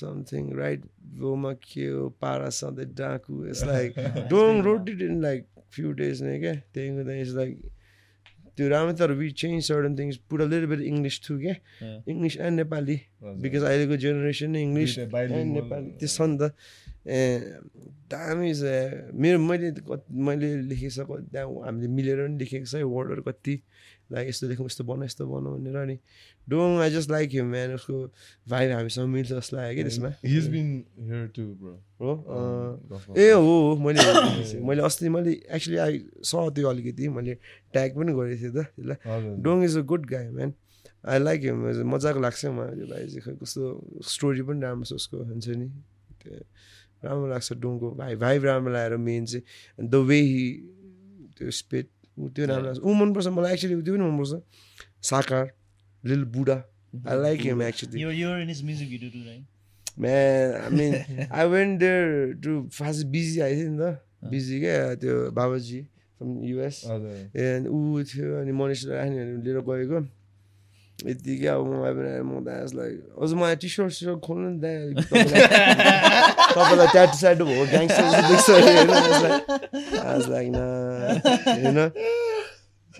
समथिङ 0.00 0.52
राइट 0.58 0.82
गोमा 1.22 1.52
के 1.66 1.86
हो 1.86 2.08
पारा 2.22 2.48
सधैँ 2.58 2.86
डाकु 3.00 3.44
it's 3.46 3.64
like 3.70 3.98
Dong 4.30 4.62
wrote 4.68 4.88
it 4.88 5.00
in 5.08 5.20
like 5.22 5.46
few 5.74 5.92
days 6.00 6.22
नै 6.22 6.38
क्या 6.40 6.54
त्यहाँदेखिको 6.54 7.08
त 7.10 7.20
इट्स 7.22 7.34
लाइक 7.40 7.58
त्यो 8.56 8.68
राम्रो 8.68 8.92
तर 9.00 9.12
we 9.18 9.30
change 9.42 9.64
certain 9.64 9.96
things 9.98 10.16
a 10.32 10.36
little 10.44 10.66
bit 10.72 10.80
English 10.92 11.20
too 11.26 11.38
क्या 11.42 11.54
Yeah. 11.82 11.98
English 12.12 12.36
and 12.46 12.56
Nepali. 12.60 12.96
Because 13.42 13.62
अहिलेको 13.68 13.96
जेनेरेसन 14.04 14.50
नै 14.56 14.62
इङ्ग्लिस 14.62 14.98
एन्ड। 14.98 15.52
नेपाली 15.56 15.90
त्यो 16.00 16.08
छ 16.08 16.28
नि 16.30 16.36
त 16.38 16.52
दामी 17.06 18.54
छ। 18.54 18.62
मेरो 19.14 19.38
मैले 19.38 19.70
कति 19.82 20.06
मैले 20.12 20.48
कति 20.68 21.26
त्यहाँ 21.32 21.46
हामीले 21.66 21.88
मिलेर 21.88 22.18
पनि 22.26 22.38
लेखेको 22.38 22.66
छ 22.66 22.74
वर्डहरू 22.84 23.22
कति। 23.22 23.54
लाइक 24.12 24.28
यस्तो 24.28 24.46
लेखौँ 24.48 24.66
यस्तो 24.66 24.84
बनाऊ 24.84 25.04
यस्तो 25.08 25.24
बनाऊ 25.24 25.56
भनेर 25.56 25.76
अनि 25.76 25.96
Dong 26.48 26.80
I 26.84 26.90
just 26.92 27.10
like 27.10 27.34
you 27.34 27.44
man 27.48 27.72
उसको 27.80 27.96
भाइ 28.48 28.70
हामीसँग 28.70 29.08
मिल्छ 29.08 29.32
जस्तो 29.32 29.56
लाग्यो 29.56 29.74
कि 29.76 29.82
त्यसमा. 29.88 30.08
हो? 32.02 32.10
ए 33.16 33.30
हो 33.32 33.54
मैले 33.80 34.00
मैले 34.60 34.82
अस्ति 34.84 35.08
मैले 35.08 35.32
एक्चुली 35.48 35.76
आई 35.80 35.98
स 36.20 36.34
त्यो 36.54 36.68
अलिकति 36.68 37.08
मैले 37.08 37.34
ट्याग 37.72 37.90
पनि 37.96 38.12
गरेको 38.12 38.36
थिएँ 38.42 38.52
त। 38.52 38.68
त्यसलाई। 38.76 39.40
Dong 39.40 39.64
is 39.64 39.76
a 39.78 39.82
good 39.88 40.04
guy 40.12 40.28
man 40.28 40.52
I 41.08 41.18
like 41.18 41.40
him 41.48 41.88
मजाको 41.88 42.20
लाग्छ 42.20 42.44
मलाई 42.52 42.84
भाइ 42.92 43.06
चाहिँ 43.16 43.36
कस्तो 43.40 43.62
स्टोरी 44.04 44.42
पनि 44.44 44.60
राम्रो 44.60 44.84
छ 44.84 44.92
उसको 45.00 45.16
हुन्छ 45.24 45.48
नि। 45.56 45.68
त्यो 46.20 46.36
राम्रो 47.04 47.26
लाग्छ 47.32 47.52
डोङको 47.62 47.90
भाइ 48.00 48.16
भाइ 48.22 48.38
राम्रो 48.38 48.72
लागेर 48.72 48.96
मेन 49.06 49.24
चाहिँ 49.26 49.88
द 49.88 49.94
वे 50.08 50.20
हि 50.20 50.44
त्यो 51.38 51.50
स्पेट 51.60 51.86
त्यो 52.34 52.46
राम्रो 52.46 52.66
लाग्छ। 52.66 52.80
ऊ 52.80 52.92
मनपर्छ 53.00 53.26
मलाई 53.38 53.52
एक्चुली 53.52 53.74
त्यो 53.82 53.94
पनि 53.94 54.04
मनपर्छ। 54.10 54.32
Sacar 55.10 55.46
Lil 56.04 56.24
Buddha 56.34 56.58
I 57.08 57.16
like 57.22 57.40
him 57.40 57.62
actually 57.62 58.00
You're, 58.00 58.16
you're 58.20 58.38
in 58.42 58.48
his 58.48 58.62
music 58.62 58.88
video 58.88 59.10
too, 59.10 59.24
right? 59.28 59.44
Man 59.98 60.52
I 60.56 60.70
mean 60.76 60.92
I 61.28 61.46
went 61.48 61.78
there 61.80 62.32
too 62.44 62.52
fast 62.72 63.06
busy 63.12 63.40
आएको 63.40 63.60
थियो 63.60 63.70
नि 63.72 63.78
त 63.82 64.30
बिजी 64.30 64.60
क्या 64.60 64.94
त्यो 65.02 65.14
बाबाजी 65.36 65.80
फ्रम 66.18 66.30
युएस 66.44 66.76
हजुर। 66.88 67.14
ए 67.36 67.44
अनि 67.56 67.68
ऊ 67.68 68.02
थियो 68.08 68.40
अनि 68.40 68.52
मनिष 68.60 68.84
राख्ने 68.88 69.24
लिएर 69.44 69.58
गएको। 69.68 70.00
यत्तिकै 71.02 71.48
अब 71.48 71.62
मलाई 71.66 71.92
पनि 71.94 72.10
म 72.22 72.40
त 72.40 72.48
यसलाई 72.56 72.92
अझ 73.18 73.30
मलाई 73.32 73.56
टी 73.56 73.68
सर्ट 73.68 73.92
सर्ट 73.92 74.20
खोल्नु 74.20 74.48
नि 74.50 74.58
त्यहाँ 74.60 74.82
तपाईँलाई 76.52 76.88
ट्याटु 76.92 77.16
स्याटु 77.18 77.44
भएको 77.44 77.64
ग्याङ्स्टर 77.66 78.04
देख्छ 78.28 78.48
होइन 78.50 78.90
लाइक 80.28 80.48
होइन 81.46 81.78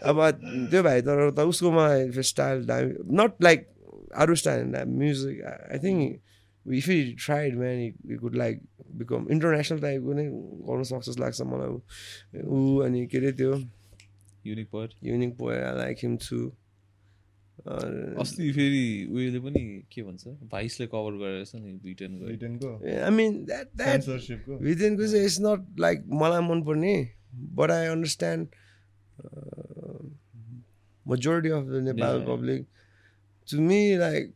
अब 0.03 0.17
त्यो 0.71 0.83
भाइ 0.83 1.01
तर 1.03 1.31
त 1.31 1.47
उसकोमा 1.47 1.87
स्टाइल 2.25 2.65
दामी 2.65 2.91
नट 3.15 3.33
लाइक 3.43 3.69
अरू 4.17 4.35
style 4.35 4.85
music 4.95 5.37
I 5.45 5.79
think 5.79 6.01
if 6.67 6.89
you 6.89 6.99
tried 7.27 7.59
man 7.59 7.79
you 8.07 8.19
could 8.19 8.35
like 8.37 8.61
become 8.97 9.27
international 9.31 9.81
टाइपको 9.81 10.13
नै 10.13 10.27
गर्नु 10.67 10.85
सक्छ 10.85 11.07
जस्तो 11.07 11.23
लाग्छ 11.23 11.41
मलाई 11.43 11.71
ऊ 12.45 12.79
अनि 12.81 13.07
के 13.07 13.19
अरे 13.19 13.33
त्यो? 13.33 13.53
Uniq 14.47 14.69
Poet 14.71 14.91
Uniq 15.05 15.43
I 15.43 15.79
like 15.79 15.97
him 16.03 16.17
too 16.17 16.39
अस्ति 17.67 18.51
फेरि 18.53 18.85
उयोले 19.13 19.41
पनि 19.41 19.63
के 19.93 20.03
भन्छ 20.03 20.27
भाइसले 20.53 20.87
कभर 20.95 21.19
गरेर 21.23 21.45
छ 21.45 21.55
नि 21.55 21.73
ब्रिटेनको 21.83 22.25
ब्रिटेनको 22.25 22.71
आई 23.05 23.11
मिन 23.17 23.45
द्याट 23.47 23.69
द्याट 23.77 24.01
चाहिँ 25.13 25.25
इट्स 25.25 25.39
नट 25.47 25.81
लाइक 25.81 26.05
मलाई 26.23 26.49
मनपर्ने 26.49 26.95
but 27.61 27.71
I 27.71 27.87
understand 27.87 28.49
Nepal 31.83 32.19
Yeah. 32.19 32.25
public. 32.25 32.65
To 33.49 33.61
me, 33.61 33.99
like, 33.99 34.33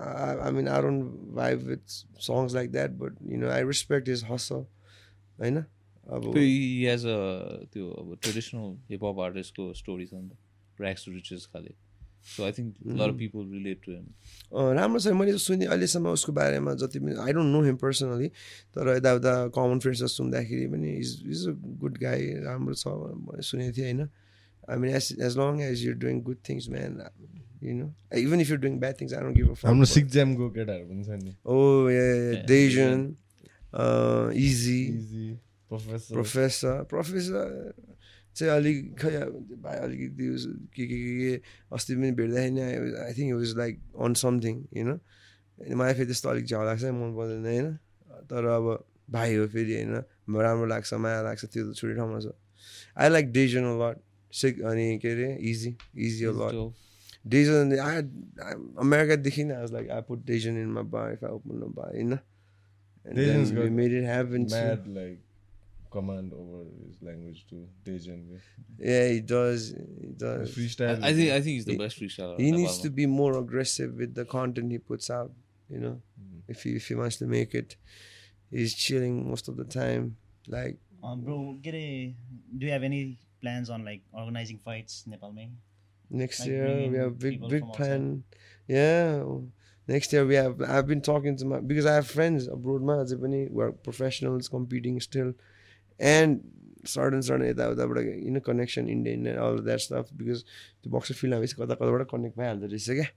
I, 0.00 0.36
I 0.46 0.50
mean, 0.50 0.68
I 0.68 0.80
don't 0.80 1.34
vibe 1.34 1.66
with 1.66 1.82
songs 2.18 2.54
like 2.54 2.72
that, 2.72 2.98
but 2.98 3.12
you 3.26 3.36
know, 3.36 3.48
I 3.48 3.58
respect 3.60 4.06
his 4.06 4.22
hustle. 4.22 4.66
होइन 5.40 5.56
अब 5.56 6.24
has 6.84 7.04
a 7.06 7.16
त्यो 7.72 7.90
अब 8.00 8.16
traditional 8.22 8.74
hip hop 8.90 9.20
आर्टिस्टको 9.26 9.72
story 9.74 10.06
छ 10.06 10.14
नि 10.14 10.28
त 10.28 10.82
rags 10.82 11.04
to 11.04 11.12
riches 11.12 11.46
खाले 11.52 11.72
so 12.24 12.44
I 12.44 12.52
think 12.52 12.74
lot 13.00 13.10
people 13.18 13.42
relate 13.52 13.78
to 13.84 13.92
him 13.92 14.06
राम्रो 14.78 14.98
छ. 15.00 15.06
मैले 15.20 15.38
सुने 15.38 15.66
अहिलेसम्म 15.66 16.06
उसको 16.18 16.32
बारेमा 16.32 16.74
जति 16.82 16.98
पनि 17.00 17.14
I 17.26 17.32
don't 17.32 17.52
know 17.52 17.62
him 17.64 17.76
personally 17.82 18.28
तर 18.76 18.96
यताउता 18.96 19.32
कमन 19.56 19.78
फ्रेन्ड्सहरू 19.84 20.12
सुन्दाखेरि 20.14 20.66
पनि 20.74 20.90
इज 21.00 21.10
इज 21.30 21.48
अ 21.48 21.52
गुड 21.82 21.98
गाई 21.98 22.22
राम्रो 22.46 22.74
छ 22.74 22.84
भनेर 23.26 23.42
सुनेको 23.50 23.72
थिएँ 23.76 23.86
होइन? 23.86 24.08
I 24.70 24.76
mean 24.78 24.90
as 24.94 25.06
as 25.26 25.36
long 25.38 25.60
as 25.70 25.84
you 25.86 25.92
doing 26.04 26.20
good 26.28 26.38
things 26.48 26.68
man 26.70 26.92
you 27.62 27.72
know 27.76 27.86
even 28.18 28.40
if 28.40 28.50
you 28.50 28.56
doing 28.56 28.78
bad 28.80 28.94
things 29.00 29.12
I 29.12 29.20
don't 29.22 29.36
give 29.36 29.50
a 29.50 29.54
हाम्रो 29.66 29.86
सिक्स 29.94 30.12
ज्यामको 30.12 30.50
केटाहरू 30.56 30.84
पनि 30.88 31.02
छ 31.04 31.22
नि। 31.24 31.32
Oh 31.46 31.56
डेजन 32.52 32.98
Easy 34.44 34.80
Easy 34.96 35.28
professor 35.70 36.14
professor 36.14 36.82
professor 36.90 37.44
चाहिँ 38.35 38.51
अलिक 38.53 38.77
खै 38.99 39.13
अब 39.17 39.33
भाइ 39.61 39.77
अलिकति 39.79 40.29
उस- 40.29 40.47
के 40.75 40.87
के 40.87 40.97
के 40.97 41.13
के 41.19 41.33
अस्ति 41.71 41.95
पनि 41.95 42.11
भेट्दाखेरि 42.13 42.51
नि 42.51 42.61
I 42.99 43.13
think 43.13 43.33
was 43.35 43.53
like 43.57 43.79
on 44.01 44.13
something 44.21 44.55
होइन 44.73 44.99
मलाई 45.75 45.93
फेरि 45.93 46.05
त्यस्तो 46.05 46.29
अलिक 46.29 46.45
झ्याउ 46.45 46.63
लाग्छ 46.65 46.83
मन 46.95 47.15
पर्दैन 47.15 47.45
होइन 47.45 47.67
तर 48.29 48.45
अब 48.51 48.65
भाइ 49.09 49.35
हो 49.35 49.47
फेरि 49.49 49.73
होइन 49.75 49.93
राम्रो 50.39 50.65
लाग्छ 50.65 50.93
माया 50.99 51.21
लाग्छ 51.23 51.45
त्यो 51.45 51.63
त 51.65 51.75
छुट्टै 51.75 51.95
ठाउँमा 51.95 52.19
छ 52.19 52.33
I 52.97 53.09
like 53.09 53.31
Dijon 53.31 53.65
lot 53.79 53.97
sick 54.33 54.61
अनि 54.63 54.87
के 54.99 55.09
अरे 55.11 55.29
easy 55.45 55.75
easy 56.01 56.25
lot 56.33 56.53
Dijon 57.27 57.73
I 57.79 58.01
अमेरिकादेखि 58.79 59.43
नै 59.43 59.55
I 59.55 59.67
like 59.71 59.89
I 59.91 60.01
put 60.01 60.25
Dijon 60.25 60.57
in 60.57 60.69
मा 60.71 60.81
बार 60.91 61.13
इफ 61.13 61.23
आई 61.23 61.31
ओपन 61.31 61.55
मा 61.57 61.67
बार 61.75 61.95
होइन 61.95 62.17
command 65.90 66.32
over 66.32 66.64
his 66.86 67.02
language 67.02 67.46
to 67.50 67.66
Dejan. 67.84 68.40
Yeah, 68.78 69.08
he 69.08 69.20
does. 69.20 69.74
He 70.00 70.08
does. 70.08 70.54
Freestyle. 70.54 71.02
I, 71.02 71.08
I, 71.08 71.12
think. 71.14 71.30
I 71.32 71.40
think 71.40 71.54
he's 71.56 71.64
the 71.64 71.72
he, 71.72 71.78
best 71.78 72.00
freestyler. 72.00 72.38
He 72.38 72.50
needs 72.52 72.78
to 72.78 72.90
be 72.90 73.06
more 73.06 73.38
aggressive 73.38 73.94
with 73.94 74.14
the 74.14 74.24
content 74.24 74.70
he 74.70 74.78
puts 74.78 75.10
out. 75.10 75.32
You 75.68 75.78
know, 75.78 76.02
mm. 76.20 76.40
if 76.48 76.62
he 76.62 76.70
if 76.76 76.88
he 76.88 76.94
wants 76.94 77.16
to 77.16 77.26
make 77.26 77.54
it, 77.54 77.76
he's 78.50 78.74
chilling 78.74 79.28
most 79.28 79.48
of 79.48 79.56
the 79.56 79.64
time. 79.64 80.16
Like, 80.48 80.78
um, 81.02 81.20
bro, 81.20 81.58
get 81.62 81.74
a, 81.74 82.14
do 82.56 82.66
you 82.66 82.72
have 82.72 82.82
any 82.82 83.18
plans 83.40 83.70
on 83.70 83.84
like 83.84 84.02
organizing 84.12 84.58
fights 84.58 85.04
in 85.06 85.12
Nepal? 85.12 85.32
me? 85.32 85.50
Next 86.10 86.40
like 86.40 86.48
year 86.48 86.88
we 86.90 86.96
have 86.98 87.18
big 87.18 87.48
big 87.48 87.64
plan. 87.72 88.24
Outside. 88.24 88.76
Yeah. 88.76 89.24
Next 89.86 90.12
year 90.12 90.24
we 90.24 90.34
have. 90.34 90.60
I've 90.62 90.86
been 90.86 91.00
talking 91.00 91.36
to 91.38 91.44
my 91.44 91.60
because 91.60 91.86
I 91.86 91.94
have 91.94 92.06
friends 92.06 92.46
abroad. 92.46 92.82
Ma, 92.82 93.04
who 93.04 93.60
are 93.60 93.72
professionals 93.72 94.48
competing 94.48 95.00
still. 95.00 95.34
And 96.00 96.40
certain 96.86 97.22
certain 97.22 97.46
यताउताबाट 97.46 98.42
connection 98.42 98.88
Indian 98.88 99.26
and 99.26 99.38
all 99.38 99.54
of 99.54 99.64
that 99.64 99.80
stuff 99.80 100.12
because 100.16 100.44
त्यो 100.82 100.90
boxer 100.90 101.14
फिल्डमा 101.14 101.40
बेसी 101.40 101.54
कता 101.56 101.74
कताबाट 101.74 102.06
connect 102.10 102.38
भइहाल्दो 102.38 102.66
रहेछ 102.66 102.90
क्या 102.90 103.08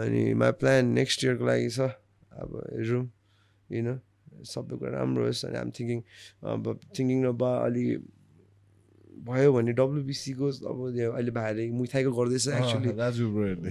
अनि 0.00 0.22
my 0.34 0.52
plan 0.60 0.86
next 0.94 1.24
इयरको 1.24 1.46
लागि 1.46 1.68
छ 1.70 1.80
अब 2.32 2.50
हेरौँ 2.72 3.04
know 3.70 3.98
सबै 4.44 4.76
कुरा 4.76 4.90
राम्रो 4.90 5.24
होस् 5.26 5.44
अनि 5.46 5.56
आम 5.58 5.70
थिङ्किङ 5.76 5.98
अब 6.52 6.64
थिङ्किङ 6.98 7.18
नभए 7.24 7.52
अलि 7.66 7.84
भयो 9.24 9.52
भने 9.52 9.72
डब्लुबिसीको 9.80 10.46
अब 10.70 10.78
अहिले 10.92 11.32
भाइले 11.38 11.64
मुथाइको 11.80 12.10
गर्दैछ 12.12 12.48
actually 12.60 12.92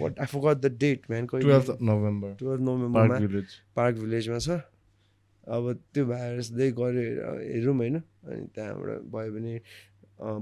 what 0.01 0.19
I 0.19 0.27
forgot 0.33 0.57
the 0.57 0.71
date 0.83 1.09
man 1.09 1.25
twelfth 1.33 1.69
November 1.91 2.35
twelve 2.39 2.61
नोभेम्बरमा 2.69 3.17
पार्क 3.75 3.95
भिलेजमा 4.05 4.39
छ 4.47 4.59
अब 5.47 5.63
त्यो 5.93 6.05
भाइरसले 6.07 6.71
गऱ्यो 6.71 7.03
हेरौँ 7.53 7.75
होइन। 7.75 7.95
अनि 7.97 8.43
त्यहाँबाट 8.55 9.01
भयो 9.13 9.31
भने 9.35 9.53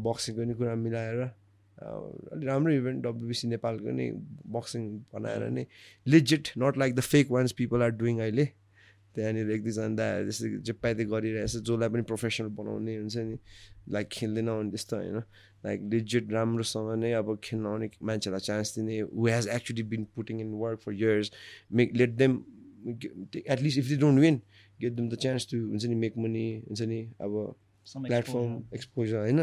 बक्सिङको 0.05 0.41
नि 0.45 0.53
कुरा 0.53 0.75
मिलाएर 0.77 1.21
अलिक 1.81 2.47
राम्रो 2.47 2.71
इभेन्ट 2.73 3.03
डब्लुबिसी 3.03 3.47
नेपालको 3.47 3.91
नै 3.97 4.07
बक्सिङ 4.53 4.81
बनाएर 5.13 5.49
नै 5.49 5.65
legit 6.05 6.53
not 6.57 6.77
like 6.77 6.95
the 6.95 7.01
fake 7.01 7.31
ones 7.31 7.51
people 7.57 7.81
are 7.81 7.91
doing 7.97 8.19
अहिले। 8.19 8.45
त्यहाँनिर 9.15 9.49
एक 9.51 9.63
दुईजना 9.63 9.95
दाहरू 9.97 10.25
जस्तै 10.29 10.73
पाइदै 10.83 11.05
गरिरहेछ 11.11 11.55
जसलाई 11.67 11.89
पनि 11.89 12.03
प्रोफेसनल 12.11 12.49
बनाउने 12.59 12.93
हुन्छ 12.97 13.17
नि 13.27 13.37
लाइक 13.95 14.07
खेल्दै 14.07 14.41
नआउने 14.41 14.69
त्यस्तो 14.71 14.95
होइन। 14.97 15.17
लाइक 15.63 15.79
लिजिट 15.93 16.31
राम्रोसँग 16.31 16.89
नै 17.01 17.11
अब 17.19 17.27
खेल्न 17.43 17.65
आउने 17.65 17.87
मान्छेलाई 18.09 18.39
चान्स 18.47 18.77
दिने 18.77 18.99
who 19.01 19.27
has 19.27 19.47
actually 19.57 19.83
been 19.91 20.03
putting 20.15 20.39
in 20.41 20.53
work 20.63 20.79
for 20.85 20.93
years 20.93 21.31
make 21.79 21.95
let 21.95 22.15
them 22.21 22.33
at least 22.87 23.77
if 23.79 23.85
they 23.89 23.97
don't 24.05 24.19
win 24.19 24.41
get 24.81 24.91
them 24.97 25.05
the 25.09 25.11
chance 25.23 25.43
to 25.51 25.57
हुन्छ 25.71 25.83
नि 25.85 25.95
मेक 26.03 26.13
मनी 26.17 26.45
हुन्छ 26.67 26.81
नि 26.91 26.99
अब 27.21 27.31
प्लेटफर्म. 28.07 28.51
एक्सपोजर 28.75 29.17
होइन? 29.17 29.39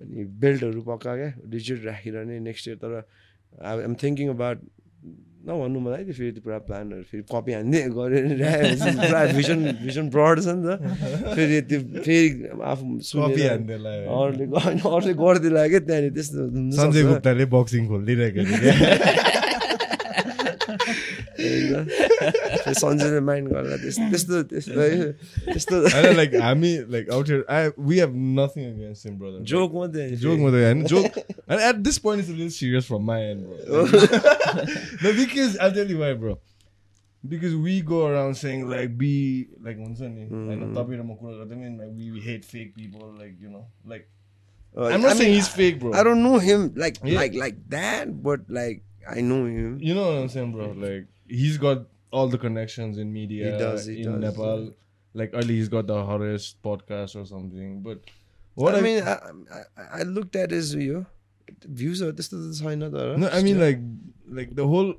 अनि 0.00 0.24
बेल्टहरू 0.42 0.80
पक्का 0.88 1.12
क्या? 1.16 1.30
डिजिट 1.54 1.78
राखेर 1.84 2.14
नै 2.24 2.38
नेक्स्ट 2.50 2.64
इयर 2.68 2.76
तर 2.84 2.92
आई 3.70 3.74
एम 3.84 3.94
थिङ्किङ 4.02 4.28
अबाउट 4.36 4.58
नभन्नु 5.48 5.78
मलाई 5.80 6.02
त्यो 6.04 6.12
फेरि 6.14 6.30
त्यो 6.36 6.42
पुरा 6.44 6.58
प्लानहरू 6.68 7.02
फेरि 7.10 7.22
कपी 7.32 7.52
हान्ने 7.56 7.80
गरेर 7.96 8.24
पुरा 9.00 9.20
भिजन 9.38 9.58
भिजन 9.84 10.04
ब्रड 10.12 10.36
छ 10.44 10.46
नि 10.52 10.60
त। 10.68 10.70
फेरि 11.34 11.58
त्यो 11.70 11.78
फेरि 12.04 12.28
आफू 12.72 12.84
कपी 13.00 13.42
अरूले 13.48 14.44
अरूले 14.60 15.12
गरिदिएला 15.22 15.62
क्या? 15.72 15.80
त्यहाँनिर 15.88 16.12
त्यस्तो 16.18 16.40
सञ्जय। 16.76 17.02
गुप्ताले 17.08 17.44
बक्सिङ 17.56 17.82
खोलिदिइरहेको 17.88 18.40
थियो 22.69 22.69
होइन? 22.69 22.69
फेरि 22.69 22.75
सञ्जयले 22.81 23.19
माइन्ड 23.29 23.49
गर्ला 23.53 23.77
त्यस्तो 23.83 24.09
त्यस्तो 24.13 24.41
त्यस्तो 24.53 24.79
है, 24.79 25.11
त्यस्तो 25.51 25.81
होइन 25.95 26.15
लाइक 26.21 26.35
हामी 26.45 26.71
like 26.95 27.09
out 27.17 27.29
here 27.29 27.45
I 27.57 27.69
we 27.89 27.99
have 27.99 28.13
nothing 28.39 28.63
against 28.73 29.05
him 29.07 29.17
brother 29.19 29.43
joke 29.53 29.73
मात्रै 29.81 30.09
जोक 30.25 30.39
मात्रै 30.47 30.63
होइन 30.65 30.83
joke 30.95 31.21
and 31.47 31.59
at 31.69 31.83
this 31.85 31.99
point 32.07 32.21
it's 32.25 32.29
a 32.29 32.37
little 32.41 32.55
serious 32.57 32.85
from 32.91 33.05
my 33.11 33.19
end 33.21 33.45
bro 33.45 33.85
no 35.03 35.13
because 35.21 35.57
I'll 35.59 35.71
tell 35.79 35.89
you 35.95 35.99
why 35.99 36.13
bro 36.25 36.37
because 37.33 37.55
we 37.67 37.81
go 37.81 38.05
around 38.07 38.35
saying 38.39 38.65
like 38.71 38.97
be 38.97 39.13
like 39.67 39.77
हुन्छ 39.83 40.01
नि 40.15 40.25
होइन 40.31 40.73
तपाईँ 40.75 40.99
र 40.99 41.03
म 41.05 41.15
कुरा 41.21 41.37
गर्दा 41.37 41.55
पनि 41.55 41.71
like 41.77 41.93
we 42.17 42.21
hate 42.25 42.45
fake 42.53 42.75
people 42.81 43.07
like 43.21 43.33
you 43.45 43.49
know 43.53 43.63
like 43.93 44.05
I'm 44.75 45.01
not 45.01 45.11
I 45.11 45.17
saying 45.17 45.31
mean, 45.31 45.39
he's 45.39 45.47
fake 45.47 45.79
bro 45.79 45.93
I 45.93 46.03
don't 46.03 46.21
know 46.27 46.37
him 46.45 46.67
like 46.75 46.97
Yeah. 47.03 47.19
like 47.21 47.33
like 47.41 47.59
that, 47.75 48.09
but 48.29 48.41
like 48.49 48.83
I 49.07 49.21
know 49.21 49.45
him. 49.45 49.77
you 49.79 49.93
know 49.97 50.05
what 50.09 50.17
I'm 50.21 50.29
saying 50.33 50.51
bro 50.57 50.67
like 50.85 51.05
he's 51.41 51.57
got 51.57 51.85
all 52.11 52.27
the 52.35 52.37
connections 52.45 52.97
in 53.03 53.11
media 53.13 53.51
He 53.51 53.57
does, 53.61 53.85
he 53.91 53.95
in 54.01 54.11
does, 54.11 54.21
Nepal 54.25 54.67
like 55.21 55.31
early 55.41 55.55
he's 55.61 55.69
got 55.73 55.87
the 55.87 55.97
Horace 56.11 56.47
podcast 56.69 57.15
or 57.21 57.25
something 57.25 57.81
but 57.89 58.13
what 58.63 58.75
I 58.75 58.81
mean, 58.85 59.01
I, 59.03 59.13
I 59.59 59.85
I 59.99 60.03
looked 60.03 60.35
at 60.41 60.51
his 60.55 60.73
you 60.81 60.99
views 61.81 62.01
are 62.05 62.11
त्यस्तो 62.19 62.37
त 62.43 62.55
छैन 62.61 62.87
तर 62.95 63.17
No, 63.23 63.29
I 63.39 63.41
mean 63.47 63.59
like 63.63 63.81
like 64.39 64.55
the 64.61 64.67
whole 64.73 64.93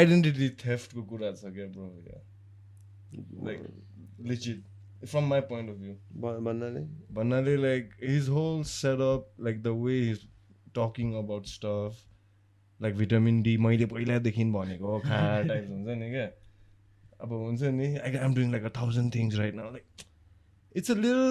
identity 0.00 0.48
theft 0.64 0.94
को 0.98 1.04
कुरा 1.12 1.30
छ 1.40 1.52
क्या 1.58 1.66
bro 1.76 1.88
yeah 2.08 2.20
like 3.48 3.62
legit 4.32 4.60
from 5.14 5.28
my 5.34 5.40
point 5.52 5.70
of 5.74 5.76
view 5.84 5.94
भ- 6.24 6.38
भन्नाले 6.48 6.82
भन्नाले 7.20 7.56
like 7.66 7.94
his 8.14 8.28
whole 8.38 8.62
setup 8.72 9.28
like 9.48 9.62
the 9.68 9.74
way 9.86 9.98
he's 10.08 10.26
talking 10.80 11.14
about 11.22 11.46
stuff 11.54 12.02
like 12.79 12.95
vitamin 12.95 13.37
D 13.43 13.57
मैले 13.65 13.85
पहिलादेखि 13.93 14.43
भनेको 14.53 14.99
खा 15.05 15.19
टाइप 15.47 15.69
हुन्छ 15.69 15.97
नि 15.99 16.09
क्या। 16.11 16.25
अब 17.21 17.31
हुन्छ 17.33 17.61
नि 17.77 17.87
I'm 18.25 18.35
doing 18.35 18.51
like 18.51 18.63
a 18.65 18.73
thousand 18.79 19.15
things 19.15 19.35
right 19.35 19.55
now 19.55 19.71
like 19.73 20.05
it's 20.77 20.91
a 20.91 20.95
lil 20.95 21.21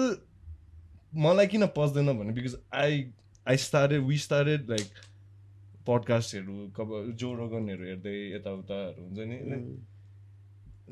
मलाई 1.25 1.47
किन 1.53 1.67
पस्दैन 1.77 2.13
भने 2.19 2.33
because 2.39 2.57
I 2.85 3.05
I 3.47 3.57
started 3.65 4.01
we 4.07 4.17
started 4.25 4.69
like 4.69 4.87
पडकास्टहरू 5.87 6.55
कब 6.77 6.89
जो 7.19 7.33
रोगनहरू 7.35 7.83
हेर्दै 7.91 8.15
यताउताहरू 8.35 9.03
हुन्छ 9.03 9.19
नि 9.29 9.37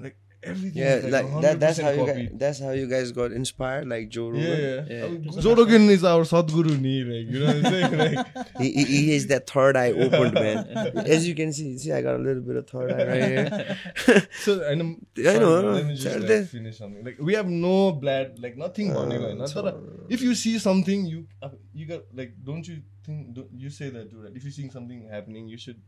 like 0.04 0.16
Everything 0.44 0.84
yeah, 0.84 1.02
like, 1.04 1.26
like 1.26 1.42
that, 1.42 1.60
that's 1.60 1.80
how 1.80 1.90
you 1.90 2.06
guys, 2.06 2.30
that's 2.34 2.60
how 2.60 2.72
you 2.72 2.88
guys 2.88 3.12
got 3.12 3.32
inspired, 3.32 3.88
like 3.88 4.10
Joe 4.10 4.30
Rogan. 4.30 4.44
Yeah, 4.44 4.84
yeah. 4.88 5.06
yeah. 5.08 5.42
Joe 5.42 5.56
Rogan 5.56 5.90
is 5.90 6.04
our 6.04 6.22
Sadhguru, 6.22 6.80
nee, 6.80 7.04
like 7.04 7.34
you 7.34 7.40
know 7.40 7.48
what 7.48 7.56
I'm 7.56 7.64
saying. 7.64 7.86
Like 7.96 8.28
he, 8.60 8.72
he, 8.72 8.84
he 8.86 9.16
is 9.16 9.28
that 9.28 9.50
third 9.50 9.76
eye 9.76 9.92
opened 9.92 10.34
man. 10.46 10.68
As 11.06 11.28
you 11.28 11.34
can 11.34 11.52
see, 11.52 11.78
see 11.78 11.92
I 11.92 12.02
got 12.02 12.16
a 12.16 12.20
little 12.20 12.44
bit 12.44 12.58
of 12.58 12.68
third 12.68 12.92
eye 12.92 13.08
right 13.08 13.24
here. 13.24 14.28
so 14.40 14.62
and 14.64 14.82
um, 14.82 15.06
I 15.18 15.38
know. 15.40 15.62
Let 15.62 15.86
me 15.86 15.96
just 15.96 16.20
like, 16.20 16.48
finish 16.48 16.78
something. 16.78 17.04
Like 17.04 17.18
we 17.20 17.34
have 17.34 17.48
no 17.48 17.94
blood, 17.94 18.38
like 18.40 18.58
nothing. 18.58 18.96
Uh, 18.96 19.74
if 20.10 20.22
you 20.22 20.36
see 20.36 20.60
something, 20.60 21.06
you 21.06 21.26
uh, 21.42 21.50
you 21.74 21.86
got 21.86 22.04
like 22.14 22.34
don't 22.44 22.68
you 22.68 22.82
think 23.04 23.34
don't, 23.34 23.48
you 23.56 23.70
say 23.70 23.90
that 23.90 24.12
too? 24.12 24.22
Right? 24.22 24.36
If 24.36 24.44
you 24.44 24.52
seeing 24.52 24.70
something 24.70 25.08
happening, 25.10 25.48
you 25.48 25.58
should 25.58 25.82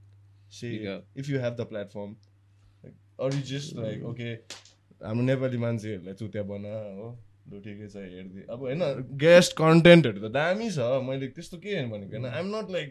say 0.49 0.67
you 0.67 1.01
if 1.13 1.29
you 1.29 1.39
have 1.39 1.57
the 1.57 1.65
platform 1.65 2.17
you 3.34 3.41
just 3.41 3.76
like 3.76 4.03
okay, 4.03 4.34
हाम्रो 5.03 5.23
नेपाली 5.26 5.57
मान्छेहरूलाई 5.57 6.14
चुत्या 6.14 6.44
बना 6.44 6.69
हो। 6.98 7.07
लु 7.49 7.60
ठिकै 7.65 7.88
छ 7.88 7.95
हेर्दै। 7.98 8.41
अब 8.49 8.60
होइन 8.61 8.81
गेस्ट 9.18 9.52
कन्टेन्टहरू 9.57 10.19
त 10.22 10.31
दामी 10.34 10.69
छ। 10.69 10.80
मैले 11.07 11.27
त्यस्तो 11.34 11.57
के 11.57 11.76
भनेको 11.89 12.14
होइन 12.14 12.26
आइएम 12.27 12.48
नट 12.56 12.68
लाइक 12.72 12.89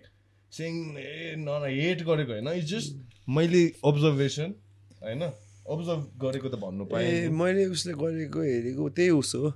सिङ 0.52 0.72
ए 0.98 1.34
न 1.38 1.48
हेट 1.66 2.02
गरेको 2.08 2.32
होइन। 2.32 2.48
इट्स 2.58 2.70
जस्ट 2.70 2.90
मैले 3.28 3.62
अब्जर्भेसन 3.84 4.54
होइन 5.02 5.22
अब्जर्भ 5.22 6.02
गरेको 6.24 6.48
त 6.48 6.56
भन्नु 6.62 6.84
पाएँ। 6.90 7.28
मैले 7.30 7.66
उसले 7.76 7.92
गरेको 8.02 8.40
हेरेको 8.42 8.88
त्यही 8.96 9.10
उस 9.20 9.34
हो। 9.34 9.52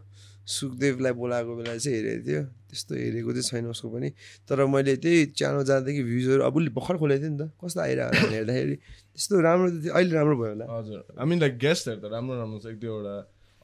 सुखदेवलाई 0.56 1.12
बोलाएको 1.18 1.56
बेला 1.56 1.76
चाहिँ 1.78 1.96
हेरेको 1.98 2.22
थियो। 2.26 2.42
त्यस्तो 2.70 2.94
हेरेको 2.94 3.30
चाहिँ 3.34 3.46
छैन 3.50 3.66
उसको 3.74 3.88
पनि। 3.90 4.08
तर 4.46 4.58
मैले 4.70 4.94
त्यही 5.02 5.18
च्यानल 5.34 5.62
जाँदाखेरि 5.66 6.06
भ्युजहरू 6.06 6.42
अब 6.46 6.54
उसले 6.56 6.70
भर्खर 6.78 6.96
खोलेको 7.02 7.20
थियो 7.20 7.32
नि 7.34 7.38
त। 7.42 7.50
कस्तो 7.58 7.80
आइरहेको 7.82 8.22
होला 8.22 8.36
हेर्दाखेरि 8.38 8.76
त्यस्तो 9.12 9.34
राम्रो 9.42 9.68
त 9.70 9.76
थियो। 9.82 9.92
अहिले 9.98 10.12
राम्रो 10.14 10.36
भयो 10.38 10.50
होला। 10.54 10.64
हजुर। 10.70 11.00
मिन 11.26 11.38
लाइक 11.42 11.54
गेस्टहरू 11.58 11.98
त 12.00 12.06
राम्रो 12.14 12.34
राम्रो 12.38 12.58
छ। 12.62 12.66
एक 12.70 12.78
दुईवटा 12.80 13.14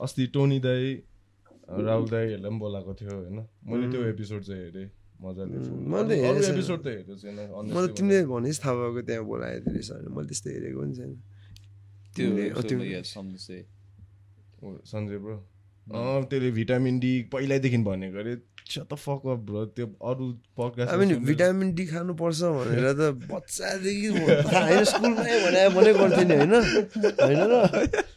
अस्ति 0.00 0.24
टोनी 0.34 0.58
दाई 0.66 0.84
राहुल 1.66 2.06
दाईहरूलाई 2.10 2.50
पनि 2.50 2.58
बोलाएको 2.58 2.92
थियो 3.00 3.14
होइन? 3.16 3.38
मैले 3.66 3.86
त्यो 3.90 4.00
एपिसोड 4.12 4.40
चाहिँ 4.46 4.62
हेरेँ। 4.66 4.90
मजाले. 5.16 5.56
मैले। 5.88 6.14
एपिसोड 6.52 6.78
त 6.82 6.86
हेरेको 6.92 7.14
छैन। 7.16 7.38
मलाई 7.72 7.90
तिमीले 7.96 8.18
भने 8.28 8.50
थाहा 8.52 8.74
भएको 8.76 9.00
त्यहाँ 9.06 9.24
बोलाएको 9.24 9.58
थियो 9.64 9.74
रहेछ 9.74 10.10
मैले 10.14 10.26
त्यस्तो 10.30 10.48
हेरेको 10.50 10.78
पनि 10.82 10.94
छैन। 10.98 11.12
त्यो 12.14 12.26
सञ्जय 14.86 15.18
ब्रो। 15.24 15.36
अँ। 15.86 16.24
त्यसले 16.26 16.50
भिटामिन 16.50 16.98
डी 16.98 17.12
पहिल्यैदेखि 17.32 17.78
भनेको 17.86 18.18
अरे 18.18 18.34
त्यो 19.76 19.86
अरू 20.02 20.26
आई 20.90 20.96
मिन 20.98 21.24
भिटामिन 21.24 21.74
डी 21.74 21.86
खानुपर्छ 21.86 22.40
भनेर 22.42 22.86
त 22.92 23.14
बच्चादेखि 23.30 24.08
होइन 24.18 24.84
स्कुलमै 24.84 25.36
भने 25.44 25.68
भने 25.68 25.92
गर्थ्यो 25.92 26.24
नि 26.26 26.34
होइन? 26.34 26.54
होइन 27.20 27.42
र? 27.46 27.54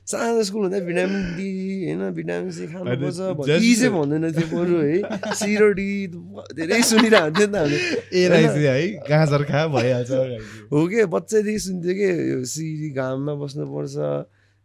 सानो 0.05 0.43
स्कुल 0.43 0.61
हुँदा 0.61 0.79
भिटामिन 0.79 1.23
डी 1.37 1.49
होइन? 1.85 2.11
भिटामिन 2.11 2.51
सी 2.51 2.67
खानुपर्छ 2.67 3.19
डी 3.45 3.75
चाहिँ 3.75 3.93
भन्दैन 3.93 4.31
थियो 4.33 4.47
बरु 4.57 4.77
है? 4.81 4.97
सी 5.35 5.55
र 5.55 5.73
डी 5.73 5.87
धेरै 6.55 6.81
सुनिरहेको 6.81 7.29
थियो 7.37 7.47
नि 7.47 7.53
त 7.53 7.55
हामीले। 7.55 7.77
है? 8.73 8.87
गाजर 9.05 9.43
खा 9.43 9.67
भइहाल्छ 9.67 10.11
हो 10.73 10.87
कि? 10.87 11.05
बच्चैदेखि 11.05 11.59
सुन्थ्यो 11.59 11.93
कि? 11.93 12.09
यो 12.31 12.43
सी 12.45 12.89
घाममा 12.89 13.33
बस्नुपर्छ 13.33 13.97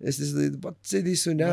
यस्तो 0.02 0.24
यस्तो 0.24 0.68
बच्चैदेखि 0.68 1.16
सुने 1.16 1.44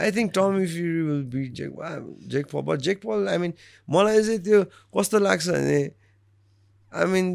I 0.00 0.12
think 0.18 0.32
Tommy 0.34 0.66
Fury 0.66 1.02
will 1.08 1.22
be 1.34 1.48
Jake 1.60 1.72
Jake 2.34 2.46
Paul 2.52 2.62
but 2.70 2.80
Jake 2.88 3.02
पल 3.06 3.28
आई 3.28 3.38
मिन 3.44 3.52
मलाई 3.96 4.22
चाहिँ 4.22 4.38
त्यो 4.48 4.62
कस्तो 4.98 5.18
लाग्छ 5.18 5.48
भने 5.48 5.82
I 6.92 7.12
mean 7.16 7.34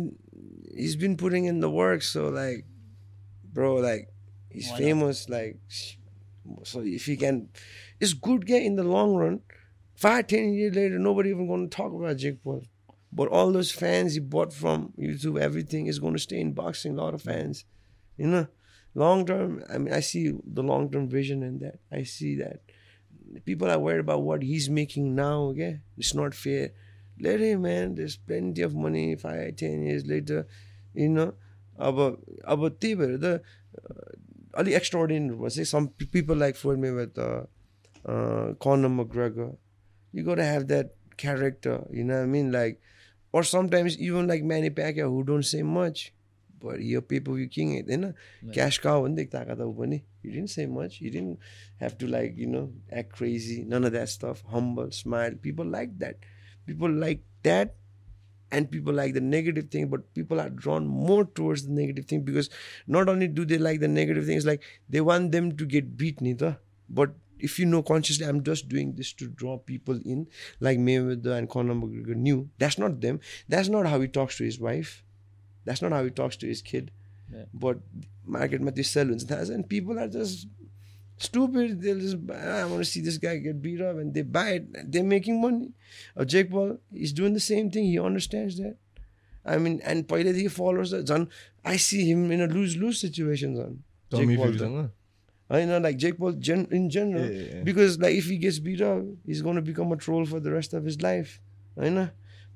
is 0.87 0.95
been 1.03 1.15
putting 1.23 1.47
in 1.47 1.59
the 1.61 1.73
work 1.79 2.01
so 2.13 2.29
like 2.35 2.65
bro 3.53 3.75
like 3.81 4.07
He's 4.51 4.67
Why 4.67 4.71
not? 4.71 4.79
famous, 4.79 5.29
like 5.29 5.59
so. 6.63 6.81
If 6.81 7.05
he 7.05 7.15
can, 7.15 7.49
it's 7.99 8.13
good. 8.13 8.45
Get 8.45 8.63
in 8.63 8.75
the 8.75 8.83
long 8.83 9.15
run. 9.15 9.41
Five, 9.95 10.27
ten 10.27 10.53
years 10.53 10.75
later, 10.75 10.99
nobody 10.99 11.29
even 11.29 11.47
going 11.47 11.69
to 11.69 11.75
talk 11.75 11.93
about 11.93 12.17
Jake 12.17 12.43
Paul. 12.43 12.63
But 13.13 13.27
all 13.29 13.51
those 13.51 13.71
fans 13.71 14.13
he 14.13 14.19
bought 14.19 14.53
from 14.53 14.93
YouTube, 14.97 15.39
everything 15.39 15.87
is 15.87 15.99
going 15.99 16.13
to 16.13 16.19
stay 16.19 16.39
in 16.39 16.53
boxing. 16.53 16.97
A 16.97 17.01
lot 17.01 17.13
of 17.13 17.21
fans, 17.21 17.65
you 18.17 18.27
know, 18.27 18.47
long 18.95 19.25
term. 19.25 19.63
I 19.69 19.77
mean, 19.77 19.93
I 19.93 19.99
see 19.99 20.33
the 20.45 20.63
long 20.63 20.91
term 20.91 21.07
vision 21.09 21.43
in 21.43 21.59
that. 21.59 21.79
I 21.91 22.03
see 22.03 22.35
that 22.37 22.61
people 23.45 23.69
are 23.69 23.79
worried 23.79 23.99
about 24.01 24.23
what 24.23 24.43
he's 24.43 24.69
making 24.69 25.15
now. 25.15 25.43
Okay, 25.51 25.79
it's 25.97 26.13
not 26.13 26.33
fair. 26.33 26.71
Let 27.19 27.39
him, 27.39 27.61
man. 27.63 27.95
There's 27.95 28.17
plenty 28.17 28.61
of 28.61 28.75
money. 28.75 29.15
Five, 29.15 29.55
ten 29.57 29.83
years 29.83 30.05
later, 30.05 30.47
you 30.93 31.09
know. 31.09 31.33
अब 31.81 31.97
अब 32.45 32.67
त्यही 32.81 32.95
भएर 32.95 33.17
त 33.23 33.25
uh, 33.33 34.11
अलिक 34.57 34.73
एक्स्ट्राअर्डिनरी 34.75 35.35
भयो 35.35 35.49
चाहिँ 35.49 35.65
some 35.65 35.85
people 36.13 36.39
like 36.39 36.55
for 36.55 36.75
me 36.77 36.91
with 36.91 37.19
Conor 38.65 38.89
McGregor 38.89 39.57
you 40.11 40.23
gotta 40.23 40.43
have 40.43 40.67
that 40.67 40.95
character 41.17 41.85
you 41.91 42.03
know 42.03 42.15
what 42.15 42.23
I 42.23 42.25
mean 42.25 42.51
like 42.51 42.81
or 43.31 43.43
sometimes 43.43 43.97
even 43.97 44.27
like 44.27 44.43
Manny 44.43 44.69
Pacquiao 44.69 45.09
who 45.09 45.23
don't 45.23 45.45
say 45.45 45.61
much 45.61 46.13
but 46.65 46.81
you're 46.81 47.01
pay-per-view 47.01 47.47
king 47.47 47.71
होइन 47.75 48.13
cash 48.53 48.79
cow 48.85 48.95
हो 49.01 49.07
नि 49.07 49.25
त 49.25 49.31
ताका 49.35 49.55
त 49.55 49.67
ऊ 49.67 49.73
पनि 49.81 50.01
he 50.23 50.31
didn't 50.31 50.51
say 50.55 50.65
much 50.77 50.97
he 51.03 51.09
didn't 51.09 51.37
have 51.83 51.97
to 52.01 52.07
like 52.15 52.37
you 52.37 52.49
know 52.55 52.65
act 53.01 53.11
crazy 53.19 53.63
none 53.75 53.83
of 53.89 53.93
that 53.97 54.09
stuff 54.15 54.43
humble 54.55 54.91
smile 54.91 55.37
people 55.47 55.65
like 55.77 55.97
that 56.03 56.27
people 56.71 56.99
like 57.05 57.23
that 57.49 57.75
and 58.51 58.69
people 58.69 58.93
like 58.93 59.13
the 59.13 59.21
negative 59.21 59.69
thing 59.69 59.89
but 59.89 60.13
people 60.13 60.39
are 60.39 60.49
drawn 60.49 60.87
more 60.87 61.23
towards 61.25 61.65
the 61.67 61.71
negative 61.71 62.05
thing 62.05 62.23
because 62.29 62.49
not 62.87 63.09
only 63.09 63.27
do 63.27 63.45
they 63.45 63.57
like 63.57 63.79
the 63.79 63.87
negative 63.87 64.25
things 64.25 64.45
like 64.45 64.63
they 64.89 65.01
want 65.01 65.31
them 65.31 65.51
to 65.61 65.65
get 65.65 65.95
beat 65.97 66.21
neither 66.21 66.57
but 66.89 67.15
if 67.39 67.57
you 67.59 67.65
know 67.65 67.81
consciously 67.81 68.25
i'm 68.25 68.43
just 68.43 68.67
doing 68.69 68.93
this 68.97 69.13
to 69.13 69.27
draw 69.27 69.57
people 69.57 69.99
in 70.05 70.27
like 70.59 70.77
mayweather 70.77 71.37
and 71.37 71.49
conor 71.49 71.73
mcgregor 71.73 72.15
knew 72.15 72.49
that's 72.59 72.77
not 72.77 72.99
them 73.01 73.19
that's 73.47 73.69
not 73.69 73.87
how 73.87 73.99
he 73.99 74.07
talks 74.07 74.37
to 74.37 74.43
his 74.43 74.59
wife 74.59 75.03
that's 75.65 75.81
not 75.85 75.91
how 75.97 76.03
he 76.03 76.11
talks 76.23 76.37
to 76.45 76.47
his 76.55 76.61
kid 76.73 76.91
Yeah. 77.33 77.43
but 77.63 77.77
market 78.37 78.63
ma 78.67 78.71
त्यो 78.77 78.85
sell 78.87 79.11
हुन्छ 79.11 79.25
थाहा 79.27 79.43
छ 79.49 79.57
and 79.57 79.67
people 79.73 79.99
are 80.05 80.07
just 80.15 80.47
stupid 81.17 81.81
they'll 81.81 81.99
just 81.99 82.19
buy, 82.27 82.35
i 82.35 82.63
want 82.65 82.81
to 82.83 82.87
see 82.91 83.01
this 83.07 83.17
guy 83.25 83.33
get 83.37 83.61
beat 83.65 83.81
up 83.89 83.97
and 84.03 84.13
they 84.13 84.23
buy 84.37 84.47
it 84.57 84.65
they're 84.91 85.09
making 85.11 85.39
money 85.41 85.69
uh, 86.17 86.25
jake 86.25 86.49
paul 86.55 86.71
is 87.07 87.13
doing 87.19 87.33
the 87.39 87.43
same 87.47 87.69
thing 87.75 87.85
he 87.91 87.99
understands 87.99 88.57
that 88.57 88.75
i 89.45 89.57
mean 89.65 89.77
and 89.91 90.07
पहिल्यैदेखि 90.13 90.51
followers 90.57 90.91
त 90.95 91.03
झन् 91.13 91.27
i 91.73 91.75
see 91.89 92.01
him 92.09 92.25
in 92.37 92.41
a 92.47 92.49
lose 92.55 92.75
lose 92.85 93.03
situation 93.05 93.55
झन् 93.61 93.77
tummy 94.15 94.35
Jake 94.35 94.41
Paul 94.41 94.55
त. 94.55 94.57
फ्युरीसँग 94.57 94.89
होइन 95.51 95.71
like 95.85 95.97
Jake 96.05 96.17
Paul 96.23 96.35
gen- 96.49 96.67
in 96.79 96.89
general 96.97 97.23
Yeah, 97.29 97.37
yeah, 97.37 97.53
yeah. 97.55 97.63
because 97.69 97.99
like 98.05 98.17
if 98.23 98.27
he 98.33 98.37
gets 98.47 98.59
beat 98.67 98.81
up 98.89 99.05
he's 99.31 99.41
going 99.47 99.61
to 99.61 99.65
become 99.69 99.95
a 99.97 99.99
troll 100.07 100.25
for 100.33 100.39
the 100.49 100.53
rest 100.57 100.75
of 100.81 100.89
his 100.91 100.99
life 101.07 101.37
होइन 101.83 102.01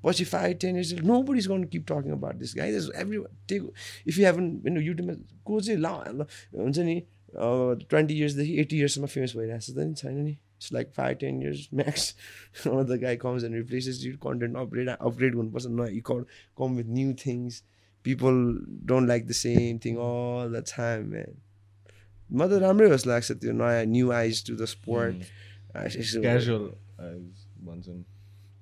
पछि 0.04 0.26
five 0.32 0.54
ten 0.62 0.76
years 0.80 0.94
nobody's 1.12 1.48
going 1.52 1.64
to 1.66 1.70
keep 1.76 1.86
talking 1.92 2.12
about 2.16 2.40
this 2.40 2.54
guy 2.58 2.70
there's 2.72 2.90
everyone 3.04 3.32
take 3.52 3.64
if 4.06 4.18
you 4.22 4.26
haven't 4.26 4.66
you 4.66 4.74
know 4.76 4.84
युट्युबमा 4.88 5.14
को 5.50 5.60
चाहिँ 5.68 5.80
ला 5.82 5.94
ल- 6.14 6.28
हुन्छ 6.56 6.78
नि 6.90 6.98
twenty 7.36 8.18
इयर्सदेखि 8.18 8.58
एट्टी 8.62 8.78
इयर्ससम्म 8.80 9.08
फेमस 9.14 9.36
भइरहेको 9.38 9.62
छ 9.68 9.76
त 9.78 9.88
नि 9.88 9.94
छैन 10.02 10.20
नि 10.24 10.32
it's 10.32 10.72
like 10.74 10.92
five 10.98 11.18
ten 11.24 11.42
years 11.42 11.68
max 11.80 12.06
the 12.92 12.98
guy 13.02 13.18
comes 13.24 13.44
and 13.44 13.56
replaces 13.56 14.04
you 14.04 14.18
content 14.28 14.58
upgrade 14.66 14.90
upgrade 14.90 15.36
गर्नुपर्छ 15.36 15.66
न 15.72 15.88
you 15.96 16.02
come 16.12 16.24
come 16.62 16.76
with 16.82 16.94
new 17.00 17.14
things 17.26 17.62
people 18.06 18.40
don't 18.92 19.08
like 19.08 19.28
the 19.28 19.32
same 19.42 19.80
thing 19.86 19.96
all 20.08 20.60
the 20.60 20.64
time 20.76 21.10
man 21.16 21.34
म 22.30 22.48
त 22.50 22.62
राम्रै 22.64 22.90
जस्तो 22.90 23.10
लाग्छ 23.10 23.32
त्यो 23.44 23.52
नयाँ 23.64 23.86
new 23.96 24.12
eyes 24.22 24.46
to 24.48 24.56
the 24.56 24.66
sport 24.76 25.24
casual 26.22 26.70
भन्छन् 27.68 28.04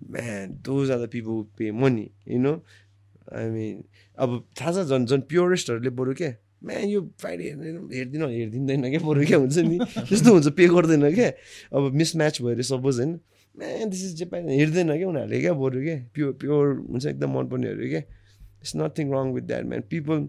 man, 0.01 0.59
those 0.63 0.91
are 0.91 0.99
the 0.99 1.09
people 1.09 1.33
who 1.33 1.49
pay 1.57 1.71
money, 1.71 2.13
you 2.25 2.39
know? 2.39 2.63
I 3.33 3.47
mean, 3.55 3.85
अब 4.19 4.45
थाहा 4.61 4.73
छ 4.73 4.85
झन् 4.89 5.07
झन् 5.07 5.23
प्योरेस्टहरूले 5.31 5.91
बरु 5.91 6.15
क्या 6.15 6.33
म्यान 6.65 6.89
यो 6.89 7.01
फ्राइडे 7.21 7.45
हेर्दैन 7.45 7.77
हेर्दिन 7.93 8.23
हेरिदिँदैन 8.31 8.89
क्या 8.91 9.01
बरु 9.07 9.27
क्या 9.27 9.39
हुन्छ 9.39 9.59
नि? 9.59 9.79
त्यस्तो 10.09 10.33
हुन्छ 10.33 10.49
पे 10.59 10.67
गर्दैन 10.75 11.11
क्या 11.15 11.31
अब 11.77 11.93
मिसम्याच 12.01 12.41
भयो 12.43 12.51
अरे 12.55 12.63
सपोज 12.71 13.01
होइन? 13.01 13.13
म्यान 13.59 13.89
दिस 13.91 14.05
इज 14.05 14.15
जेपान 14.23 14.49
हेर्दैन 14.49 14.97
क्या 14.97 15.09
उनीहरूले 15.09 15.41
क्या 15.41 15.53
बरु 15.61 15.83
क्या 15.83 15.97
प्योर 16.15 16.33
प्योर 16.41 16.65
हुन्छ 16.89 17.05
एकदम 17.07 17.31
मनपर्नेहरू 17.39 17.89
क्या 17.93 18.03
it's 18.63 18.73
nothing 18.77 19.13
wrong 19.15 19.33
with 19.35 19.45
that 19.51 19.65
man 19.71 19.83
people 19.91 20.27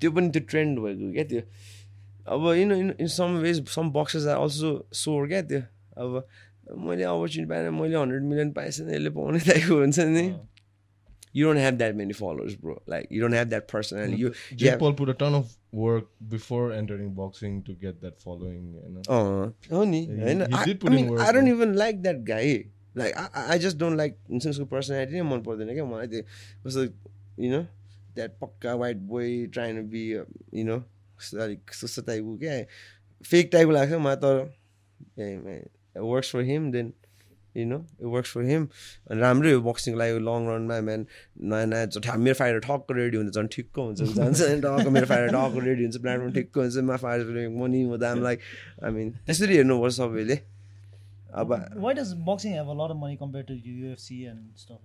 त्यो 0.00 0.10
पनि 0.10 0.28
त्यो 0.34 0.42
ट्रेन्ड 0.50 0.78
भएको 0.84 1.12
क्या 1.12 1.24
त्यो? 1.30 1.42
अब 2.34 2.52
in 2.52 2.72
in 2.72 2.88
in 3.00 3.06
some 3.06 3.38
ways 3.46 3.64
some 3.68 3.90
boxers 3.92 4.26
are 4.26 4.36
also 4.42 4.70
sore 4.92 5.28
क्या 5.28 5.42
त्यो? 5.48 5.60
अब 6.02 6.26
मैले 6.70 7.02
अपर्च्युनिटी 7.02 7.50
पाएन 7.50 7.74
मैले 7.74 7.96
हन्ड्रेड 7.96 8.22
मिलियन 8.22 8.52
पाएछ 8.52 8.80
यसले 8.80 9.10
पाउने 9.10 9.38
टाइपको 9.48 9.74
हुन्छ 9.74 9.98
नि। 9.98 10.34
You 11.36 11.46
don't 11.46 11.58
have 11.58 11.74
that 11.74 11.94
many 11.94 12.12
followers 12.12 12.54
bro 12.60 12.84
like 12.88 13.08
you 13.12 13.20
don't 13.20 13.34
have 13.34 13.48
that 13.48 13.70
personal 13.70 14.12
हो 19.72 19.84
नि 19.84 20.04
होइन 20.06 21.74
like 21.74 22.02
that 22.02 22.16
guy 22.16 22.64
like 22.96 23.14
I 23.34 23.58
just 23.58 23.78
don't 23.78 23.96
like 23.96 24.16
हुन्छ 24.30 24.46
उसको 24.46 24.64
पर्सनालिटी 24.64 25.14
नै 25.14 25.22
मनपर्दैन 25.22 25.72
क्या 25.74 25.84
मलाई 25.84 26.06
त्यो 26.06 26.22
कस्तो 26.66 26.82
युनो 27.44 27.62
द्याट 28.14 28.38
पक्का 28.40 28.74
white 28.74 28.96
boy 28.96 29.46
trying 29.46 29.88
be 29.88 30.10
you 30.10 30.24
you know 30.54 30.76
अलिक 31.42 31.72
सस्तो 31.74 32.02
टाइपको 32.02 32.36
क्या 32.36 32.62
फेक 33.24 33.50
टाइपको 33.52 33.72
लाग्छ 33.72 33.92
मलाई 33.92 34.16
तर 34.16 34.36
works 36.02 36.28
for 36.28 36.42
him 36.42 36.70
then 36.72 36.92
you 37.54 37.64
know 37.64 37.84
it 38.00 38.06
works 38.06 38.30
for 38.36 38.42
him. 38.42 38.68
अनि 39.10 39.20
राम्रै 39.20 39.52
हो 39.52 39.60
बक्सिङको 39.66 39.98
लागि 39.98 40.18
लङ 40.28 40.46
रनमा 40.50 40.80
म्यान 40.88 41.06
नयाँ 41.52 41.66
नयाँ 41.72 41.86
झन् 41.86 42.22
मेरो 42.22 42.34
फाइटर 42.40 42.58
ठक्क 42.66 42.90
रेडी 42.98 43.16
हुन्छ 43.16 43.34
झन् 43.34 43.48
ठिक्क 43.56 43.78
हुन्छ 43.78 44.00
जान्छ 44.16 44.40
नि 44.40 44.60
टक्क 44.64 44.88
मेरो 44.96 45.06
फाइटर 45.12 45.28
टक्क 45.36 45.62
रेडी 45.66 45.82
हुन्छ 45.84 45.96
प्लेटफर्म 46.06 46.32
ठिक्क 46.40 46.58
हुन्छ 46.58 46.84
मा 46.90 46.96
फाइटर 47.04 47.48
मनी 47.60 47.84
म 47.84 47.96
दाम 48.06 48.22
लाइक 48.26 48.40
आई 48.84 48.90
मिन 48.98 49.10
त्यसरी 49.26 49.56
हेर्नुपर्छ 49.56 49.94
सबैले 50.00 50.38
अब 51.42 51.52
Why 51.84 51.92
does 51.98 52.14
boxing 52.26 52.52
have 52.58 52.68
a 52.68 52.78
lot 52.80 52.90
of 52.94 52.98
money 52.98 53.16
compared 53.20 53.46
to 53.48 53.54
UFC 53.54 54.18
and 54.30 54.40
stuff? 54.64 54.80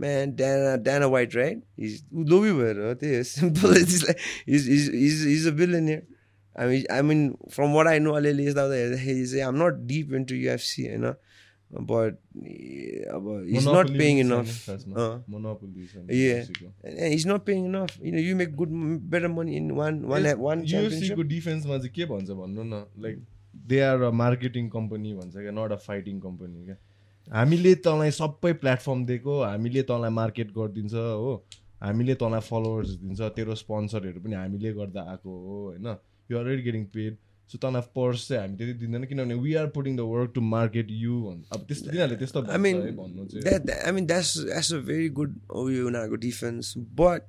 Man 0.00 0.34
Dana 0.36 0.76
Dana 0.82 1.06
White 1.14 1.34
right 1.36 1.62
his 1.80 2.04
लोभी 2.30 2.52
भएर 2.58 2.78
हो 2.86 2.94
त्यही 3.00 3.16
हो 3.16 3.22
simple 3.30 3.76
is 3.76 3.94
is 4.48 5.26
is 5.32 5.46
a 5.48 5.50
billionaire 5.62 6.02
I 6.56 6.68
mean 6.68 6.84
I 6.92 7.02
mean 7.02 7.20
from 7.50 7.72
what 7.74 7.86
I 7.86 7.98
know 7.98 8.12
अलिअलि 8.20 8.46
यताउता 8.48 8.74
हेर्दाखेरि 8.74 9.26
चाहिँ 9.26 9.44
आम 9.44 9.62
not 9.62 9.74
deep 9.90 10.12
in 10.14 10.24
to 10.24 10.34
UFC 10.34 10.86
होइन 10.86 11.12
बट 11.70 12.14
अब 13.14 13.26
इज 13.48 13.66
नट 13.68 13.90
पेइङ 13.98 14.18
इनफ 14.20 14.54
खासमा। 14.66 15.02
अँ 15.02 15.24
Monopoly 15.34 15.86
छ 15.90 15.96
नि 15.96 16.16
Yeah. 16.20 16.40
UFC 16.40 16.62
को। 16.62 16.72
and 16.84 17.12
he's 17.14 17.26
not 17.32 17.44
paying 17.48 17.66
enough. 17.66 17.92
You 18.02 18.12
know, 18.14 18.22
you 18.28 18.34
make 18.40 18.56
good, 18.56 18.72
better 19.12 19.28
money 19.34 19.56
in 19.56 19.68
one, 19.76 20.00
one, 20.14 20.26
Yes, 20.28 20.40
one 20.46 20.64
UFC 20.64 20.70
championship. 20.72 21.16
को 21.16 21.22
डिफेन्समा 21.34 21.78
चाहिँ 21.78 21.92
के 21.94 22.04
भन्छ 22.14 22.30
भन्नु 22.40 22.62
न 22.64 22.84
like 23.06 23.22
they 23.68 23.80
are 23.80 24.02
a 24.02 24.10
marketing 24.22 24.68
company 24.76 25.14
भन्छ 25.14 25.34
क्या 25.36 25.50
नट 25.60 25.72
अ 25.72 25.76
फाइटिङ 25.86 26.18
कम्पनी 26.26 26.64
क्या 26.64 26.76
हामीले 27.28 27.74
तँलाई 27.86 28.10
सबै 28.18 28.52
प्लेटफर्म 28.66 29.04
दिएको 29.06 29.40
हामीले 29.42 29.82
तँलाई 29.90 30.10
मार्केट 30.20 30.52
गरिदिन्छ 30.58 30.94
हो 30.94 31.32
हामीले 31.82 32.14
तँलाई 32.22 32.40
फलोवर्स 32.50 32.90
दिन्छ 33.02 33.20
तेरो 33.36 33.54
स्पोन्सरहरू 33.64 34.20
पनि 34.20 34.34
हामीले 34.34 34.72
गर्दा 34.80 35.10
आएको 35.10 35.38
हो 35.46 35.58
होइन 35.66 35.94
You 36.31 36.37
are 36.37 36.43
already 36.45 36.63
getting 36.69 36.85
paid 36.97 37.17
so 37.51 37.57
तँलाई 37.63 37.81
पर्स 37.95 38.27
चाहिँ 38.27 38.41
हामी 38.41 38.57
त्यति 38.57 38.73
दिँदैन 38.85 39.03
किनभने 39.09 39.35
we 39.47 39.53
are 39.63 39.67
putting 39.79 39.97
the 39.97 40.05
work 40.11 40.31
to 40.35 40.41
market 40.53 40.87
you 41.01 41.17
अब 41.55 41.65
त्यस्तो 41.67 41.89
तिनीहरूले 41.91 42.17
त्यस्तो 42.21 42.39
I 42.41 42.45
भन्छ 42.47 42.61
mean, 42.67 42.81
है 42.85 42.95
भन्नु 43.01 43.25
चाहिँ 43.33 43.43
that, 43.49 43.65
that- 43.71 43.83
I 43.87 43.91
mean 43.97 44.07
that's 44.13 44.31
that's 44.53 44.71
a 44.71 44.79
very 44.93 45.09
good 45.09 45.35
Oyonnaga 45.63 46.19
defense, 46.29 46.73
but 47.03 47.27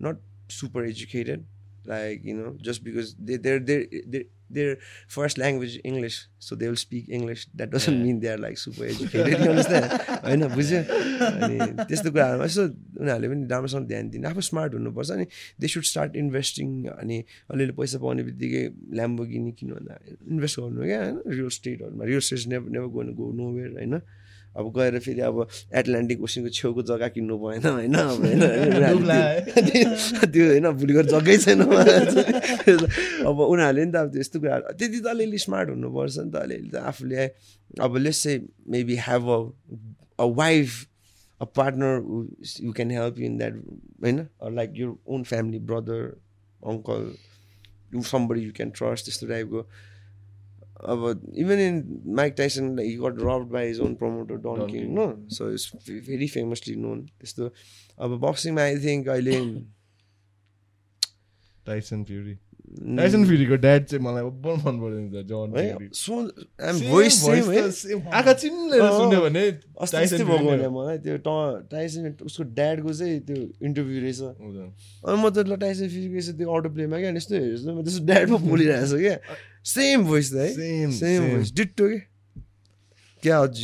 not 0.01 0.19
super 0.50 0.86
educated 0.88 1.44
like 1.86 2.24
you 2.24 2.34
know 2.34 2.56
just 2.60 2.82
because 2.84 3.14
they 3.18 3.36
they're 3.36 3.60
they're, 3.60 3.86
they're 4.06 4.24
their 4.50 4.78
first 5.08 5.38
language 5.38 5.80
English, 5.82 6.28
so 6.38 6.54
they 6.54 6.68
will 6.68 6.76
speak 6.76 7.08
English. 7.08 7.46
That 7.54 7.70
doesn't 7.70 8.00
mean 8.00 8.20
they 8.20 8.28
are 8.28 8.38
like 8.38 8.58
super 8.58 8.84
educated. 8.84 9.38
You 9.38 9.50
understand? 9.50 9.90
होइन 10.26 10.46
बुझ्यो 10.54 10.80
अनि 11.26 11.56
त्यस्तो 11.86 12.10
कुराहरूमा 12.10 12.46
यसो 12.46 12.62
उनीहरूले 13.00 13.28
पनि 13.28 13.46
राम्रोसँग 13.50 13.86
ध्यान 13.86 14.08
दिनु 14.10 14.28
आफू 14.28 14.40
स्मार्ट 14.50 14.74
हुनुपर्छ 14.74 15.10
अनि 15.16 15.26
दे 15.60 15.66
सुड 15.74 15.86
स्टार्ट 15.92 16.16
इन्भेस्टिङ 16.22 16.68
अनि 16.94 17.16
अलिअलि 17.50 17.74
पैसा 17.80 17.98
पाउने 18.02 18.22
बित्तिकै 18.28 18.62
ल्याम्बोगिनी 18.98 19.50
किन्नुभन्दा 19.58 19.94
इन्भेस्ट 20.30 20.60
गर्नु 20.60 20.82
क्या 20.90 21.00
होइन 21.02 21.18
real 21.34 21.50
स्टेटहरूमा 21.58 22.04
real 22.10 22.22
estate 22.26 22.46
never 22.54 22.70
never 22.76 22.88
go 22.94 23.02
go 23.20 23.32
nowhere 23.56 23.70
होइन 23.78 23.94
अब 24.56 24.66
गएर 24.76 24.98
फेरि 24.98 25.20
अब 25.20 25.36
एटलान्टिक 25.74 26.22
ओसनको 26.22 26.48
छेउको 26.58 26.82
जग्गा 26.90 27.08
किन्नु 27.14 27.36
भएन 27.38 27.66
होइन 27.66 27.94
अब 27.94 28.20
होइन 28.24 28.40
त्यो 30.32 30.44
होइन 30.50 30.66
भोलि 30.80 30.92
गएर 30.94 31.06
जग्गै 31.06 31.36
छैन 31.38 31.60
अब 33.26 33.40
उनीहरूले 33.40 33.84
नि 33.84 33.92
त 33.92 33.96
अब 33.96 34.08
त्यस्तो 34.12 34.40
कुराहरू 34.40 34.72
त्यति 34.78 35.00
त 35.00 35.06
अलिअलि 35.06 35.38
स्मार्ट 35.38 35.68
हुनुपर्छ 35.70 36.18
नि 36.18 36.30
त 36.30 36.36
अलिअलि 36.36 36.70
त 36.70 36.76
आफूले। 36.90 37.26
अब 37.80 37.96
लेस 37.96 38.22
चाहिँ 38.22 38.40
maybe 38.68 38.96
have 39.08 39.24
a 39.28 39.40
a 40.20 40.26
wife 40.36 40.68
a 41.40 41.44
partner 41.56 41.94
you 42.60 42.72
can 42.72 42.90
help 42.90 43.18
you 43.18 43.24
in 43.26 43.36
that 43.38 43.54
होइन? 44.02 44.18
Like 44.54 44.72
your 44.76 44.96
own 45.06 45.22
family 45.22 45.58
brother 45.70 46.02
uncle 46.66 47.02
you 47.94 48.02
somebody 48.02 48.40
you 48.40 48.52
can 48.56 48.70
trust 48.70 49.04
त्यस्तो 49.04 49.26
टाइपको 49.26 49.60
अब 50.84 51.32
even 51.38 51.58
in 51.58 51.76
Mike 52.16 52.34
Tyson 52.38 52.78
he 52.78 52.94
got 52.96 53.20
robbed 53.20 53.48
by 53.52 53.66
his 53.66 53.80
own 53.80 53.94
promoter 54.02 54.36
Don 54.46 54.66
King 54.70 54.92
no 54.94 55.06
so 55.36 55.50
it's 55.52 55.72
very 56.08 56.28
famously 56.28 56.74
known 56.76 57.04
त्यस्तो 57.04 57.50
अब 57.98 58.18
बक्सिङमा 58.20 58.62
I 58.62 58.78
think 58.84 59.08
अहिले 59.08 59.38
Tyson 61.66 62.04
Fury 62.04 62.38
Tyson 62.66 63.24
फ्युरीको 63.26 63.56
dad 63.62 63.84
चाहिँ 63.86 64.02
मलाई 64.04 64.22
ओभर 64.26 64.54
मन 64.62 64.74
पऱ्यो 64.82 65.22
जन 65.30 65.48
सेम 67.70 68.00
आँखा 68.10 68.32
चिन्लेर 68.42 68.82
सुन्यो 68.82 69.20
भने 69.22 69.42
अस्ति 69.86 70.24
भएको 70.24 70.46
भने 70.46 70.68
मलाई 70.74 70.98
त्यो 71.06 71.16
ट 71.26 71.28
टाइसन 71.70 72.02
उसको 72.26 72.42
ड्याडको 72.58 72.90
चाहिँ 72.92 73.20
त्यो 73.28 73.36
इन्टरभ्यू 73.66 73.98
रहेछ। 74.02 74.20
अनि 75.06 75.16
म 75.22 75.30
त 75.30 75.46
ल 75.46 75.56
टाइसन 75.62 75.86
फ्युरीको 75.94 76.16
यसो 76.18 76.32
त्यो 76.42 76.48
अटो 76.50 76.68
प्लेमा 76.74 76.96
क्या 76.98 77.10
यस्तो 77.16 77.34
हेर्छु 77.38 77.70
म 77.70 77.86
त्यसो 77.86 78.00
ड्याडमा 78.10 78.38
बोलिरहेको 78.50 78.86
छ 78.90 78.98
क्या। 78.98 79.16
सेम 79.76 79.98
भोइस 80.10 80.26
त 80.34 80.36
है? 80.36 80.48
सेम 80.98 81.20
भोइस 81.30 81.48
डिट्टो 81.54 81.84
के? 81.88 81.98
क्या 83.22 83.36
अझ 83.46 83.58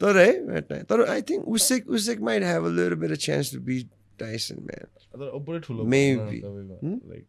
तर 0.00 0.14
है 0.18 0.82
तर 0.86 0.98
I 1.10 1.20
think 1.28 1.42
Usyk 1.50 1.82
Usyk 1.90 2.18
might 2.30 2.42
have 2.44 2.62
a 2.64 2.66
little 2.78 2.94
better 3.02 3.16
chance 3.26 3.46
to 3.54 3.60
be 3.60 3.76
Tyson 4.18 4.56
man 4.70 4.86
Maybe. 5.14 6.38
Like 6.42 7.24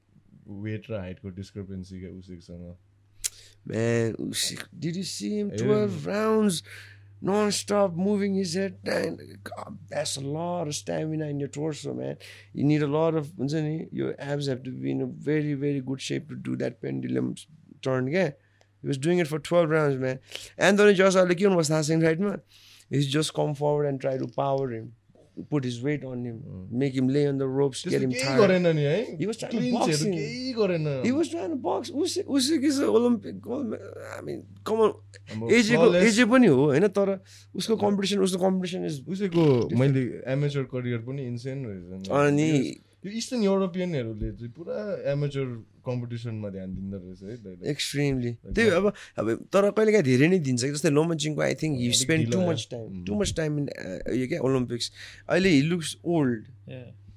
weight 0.48 0.90
र 0.90 1.00
हाइटको 1.00 1.30
डिस्क्रिपेन्सी 1.42 2.00
क्या 2.00 2.10
उसेकसँग 2.20 2.76
Man, 3.68 4.14
Usyk, 4.20 4.68
did 4.78 4.96
you 4.96 5.04
see 5.04 5.40
him? 5.40 5.50
12 5.50 6.06
rounds, 6.06 6.62
non-stop 7.20 7.96
moving 7.96 8.36
his 8.36 8.54
head. 8.54 8.78
Man, 8.84 9.18
God, 9.44 9.80
that's 9.90 10.18
a 10.18 10.22
lot 10.22 10.68
of 10.68 10.76
stamina 10.76 11.26
in 11.26 11.40
your 11.40 11.50
torso, 11.50 11.94
man. 11.94 12.18
You 12.54 12.64
need 12.64 12.84
a 12.84 12.88
lot 12.88 13.16
of, 13.16 13.32
your 13.92 14.16
abs 14.20 14.46
have 14.48 14.62
to 14.64 14.70
be 14.70 14.92
in 14.92 15.02
a 15.02 15.08
very, 15.08 15.56
very 15.56 15.82
good 15.82 16.00
shape 16.00 16.30
to 16.30 16.36
do 16.36 16.56
that 16.58 16.80
pendulum 16.80 17.36
turn, 17.82 18.08
yeah? 18.08 18.32
He 18.82 18.88
was 18.88 19.00
doing 19.00 19.18
it 19.18 19.28
for 19.28 19.40
12 19.40 19.68
rounds, 19.68 19.98
man. 19.98 20.20
Anthony 20.60 20.94
Joshua, 20.94 21.24
like, 21.24 21.40
you 21.40 21.50
know 21.50 21.56
what's 21.56 21.70
happening 21.70 22.02
right 22.02 22.20
now? 22.20 22.38
He's 22.92 23.08
just 23.08 23.34
come 23.34 23.56
forward 23.56 23.88
and 23.88 24.00
try 24.00 24.18
to 24.20 24.28
power 24.28 24.72
him. 24.72 24.94
Put 25.52 25.66
his 25.66 25.84
weight 25.84 26.06
on 26.06 26.26
him 26.26 26.78
make 26.80 26.94
him 26.94 27.10
lay 27.10 27.24
on 27.26 27.38
the 27.38 27.50
ropes 27.58 27.88
get 27.88 28.02
him 28.02 28.12
Thai 28.14 28.38
गरेन 28.38 28.68
नि 28.76 28.84
है 28.84 29.00
he 29.20 29.26
was 29.26 29.40
trying 29.40 29.72
to 29.72 29.78
box 29.78 30.02
him 30.04 30.14
के 30.14 30.54
गरेन 30.54 30.88
he 31.06 31.12
was 31.12 31.32
trying 31.32 31.50
to 31.50 31.58
box 31.66 31.92
उसे 32.04 32.22
उसे 32.38 32.58
कि 32.58 32.72
Olympic 32.88 33.40
gold 33.48 33.76
I 33.76 34.22
mean 34.26 34.42
come 34.68 34.84
on 34.86 35.54
AJ 35.54 35.76
को 35.76 35.94
AJ 35.98 36.26
पनि 36.34 36.48
हो 36.48 36.70
हैन 36.72 36.88
तर 36.96 37.18
उसको 37.56 37.76
कम्पिटिसन 37.78 38.20
उसको 38.30 38.44
कम्पिटिसन 38.44 38.86
इज 38.86 39.04
उसको 39.10 39.46
मैले 39.78 40.04
एमेचर 40.34 40.64
करियर 40.74 41.00
पनि 41.08 41.28
इन्सेन 41.28 41.66
रहेछ 41.66 42.10
अनि 42.20 42.50
यो 43.06 43.12
इस्टर्न 43.22 43.42
युरोपियनहरूले 43.44 44.30
चाहिँ 44.42 44.52
पुरा 44.58 44.76
एमेचर 45.14 45.46
कम्पिटिसनमा 45.86 46.50
ध्यान 46.50 46.70
दिँदो 46.76 46.98
रहेछ 46.98 47.22
है। 47.46 47.70
एक्सट्रिमली 47.72 48.32
त्यही 48.56 48.70
अब 48.82 48.86
अब 49.22 49.28
तर 49.54 49.70
कहिले 49.78 49.92
काहीँ 49.92 50.06
धेरै 50.10 50.28
नै 50.34 50.40
दिन्छ 50.50 50.62
कि 50.64 50.72
जस्तै 50.74 50.90
लोमचिङको 50.98 51.42
आई 51.48 51.56
थिङ्क 51.62 51.74
हि 51.80 51.86
अलिक 51.86 52.00
spend 52.02 52.32
too 52.34 52.42
much. 52.50 52.68
Time 52.72 53.04
too 53.06 53.14
much 53.22 53.34
time 53.38 53.60
in 53.60 53.70
यो 54.22 54.28
क्या 54.34 54.40
ओलम्पिक्स 54.50 54.92
अहिले 55.30 55.50
he 55.56 55.62
looks 55.72 55.96
old. 56.18 56.46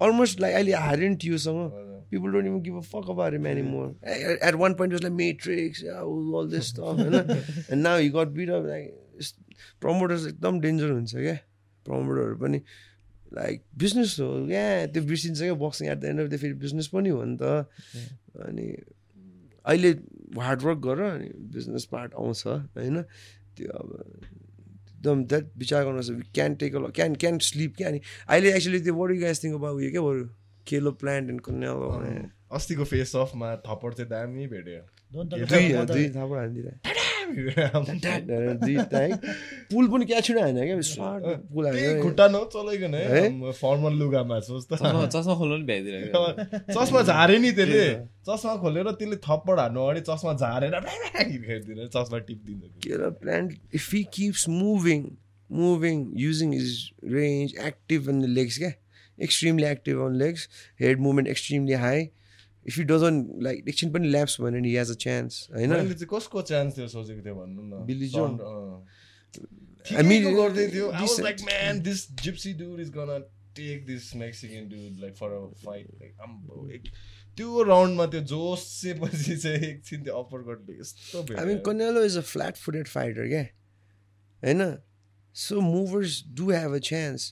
Almost 0.07 0.41
like 0.41 0.55
अहिले 0.55 0.73
हारेन 0.87 1.17
टियोसँग 1.25 1.61
हजुर। 1.67 1.97
people 2.11 2.31
don't 2.35 2.47
even 2.49 2.61
give 2.67 2.77
a 2.77 2.83
fuck 2.91 3.09
about 3.13 3.35
him 3.37 3.47
anymore. 3.49 3.87
At, 4.03 4.39
at 4.51 4.55
one 4.61 4.75
point, 4.77 4.93
it 4.93 4.97
was 4.99 5.03
like 5.07 5.13
Matrix, 5.17 5.83
yeah, 5.87 6.01
all 6.03 6.47
this 6.53 6.69
stuff, 6.73 7.01
you 7.01 7.11
know? 7.15 7.25
and 7.69 7.83
now 7.83 7.97
he 7.99 8.09
got 8.15 8.33
beat 8.37 8.53
up. 8.59 8.69
Like 8.69 8.87
it's- 9.17 9.35
promoters 9.85 10.25
एकदम 10.29 10.61
danger 10.61 10.91
हुन्छ 10.93 11.15
क्या 11.27 11.35
प्रमोटरहरू 11.87 12.37
पनि 12.45 12.61
like 13.35 13.63
business 13.79 14.17
हो. 14.21 14.29
क्या 14.47 14.87
त्यो 14.93 15.03
बिर्सिन्छ 15.05 15.39
क्या 15.41 15.55
boxing 15.63 15.89
at 15.89 15.99
the 15.99 16.05
end 16.05 16.21
of 16.21 16.29
the 16.29 16.37
फेरि 16.39 16.55
बिजनेस 16.65 16.87
पनि 16.95 17.09
हो 17.09 17.25
नि 17.25 17.37
त। 17.37 17.43
अनि 18.47 18.67
अहिले 19.65 19.91
हार्डवर्क 20.41 20.79
गर 20.87 21.01
अनि 21.03 21.29
बिजनेस 21.55 21.85
पार्ट 21.93 22.15
आउँछ 22.15 22.47
होइन? 22.47 23.03
त्यो 23.57 23.69
अब 23.69 23.89
एकदम 24.99 25.25
द्याट 25.25 25.45
विचार 25.59 25.85
गर्नु 25.85 26.21
can 26.35 26.55
take 26.63 26.75
a 26.75 26.91
can 26.97 27.15
can 27.23 27.39
slip 27.47 27.77
क्या 27.77 27.89
अनि 27.89 28.01
अहिले 28.29 28.49
एक्चुली 28.57 28.81
त्यो 28.81 28.95
बरु 28.95 29.21
गाइस 29.21 29.45
थिङ्क 29.45 29.55
अब 29.55 29.65
उयो 29.71 29.91
क्या 29.91 30.03
बरु 30.03 30.25
केलो 30.67 30.91
प्लान्ट 31.03 31.31
एन्ड 31.31 31.41
कन्यालो 31.41 31.87
अस्तिको 32.57 32.85
फेस 32.91 33.15
अफमा 33.17 33.49
थप्पड 33.67 33.95
चाहिँ 33.95 34.11
दामी 34.11 34.47
भेट्यो। 34.49 34.83
दुई 35.13 36.09
टाइम 36.15 36.98
पुल 39.73 39.89
पनि 39.93 40.05
क्या 40.11 40.21
छिटो 40.21 40.41
हाने 40.41 40.67
क्या। 40.67 40.77
पुल 41.53 41.65
खुट्टा 42.03 42.27
नचलाइकन 42.35 42.95
है? 42.95 43.05
है? 43.15 43.53
फर्मल 43.61 43.93
लुगामा 44.03 44.39
त 44.41 44.51
चस्मा 45.15 45.35
खोल्नु 45.41 45.57
पनि 45.57 45.65
भ्याइदिरहेको 45.71 46.73
चस्मा 46.77 47.03
झारे 47.03 47.39
नि 47.39 47.51
त्यसले। 47.59 47.85
चस्मा 48.29 48.57
खोलेर 48.65 48.91
त्यसले 48.99 49.17
थप्पड 49.29 49.59
हान्नु 49.61 49.81
अगाडि 49.81 50.01
चस्मा 50.09 50.33
झारेर 50.43 50.75
हिर्काइदिएर 50.75 51.87
चस्मा 51.97 52.19
टिपिदिन्छ 52.29 52.81
Killer 52.89 53.11
plant, 53.23 53.57
if 53.73 53.91
he 53.93 54.05
keeps 54.05 54.47
moving, 54.49 55.17
moving, 55.51 56.13
using 56.15 56.53
his 56.53 56.93
range, 57.03 57.55
active 57.71 58.09
on 58.09 58.21
the 58.21 58.29
legs, 58.29 58.59
yeah, 58.59 58.75
extremely 59.19 59.65
active 59.65 60.01
on 60.01 60.19
legs, 60.19 60.49
head 60.79 61.01
movement 61.01 61.29
extremely 61.29 61.75
high. 61.75 62.11
If 62.68 62.76
he 62.80 62.84
doesn't 62.90 63.32
like 63.46 63.66
एकछिन 63.70 63.92
पनि 63.94 64.10
ल्याप्स 64.12 64.40
भयो 64.42 64.52
भने 64.52 64.62
he 64.66 64.76
has 64.82 64.92
a 64.92 65.00
chance, 65.06 65.40
होइन 65.56 65.70
मैले 65.70 65.94
चाहिँ 65.94 66.08
कसको 66.12 66.42
chance 66.52 66.78
थियो 66.78 66.88
सोचेको 66.94 67.24
थियो 67.26 67.36
भन्नु 67.36 67.64
न 67.72 67.86
Billy 67.88 68.08
Joe. 68.14 68.28
Son- 68.28 68.40
अँ। 68.40 68.86
I 70.00 70.04
mean, 70.08 70.22
ठिकैको 70.24 70.44
गर्दै 70.44 70.68
थियो 70.76 70.92
I 70.92 71.00
was 71.02 71.10
decent. 71.10 71.24
Like 71.24 71.42
man 71.50 71.82
this 71.90 72.06
gypsy 72.22 72.54
dude 72.62 72.80
is 72.82 72.90
gonna 72.98 73.26
take 73.58 73.86
this 73.86 74.16
Mexican 74.22 74.70
dude 74.70 75.02
like 75.02 75.16
for 75.18 75.34
a 75.40 75.42
fight 75.66 75.90
like 76.02 76.22
आम्बो 76.28 76.70
एक 76.76 76.88
त्यो 77.38 77.64
राउन्डमा 77.64 78.06
त्यो 78.14 78.22
जोसेपछि 78.32 79.36
चाहिँ 79.36 79.68
एकछिन 79.72 80.04
त्यो 80.04 80.16
अप्पर 80.24 80.42
कटले 80.54 80.80
यस्तो 80.80 81.26
I 81.42 81.46
mean, 81.50 81.60
Canelo 81.68 82.06
is 82.12 82.16
a 82.16 82.24
flat-footed 82.32 82.88
fighter, 82.96 83.26
yeah. 83.36 83.52
होइन 84.44 84.66
So 85.36 85.62
movers 85.62 86.22
do 86.22 86.50
have 86.50 86.74
a 86.74 86.80
chance. 86.80 87.24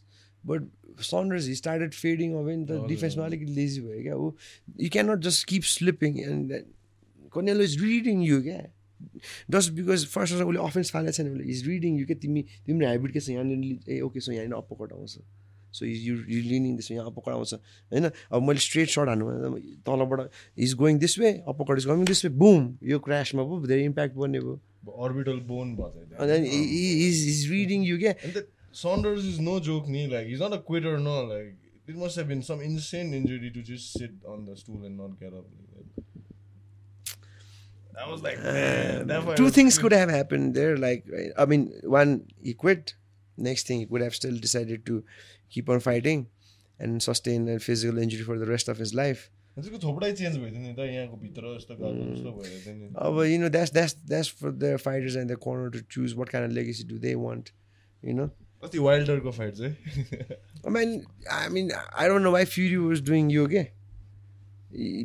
But 0.43 0.63
He 0.96 1.54
started 1.54 1.94
fading 1.94 2.34
away 2.34 2.54
in 2.54 2.64
the 2.66 2.74
हजुर, 2.74 2.88
डिफेन्समा 2.88 3.24
अलिकति 3.24 3.52
लेजी 3.54 3.80
भयो 3.80 4.02
क्या 4.02 4.16
ऊ 4.16 4.32
you 4.80 4.88
can 4.90 5.10
not 5.10 5.20
just 5.24 5.46
keep 5.48 5.62
sleeping 5.62 6.18
and 6.20 6.52
Canelo 7.34 7.62
is 7.64 7.82
reading 7.82 8.22
you 8.22 8.42
क्या 8.42 8.60
just 9.50 9.72
because 9.72 10.06
first 10.12 10.34
उसले 10.34 10.58
offence 10.66 10.90
फालेको 10.90 11.12
छैन 11.12 11.32
भने 11.34 11.44
इज 11.52 11.66
रिडिङ 11.68 11.98
यु 12.00 12.06
क्या 12.06 12.16
तिमी 12.22 12.42
तिम्रो 12.66 12.88
हेबिट 12.88 13.12
के 13.12 13.20
छ 13.20 13.28
यहाँनिर 13.30 13.90
ए 13.92 14.00
ओके 14.08 14.20
सो 14.20 14.32
यहाँनिर 14.32 14.56
अप्पकट 14.56 14.92
आउँछ 14.92 15.18
so 15.72 15.86
you 15.86 16.14
you 16.16 16.40
leaning 16.42 16.76
this 16.76 16.90
यहाँ 16.92 17.06
अप्पकट 17.06 17.32
आउँछ 17.32 17.54
होइन 17.54 18.04
अब 18.08 18.42
मैले 18.42 18.60
स्ट्रेट 18.68 18.88
सर्ट 18.88 19.08
हान्नु 19.08 19.26
भने 19.26 19.60
तलबाट 19.86 20.30
is 20.58 20.74
going 20.84 20.98
this 20.98 21.18
way 21.18 21.32
uppercut 21.54 21.78
is 21.78 21.86
going 21.86 22.04
this 22.04 22.24
way 22.24 22.30
boom 22.44 22.76
यो 22.92 22.98
क्रासमा 23.08 23.44
पो 23.50 23.60
धेरै 23.66 23.84
इम्प्याक्ट 23.84 24.16
पर्ने 24.16 24.40
भयो 24.40 24.60
अर्बिटल 25.04 25.38
बोन 25.52 25.74
भयो 25.76 26.06
And 26.18 26.30
then 26.30 26.44
he, 26.44 26.58
he, 26.66 26.82
he's, 26.98 27.44
Saunders 28.76 29.24
is 29.24 29.40
no 29.40 29.58
joke, 29.58 29.88
Neil. 29.88 30.10
Like 30.10 30.26
he's 30.26 30.40
not 30.40 30.52
a 30.52 30.58
quitter, 30.58 30.98
no. 30.98 31.24
Like 31.24 31.56
it 31.86 31.96
must 31.96 32.14
have 32.16 32.28
been 32.28 32.42
some 32.42 32.60
insane 32.60 33.14
injury 33.14 33.50
to 33.50 33.62
just 33.62 33.94
sit 33.94 34.10
on 34.28 34.44
the 34.44 34.54
stool 34.54 34.84
and 34.84 34.98
not 34.98 35.18
get 35.18 35.32
up. 35.32 35.46
I 37.98 38.10
was 38.10 38.22
like, 38.22 38.38
uh, 38.38 38.52
man. 39.06 39.34
Two 39.36 39.48
things 39.48 39.78
could 39.78 39.92
have 39.92 40.10
happened 40.10 40.54
there. 40.54 40.76
Like, 40.76 41.06
I 41.38 41.46
mean, 41.46 41.72
one 41.84 42.26
he 42.42 42.52
quit. 42.52 42.94
Next 43.38 43.66
thing 43.66 43.78
he 43.80 43.86
could 43.86 44.02
have 44.02 44.14
still 44.14 44.36
decided 44.36 44.84
to 44.84 45.02
keep 45.48 45.70
on 45.70 45.80
fighting 45.80 46.26
and 46.78 47.02
sustain 47.02 47.48
a 47.48 47.58
physical 47.58 47.96
injury 47.96 48.24
for 48.24 48.38
the 48.38 48.44
rest 48.44 48.68
of 48.68 48.76
his 48.76 48.92
life. 48.92 49.30
Mm. 51.94 52.92
Oh, 52.96 53.12
well, 53.12 53.24
you 53.24 53.38
know 53.38 53.48
that's 53.48 53.70
that's 53.70 53.94
that's 53.94 54.28
for 54.28 54.50
the 54.52 54.76
fighters 54.76 55.16
and 55.16 55.30
the 55.30 55.36
corner 55.36 55.70
to 55.70 55.80
choose 55.80 56.14
what 56.14 56.28
kind 56.30 56.44
of 56.44 56.52
legacy 56.52 56.84
do 56.84 56.98
they 56.98 57.16
want, 57.16 57.52
you 58.02 58.12
know. 58.12 58.30
अस्ति 58.66 58.84
वाइल्डरको 58.88 59.30
fight 59.38 59.54
चाहिँ 59.62 59.74
mean, 60.76 60.92
I 61.30 61.48
mean, 61.48 61.72
I 61.96 62.08
don't 62.08 62.24
know 62.26 62.32
why 62.32 62.44
Fury 62.44 62.78
was 62.90 63.00
doing 63.00 63.30
yoga. 63.30 63.66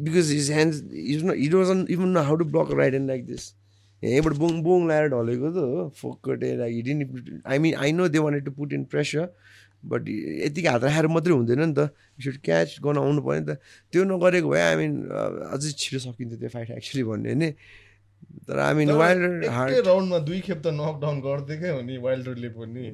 because 0.03 0.29
his 0.29 0.49
hands 0.49 0.83
he's 0.91 1.23
not, 1.23 1.37
he 1.37 1.47
doesn't 1.49 1.89
even 1.89 2.13
know 2.13 2.23
how 2.23 2.35
to 2.35 2.43
block 2.43 2.69
a 2.71 2.75
right 2.75 2.93
hand 2.93 3.07
like 3.07 3.27
this. 3.27 3.53
यहीँबाट 4.01 4.33
बोङ 4.41 4.53
बोङ 4.65 4.79
लगाएर 4.89 5.07
ढलेको 5.13 5.49
त 5.53 5.61
हो 5.61 5.81
फोकटे 5.93 6.47
like 6.57 6.73
hidden 6.73 6.97
I 7.45 7.57
mean 7.61 7.75
I 7.77 7.91
know 7.93 8.07
they 8.09 8.17
wanted 8.17 8.45
to 8.45 8.51
put 8.57 8.73
in 8.73 8.83
pressure 8.89 9.29
but 9.85 10.09
यतिकै 10.49 10.69
हात 10.73 10.83
राखेर 10.89 11.07
मात्रै 11.13 11.33
हुँदैन 11.37 11.61
नि 11.61 11.73
त। 11.77 11.93
सुड 12.17 12.37
क्याच 12.41 12.81
गर्न 12.81 12.97
आउनु 12.97 13.21
पऱ्यो 13.21 13.39
नि 13.41 13.45
त। 13.45 13.61
त्यो 13.93 14.01
नगरेको 14.09 14.49
भए 14.49 14.61
आई 14.73 14.75
मिन 14.81 14.91
अझै 15.53 15.69
छिटो 15.77 15.99
सकिन्थ्यो 16.01 16.37
त्यो 16.41 16.49
फाइट 16.49 16.81
एक्चुली 16.81 17.03
भन्ने 17.13 17.33
नि 17.45 17.49
तर 18.49 18.57
आई 18.57 18.73
मिन 18.81 18.89
वाइल्डर 18.97 19.45
हार्ड 19.53 19.85
राउन्डमा 19.85 20.17
दुई 20.25 20.39
खेप 20.49 20.59
त 20.65 20.73
नकडाउन 20.81 21.21
गरिदिएकै 21.21 21.69
हो 21.77 21.79
नि 21.85 22.01
वाइल्डरले 22.01 22.49
पनि 22.57 22.89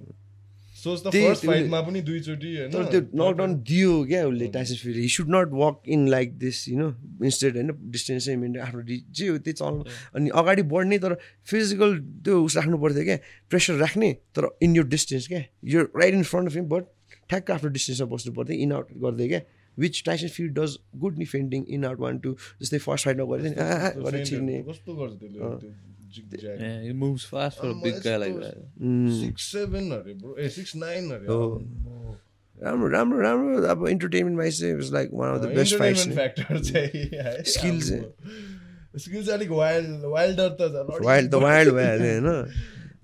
सोच 0.78 0.99
त 0.99 1.08
त्यही- 1.08 1.28
फर्स्ट 1.28 1.45
फाइटमा 1.45 1.82
पनि 1.82 2.02
दुईचोटि 2.02 2.49
तर 2.74 2.84
त्यो 2.86 2.99
नकडाउन 3.16 3.54
दियो 3.62 3.94
क्या 4.06 4.26
उसले 4.28 4.48
Tyson 4.48 4.76
Fury 4.76 5.02
he 5.02 5.08
should 5.10 5.30
not 5.30 5.49
walk 5.54 5.82
in 5.88 6.08
like 6.08 6.38
this 6.38 6.68
you 6.70 6.78
know 6.78 6.90
instead 7.24 7.56
होइन 7.56 7.72
डिस्टेन्स 7.91 8.28
मेन्टेन 8.38 8.62
आफ्नो 8.62 8.82
जे 9.12 9.28
हो 9.28 9.38
त्यही 9.40 9.54
चल्नु 9.54 9.84
अनि 10.16 10.30
अगाडि 10.36 10.62
बढ्ने 10.70 10.99
तर 10.99 11.18
फिजिकल 11.45 11.98
त्यो 12.24 12.44
उस 12.44 12.58
राख्नु 12.58 12.78
पर्थ्यो 12.78 13.04
क्या 13.04 13.18
प्रेसर 13.49 13.74
राख्ने 13.76 14.14
तर 14.36 14.49
इन 14.62 14.76
यो 14.76 14.84
डिस्टेन्स 14.88 15.28
क्या 15.28 15.44
यो 15.68 15.82
right 15.95 16.14
in 16.14 16.24
front 16.24 16.49
of 16.49 16.56
him 16.56 16.66
but 16.68 16.84
ठ्याक्क 17.30 17.52
आफ्नो 17.52 17.70
डिस्टेन्समा 17.70 18.08
बस्नु 18.08 18.34
पर्थ्यो 18.34 18.58
इन 18.60 18.72
आउट 18.72 18.94
गर्दै 19.02 19.28
क्या 19.28 19.41
विच 19.78 20.04
टाइसन 20.06 20.28
फिल्ड 20.28 20.60
डज 20.60 20.78
गुड 20.95 21.18
नि 21.18 21.64
इन 21.70 21.86
आउट 21.86 21.99
वान 21.99 22.20
टू 22.20 22.36
जस्तै 22.62 22.78
फर्स्ट 22.80 23.06
फाइटमा 23.06 23.26
गरेको 23.26 23.49
थियो 23.49 23.60
नि 23.60 24.04
गरेर 24.04 24.26
छिर्ने 24.26 24.62
कस्तो 26.12 26.24
गर्छ 26.24 26.30
त्यसले 26.32 26.52
त्यो 26.52 26.58
जिग 26.58 26.62
Yeah, 26.62 26.82
he 26.82 26.94
moves 26.94 27.24
fast 27.34 27.60
for 27.60 27.70
a 27.70 27.76
big 27.84 27.98
guy 28.04 28.16
like 28.24 28.38
that. 28.44 28.58
Six 29.20 29.52
seven 29.52 29.92
अरे 29.92 30.14
ब्रो 30.24 30.36
ए 30.40 30.50
सिक्स 30.58 30.76
नाइन 30.76 31.12
अरे 31.12 31.28
हो। 31.28 31.42
राम्रो 32.64 32.88
राम्रो 32.90 33.20
राम्रो 33.22 33.62
अब 33.72 33.88
इन्टरटेनमेन्ट 33.88 34.38
वाइज 34.38 34.60
चाहिँ 34.60 34.76
was 34.76 34.92
like 34.94 35.10
one 35.14 35.34
of 35.34 35.42
the 35.42 35.54
best 35.56 35.76
fights 35.80 36.08
factor 36.10 36.64
चाहिँ 36.70 37.44
Skills 37.56 37.92
स्किल 39.04 39.24
चाहिँ 39.26 39.38
अलिक 39.38 39.50
वाइल्ड 39.52 40.06
वाइल्डर 40.14 40.50
त 40.60 40.70
झन् 40.70 40.92
अलिक 40.92 41.06
वाइल्ड 41.06 41.32
द 41.32 41.36
वाइल्ड 41.44 41.74
अरे 41.74 42.12
होइन 42.20 42.28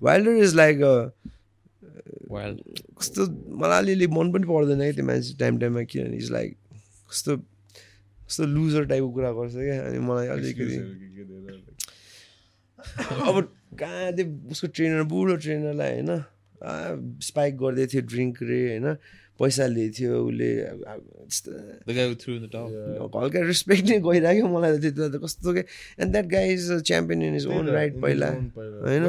वाइल्डर 0.02 0.42
इज 0.44 0.54
लाइक 0.56 0.76
Wild. 2.34 2.58
कस्तो 2.98 3.26
मलाई 3.60 3.78
अलिअलि 3.82 4.06
मन 4.16 4.32
पनि 4.32 4.46
पर्दैन 4.46 4.80
है 4.82 4.92
त्यो 4.92 5.04
मान्छे 5.06 5.34
टाइम 5.40 5.58
टाइममा 5.58 5.82
किनभने 5.92 6.16
इज 6.16 6.30
लाइक 6.32 6.56
कस्तो 7.10 7.36
कस्तो 7.36 8.46
लुजर 8.46 8.84
टाइपको 8.90 9.10
कुरा 9.12 9.30
गर्छ 9.38 9.54
क्या 9.54 9.76
अनि 9.86 9.98
मलाई 10.08 10.26
अलिकति 10.34 10.64
Excuseहरू 10.64 10.94
के 10.94 11.08
के 11.16 11.24
दिएर 11.24 11.52
like, 11.52 11.73
अब 13.28 13.36
कहाँ 13.78 14.12
त्यो 14.16 14.24
उसको 14.52 14.66
ट्रेनर 14.70 15.02
बुढो 15.10 15.36
ट्रेनरलाई 15.42 15.92
होइन 15.94 16.10
स्पाइक 17.24 17.56
गर्दै 17.58 17.86
थियो 17.92 18.02
ड्रिङ्क 18.08 18.42
रे 18.44 18.60
होइन 18.68 18.96
पैसा 19.40 19.66
लिएको 19.66 19.94
थियो 19.94 20.14
उसले. 20.24 20.48
हल्का 23.14 23.40
रेस्पेक्ट 23.42 23.84
नै 23.88 23.98
गइरहेको 24.00 24.48
मलाई 24.48 24.70
त 24.72 24.80
त्यति 24.80 24.94
बेला 24.94 25.08
त 25.10 25.20
कस्तो 25.24 25.52
के 25.54 25.62
and 25.98 26.12
that 26.12 26.26
guy 26.30 26.52
is 26.54 26.70
a 26.70 26.78
champion 26.88 27.22
in 27.22 27.34
is 27.36 27.46
own 27.48 27.68
right 27.68 27.92
In 27.92 27.98
his 27.98 28.04
पहिला. 28.04 28.28
होइन? 28.84 29.02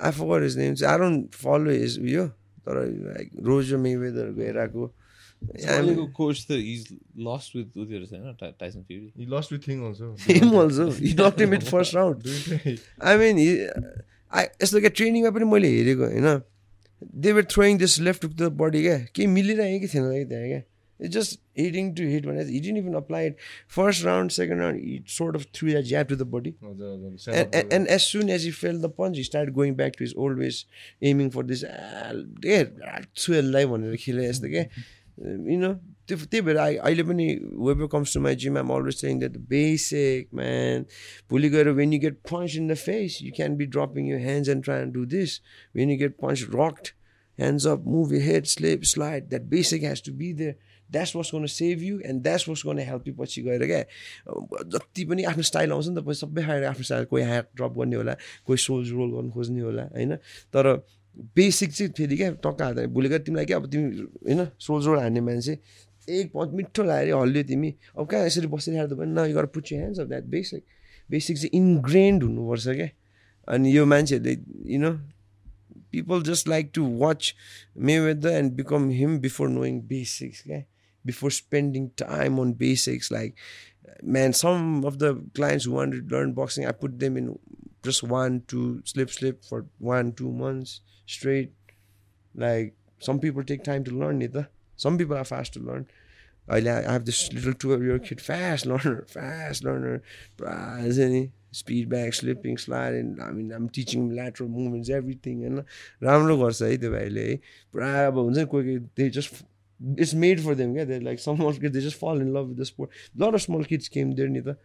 आई 0.00 0.10
फर 0.12 0.42
हिज 0.42 0.56
नेम 0.58 0.74
चाहिँ 0.74 0.92
आई 0.92 0.98
डोन्ट 1.00 1.34
फलो 1.34 1.70
हिज 1.70 1.98
उयो 2.00 2.26
तर 2.66 2.76
लाइक 2.86 3.30
रोजो 3.44 3.78
मेवेदरको 3.80 4.40
हेराको 4.42 4.86
The 5.42 6.46
he's 6.48 6.92
lost 7.16 7.54
with 7.54 7.74
Udyar 7.74 8.06
Sena, 8.08 8.34
Ty- 8.38 8.54
Tyson 8.58 8.84
Fury. 8.84 9.12
He 9.16 9.26
lost 9.26 9.50
with 9.50 9.64
Thing 9.64 9.82
also. 9.82 10.14
Him 10.28 10.50
also 10.60 10.88
he 11.00 11.12
not 11.20 11.40
him 11.40 11.54
it 11.54 11.62
first 11.70 11.94
round. 11.94 12.28
I 13.02 13.16
mean 13.18 13.38
I 14.32 14.44
यस्तो 14.62 14.80
क्या 14.80 14.90
ट्रेनिङमा 14.96 15.30
पनि 15.36 15.44
मैले 15.52 15.68
हेरेको 15.76 16.04
होइन 16.04 16.42
they 17.26 17.32
were 17.32 17.44
throwing 17.54 17.78
this 17.78 17.98
left 18.08 18.22
to 18.22 18.28
the 18.28 18.50
body 18.60 18.82
क्या 18.82 18.98
केही 19.16 19.26
मिलिरहेको 19.38 19.88
थिएन 19.94 20.12
कि 20.12 20.24
त्यहाँ 20.34 20.46
क्या 20.48 20.62
it 21.00 21.10
just 21.10 21.40
hitting 21.58 21.92
to 21.96 22.02
hit 22.12 22.26
भने 22.26 22.44
hitting 22.52 22.78
even 22.78 22.94
apply 23.00 23.26
it 23.26 23.36
first 23.76 24.04
round 24.04 24.30
second 24.38 24.60
round 24.60 24.84
it 24.94 25.08
sort 25.16 25.36
of 25.36 25.46
through 25.54 25.68
that 25.68 25.84
jab 25.94 26.08
to 26.08 26.16
the 26.16 26.28
body 26.36 26.54
and 27.76 27.88
as 27.96 28.06
soon 28.12 28.30
as 28.36 28.44
he 28.44 28.54
felt 28.60 28.80
the 28.84 28.92
punch, 29.00 29.16
he 29.16 29.26
started 29.32 29.54
going 29.58 29.74
back 29.82 29.98
to 29.98 30.04
his 30.04 30.14
old 30.14 30.38
ways, 30.44 30.62
aiming 31.10 31.30
for 31.36 31.42
this. 31.50 31.64
छुएललाई 33.16 33.66
भनेर 33.74 33.96
खेले 34.04 34.28
यस्तो 34.28 34.48
क्या 34.56 34.64
you 35.20 35.58
know 35.60 35.72
त्यो 36.08 36.16
त्यही 36.18 36.42
भएर 36.46 36.56
अहिले 36.58 37.02
पनि 37.10 37.26
Weber 37.66 37.86
comes 37.92 38.14
to 38.14 38.20
my 38.20 38.36
gym 38.44 38.58
I'm 38.58 38.70
always 38.76 38.94
saying 39.00 39.18
that 39.18 39.36
basic 39.50 40.28
man 40.34 40.86
भोलि 41.30 41.48
गएर 41.56 41.68
when 41.80 41.92
you 41.92 42.00
get 42.00 42.22
punch 42.30 42.56
in 42.56 42.68
the 42.68 42.74
face 42.84 43.18
you 43.22 43.32
can 43.36 43.56
be 43.56 43.66
dropping 43.76 44.08
you 44.10 44.18
hands 44.28 44.48
and 44.56 44.64
try 44.64 44.82
and 44.82 44.94
do 44.94 45.04
this 45.16 45.40
when 45.76 45.90
you 45.90 45.98
get 45.98 46.16
punch 46.22 46.46
rocked 46.54 46.94
move 47.38 48.12
your 48.12 48.20
head, 48.20 48.46
slip, 48.46 48.84
slide. 48.84 49.30
That 49.30 49.48
basic 49.48 49.82
has 49.82 50.00
to 50.02 50.12
be 50.12 50.32
there. 50.32 50.56
That's 50.90 51.14
what's 51.14 51.30
going 51.30 51.44
to 51.44 51.48
save 51.48 51.82
you 51.82 52.02
and 52.04 52.22
that's 52.22 52.46
what's 52.48 52.62
going 52.62 52.76
to 52.76 52.84
help 52.84 53.06
you 53.06 53.14
पछि 53.14 53.42
गएर 53.42 53.66
क्या 53.66 53.84
जति 54.74 55.04
पनि 55.06 55.24
आफ्नो 55.24 55.42
style 55.42 55.72
आउँछ 55.72 55.88
नि 55.88 56.02
त 56.02 56.14
सबै 56.20 56.42
खाएर 56.42 56.64
आफ्नो 56.64 56.84
स्टाइल 56.84 57.04
कोही 57.12 57.24
ह्याट 57.24 57.46
ड्रप 57.56 57.72
गर्ने 57.78 57.96
होला 57.96 58.14
कोही 58.46 58.58
सोल्ज 58.58 58.90
रोल 58.92 59.10
गर्नु 59.14 59.30
खोज्ने 59.30 59.60
होला 59.60 59.82
होइन 59.94 60.16
तर 60.50 60.66
बेसिक 61.36 61.72
चाहिँ 61.72 61.92
फेरि 61.92 62.16
क्या 62.16 62.30
टक्का 62.44 62.64
हाल्दा 62.64 62.86
भुलेको 62.94 63.18
तिमीलाई 63.18 63.46
क्या 63.46 63.56
अब 63.56 63.70
तिमी 63.70 64.02
होइन 64.26 64.46
सोलजोड 64.58 64.98
हार्ने 64.98 65.20
मान्छे। 65.20 65.58
एक 66.08 66.32
पद 66.34 66.52
मिठो 66.54 66.82
लायो 66.82 67.20
हल्लियो 67.20 67.44
तिमी। 67.44 67.74
अब 67.98 68.06
कहाँ 68.06 68.26
यसरी 68.26 68.46
बसेर 68.46 68.74
बसिरहेको 68.74 68.96
पनि 68.96 69.12
न 69.12 69.26
यो 69.28 69.34
गएर 69.34 69.46
पुच्यो 69.54 69.78
हे 69.78 70.04
द्याट 70.06 70.24
बेसिक 70.32 70.62
बेसिक 71.10 71.36
चाहिँ 71.36 71.50
इन्ग्रेन्ड 71.54 72.22
हुनुपर्छ 72.22 72.68
क्या। 72.68 72.88
अनि 73.48 73.76
यो 73.76 73.84
मान्छेहरूले 73.86 74.36
you know 74.72 74.92
people 75.92 76.22
just 76.22 76.48
like 76.48 76.70
to 76.74 76.86
watch 76.98 77.34
Mayweather 78.00 78.26
and 78.26 78.52
become 78.54 78.88
him 78.90 79.18
before 79.20 79.48
knowing 79.48 79.80
basics 79.88 80.42
क्या। 80.42 80.62
Before 81.04 81.30
spending 81.32 81.88
time 81.98 82.38
on 82.40 82.52
basics 82.54 83.12
like 83.12 83.34
man 84.04 84.32
some 84.32 84.82
of 84.86 84.96
the 84.96 85.30
clients 85.36 85.66
want 85.68 85.92
learn 86.12 86.32
boxing 86.34 86.64
I 86.66 86.72
put 86.80 86.90
them 87.02 87.18
in 87.18 87.34
just 87.83 88.03
one, 88.03 88.41
two, 88.47 88.81
slip, 88.85 89.09
slip 89.09 89.43
for 89.43 89.65
one, 89.79 90.11
two 90.13 90.31
months 90.31 90.81
straight. 91.05 91.51
Like, 92.35 92.73
some 92.99 93.19
people 93.19 93.43
take 93.43 93.63
time 93.63 93.83
to 93.85 93.91
learn 93.91 94.21
it. 94.21 94.33
huh? 94.33 94.43
Some 94.77 94.97
people 94.97 95.15
are 95.17 95.23
fast 95.23 95.53
to 95.53 95.59
learn. 95.59 95.87
I 96.47 96.57
I 96.57 96.91
have 96.93 97.05
this 97.05 97.19
little 97.33 97.53
12 97.53 97.81
year 97.83 97.93
old 97.93 98.03
kid, 98.03 98.19
fast 98.21 98.65
learner, 98.65 99.05
fast 99.07 99.63
learner. 99.63 100.01
Bruh, 100.37 100.85
isn't 100.85 101.13
he? 101.13 101.31
Speed 101.51 101.87
back, 101.89 102.13
slipping, 102.13 102.57
sliding. 102.57 103.17
I 103.21 103.31
mean, 103.31 103.51
I'm 103.51 103.69
teaching 103.69 104.01
him 104.03 104.15
lateral 104.15 104.49
movements, 104.49 104.89
everything. 104.89 105.39
होइन 105.43 105.63
राम्रो 106.03 106.37
गर्छ 106.37 106.61
है 106.61 106.77
त्यो 106.77 106.91
भाइले 106.91 107.23
है 107.29 107.35
पुरा 107.73 107.89
अब 108.07 108.17
हुन्छ 108.17 108.37
नि 108.37 108.45
कोही 108.53 108.65
कोही 108.65 108.77
they 108.99 109.09
just 109.17 109.43
it's 110.03 110.13
made 110.25 110.39
for 110.43 110.55
them 110.61 110.73
क्या 110.73 110.85
they 110.91 110.99
like 111.07 111.19
some 111.19 111.49
kid 111.61 111.71
they 111.71 111.81
just 111.87 111.97
fall 112.03 112.21
in 112.21 112.29
love 112.37 112.47
with 112.49 112.57
the 112.61 112.63
sport 112.73 112.91
lot 113.23 113.33
of 113.33 113.41
small 113.47 113.63
kids 113.71 113.87
came 113.95 114.13
there 114.19 114.29
नि 114.35 114.41
त 114.47 114.57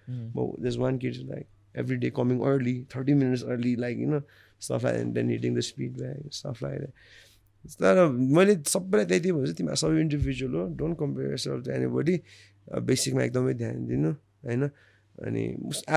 there's 0.63 0.79
one 0.87 0.99
kid 1.05 1.17
like 1.31 1.47
every 1.76 1.98
day 1.98 2.12
coming 2.22 2.42
early, 2.54 2.76
30 2.96 3.20
minutes 3.22 3.44
early, 3.44 3.76
like 3.76 3.98
you 3.98 4.10
know, 4.16 4.24
stuff 4.60 4.84
like 4.84 5.00
and 5.04 5.16
then 5.16 5.30
hitting 5.30 5.54
the 5.54 5.62
speed 5.62 6.02
stuff 6.32 6.62
like 6.62 6.80
that. 6.80 6.94
तर 7.82 8.08
मैले 8.38 8.56
सबैलाई 8.72 9.06
त्यही 9.06 9.22
त्यही 9.22 9.32
भन्छु 9.36 9.54
तिमीहरू 9.60 9.80
सबै 9.82 10.02
इन्डिभिजुअल 10.02 10.56
हो 10.56 10.66
don't 10.82 10.98
compare 11.00 11.32
yourself 11.36 11.64
to 11.68 11.72
anybody. 11.78 12.18
बेसिकमा 12.90 13.24
एकदमै 13.24 13.54
ध्यान 13.54 13.86
दिनु 13.88 14.12
होइन? 14.46 14.64
अनि 15.28 15.44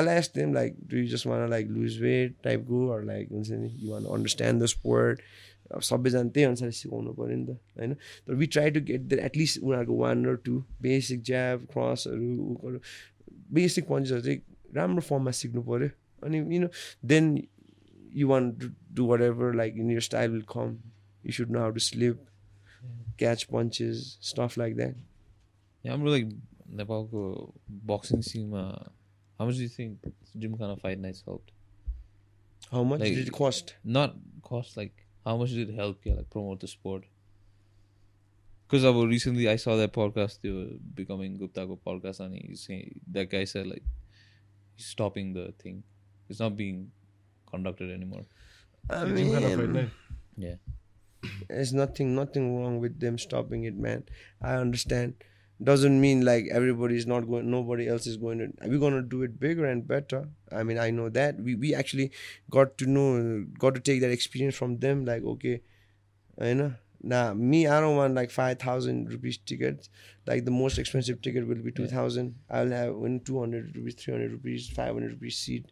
alias 0.01 0.31
them 0.35 0.55
like 0.55 0.77
do 0.89 0.97
you 0.97 1.07
just 1.13 1.27
want 1.27 1.49
like 1.51 1.69
lose 1.77 2.01
weight 2.03 2.35
टाइपको 2.45 2.99
लाइक 3.05 3.29
हुन्छ 3.33 3.51
नि 3.51 3.69
you 3.85 3.93
want 3.93 4.05
understand 4.17 4.63
the 4.63 4.67
sport 4.73 5.21
अब 5.75 5.81
सबैजना 5.89 6.29
त्यही 6.35 6.47
अनुसारले 6.47 6.77
सिकाउनु 6.81 7.13
पऱ्यो 7.21 7.37
नि 7.37 7.47
त 7.47 7.57
होइन? 7.79 7.95
तर 8.27 8.35
we 8.35 8.47
try 8.57 8.71
to 8.77 8.81
get 8.91 9.03
the 9.09 9.19
at least 9.29 9.59
उनीहरूको 9.63 9.97
वान 10.03 10.27
र 10.27 10.35
टू 10.45 10.55
बेसिक 10.83 11.23
ज्याब 11.31 11.67
क्रसहरू 11.73 12.79
बेसिक 13.59 13.85
पन्चहरू 13.89 14.21
चाहिँ 14.29 14.41
राम्रो 14.76 15.02
फर्ममा 15.10 15.32
सिक्नु 15.42 15.62
पऱ्यो 15.70 15.90
अनि 16.28 16.38
you 16.56 16.60
know 16.62 16.68
then 17.14 17.38
you 18.22 18.28
want 18.28 18.52
to 18.62 18.68
do 19.00 19.06
whatever 19.22 19.54
like 19.56 19.78
in 19.84 19.92
your 19.92 20.02
style 20.10 20.32
will 20.32 20.42
come 20.56 20.78
you 21.26 21.32
should 21.40 21.52
know 21.52 21.60
how 21.60 21.72
to 21.72 21.80
slip 21.90 22.26
catch 23.20 23.44
punches 23.54 24.06
stuff 24.32 24.58
like 24.58 24.76
that 24.76 25.02
Yeah, 25.86 25.94
I'm 25.94 26.04
like 26.08 26.28
Nepalको 26.80 27.22
boxing 27.88 28.22
scene. 28.28 28.54
Uh, 28.60 28.84
how 29.40 29.46
much 29.48 29.58
do 29.58 29.64
you 29.64 29.72
think 29.72 30.06
Gymkhana 30.44 30.76
Fight 30.84 31.00
Nights 31.06 31.24
helped? 31.30 31.50
How 32.72 32.84
much 32.92 33.00
Like- 33.02 33.16
did 33.16 33.30
cost 33.38 33.74
Not 33.98 34.14
cost, 34.50 34.78
like 34.82 35.04
how 35.26 35.34
much 35.42 35.56
did 35.58 35.74
it 35.74 35.76
help? 35.82 36.08
Yeah, 36.10 36.16
like 36.22 36.30
promote 36.36 36.64
the 36.66 36.70
sport. 36.76 37.04
Because 38.68 38.86
I 38.86 38.90
was 39.00 39.06
recently 39.08 39.50
I 39.50 39.56
saw 39.66 39.76
that 39.82 39.94
podcast. 39.94 40.40
They 40.42 40.52
were 40.52 40.70
becoming 41.02 41.38
Gupta 41.38 41.66
Go 41.72 41.78
podcast, 41.90 42.20
and 42.28 42.36
he's 42.36 42.64
saying 42.70 43.02
that 43.18 43.30
guy 43.30 43.44
said 43.46 43.68
like 43.68 43.84
he's 43.84 44.07
stopping 44.79 45.33
the 45.35 45.53
thing. 45.63 45.83
It's 46.29 46.41
not 46.41 46.57
being 46.57 46.91
conducted 47.51 47.91
anymore. 47.91 48.25
I 48.91 49.05
Gym 49.05 49.33
kind 49.33 49.45
of 49.45 49.55
fight 49.55 49.59
mean, 49.59 49.73
night. 49.73 49.91
Yeah. 50.37 50.55
there's 51.49 51.73
nothing 51.75 52.15
nothing 52.15 52.57
wrong 52.57 52.79
with 52.81 53.01
them 53.01 53.19
stopping 53.19 53.65
it 53.65 53.77
man 53.77 54.05
i 54.41 54.55
understand 54.55 55.15
doesn't 55.63 56.01
mean 56.01 56.25
like 56.25 56.47
everybody's 56.53 57.07
not 57.07 57.27
going 57.27 57.51
nobody 57.51 57.89
else 57.89 58.07
is 58.07 58.17
going 58.17 58.39
to 58.39 58.69
we're 58.69 58.79
going 58.79 58.95
to 58.95 59.03
do 59.03 59.23
it 59.23 59.41
bigger 59.41 59.65
and 59.67 59.89
better 59.89 60.29
i 60.53 60.63
mean 60.63 60.79
i 60.79 60.91
know 60.91 61.09
that 61.09 61.41
we, 61.41 61.57
we 61.57 61.75
actually 61.75 62.13
got 62.51 62.79
to 62.79 62.87
know 62.87 63.45
got 63.59 63.75
to 63.75 63.81
take 63.81 64.01
that 64.01 64.13
experience 64.13 64.57
from 64.57 64.79
them 64.79 65.05
like 65.05 65.25
okay 65.25 65.61
I 66.41 66.55
know 66.55 66.75
Nah, 67.01 67.33
me, 67.33 67.67
I 67.67 67.81
don't 67.81 67.97
want 67.97 68.15
like 68.15 68.31
5,000 68.31 69.11
rupees 69.11 69.39
tickets. 69.39 69.89
Like 70.27 70.45
the 70.45 70.51
most 70.51 70.79
expensive 70.79 71.23
ticket 71.23 71.47
will 71.47 71.63
be 71.63 71.71
2,000. 71.71 72.35
I'll 72.51 72.71
have 72.71 72.95
when 72.95 73.21
200 73.21 73.77
rupees, 73.77 73.95
300 73.95 74.33
rupees, 74.33 74.69
500 74.69 75.11
rupees 75.13 75.37
seat. 75.37 75.67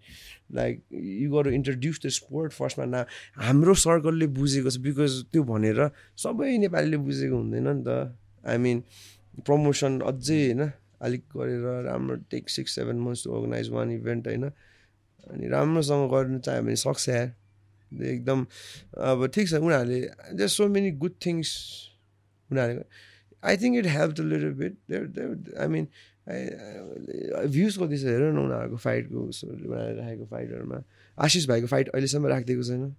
Like 0.50 0.82
you 0.90 1.30
got 1.30 1.42
to 1.42 1.50
introduce 1.50 1.98
the 1.98 2.10
sport 2.10 2.52
first 2.52 2.78
मा 2.78 3.04
हाम्रो 3.42 3.74
सर्कलले 3.74 4.26
बुझेको 4.38 4.70
छ 4.70 4.78
because 4.86 5.18
त्यो 5.32 5.42
भनेर 5.50 5.80
सबै 6.24 6.56
नेपालीले 6.64 6.96
बुझेको 7.08 7.36
हुँदैन 7.36 7.68
नि 7.68 7.82
त 7.82 8.14
आई 8.46 8.58
मिन 8.62 8.82
प्रमोसन 9.46 10.00
अझै 10.12 10.38
होइन 10.46 10.62
अलिक 11.08 11.24
गरेर 11.36 11.66
राम्रो 11.90 12.16
take 12.30 12.48
six 12.56 12.74
seven 12.78 13.02
months 13.06 13.24
to 13.24 13.34
organise 13.38 13.68
one 13.76 13.90
event 13.98 14.26
होइन 14.28 14.44
अनि 14.46 15.48
राम्रोसँग 15.56 16.10
गर्नु 16.14 16.38
चाह्यो 16.46 16.62
भने 16.62 16.76
सक्छ 16.86 17.08
यार 17.08 17.28
एकदम 17.92 18.46
अब 19.10 19.26
ठिक 19.34 19.48
छ 19.48 19.54
उनीहरूले 19.54 20.00
there 20.34 20.48
so 20.48 20.68
many 20.68 20.90
good 21.04 21.14
things 21.26 21.50
उनीहरूले 22.50 22.84
I 23.42 23.56
think 23.62 23.76
it 23.78 23.86
help 23.96 24.20
a 24.20 24.24
little 24.32 24.52
bit 24.62 25.54
I 25.58 25.68
mean 25.68 25.88
views 26.26 27.76
कति 27.78 27.98
छ 27.98 28.04
हेर 28.04 28.22
न 28.32 28.38
उनीहरूको 28.44 28.76
फाइटको 28.86 29.20
उनीहरूले 29.26 29.92
राखेको 30.00 30.26
फाइटहरूमा 30.30 30.82
आशिष 31.18 31.46
भाइको 31.48 31.66
फाइट 31.74 31.88
अहिलेसम्म 31.88 32.26
राखिदिएको 32.34 32.62
छैन 32.70 32.94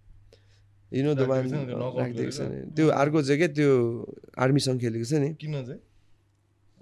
यु 0.91 1.03
नो 1.03 1.13
द 1.15 1.27
वान 1.31 1.51
राखिदिएको 1.51 2.31
छैन, 2.31 2.71
त्यो 2.75 2.87
अर्को 3.01 3.21
चाहिँ 3.23 3.37
क्या 3.39 3.47
त्यो 3.59 3.71
आर्मीसँग 4.45 4.79
खेलेको 4.81 5.05
छ 5.11 5.21
नि 5.25 5.33
किन 5.43 5.61
चाहिँ 5.65 5.81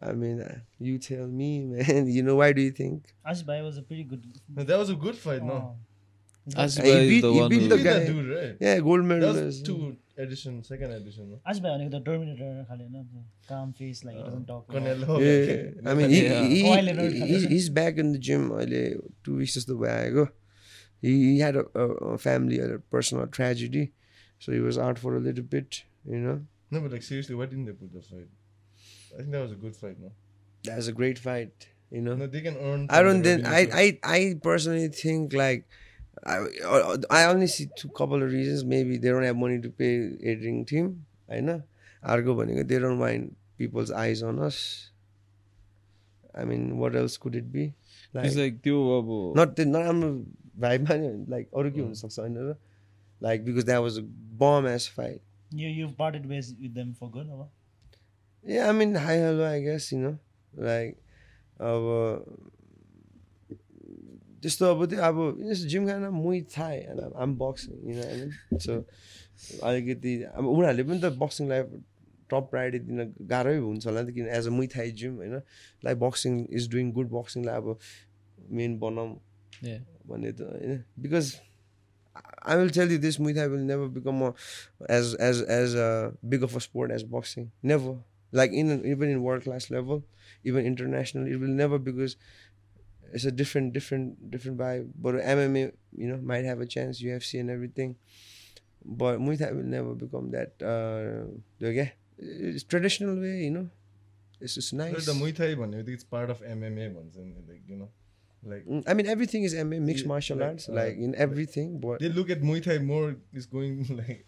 I 0.02 0.12
mean, 0.12 0.42
uh, 0.42 0.60
you 0.78 0.98
tell 1.00 1.26
me, 1.26 1.64
man. 1.66 2.08
You 2.16 2.22
know, 2.22 2.36
why 2.36 2.52
do 2.52 2.62
you 2.62 2.72
think? 2.72 3.14
Ash 3.26 3.42
Bhai 3.42 3.62
was 3.62 3.78
a 3.78 3.82
pretty 3.82 4.04
good. 4.04 4.24
That 4.50 4.78
was 4.78 4.90
a 4.90 4.96
good 4.96 5.16
fight, 5.16 5.42
no? 5.42 5.78
Oh. 6.57 6.63
Ash 6.63 6.77
He 6.77 6.83
Bhai 6.83 6.93
is 7.05 7.09
beat- 7.11 7.21
the 7.23 7.33
he 7.33 7.41
one 7.41 7.49
beat 7.51 7.61
who- 7.63 7.69
the 7.69 7.77
He 7.77 7.83
beat 7.83 7.91
that 7.91 8.01
guy. 8.01 8.13
dude, 8.13 8.29
right? 8.37 8.57
Yeah, 8.61 8.79
gold 8.81 9.01
That 9.05 9.09
was 9.09 9.37
medalist. 9.37 9.65
two 9.67 9.97
edition, 10.17 10.63
second 10.65 10.93
edition, 10.93 11.31
no? 11.33 11.41
Ash 11.47 11.59
Bhai 11.67 11.71
भनेको 11.75 11.91
त 11.91 12.05
terminator 12.07 12.65
खाले 12.71 12.85
होइन 12.85 13.25
calm 13.51 13.73
face 13.81 14.03
like 14.09 14.17
he 14.17 14.23
doesn't 14.23 14.47
talk. 14.53 14.67
Canelo. 14.77 15.19
Yeah, 15.21 15.91
I 15.91 15.95
mean, 16.01 16.11
he, 16.11 16.23
Yeah. 16.25 16.45
he, 16.55 16.63
Oh, 16.67 16.73
I 16.73 16.81
he, 16.81 16.87
learned 16.93 17.13
he- 17.19 17.27
he's, 17.33 17.45
he's 17.55 17.69
back 17.81 17.99
in 18.05 18.13
the 18.13 18.19
gym. 18.31 18.49
अहिले 18.51 18.83
two 19.29 19.37
weeks 19.43 19.57
जस्तो 19.59 19.77
भयो 19.83 19.97
आएको 19.99 20.29
he, 21.03 21.13
he 21.27 21.39
had 21.41 21.57
a, 21.57 21.65
a, 21.75 21.87
a 22.15 22.19
family, 22.19 22.59
a 22.69 22.79
personal 22.97 23.27
tragedy, 23.39 23.85
so 24.39 24.53
he 24.53 24.61
was 24.69 24.79
out 24.87 24.99
for 25.05 25.15
a 25.17 25.21
little 25.29 25.45
bit. 25.57 25.83
You 26.15 26.19
know, 26.25 26.39
No, 26.71 26.81
but 26.81 26.93
like 26.97 27.03
seriously, 27.03 27.35
why 27.43 27.47
didn't 27.53 27.67
they 27.67 27.73
put 27.85 27.93
the 27.93 28.03
fight? 28.09 28.29
I 29.15 29.19
think 29.21 29.31
that 29.37 29.43
was 29.43 29.53
a 29.53 29.61
good 29.67 29.77
fight, 29.77 30.01
no? 30.01 30.11
that 30.65 30.77
was 30.77 30.89
a 30.89 30.93
great 31.03 31.19
fight. 31.29 31.67
You 31.91 32.01
know, 32.09 32.15
No, 32.25 32.27
they 32.35 32.41
can 32.49 32.57
earn. 32.57 32.83
I 32.89 32.99
from 32.99 33.07
don't 33.07 33.23
the 33.29 33.33
think 33.37 33.47
I, 33.47 33.61
revenue 33.65 33.93
too. 33.93 33.99
I 34.17 34.17
I 34.17 34.35
personally 34.49 34.89
think 34.89 35.33
like 35.41 35.65
I 36.26 36.36
I 37.10 37.26
only 37.26 37.48
see 37.48 37.68
two 37.78 37.90
couple 37.90 38.24
of 38.24 38.32
reasons. 38.32 38.64
Maybe 38.64 38.98
they 38.98 39.10
don't 39.10 39.24
have 39.24 39.38
money 39.38 39.60
to 39.66 39.70
pay 39.70 39.92
editing 40.24 40.66
team. 40.66 41.06
I 41.30 41.42
know. 41.42 41.62
Argo 42.04 42.36
भनेको 42.36 42.68
they 42.68 42.80
don't 42.80 43.00
mind 43.00 43.36
people's 43.58 43.92
eyes 43.92 44.24
on 44.24 44.40
us. 44.40 44.60
I 46.34 46.46
mean, 46.46 46.78
what 46.78 46.96
else 46.96 47.18
could 47.18 47.36
it 47.36 47.52
be? 47.52 47.74
Like, 48.14 48.26
It's 48.26 48.36
like 48.36 48.62
त्यो 48.64 48.82
अब 49.02 49.36
not 49.36 49.56
the 49.56 49.66
नराम्रो 49.66 50.10
भाइमा 50.66 50.96
नि 51.04 51.10
like 51.30 51.50
अरू 51.58 51.72
के 51.72 51.82
हुनसक्छ 51.82 52.20
होइन 52.20 52.38
र 52.38 52.56
like 53.24 53.46
because 53.46 53.66
that 53.66 53.82
was 53.82 54.00
bomb 54.44 54.68
ass 54.74 54.90
fight 54.98 55.22
You 55.58 55.68
you've 55.78 55.96
parted 55.98 56.24
ways 56.30 56.48
with 56.62 56.74
them 56.78 56.94
for 57.00 57.08
good, 57.16 57.28
or? 57.34 57.44
Yeah, 58.54 58.70
I 58.70 58.72
mean, 58.78 58.96
hi, 59.04 59.14
hello, 59.24 59.44
I 59.50 59.60
guess, 59.66 59.86
you 59.94 60.00
know, 60.00 60.16
like, 60.70 60.98
अब 61.68 61.86
त्यस्तो 64.46 64.72
अब 64.76 64.86
त्यो 64.94 65.02
अब 65.10 65.18
जस्तो 65.50 65.68
जिम 65.74 65.90
खाना 65.90 66.10
मुई 66.14 66.42
थाहा 66.54 67.10
आम 67.26 67.36
बक्सिङ 67.42 67.76
होइन 67.82 68.00
होइन 68.06 68.64
सो 68.66 68.74
अलिकति 69.66 70.14
अब 70.38 70.46
उनीहरूले 70.46 70.84
पनि 70.90 71.00
त 71.02 71.14
बक्सिङलाई 71.24 71.62
टप 72.30 72.46
प्रायोरिटी 72.52 72.86
दिन 72.86 73.28
गाह्रै 73.32 73.58
हुन्छ 73.58 73.86
होला 73.88 74.02
नि 74.02 74.12
त 74.12 74.16
किन 74.18 74.28
as 74.38 74.48
a 74.48 74.54
Muay 74.58 74.68
Thai 74.76 74.92
gym 75.02 75.18
होइन 75.24 75.42
like 75.88 75.98
boxing 76.06 76.40
is 76.60 76.70
doing 76.76 76.92
good 77.00 77.10
बक्सिङलाई 77.18 77.56
अब 77.64 77.78
मेन 78.62 78.78
बनाऊँ. 78.80 79.18
भन्ने 80.08 80.32
त 80.32 80.42
होइन 80.54 80.84
because 81.00 81.36
I 82.16 82.58
will 82.58 82.70
tell 82.80 82.92
you 82.92 82.98
this 83.06 83.20
Muay 83.20 83.34
Thai 83.36 83.48
will 83.48 83.62
never 83.70 83.88
become 84.00 84.26
as 84.90 85.14
as 85.28 85.42
as 85.42 85.76
uh, 85.76 86.12
big 86.28 86.44
of 86.44 86.56
a 86.56 86.62
sport 86.62 86.92
as 86.92 87.04
boxing. 87.04 87.52
Never. 87.64 87.96
Like 88.34 88.52
in 88.52 88.72
even 88.86 89.10
in 89.10 89.24
world 89.24 89.44
class 89.44 89.70
level, 89.70 90.04
even 90.44 90.66
international, 90.66 91.28
it 91.28 91.40
will 91.40 91.56
never 91.64 91.80
because 91.80 92.18
it's 93.14 93.26
a 93.26 93.32
different 93.32 93.74
different 93.74 94.32
different 94.32 94.58
vibe. 94.58 94.92
But 94.98 95.16
MMA, 95.16 95.72
you 95.96 96.08
know, 96.08 96.18
might 96.18 96.46
have 96.46 96.62
a 96.62 96.66
chance, 96.66 97.02
UFC 97.02 97.40
and 97.40 97.50
everything. 97.50 97.96
But 98.84 99.20
Muay 99.20 99.38
Thai 99.40 99.52
will 99.52 99.64
never 99.64 99.94
become 99.94 100.32
that. 100.32 100.54
Uh, 100.62 101.66
okay, 101.66 101.94
it's 102.18 102.64
traditional 102.64 103.16
way, 103.16 103.46
you 103.46 103.52
know. 103.52 103.70
It's 104.40 104.56
just 104.56 104.74
nice. 104.74 105.06
The 105.06 105.14
Muay 105.14 105.36
Thai 105.36 105.56
one, 105.56 105.74
it's 105.74 106.04
part 106.04 106.30
of 106.30 106.42
MMA 106.42 106.94
ones, 106.94 107.16
and 107.16 107.36
like 107.48 107.64
you 107.68 107.78
know. 107.78 107.90
Like, 108.48 108.64
mm, 108.68 108.84
I 108.86 108.94
mean, 108.94 109.08
everything 109.08 109.42
is 109.42 109.56
MMA, 109.56 109.82
mixed 109.82 110.06
martial 110.06 110.38
like, 110.38 110.50
arts, 110.50 110.70
uh, 110.70 110.74
like 110.74 110.98
in 110.98 111.16
everything. 111.16 111.80
But 111.80 112.00
they 112.00 112.10
look 112.10 112.30
at 112.30 112.42
Muay 112.42 112.62
Thai 112.62 112.78
more 112.78 113.16
is 113.34 113.48
going 113.48 113.86
like 113.98 114.28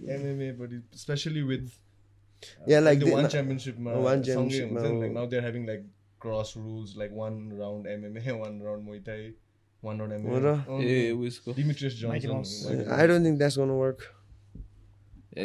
yeah. 0.00 0.16
MMA, 0.16 0.58
but 0.58 0.70
especially 0.92 1.44
with 1.44 1.70
uh, 2.42 2.64
yeah, 2.66 2.80
like, 2.80 2.98
like 2.98 2.98
the, 3.00 3.04
the, 3.06 3.12
one 3.12 3.28
championship, 3.28 3.76
uh, 3.78 4.00
one 4.00 4.22
championship, 4.24 4.72
like 4.72 5.10
uh, 5.10 5.12
now 5.14 5.26
they're 5.26 5.42
having 5.42 5.64
like 5.66 5.84
cross 6.21 6.55
rules, 6.55 6.95
like 7.03 7.11
one 7.23 7.39
round 7.63 7.85
MMA, 7.95 8.37
one 8.43 8.59
round 8.67 8.87
Muay 8.91 9.03
Thai, 9.09 9.33
one 9.81 9.99
round 9.99 10.13
What 10.13 10.41
MMA. 10.41 10.41
the- 10.45 10.71
Oh, 10.75 10.81
ए 10.81 11.11
उसको 11.31 11.55
Demetrius 11.61 12.01
Mighty 12.03 12.27
Johnson. 12.27 12.33
Mouse. 12.37 12.61
Mighty 12.69 12.89
I 13.01 13.07
don't 13.13 13.23
think 13.29 13.39
that's 13.45 13.57
gonna 13.63 13.75
work. 13.75 14.13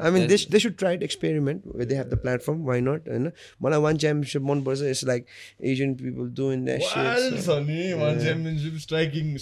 I 0.01 0.09
mean, 0.13 0.27
they, 0.29 0.37
sh- 0.39 0.47
they 0.47 0.59
should 0.59 0.79
try 0.79 0.93
it, 0.93 1.03
experiment 1.03 1.65
where 1.71 1.85
they 1.85 1.95
have 1.97 2.09
the 2.09 2.17
platform. 2.17 2.65
Why 2.69 2.77
not? 2.85 3.09
होइन 3.09 3.31
मलाई 3.63 3.81
one 3.87 3.97
championship 4.05 4.43
मनपर्छ 4.51 4.83
it's 4.91 5.05
like 5.11 5.27
Asian 5.73 5.95
people 6.03 6.31
doing 6.39 6.65
that 6.65 6.81
Wild, 6.85 7.27
sit 7.35 7.43
Sonny, 7.49 7.83
one 8.03 8.21
championship 8.27 8.79
striking, 8.85 9.35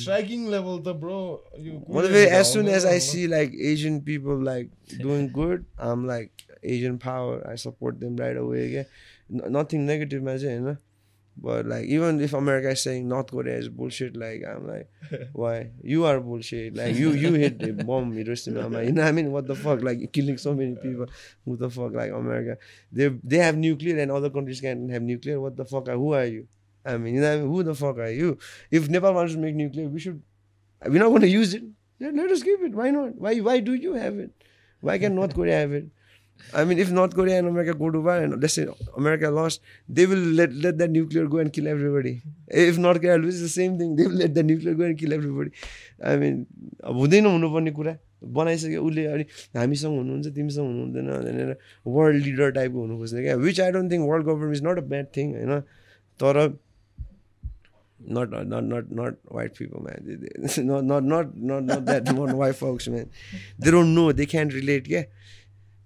striking 0.00 0.48
level, 0.56 0.80
the 0.88 0.94
bro. 1.04 1.18
You 1.66 1.76
मतलब 1.98 2.34
as 2.40 2.50
soon 2.56 2.72
as 2.78 2.84
I 2.94 2.98
see 3.10 3.22
like 3.36 3.54
Asian 3.72 4.00
people 4.10 4.42
like 4.50 4.74
doing 5.06 5.30
good, 5.38 5.64
I'm 5.90 6.04
like 6.10 6.44
Asian 6.74 6.98
power. 6.98 7.38
I 7.52 7.54
support 7.66 8.00
them 8.00 8.16
right 8.24 8.36
away. 8.36 8.66
Yeah, 8.74 8.82
N- 8.82 9.17
nothing 9.29 9.85
negative, 9.85 10.23
man. 10.23 10.39
You 10.39 10.59
know? 10.59 10.77
But 11.41 11.65
like 11.65 11.85
even 11.85 12.19
if 12.19 12.33
America 12.33 12.69
is 12.69 12.83
saying 12.83 13.07
North 13.07 13.31
Korea 13.31 13.57
is 13.57 13.69
bullshit, 13.69 14.15
like 14.17 14.43
I'm 14.45 14.67
like, 14.67 14.89
why 15.33 15.71
you 15.81 16.05
are 16.05 16.19
bullshit? 16.19 16.75
Like 16.75 16.95
you 16.95 17.11
you 17.11 17.33
hit 17.33 17.59
the 17.59 17.71
bomb 17.87 18.11
Hiroshima. 18.11 18.65
I'm 18.65 18.73
like, 18.73 18.87
you 18.87 18.91
know 18.91 19.03
what 19.03 19.07
I 19.07 19.11
mean? 19.11 19.31
What 19.31 19.47
the 19.47 19.55
fuck? 19.55 19.81
Like 19.81 20.11
killing 20.11 20.37
so 20.37 20.53
many 20.53 20.75
people. 20.75 21.05
Who 21.45 21.55
the 21.55 21.69
fuck? 21.69 21.93
Like 21.93 22.11
America, 22.11 22.57
they 22.91 23.07
they 23.23 23.37
have 23.37 23.55
nuclear 23.55 23.99
and 23.99 24.11
other 24.11 24.29
countries 24.29 24.59
can't 24.59 24.91
have 24.91 25.01
nuclear. 25.01 25.39
What 25.39 25.55
the 25.55 25.65
fuck? 25.65 25.87
Are, 25.87 25.95
Who 25.95 26.13
are 26.13 26.25
you? 26.25 26.47
I 26.85 26.97
mean, 26.97 27.15
you 27.15 27.21
know, 27.21 27.33
I 27.33 27.37
mean? 27.37 27.47
who 27.47 27.63
the 27.63 27.75
fuck 27.75 27.97
are 27.97 28.11
you? 28.11 28.37
If 28.71 28.89
Nepal 28.89 29.13
wants 29.13 29.33
to 29.33 29.39
make 29.39 29.55
nuclear, 29.55 29.87
we 29.87 29.99
should. 29.99 30.21
We're 30.85 30.99
not 30.99 31.09
going 31.09 31.21
to 31.21 31.27
use 31.27 31.53
it. 31.53 31.63
Yeah, 31.99 32.11
let 32.13 32.31
us 32.31 32.41
keep 32.43 32.61
it. 32.61 32.73
Why 32.73 32.89
not? 32.91 33.15
Why 33.15 33.37
why 33.39 33.59
do 33.59 33.73
you 33.73 33.93
have 33.93 34.17
it? 34.17 34.31
Why 34.81 34.97
can 34.97 35.15
North 35.15 35.35
Korea 35.35 35.59
have 35.59 35.73
it? 35.73 35.87
I 36.52 36.64
mean, 36.64 36.78
if 36.78 36.90
North 36.90 37.14
Korea 37.18 37.38
and 37.38 37.48
America 37.48 37.72
go 37.78 37.90
to 37.90 38.00
war 38.00 38.16
and 38.16 38.40
let's 38.40 38.54
say 38.54 38.66
America 38.96 39.30
lost, 39.30 39.60
they 39.88 40.06
will 40.06 40.24
let 40.40 40.52
let 40.64 40.78
that 40.78 40.90
nuclear 40.90 41.26
go 41.26 41.38
and 41.38 41.52
kill 41.52 41.66
everybody. 41.66 42.12
If 42.48 42.78
North 42.78 43.00
Korea 43.00 43.16
loses, 43.18 43.40
the 43.46 43.48
same 43.54 43.78
thing. 43.78 43.96
They 43.96 44.06
will 44.06 44.18
let 44.24 44.34
the 44.34 44.44
nuclear 44.50 44.74
go 44.74 44.84
and 44.84 44.98
kill 44.98 45.12
everybody. 45.12 45.50
I 46.02 46.16
mean, 46.16 46.46
अब 46.84 46.96
हुँदैन 47.04 47.26
हुनुपर्ने 47.26 47.70
कुरा 47.80 47.96
बनाइसक्यो 48.38 48.82
उसले 48.88 49.04
अनि 49.14 49.24
हामीसँग 49.56 49.96
हुनुहुन्छ 49.98 50.26
तिमीसँग 50.36 50.66
हुनुहुँदैन 50.66 51.08
भनेर 51.24 51.56
वर्ल्ड 51.96 52.24
लिडर 52.26 52.50
टाइपको 52.58 52.80
हुनु 52.84 52.96
खोज्ने 52.98 53.22
क्या 53.22 53.34
which 53.46 53.60
I 53.60 53.72
don't 53.78 53.92
think 53.92 54.08
world 54.10 54.26
government 54.26 54.56
is 54.56 54.62
not 54.66 54.78
a 54.78 54.86
bad 54.94 55.06
thing 55.16 55.34
होइन 55.40 55.60
तर 56.22 56.40
not 58.14 58.28
not 58.30 58.46
not 58.52 58.64
not 58.70 58.88
not 58.96 59.14
white 59.36 59.54
people 59.58 59.82
man 59.84 60.00
They- 60.06 60.16
they- 60.22 60.64
not 60.70 60.84
not 60.88 61.04
not 61.10 61.28
not 61.50 61.62
not 61.68 61.84
that 61.86 62.08
not 62.16 62.32
white 62.40 62.56
folks 62.62 62.88
man 62.94 63.06
they 63.58 63.70
don't 63.74 63.94
know 63.98 64.04
they 64.18 64.26
can't 64.32 64.52
relate 64.56 64.90
yeah 64.94 65.04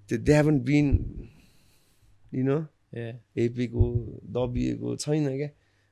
they, 0.09 0.17
they 0.17 0.35
haven't 0.41 0.65
been 0.65 0.91
you 2.33 2.45
know 2.51 2.61
Yeah. 2.93 3.17
एपीको 3.37 3.83
दबिएको 4.37 4.97
छैन 5.05 5.25
क्या 5.37 5.49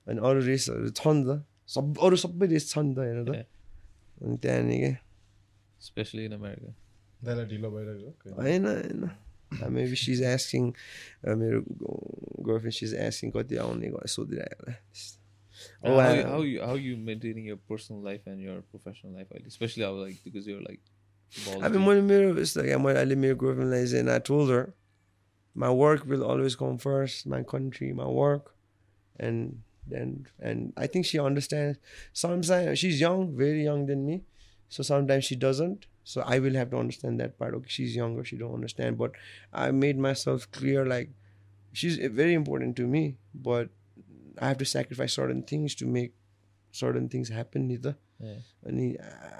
अनि 0.06 0.20
अरू 0.28 0.40
रेसहरू 0.46 0.90
छ 1.00 1.12
नि 1.16 1.22
त 1.28 1.44
सब 1.74 1.98
अरू 2.08 2.16
सबै 2.24 2.46
race 2.52 2.68
छ 2.72 2.78
नि 2.86 2.94
त 2.96 3.04
हेर 3.08 3.18
त 3.24 3.34
Yeah. 3.36 3.44
अनि 4.24 4.36
त्यहाँनिर 4.44 4.80
क्या 4.86 4.94
Especially 5.84 6.24
in 6.28 6.32
America. 6.38 6.72
त्यसलाई 7.24 7.44
ढिलो 7.52 7.68
भइरहेको 7.74 8.34
होइन 8.40 8.64
होइन 8.66 9.72
मेबी 9.76 9.96
सिज 10.04 10.22
एस्किङ 10.32 10.64
मेरो 11.42 11.60
गर्लफ्रेन्ड 12.48 12.74
सिज 12.80 12.94
एस्किङ 13.04 13.30
कति 13.36 13.56
आउने 13.66 13.88
गरेर 13.96 14.08
सोधिरहेको 14.16 14.64
होला 14.64 14.76
Uh, 15.82 15.88
Oh, 15.88 15.98
how, 15.98 16.08
I- 16.08 16.16
you, 16.16 16.24
how 16.32 16.40
you 16.46 16.56
how 16.68 16.74
you 16.86 16.96
maintaining 17.10 17.44
your 17.50 17.56
personal 17.70 18.00
life 18.06 18.24
and 18.30 18.40
your 18.46 18.56
professional 18.72 19.12
life, 19.18 19.28
like, 19.36 19.46
especially 19.52 19.84
how 19.84 19.92
like 20.00 20.18
because 20.24 20.46
you're 20.50 20.64
like. 20.64 20.82
I've 21.61 21.71
been 21.71 21.85
wanting 21.85 22.07
Mira. 22.07 22.33
It's 22.33 22.55
like 22.55 22.69
I'm 22.69 22.83
with 22.83 22.97
Alimir 22.97 23.35
Griffin. 23.37 23.71
and 23.71 24.11
I 24.11 24.19
told 24.19 24.49
her, 24.49 24.73
my 25.55 25.71
work 25.71 26.05
will 26.05 26.23
always 26.23 26.55
come 26.55 26.77
first. 26.77 27.25
My 27.25 27.43
country, 27.43 27.93
my 27.93 28.07
work, 28.07 28.53
and 29.19 29.61
then 29.87 30.27
and 30.39 30.73
I 30.77 30.87
think 30.87 31.05
she 31.05 31.19
understands. 31.19 31.77
Sometimes 32.13 32.79
she's 32.79 32.99
young, 32.99 33.35
very 33.35 33.63
young 33.63 33.85
than 33.85 34.05
me, 34.05 34.23
so 34.69 34.83
sometimes 34.83 35.25
she 35.25 35.35
doesn't. 35.35 35.85
So 36.03 36.21
I 36.25 36.39
will 36.39 36.55
have 36.55 36.71
to 36.71 36.77
understand 36.77 37.19
that 37.19 37.37
part. 37.37 37.53
Okay, 37.53 37.69
she's 37.69 37.95
younger, 37.95 38.23
she 38.23 38.37
don't 38.37 38.53
understand. 38.53 38.97
But 38.97 39.11
I 39.53 39.71
made 39.71 39.97
myself 39.97 40.49
clear, 40.51 40.85
like 40.85 41.09
she's 41.73 41.99
eh, 41.99 42.09
very 42.11 42.33
important 42.33 42.75
to 42.77 42.87
me, 42.87 43.17
but 43.33 43.69
I 44.39 44.47
have 44.47 44.57
to 44.57 44.65
sacrifice 44.65 45.13
certain 45.13 45.43
things 45.43 45.75
to 45.75 45.85
make 45.85 46.13
certain 46.71 47.07
things 47.09 47.29
happen. 47.29 47.69
either. 47.71 47.95
yeah. 48.19 48.35
and 48.63 48.97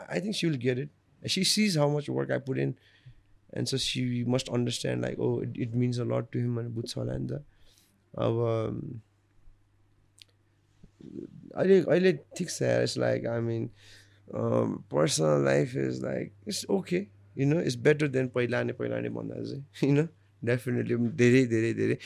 I 0.10 0.20
think 0.20 0.36
she 0.36 0.48
will 0.48 0.58
get 0.58 0.78
it. 0.78 0.90
She 1.24 1.44
sees 1.44 1.76
how 1.76 1.88
much 1.90 2.10
work 2.10 2.32
I 2.32 2.40
put 2.40 2.58
in, 2.58 2.76
and 3.54 3.70
so 3.70 3.78
she 3.78 4.24
must 4.24 4.50
understand 4.50 5.02
like, 5.02 5.18
oh, 5.20 5.40
it, 5.40 5.50
it 5.56 5.76
means 5.76 5.98
a 6.00 6.06
lot 6.06 6.32
to 6.32 6.40
him 6.40 6.58
and 6.58 6.74
बुझ्छ 6.76 6.98
होला 6.98 7.18
नि 7.18 7.28
त 7.28 7.44
अब 8.14 8.34
अहिले 11.56 11.80
अहिले 11.82 12.12
ठिक 12.38 12.50
छ 12.50 12.64
it's 12.64 12.98
like 12.98 13.26
I 13.28 13.40
mean 13.42 13.70
personal 14.92 15.46
life 15.46 15.76
is 15.84 16.02
like 16.04 16.34
it's 16.48 16.66
okay 16.78 17.06
you 17.38 17.48
know 17.48 17.62
it's 17.62 17.76
better 17.88 18.08
than 18.18 18.28
पहिला 18.36 18.64
नै 18.64 18.74
पहिला 18.82 19.00
नै 19.02 19.10
भन्दा 19.20 19.42
चाहिँ 19.44 19.90
यु 19.90 19.96
नो 19.96 20.08
डेफिनेटली 20.42 20.98
धेरै 21.24 21.46
धेरै 21.56 21.74
धेरै 21.80 21.98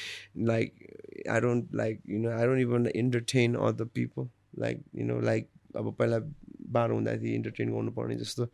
like 0.52 1.28
I 1.32 1.40
don't 1.48 1.76
like 1.82 2.02
you 2.10 2.20
know 2.20 2.32
I 2.38 2.46
don't 2.46 2.62
even 2.62 2.88
entertain 3.04 3.56
other 3.70 3.86
people 4.00 4.30
like 4.66 4.84
you 4.96 5.06
know 5.06 5.20
like 5.32 5.50
अब 5.76 5.94
पहिला 6.00 6.20
बाह्र 6.78 6.92
हुँदाखेरि 6.92 7.36
इन्टरटेन 7.36 7.72
गर्नुपर्ने 7.74 8.16
जस्तो 8.24 8.50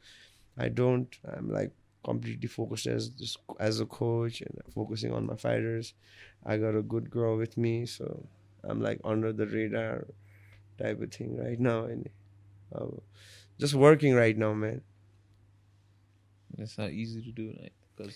I 0.57 0.69
don't 0.83 1.17
I'm 1.35 1.51
like 1.59 1.73
completely 2.07 2.49
focused 2.51 2.89
as 2.91 3.07
just 3.21 3.39
as 3.65 3.79
a 3.83 3.85
coach 3.93 4.37
and 4.43 4.59
focusing 4.75 5.15
on 5.15 5.25
my 5.31 5.35
fighters. 5.45 5.89
I 6.53 6.55
got 6.65 6.77
a 6.81 6.83
good 6.93 7.09
girl 7.15 7.33
with 7.41 7.57
me, 7.65 7.73
so 7.95 8.11
I'm 8.65 8.85
like 8.85 9.01
under 9.13 9.33
the 9.41 9.47
radar 9.55 9.89
type 10.83 11.03
of 11.07 11.11
thing 11.17 11.33
right 11.41 11.65
now, 11.69 11.75
and 11.95 12.07
uh, 12.73 12.87
just 13.65 13.75
working 13.87 14.15
right 14.21 14.39
now, 14.45 14.53
man. 14.61 14.79
It's 16.59 16.79
not 16.79 16.91
easy 16.93 17.23
to 17.23 17.33
do, 17.33 17.49
right? 17.59 17.73
Because 17.97 18.15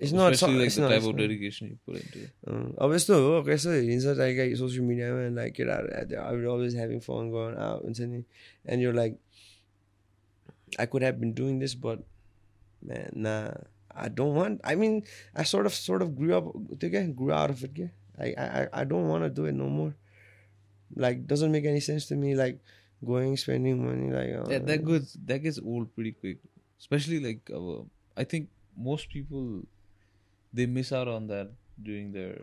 It's 0.00 0.12
not. 0.12 0.32
especially 0.32 0.58
like 0.58 0.66
it's 0.66 0.76
the 0.76 0.82
not, 0.82 0.88
type 0.88 0.98
it's 0.98 1.06
of 1.06 1.16
not. 1.16 1.20
dedication 1.22 1.68
you 1.70 1.78
put 1.86 1.96
into 2.02 2.20
it. 2.26 2.30
अँ, 2.48 2.74
अब 2.84 2.92
यस्तो 2.94 3.14
हो 3.24 3.42
कसो 3.48 3.72
हिँड्छ 3.88 4.16
like 4.20 4.56
social 4.56 4.84
मिडियामा 4.90 5.26
like 5.40 5.54
केटाहरू 5.54 5.88
I 5.96 6.44
always 6.52 6.76
having 6.76 7.00
fun 7.08 7.28
गर्न 7.34 7.56
हुन्छ 7.84 8.00
नि 8.12 8.22
and 8.68 8.82
you 8.82 8.92
like 9.00 9.18
I 10.79 10.85
could 10.85 11.01
have 11.01 11.19
been 11.19 11.33
doing 11.33 11.59
this, 11.59 11.75
but 11.75 11.99
man, 12.81 13.11
nah, 13.15 13.51
I 13.95 14.09
don't 14.09 14.35
want. 14.35 14.61
I 14.63 14.75
mean, 14.75 15.03
I 15.35 15.43
sort 15.43 15.65
of 15.65 15.73
sort 15.73 16.01
of 16.01 16.15
grew 16.15 16.35
up, 16.35 16.45
again, 16.81 17.13
grew 17.13 17.31
out 17.31 17.49
of 17.49 17.63
it. 17.63 17.91
I 18.19 18.33
I 18.37 18.67
I 18.81 18.83
don't 18.83 19.07
want 19.07 19.23
to 19.23 19.29
do 19.29 19.45
it 19.45 19.53
no 19.53 19.69
more. 19.69 19.95
Like, 20.95 21.27
doesn't 21.27 21.51
make 21.51 21.65
any 21.65 21.79
sense 21.79 22.05
to 22.07 22.15
me. 22.15 22.35
Like, 22.35 22.59
going 23.03 23.35
spending 23.37 23.85
money 23.85 24.11
like 24.11 24.33
uh, 24.33 24.47
that, 24.49 24.65
that 24.67 24.85
goes 24.85 25.17
that 25.25 25.39
gets 25.39 25.59
old 25.59 25.93
pretty 25.95 26.11
quick. 26.11 26.37
Especially 26.79 27.19
like, 27.19 27.49
uh, 27.53 27.81
I 28.17 28.23
think 28.23 28.49
most 28.77 29.09
people 29.09 29.63
they 30.53 30.65
miss 30.65 30.91
out 30.91 31.07
on 31.07 31.27
that 31.27 31.51
during 31.81 32.11
their, 32.11 32.41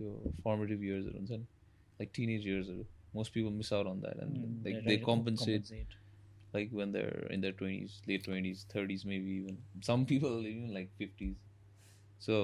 their 0.00 0.12
formative 0.42 0.82
years, 0.82 1.06
like 1.98 2.12
teenage 2.12 2.44
years. 2.44 2.66
Most 3.14 3.32
people 3.32 3.50
miss 3.50 3.70
out 3.72 3.86
on 3.86 4.00
that, 4.00 4.16
and 4.16 4.36
mm, 4.36 4.64
like 4.64 4.84
they, 4.84 4.96
they 4.96 5.02
compensate. 5.02 5.62
compensate 5.62 5.86
like 6.53 6.71
when 6.79 6.91
they're 6.93 7.27
in 7.35 7.41
their 7.45 7.53
20s 7.61 7.97
late 8.11 8.23
20s 8.29 8.65
30s 8.73 9.05
maybe 9.11 9.33
even 9.41 9.57
some 9.89 10.05
people 10.11 10.39
even 10.51 10.73
like 10.77 10.89
50s 11.01 11.35
so 12.27 12.39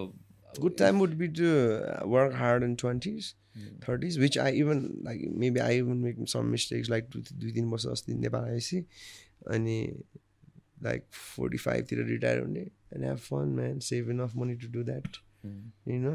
uh, 0.50 0.54
good 0.66 0.78
time 0.82 1.00
would 1.04 1.18
be 1.24 1.28
to 1.40 1.50
uh, 1.54 2.08
work 2.18 2.34
hard 2.44 2.64
in 2.70 2.78
20s 2.86 3.34
Mm. 3.58 3.76
30s 3.84 4.16
which 4.22 4.36
i 4.44 4.48
even 4.62 4.80
like 5.04 5.20
maybe 5.42 5.60
i 5.66 5.68
even 5.82 6.00
make 6.06 6.18
some 6.32 6.48
mistakes 6.54 6.90
like 6.94 7.06
दुई 7.12 7.22
दुई 7.44 7.52
तिन 7.58 7.68
वर्ष 7.74 7.86
अस्ति 7.92 8.14
नेपाल 8.24 8.44
आएपछि 8.50 8.80
अनि 9.56 9.76
like 10.84 11.04
forty 11.36 11.58
फाइभतिर 11.66 12.04
retire 12.08 12.40
हुने 12.42 12.60
and 12.96 13.06
have 13.06 13.18
fun 13.28 13.54
man 13.60 13.80
save 13.90 14.10
enough 14.16 14.36
money 14.42 14.56
to 14.64 14.68
do 14.74 14.84
that 14.90 15.08
Mm. 15.46 15.62
You 15.94 16.00
know 16.02 16.14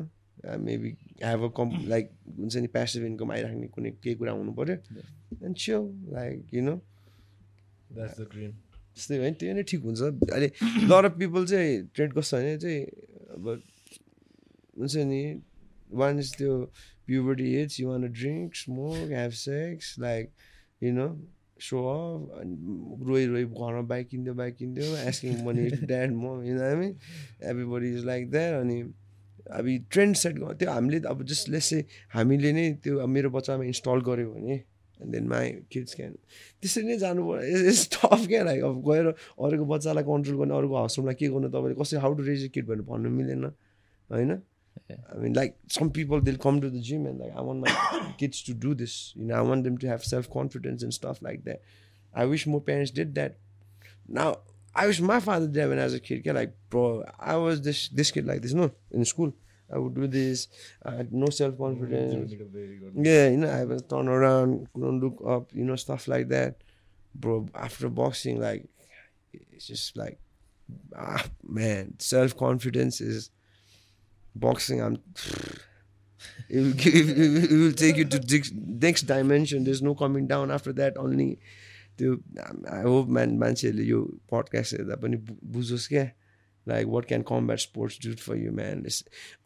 maybe 0.66 0.90
have 1.24 1.42
a 1.44 1.48
calm 1.56 1.72
like 1.88 2.10
हुन्छ 2.38 2.56
नि 2.56 2.66
पेसिभ 2.76 3.04
इन्कम 3.06 3.32
आइराख्ने 3.32 3.66
कुनै 3.78 3.90
केही 4.04 4.14
कुरा 4.22 4.32
हुनु 4.42 4.52
पऱ्यो 4.60 4.76
एन्ड 5.44 5.56
चियो 5.64 5.80
लाइक 6.18 6.54
यु 6.54 6.62
नो 6.68 6.76
त्यस्तै 7.95 9.17
होइन 9.17 9.33
त्यो 9.39 9.53
नै 9.53 9.63
ठिक 9.71 9.81
हुन्छ। 9.83 10.01
अहिले 10.31 10.49
लर 10.89 11.05
अफ 11.05 11.17
पिपल 11.19 11.45
चाहिँ 11.45 11.71
ट्रेड 11.93 12.13
कस्तो 12.13 12.37
भने 12.37 12.57
चाहिँ 12.57 12.81
अब 13.35 13.45
हुन्छ 14.79 14.95
नि 15.11 15.21
वान 16.01 16.19
इज 16.19 16.33
त्यो 16.37 16.51
puberty 17.07 17.47
age 17.55 17.77
you 17.79 17.87
want 17.89 18.11
drink 18.11 18.55
smoke 18.55 19.07
have 19.09 19.31
sex 19.39 19.95
like 19.99 20.31
you 20.81 20.91
know 20.93 21.07
so 21.61 21.81
of 21.87 23.07
रोइ 23.07 23.25
रोइ 23.25 23.45
घरमा 23.45 23.81
बाइक 23.91 24.07
किनिदियो 24.07 24.33
बाइक 24.35 24.55
किनिदियो 24.55 24.95
एस्किङ 25.09 25.43
मनी 25.45 25.65
ड्याड 25.83 26.11
म 26.13 26.35
यु 26.45 26.55
नो 26.55 26.63
हामी 26.63 26.87
एभ्रिबडी 27.51 27.93
इज 27.95 28.05
लाइक 28.05 28.29
द्याट 28.31 28.53
अनि 28.61 28.79
अब 29.51 29.65
ट्रेन्ड 29.91 30.15
सेट 30.15 30.39
त्यो 30.59 30.71
हामीले 30.71 30.99
अब 31.07 31.23
जस्ट 31.25 31.49
लेस 31.49 31.69
चाहिँ 31.69 31.85
हामीले 32.09 32.51
नै 32.51 32.65
त्यो 32.83 33.07
मेरो 33.07 33.29
बच्चामा 33.29 33.63
इन्स्टल 33.65 34.01
गऱ्यो 34.01 34.31
भने 34.31 34.57
and 35.01 35.11
then 35.15 35.27
my 35.27 35.51
kids 35.71 35.93
can 35.99 36.15
त्यसरी 36.61 36.83
नै 36.87 36.97
जानु 37.05 37.27
पर्यो 37.29 37.69
इट्स 37.69 37.87
टफ 37.93 38.27
क्या 38.33 38.43
लाइक 38.49 38.63
अब 38.71 38.81
गएर 38.89 39.07
अरूको 39.47 39.65
बच्चालाई 39.75 40.03
कन्ट्रोल 40.11 40.37
गर्ने 40.41 40.57
अरूको 40.57 40.75
हाउसरुमलाई 40.81 41.15
के 41.21 41.27
गर्नु 41.37 41.49
तपाईँले 41.55 41.79
कसरी 41.83 41.99
how 42.07 42.13
to 42.19 42.23
raise 42.31 42.43
a 42.43 42.49
kid 42.57 42.67
भनेर 42.73 42.89
भन्नु 42.91 43.09
मिलेन 43.21 43.43
होइन 44.09 44.37
I 44.89 45.17
mean, 45.17 45.33
like 45.33 45.57
some 45.67 45.89
people, 45.89 46.21
they'll 46.21 46.37
come 46.37 46.61
to 46.61 46.69
the 46.69 46.79
gym 46.79 47.05
and 47.05 47.19
like, 47.19 47.35
I 47.35 47.41
want 47.41 47.61
my 47.61 48.13
kids 48.17 48.41
to 48.43 48.53
do 48.53 48.75
this. 48.75 49.13
You 49.15 49.25
know, 49.25 49.35
I 49.35 49.41
want 49.41 49.63
them 49.63 49.77
to 49.79 49.87
have 49.87 50.03
self 50.03 50.29
confidence 50.29 50.83
and 50.83 50.93
stuff 50.93 51.21
like 51.21 51.45
that. 51.45 51.61
I 52.13 52.25
wish 52.25 52.45
more 52.45 52.61
parents 52.61 52.91
did 52.91 53.15
that. 53.15 53.37
Now, 54.07 54.39
I 54.75 54.87
wish 54.87 54.99
my 54.99 55.19
father 55.19 55.47
did 55.47 55.55
that 55.55 55.69
when 55.69 55.79
I 55.79 55.85
was 55.85 55.93
a 55.93 55.99
kid. 55.99 56.23
Yeah, 56.25 56.33
like, 56.33 56.53
bro, 56.69 57.05
I 57.19 57.37
was 57.37 57.61
this 57.61 57.87
this 57.89 58.11
kid 58.11 58.27
like 59.64 59.72
this. 59.72 59.76
No, 59.76 59.78
in 59.78 59.78
school, 59.78 59.78
I 59.78 59.78
would 59.78 59.94
do 59.94 60.06
this. 60.06 60.48
I 60.84 60.94
had 60.96 61.12
no 61.12 61.26
self 61.28 61.58
confidence. 61.58 62.32
Yeah, 62.96 63.28
you 63.28 63.36
know, 63.36 63.48
I 63.48 63.64
was 63.64 63.82
turn 63.82 64.08
around, 64.08 64.68
couldn't 64.74 65.00
look 65.00 65.22
up, 65.26 65.54
you 65.54 65.64
know, 65.64 65.76
stuff 65.76 66.08
like 66.08 66.28
that. 66.28 66.56
Bro, 67.14 67.48
after 67.54 67.88
boxing, 67.88 68.40
like, 68.40 68.68
it's 69.32 69.66
just 69.66 69.96
like, 69.96 70.18
ah, 70.96 71.24
man, 71.42 71.94
self 71.98 72.36
confidence 72.36 73.00
is 73.00 73.30
boxing. 74.34 74.82
I'm. 74.82 74.98
It 76.48 76.60
will, 76.60 76.72
give, 76.72 77.18
it 77.18 77.50
will 77.50 77.72
take 77.72 77.96
you 77.96 78.04
to 78.04 78.18
the 78.18 78.50
next 78.82 79.02
dimension. 79.02 79.64
There's 79.64 79.82
no 79.82 79.94
coming 79.94 80.26
down 80.26 80.50
after 80.50 80.72
that. 80.74 80.96
Only 80.96 81.38
त्यो 81.98 82.12
I 82.72 82.82
hope 82.82 83.08
man 83.08 83.38
मान्छेहरूले 83.38 83.84
यो 83.84 84.20
podcast 84.32 84.74
हेर्दा 84.74 84.96
पनि 85.02 85.16
बु- 85.16 85.36
बुझोस् 85.52 85.88
क्या 85.88 86.04
like 86.67 86.87
what 86.87 87.05
can 87.05 87.21
combat 87.31 87.59
sports 87.59 87.99
do 88.05 88.13
for 88.27 88.37
you 88.37 88.51
man 88.61 88.85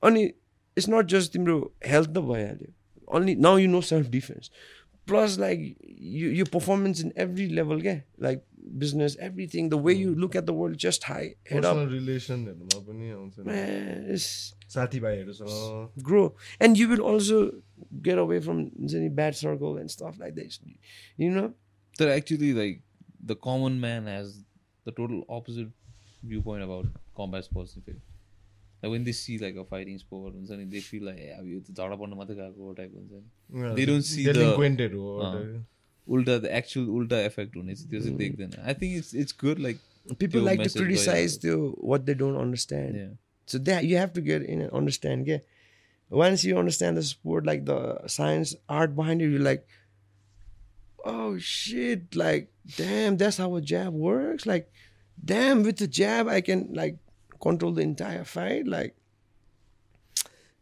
अनि 0.10 0.24
it's 0.24 0.90
not 0.90 1.08
just 1.16 1.34
तिम्रो 1.34 1.62
हेल्थ 1.86 2.10
त 2.10 2.28
भइहाल्यो 2.34 2.74
only 3.10 3.36
now 3.36 3.56
you 3.56 3.68
know 3.68 3.82
self 3.82 4.10
defense 4.10 4.50
plus 5.06 5.38
like 5.38 5.60
you, 5.84 6.30
your 6.30 6.46
performance 6.46 7.02
in 7.02 7.12
every 7.16 7.50
level 7.50 7.84
yeah 7.84 8.00
like 8.18 8.46
business 8.78 9.18
everything 9.20 9.70
the 9.70 9.78
way 9.78 9.94
you 9.94 10.14
look 10.14 10.36
at 10.36 10.46
the 10.46 10.54
world 10.54 10.78
just 10.78 11.04
high 11.04 11.36
head 11.52 11.66
up 11.66 11.76
personal 11.76 11.90
रिलेसनहरूमा 11.94 12.80
पनि 12.90 13.10
आउँछ 13.12 13.40
नि 13.40 13.46
man 13.46 14.04
it's 14.16 14.28
साथीभाइहरूसँग 14.76 16.04
grow 16.10 16.26
and 16.60 16.82
you 16.82 16.90
will 16.92 17.02
also 17.14 17.40
get 18.10 18.22
away 18.26 18.40
from 18.50 18.62
any 19.00 19.10
bad 19.22 19.40
circle 19.42 19.82
and 19.84 19.96
stuff 19.96 20.22
like 20.26 20.36
this 20.36 20.60
you 21.18 21.32
know 21.38 21.48
that 21.98 22.14
actually 22.18 22.54
like 22.62 22.82
the 23.34 23.40
common 23.50 23.82
man 23.88 24.14
has 24.16 24.38
the 24.86 24.92
total 25.02 25.24
opposite 25.40 25.72
viewpoint 26.34 26.64
about 26.64 26.86
combat 27.21 27.45
sports 27.45 27.77
in 27.77 27.83
fact. 27.83 28.01
Like 28.83 28.91
when 28.93 29.05
they 29.05 29.13
see 29.19 29.39
like 29.39 29.57
a 29.57 29.65
fighting 29.65 29.99
sport 29.99 30.35
हुन्छ 30.35 30.51
नि 30.61 30.65
they 30.73 30.81
feel 30.89 31.05
like 31.11 31.19
"ए, 31.19 31.29
अब 31.39 31.47
यो 31.53 31.61
त 31.61 31.73
झगडा 31.77 31.97
पर्नु 32.03 32.17
मात्रै 32.17 32.37
गएको 32.37 32.73
type 32.81 32.95
हुन्छ 32.95 33.13
नि 33.13 33.75
They 33.81 33.87
don't 33.93 34.07
see 34.11 34.25
the- 34.27 34.35
Delinquent 34.41 34.81
हो 34.95 35.17
अँ। 35.29 35.65
उल्टा 36.15 36.37
द 36.39 36.45
एक्चुअल 36.61 36.89
उल्टा 36.99 37.21
इफेक्ट 37.27 37.57
हुने 37.57 37.75
चाहिँ 37.75 37.91
त्यो 37.91 38.01
चाहिँ 38.01 38.17
देख्दैन 38.17 38.51
I 38.63 38.75
think 38.81 38.97
it's 38.97 39.15
it's 39.25 39.37
good 39.45 39.59
like 39.67 39.79
people 40.23 40.31
त्यो 40.33 40.41
like 40.47 40.59
to 40.59 40.65
message 40.65 40.83
criticize 40.83 41.37
गइरहेको 41.45 41.71
the 41.77 41.87
what 41.93 42.03
they 42.09 42.17
don't 42.23 42.41
understand 42.41 42.99
Yeah. 43.03 43.13
so 43.53 43.61
that 43.69 43.87
you 43.91 43.97
have 44.01 44.13
to 44.19 44.25
get 44.27 44.43
in 44.55 44.65
and 44.67 44.75
understand 44.81 45.31
yeah 45.33 45.41
once 46.25 46.45
you 46.49 46.59
understand 46.65 47.01
the 47.01 47.05
sport 47.13 47.49
like 47.51 47.65
the 47.71 47.79
science 48.17 48.53
art 48.81 48.95
behind 49.01 49.25
it 49.27 49.33
you're 49.37 49.47
like 49.47 49.65
oh 51.13 51.39
shit 51.39 52.15
like 52.25 52.51
damn 52.77 53.17
that's 53.23 53.41
how 53.45 53.49
a 53.57 53.63
jab 53.73 53.97
works 54.09 54.47
like 54.53 54.69
damn 55.33 55.63
with 55.63 55.81
the 55.85 55.89
jab 56.01 56.29
i 56.37 56.41
can 56.51 56.63
like 56.83 57.01
control 57.41 57.73
the 57.73 57.83
entire 57.83 58.25
fight 58.25 58.67
like 58.67 58.95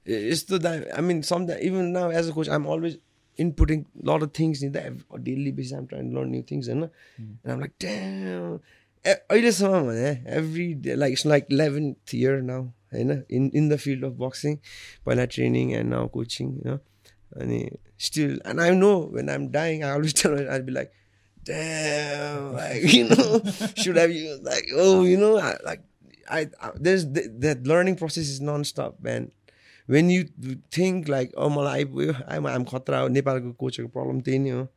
it's 0.06 0.44
the 0.44 0.58
di- 0.58 0.90
i 0.98 1.00
mean 1.00 1.22
some 1.22 1.48
even 1.60 1.92
now 1.92 2.10
as 2.10 2.28
a 2.28 2.32
coach 2.32 2.48
i'm 2.48 2.66
always 2.66 2.98
inputting 3.38 3.84
a 4.02 4.06
lot 4.10 4.22
of 4.22 4.32
things 4.32 4.62
in 4.62 4.72
that 4.72 4.92
on 5.10 5.22
daily 5.22 5.52
basis 5.52 5.72
i'm 5.72 5.86
trying 5.86 6.10
to 6.10 6.16
learn 6.16 6.30
new 6.30 6.42
things 6.42 6.68
and, 6.68 6.88
and 7.18 7.52
i'm 7.52 7.60
like 7.60 7.76
damn 7.78 8.60
E- 9.04 9.20
अहिलेसम्म 9.34 9.86
भने 9.86 10.10
every 10.38 10.64
day 10.82 10.94
like 10.94 11.12
it's 11.12 11.24
like 11.26 11.46
eleventh 11.52 12.14
year 12.14 12.40
now 12.50 12.64
होइन 12.92 13.10
in 13.38 13.50
in 13.60 13.68
the 13.68 13.76
field 13.84 14.04
of 14.04 14.12
boxing 14.18 14.56
पहिला 15.06 15.24
training 15.36 15.72
and 15.78 15.90
now 15.90 16.08
coaching 16.16 16.50
होइन 16.66 16.78
अनि 17.42 17.58
still 18.08 18.40
and 18.48 18.60
I 18.60 18.74
know 18.76 18.92
when 19.14 19.30
I'm 19.30 19.48
dying 19.56 19.82
I 19.82 19.94
always 19.94 20.22
tell 20.22 20.48
I 20.48 20.60
be 20.68 20.72
like 20.72 20.92
damn, 21.48 22.52
like 22.56 22.84
you 22.94 23.08
know, 23.08 23.40
should 23.82 23.96
have 23.96 24.12
you 24.16 24.34
like 24.48 24.68
oh 24.82 25.02
you 25.04 25.16
know 25.22 25.30
I, 25.38 25.48
like 25.68 25.80
I, 26.29 26.47
I 26.61 26.71
there's 26.75 27.05
th- 27.05 27.31
that 27.39 27.65
learning 27.65 27.95
process 27.95 28.29
is 28.29 28.41
non-stop 28.41 28.99
man. 29.01 29.31
When 29.89 30.09
you 30.09 30.25
think 30.71 31.07
like 31.07 31.33
oh 31.37 31.49
मलाई 31.49 31.83
आइपुग्यो 31.83 32.13
I'm 32.27 32.47
आम 32.47 32.63
खतरा 32.71 32.99
हो 32.99 33.07
नेपालको 33.07 33.51
कोचहरूको 33.61 33.91
problem 33.93 34.19
त्यही 34.21 34.39
नै 34.39 34.49
हो 34.49 34.67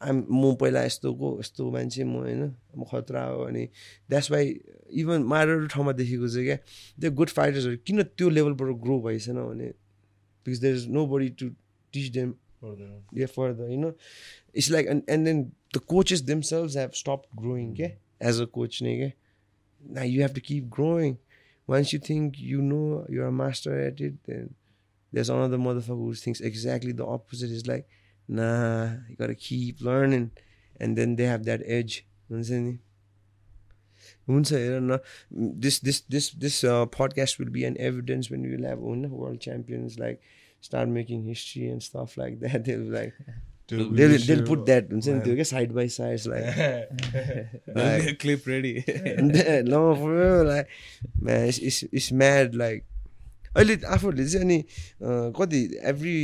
आम 0.00 0.16
म 0.30 0.54
पहिला 0.60 0.82
यस्तोको 0.84 1.30
यस्तो 1.40 1.70
मान्छे 1.72 2.04
म 2.04 2.20
होइन 2.20 2.42
म 2.76 2.84
खतरा 2.90 3.22
हो 3.24 3.42
अनि 3.48 3.64
द्याट्स 4.10 4.30
वाइ 4.30 4.54
इभन 5.02 5.22
मारेर 5.32 5.66
ठाउँमा 5.72 5.92
देखेको 6.00 6.28
चाहिँ 6.34 6.46
क्या 6.46 6.56
त्यो 7.00 7.10
गुड 7.20 7.28
फाइटर्सहरू 7.38 7.76
किन 7.86 8.02
त्यो 8.12 8.28
लेभलबाट 8.36 8.76
ग्रो 8.84 9.00
भइसकेन 9.08 9.40
भने 9.44 9.68
because 10.46 10.60
there 10.64 10.76
is 10.76 10.88
nobody 11.14 11.28
to 11.40 11.48
teach 11.92 12.12
them 12.18 12.34
yeah 13.12 13.26
further 13.26 13.66
you 13.68 13.76
know 13.76 13.94
it's 14.52 14.70
like 14.70 14.86
and, 14.86 15.02
and 15.08 15.26
then 15.26 15.52
the 15.72 15.80
coaches 15.80 16.24
themselves 16.24 16.74
have 16.74 16.94
stopped 16.96 17.28
growing 17.36 17.76
yeah 17.76 17.92
as 18.20 18.40
a 18.40 18.46
coach 18.46 18.80
nigga 18.86 19.12
now 19.87 20.03
you 20.03 20.21
have 20.21 20.33
to 20.33 20.41
keep 20.41 20.69
growing 20.69 21.17
once 21.67 21.93
you 21.93 21.99
think 21.99 22.39
you 22.39 22.61
know 22.61 23.05
you're 23.09 23.27
a 23.27 23.31
master 23.31 23.79
at 23.79 23.99
it 23.99 24.13
then 24.25 24.53
there's 25.11 25.29
another 25.29 25.57
motherfucker 25.57 26.05
who 26.05 26.13
thinks 26.13 26.39
exactly 26.41 26.91
the 26.91 27.05
opposite 27.05 27.49
is 27.49 27.67
like 27.67 27.87
nah 28.27 28.89
you 29.09 29.15
gotta 29.17 29.35
keep 29.35 29.81
learning 29.81 30.31
and 30.79 30.97
then 30.97 31.15
they 31.15 31.25
have 31.25 31.45
that 31.45 31.61
edge 31.65 32.05
हुन्छ 32.31 32.49
नि 32.51 32.77
हुन्छ 34.29 34.53
हेर 34.53 34.79
न 34.81 34.99
this 35.65 35.79
this 35.87 35.99
this 36.15 36.29
this 36.45 36.63
uh, 36.63 36.85
podcast 36.97 37.39
will 37.41 37.51
be 37.57 37.65
an 37.69 37.77
evidence 37.89 38.31
when 38.33 38.47
we 38.47 38.55
will 38.55 38.67
have 38.69 38.85
होइन 38.87 39.09
world 39.21 39.41
champions 39.47 39.99
like 40.03 40.21
start 40.69 40.89
making 40.89 41.23
history 41.23 41.67
and 41.73 41.83
stuff 41.89 42.17
like 42.23 42.39
that 42.45 42.71
हुन्छ 44.92 45.08
नि. 45.08 45.20
त्यो 45.26 45.34
क्या 45.34 45.44
साइड 45.44 45.72
बाई 45.72 45.88
साइड 45.88 46.18
अहिले 53.56 53.74
आफूहरूले 53.96 54.24
चाहिँ 54.28 54.44
अनि 54.46 54.58
कति 55.38 55.60
एभ्री 55.92 56.16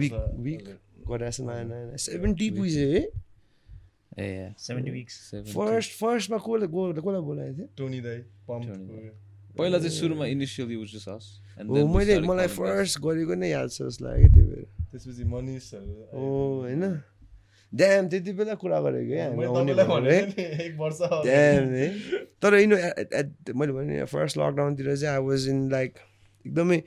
विक 0.00 0.14
विक 0.46 0.62
गरिरहेको 1.08 1.30
छ 1.30 1.40
नयाँ 1.40 1.64
नयाँ 1.68 1.96
सेभेन्टी 2.08 2.46
पुगिसक्यो 2.56 2.88
है 2.92 3.02
yeah. 4.18 4.50
70 4.56 4.92
weeks. 4.92 5.14
70. 5.32 5.52
फर्स्ट 5.56 5.90
फर्स्टमा 6.00 6.38
कसले 6.46 6.66
कसलाई 7.00 7.22
बोलाएको 7.28 7.54
थियो 7.56 7.66
टोनी 7.78 8.00
दाई 8.06 8.20
पहिला 9.58 9.78
चाहिँ 9.78 9.94
सुरुमा 9.98 10.26
इनिसियली 10.26 10.76
we 10.76 11.84
मैले 11.94 12.20
मलाई. 12.20 12.48
फर्स्ट 12.48 12.94
गरेको 13.04 13.34
नै 13.40 13.48
याद 13.50 13.68
छ 13.70 13.82
जस्तो 13.82 14.04
लाग्यो 14.04 14.28
त्यो 14.34 14.44
बेला 14.52 14.68
त्यसपछि 14.92 15.24
मनिषहरू 15.24 15.92
हो 16.12 16.26
होइन? 16.60 16.82
ड्याम 17.72 18.08
त्यति 18.12 18.32
बेला 18.38 18.54
कुरा 18.60 18.78
गरेको 18.84 19.12
है? 19.16 19.26
तर 22.42 22.54
यिनो 22.60 22.76
मैले 23.58 23.72
भने 23.72 24.04
फर्स्ट 24.12 24.38
लकडाउनतिर 24.38 24.96
चाहिँ 24.96 25.14
आई 25.16 25.22
वाज 25.26 25.48
इन 25.48 25.58
लाइक 25.72 25.92
एकदमै 26.46 26.78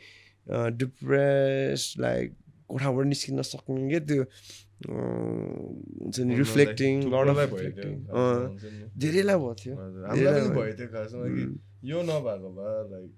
डिप्रेस 0.80 1.82
लाइक 2.00 2.28
कोठाबाट 2.70 3.06
निस्किन 3.06 3.42
सक्ने 3.42 3.90
क्या 3.90 4.00
त्यो 4.10 4.24
हुन्छ 4.86 6.20
नि 6.20 6.34
रिफ्लेक्टिङ। 6.38 6.94
धेरैलाई 9.02 9.38
भयो 9.42 9.54
थियो. 9.60 9.76
यो 11.92 12.02
नभएको 12.10 12.50
भए 12.58 12.78
लाइक 12.92 13.10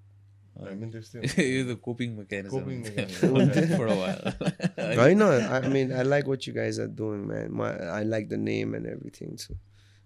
होइन 4.98 5.22
I 5.22 5.70
mean 5.70 5.92
I 5.92 6.04
like 6.06 6.28
what 6.28 6.48
you 6.48 6.54
guys 6.54 6.80
are 6.80 6.88
doing 6.98 7.20
man 7.28 7.76
I 7.90 8.04
like 8.06 8.30
the 8.30 8.42
name 8.46 8.76
and 8.76 8.88
everything 8.88 9.36
छु 9.38 9.54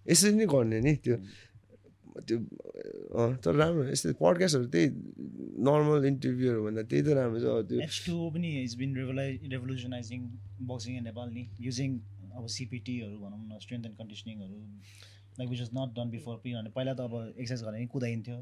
यसरी 0.06 0.34
नै 0.34 0.46
गर्ने 0.48 0.80
नि 0.82 0.96
त्यो 1.06 1.18
त्यो 2.22 2.38
अँ 3.14 3.36
तर 3.44 3.56
राम्रो 3.56 3.84
यस्तो 3.90 4.14
पडकास्टहरू 4.20 4.68
त्यही 4.68 4.88
नर्मल 5.68 6.06
इन्टरभ्यूहरू 6.06 6.64
भन्दा 6.66 6.82
त्यही 6.84 7.04
त 7.04 7.16
राम्रो 7.20 7.40
छ 7.40 7.46
अब 7.52 7.68
त्यो 7.70 7.80
H2O 7.88 8.32
पनि 8.34 8.50
is 8.64 8.76
been 8.78 8.92
revolutionising 8.98 10.26
boxing 10.68 10.98
in 10.98 11.04
Nepal 11.04 11.30
नि 11.38 11.44
युजिङ 11.60 11.92
अब 12.36 12.48
सिपिटीहरू 12.56 13.16
भनौँ 13.20 13.40
न 13.40 13.60
strength 13.62 13.86
and 13.86 13.98
कन्डिसनिङहरू 13.98 14.60
like 15.40 15.50
which 15.50 15.62
is 15.62 15.72
not 15.74 15.96
done 15.96 16.10
before 16.10 16.36
किनभने 16.44 16.70
पहिला 16.72 16.94
त 16.94 17.00
अब 17.02 17.14
एक्सर्साइज 17.38 17.64
गरेर 17.64 17.88
कुदाइन्थ्यो 17.96 18.38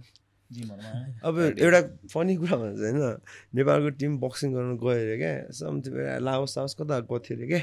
अब 0.50 1.40
एउटा 1.62 1.80
फनी 2.10 2.36
कुरा 2.42 2.56
भन्छ 2.58 2.82
होइन 2.82 2.98
नेपालको 3.54 3.90
टिम 4.02 4.18
बक्सिङ 4.20 4.54
गर्नु 4.54 4.76
गयो 4.82 4.98
अरे 4.98 5.18
क्या 5.22 5.34
समथिङ 5.54 5.94
लाओस 6.26 6.50
साओस 6.58 6.74
कता 6.80 7.00
गएको 7.06 7.20
थियो 7.26 7.38
अरे 7.38 7.48
क्या। 7.48 7.62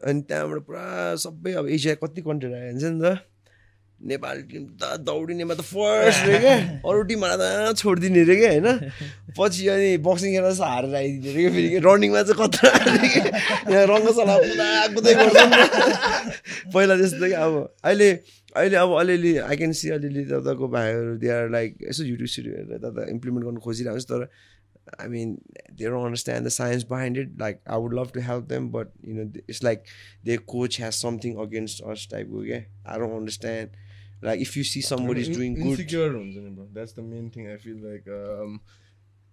अनि 0.00 0.20
त्यहाँबाट 0.28 0.60
पुरा 0.64 0.84
सबै 1.20 1.52
अब 1.60 1.68
एसिया 1.68 1.94
कति 2.00 2.20
कन्ट्री 2.24 2.52
आयो 2.52 2.72
हुन्छ 2.72 2.84
नि 2.84 3.00
त 3.04 3.20
नेपाली 3.98 4.42
टिम 4.48 4.64
त 4.80 4.96
दौडिनेमा 5.04 5.54
त 5.58 5.62
फर्स्ट 5.68 6.26
रे 6.26 6.38
क्या। 6.38 6.56
अरू 6.80 7.02
टिमहरूलाई 7.12 7.72
त 7.72 7.76
छोडिदिने 7.76 8.22
रे 8.24 8.36
क्या 8.40 8.50
होइन। 8.56 8.68
पछि 9.36 9.68
अनि 9.68 9.90
बक्सिङ 10.08 10.28
खेल्दा 10.32 10.52
चाहिँ 10.54 10.72
हारेर 10.72 10.94
आइदिने 10.96 11.30
रे 11.34 11.40
क्या 11.44 11.52
फेरि 11.52 11.68
रनिङमा 11.84 12.22
चाहिँ 12.24 12.48
यहाँ 13.68 13.84
रङ्गशाला 13.92 14.36
कुदा 14.48 14.68
कुदै 14.96 15.12
गर्छ। 15.18 15.36
पहिला 16.72 16.94
जस्तो 17.04 17.26
कि 17.26 17.36
अब 17.42 17.52
अहिले 17.84 18.10
अहिले 18.56 18.76
अब 18.76 18.92
अलिअलि 18.98 19.36
आई 19.38 19.56
क्यान 19.56 19.72
सी 19.80 19.90
अलिअलि 19.96 20.24
तपाईँको 20.26 20.68
भाइहरू 20.68 21.16
दे 21.24 21.28
आर 21.30 21.50
लाइक 21.50 21.76
यसो 21.82 22.04
युट्युब 22.04 22.28
सिट्युब 22.34 22.54
हेरेर 22.54 22.78
त 22.80 23.08
इम्प्लिमेन्ट 23.10 23.44
गर्नु 23.46 23.60
खोजिरहेको 23.60 24.00
छ 24.00 24.10
तर 24.12 24.28
I 25.00 25.08
mean 25.08 25.34
they 25.72 25.84
don't 25.84 26.04
understand 26.04 26.46
the 26.46 26.50
science 26.56 26.84
behind 26.90 27.18
it 27.18 27.34
like 27.40 27.60
I 27.68 27.80
would 27.80 27.94
love 27.94 28.10
to 28.14 28.20
help 28.28 28.48
them 28.54 28.70
but 28.72 28.92
you 29.08 29.14
know 29.14 29.28
it's 29.38 29.62
like 29.64 29.84
they 30.24 30.36
coach 30.54 30.80
has 30.80 30.92
something 31.00 31.36
against 31.46 31.82
us 31.92 32.08
टाइपको 32.10 32.42
क्या 32.44 32.58
I 32.58 32.98
don't 32.98 33.18
understand 33.18 34.24
like 34.24 34.40
if 34.40 34.56
you 34.56 34.64
see 34.72 34.82
somebody 34.82 35.20
is 35.20 35.34
doing 35.34 35.54
good 35.56 36.16
हुन्छ 36.16 36.36
नि 36.36 36.68
that's 36.74 36.94
the 36.94 37.08
main 37.10 37.30
thing 37.36 37.46
I 37.48 37.56
feel 37.66 37.82
like 37.84 38.10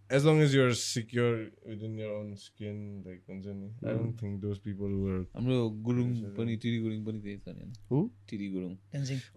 as 0.09 0.25
long 0.25 0.39
as 0.41 0.55
you're 0.55 0.71
secure 0.79 1.35
within 1.67 1.93
your 1.99 2.09
own 2.11 2.33
skin 2.39 2.75
like 3.05 3.21
हुन्छ 3.29 3.45
नि 3.53 3.69
I 3.83 3.93
don't 3.93 4.21
think 4.21 4.39
those 4.41 4.57
people 4.65 4.91
were 4.97 5.17
हाम्रो 5.35 5.57
गुरुङ 5.87 6.11
पनि 6.35 6.57
टिडी 6.57 6.79
गुरुङ 6.81 6.99
पनि 7.05 7.21
त्यही 7.21 7.37
छ 7.39 7.55
नि 7.57 7.71
Who? 7.89 8.01
टिडी 8.29 8.49
गुरुङ। 8.49 8.75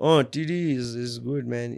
अँ 0.03 0.24
TD 0.35 0.59
is 0.73 0.95
is 1.01 1.19
good 1.24 1.49
man 1.49 1.77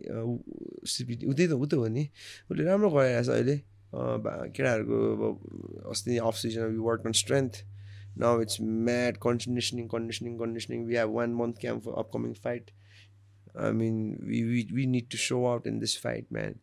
CPT 0.90 1.26
उतै 1.26 1.46
त 1.46 1.60
उतै 1.60 1.76
हो 1.76 1.88
नि। 1.90 2.04
उसले 2.50 2.64
राम्रो 2.64 2.90
गराइरहेको 2.90 3.24
छ 3.24 3.36
अहिले 3.36 3.56
बा- 4.20 4.36
केटाहरूको 4.50 4.98
अब 5.14 5.90
अस्ति 5.90 6.16
off 6.26 6.36
season 6.36 6.62
we 6.68 6.84
work 6.84 7.06
on 7.06 7.12
strength 7.22 7.62
now 8.18 8.40
it's 8.42 8.60
mad 8.86 9.16
conditioning 9.22 9.88
conditioning 9.88 10.36
conditioning 10.38 10.84
we 10.86 10.96
have 10.96 11.10
one 11.12 11.34
month 11.36 11.58
camp 11.60 11.82
for 11.84 11.98
upcoming 12.00 12.32
fight 12.44 12.70
I 13.58 13.72
mean 13.78 13.98
we 14.24 14.42
we 14.44 14.62
we 14.72 14.86
need 14.88 15.10
to 15.10 15.18
so 15.24 15.44
out 15.46 15.66
in 15.66 15.78
this 15.80 15.96
fight 16.02 16.32
man 16.32 16.54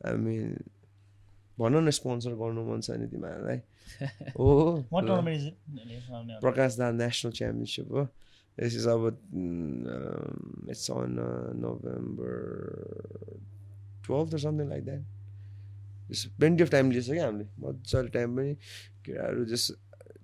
I 0.00 0.16
mean 0.26 0.54
भन 1.60 1.74
न 1.84 1.90
sponsor 1.92 2.32
गर्नु 2.40 2.64
मन 2.64 2.80
छ 2.80 2.96
नि 2.96 3.06
तिमीहरूलाई। 3.12 3.60
हो। 4.40 4.48
प्रकाश 6.40 6.70
दा 6.80 6.90
national 6.96 7.32
championship 7.38 7.88
हो। 7.92 8.04
दिस 8.58 8.74
इज 8.76 8.86
अब 8.88 9.02
it's 10.70 10.90
on 10.90 11.16
November 11.60 12.32
twelve 14.06 14.36
something 14.36 14.68
like 14.68 14.84
that 14.84 15.02
plenty 16.38 16.62
of 16.64 16.70
time 16.70 16.90
लिएछ 16.90 17.10
क्या 17.10 17.24
हामीले। 17.24 17.46
मजाले 17.60 18.08
टाइम 18.16 18.36
पनि 18.36 18.54
केटाहरू 19.04 19.44
जस्ट 19.52 19.66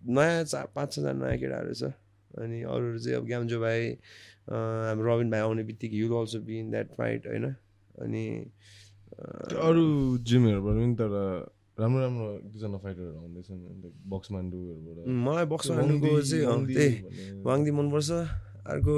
नयाँ 0.09 0.45
चार 0.45 0.67
पाँच 0.75 0.93
छजना 0.93 1.13
नयाँ 1.13 1.39
केटाहरू 1.39 1.73
छ। 1.75 1.93
अनि 2.37 2.63
अरूहरू 2.63 2.99
चाहिँ 2.99 3.17
अब 3.17 3.25
ग्याम्जो 3.27 3.61
भाइ 3.61 3.81
हाम्रो 4.51 5.15
रबिन 5.15 5.31
भाइ 5.31 5.41
आउने 5.41 5.63
बित्तिकै 5.69 5.97
you'll 5.97 6.13
also 6.19 6.39
be 6.49 6.59
in 6.59 6.71
that 6.71 6.89
fight 6.97 7.27
होइन? 7.27 7.47
अनि 8.03 8.25
अरू 9.67 9.85
जिमहरूबाट 10.29 10.75
पनि 10.77 10.95
तर 11.01 11.13
राम्रो 11.77 12.01
राम्रो 12.03 12.27
दुईजना 12.53 12.79
फाइटरहरू 12.85 13.17
आउँदैछन् 13.21 13.61
लाइक 13.83 13.95
बक्समान्डुहरूबाट। 14.13 14.97
मलाई 15.27 15.47
बक्समान्डुको 15.53 16.09
चाहिँ 16.31 16.45
त्यही 16.75 16.95
वाङदी 17.47 17.71
मनपर्छ। 17.79 18.11
अर्को 18.73 18.95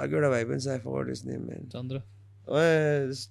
अर्को 0.00 0.14
एउटा 0.16 0.30
भाइ 0.30 0.44
पनि 0.48 0.60
छ 0.64 0.66
I 0.74 0.78
forgot 0.86 1.08
his 1.10 1.20
name 1.26 1.40
man 1.46 1.62
Chandra. 1.74 1.96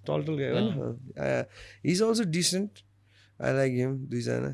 Tall 0.08 0.20
tall 0.28 0.36
गयो 0.40 0.52
होइन 0.56 1.46
is 1.92 2.02
also 2.04 2.24
decent 2.30 2.72
I 3.40 3.52
like 3.60 3.72
him 3.80 3.92
दुईजना। 4.12 4.52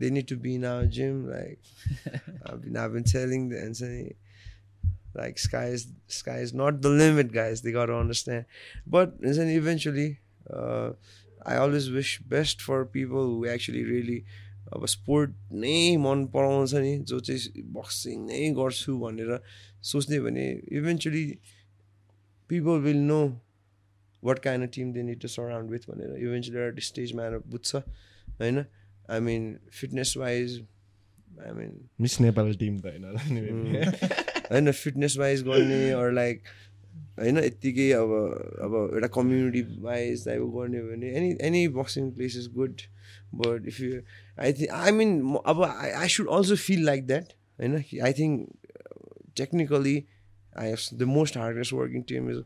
They 0.00 0.06
need 0.10 0.26
to 0.28 0.36
be 0.44 0.54
in 0.54 0.64
our 0.66 0.86
gym 0.96 1.14
like 1.28 1.58
I've 2.76 2.92
been 2.92 3.04
telling 3.04 3.42
the 3.50 3.58
हुन्छ 3.62 3.82
नि 3.82 4.04
like 5.15 5.41
sky 5.45 5.65
is 5.77 5.87
sky 6.07 6.37
is 6.39 6.53
not 6.53 6.81
the 6.81 6.93
limit 7.01 7.33
guys 7.33 7.61
they 7.61 7.71
got 7.71 7.91
to 7.93 7.97
understand 8.03 8.45
but 8.87 9.17
हुन्छ 9.23 9.49
नि 9.49 9.57
eventually 9.63 10.07
uh, 10.49 10.89
I 11.45 11.57
always 11.57 11.89
wish 11.89 12.13
best 12.31 12.61
for 12.61 12.85
people 12.85 13.29
who 13.31 13.47
actually 13.47 13.83
really 13.91 14.23
अब 14.73 14.85
sport 14.87 15.31
नै 15.61 15.97
मन 15.99 16.25
पराउँछ 16.33 16.73
नि 16.83 16.97
जो 17.11 17.19
चाहिँ 17.19 17.63
बक्सिङ 17.77 18.25
नै 18.25 18.49
गर्छु 18.59 18.97
भनेर 18.99 19.39
सोच्ने 19.91 20.19
भने 20.25 20.45
eventually 20.79 21.25
people 22.49 22.79
will 22.85 23.01
know 23.07 23.21
what 24.23 24.39
kind 24.45 24.67
of 24.67 24.73
team 24.75 24.93
they 24.93 25.03
need 25.09 25.19
to 25.21 25.27
surround 25.35 25.71
with 25.71 25.89
भनेर 25.89 26.15
इभेन्चुली 26.23 26.59
एउटा 26.65 26.85
स्टेजमा 26.87 27.23
आएर 27.23 27.37
बुझ्छ 27.55 27.75
होइन 27.75 28.65
I 29.09 29.19
mean 29.27 29.55
fitness 29.79 30.13
wise 30.17 30.59
I 31.45 31.51
mean 31.59 31.79
miss 32.01 32.19
Nepal 32.21 32.53
team 32.63 32.79
त 32.79 32.85
होइन 32.85 33.03
होला 33.05 33.23
नि 33.31 33.41
maybe. 33.41 34.34
होइन 34.51 34.71
फिटनेस 34.71 35.17
वाइज 35.17 35.43
गर्ने 35.43 35.79
अर 35.99 36.11
लाइक 36.11 36.43
होइन 37.19 37.37
यत्तिकै 37.43 37.89
अब 37.99 38.15
अब 38.67 38.75
एउटा 38.81 39.07
कम्युनिटी 39.19 39.61
वाइज 39.83 40.25
टाइप 40.25 40.41
गर्ने 40.57 40.79
हो 40.79 40.87
भने 40.87 41.11
any 41.19 41.35
any 41.49 41.67
boxing 41.79 42.11
place 42.19 42.37
is 42.37 42.51
good 42.55 42.81
but 43.43 43.67
if 43.67 43.79
you 43.81 44.01
I 44.39 44.53
think 44.53 44.69
I 44.81 44.91
mean 45.01 45.17
अब 45.45 45.63
I 45.63 45.89
I 46.01 46.07
should 46.17 46.29
also 46.39 46.55
feel 46.67 46.85
like 46.91 47.07
that 47.07 47.33
होइन 47.59 47.83
I 48.09 48.13
think 48.19 48.49
technically 49.37 49.97
I 50.59 50.69
have 50.69 50.99
the 50.99 51.09
most 51.15 51.37
hardest 51.37 51.73
working 51.73 52.01
team 52.13 52.29
is 52.31 52.43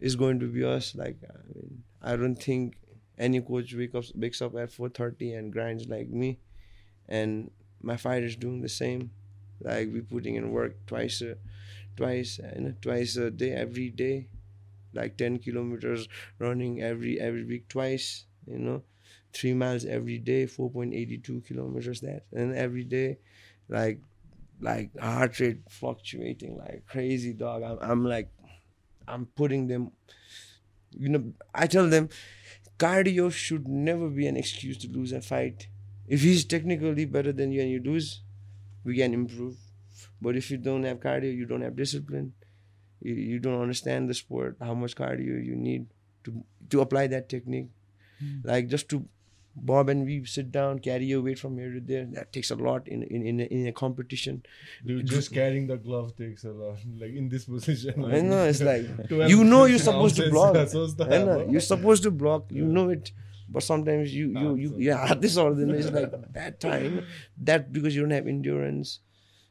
is 0.00 0.16
going 0.16 0.40
to 0.40 0.46
be 0.46 0.64
us. 0.64 0.94
Like, 0.94 1.18
I 1.28 1.36
mean, 1.54 1.82
I 2.02 2.16
don't 2.16 2.36
think 2.36 2.76
any 3.18 3.40
coach 3.40 3.74
wake 3.74 3.94
up, 3.94 4.04
wakes 4.14 4.42
up 4.42 4.56
at 4.56 4.70
4.30 4.70 5.38
and 5.38 5.52
grinds 5.52 5.86
like 5.86 6.08
me. 6.08 6.38
And 7.08 7.50
my 7.82 7.96
fighters 7.96 8.36
doing 8.36 8.62
the 8.62 8.68
same. 8.68 9.10
like, 9.61 9.89
we 9.91 10.01
putting 10.01 10.35
in 10.35 10.51
work 10.51 10.75
twice 10.85 11.21
a, 11.21 11.37
twice, 11.95 12.39
and 12.39 12.75
twice 12.81 13.15
a 13.17 13.31
day, 13.31 13.51
every 13.51 13.89
day. 13.89 14.27
Like 14.93 15.17
10 15.17 15.39
kilometers 15.39 16.07
running 16.39 16.81
every 16.81 17.19
every 17.19 17.43
week 17.43 17.67
twice, 17.67 18.25
you 18.47 18.59
know. 18.59 18.83
Three 19.33 19.53
miles 19.53 19.83
every 19.83 20.19
day, 20.19 20.45
4.82 20.45 21.45
kilometers 21.45 21.99
that. 21.99 22.23
And 22.31 22.55
every 22.55 22.85
day, 22.85 23.17
like, 23.67 23.99
like 24.61 24.97
heart 24.97 25.39
rate 25.39 25.59
fluctuating 25.69 26.57
like 26.57 26.85
crazy 26.87 27.33
dog. 27.33 27.63
I'm, 27.63 27.77
I'm 27.81 28.05
like 28.05 28.29
I'm 29.07 29.25
putting 29.27 29.67
them, 29.67 29.91
you 30.91 31.09
know, 31.09 31.33
I 31.53 31.67
tell 31.67 31.87
them 31.87 32.09
cardio 32.77 33.31
should 33.31 33.67
never 33.67 34.09
be 34.09 34.27
an 34.27 34.37
excuse 34.37 34.77
to 34.79 34.87
lose 34.87 35.11
a 35.11 35.21
fight. 35.21 35.67
If 36.07 36.21
he's 36.21 36.45
technically 36.45 37.05
better 37.05 37.31
than 37.31 37.51
you 37.51 37.61
and 37.61 37.69
you 37.69 37.81
lose, 37.81 38.21
we 38.85 38.95
can 38.95 39.13
improve. 39.13 39.57
But 40.21 40.37
if 40.37 40.49
you 40.51 40.57
don't 40.57 40.83
have 40.83 40.99
cardio, 40.99 41.35
you 41.35 41.45
don't 41.45 41.61
have 41.61 41.75
discipline, 41.75 42.33
you, 43.01 43.15
you 43.15 43.39
don't 43.39 43.61
understand 43.61 44.09
the 44.09 44.13
sport, 44.13 44.57
how 44.61 44.73
much 44.73 44.95
cardio 44.95 45.43
you 45.43 45.55
need 45.55 45.87
to 46.23 46.43
to 46.69 46.81
apply 46.81 47.07
that 47.07 47.27
technique. 47.27 47.69
Mm. 48.23 48.45
Like 48.45 48.67
just 48.67 48.89
to 48.89 49.05
bob 49.55 49.89
and 49.89 50.05
weave, 50.05 50.27
sit 50.27 50.51
down, 50.51 50.79
carry 50.79 51.05
your 51.05 51.21
weight 51.21 51.39
from 51.39 51.57
here 51.57 51.71
to 51.71 51.79
there. 51.79 52.05
That 52.11 52.33
takes 52.33 52.51
a 52.51 52.55
lot 52.55 52.87
in 52.87 53.03
in 53.03 53.25
in 53.25 53.39
a, 53.39 53.43
in 53.43 53.67
a 53.67 53.71
competition. 53.71 54.43
Dude, 54.85 55.05
just 55.07 55.33
carrying 55.33 55.67
the 55.67 55.77
glove 55.77 56.15
takes 56.15 56.43
a 56.43 56.51
lot. 56.51 56.77
Like 56.99 57.13
in 57.13 57.29
this 57.29 57.45
position. 57.45 58.01
Like, 58.01 58.15
I 58.15 58.21
know 58.21 58.43
it's 58.45 58.61
like 58.71 58.85
you 59.09 59.43
know 59.43 59.65
you're 59.65 59.85
supposed 59.89 60.17
to 60.17 60.29
block. 60.29 60.55
I 60.55 61.17
know, 61.17 61.47
you're 61.49 61.61
supposed 61.61 62.03
to 62.03 62.11
block. 62.11 62.51
You 62.51 62.65
know 62.65 62.89
it 62.89 63.11
but 63.49 63.63
sometimes 63.63 64.13
you 64.13 64.27
you 64.29 64.55
you 64.55 64.75
yeah 64.77 65.13
this 65.23 65.37
or 65.37 65.53
then 65.53 65.69
it's 65.71 65.91
like 65.91 66.11
that 66.33 66.59
time 66.59 67.05
that 67.37 67.71
because 67.71 67.95
you 67.95 68.01
don't 68.01 68.11
have 68.11 68.27
endurance. 68.27 68.99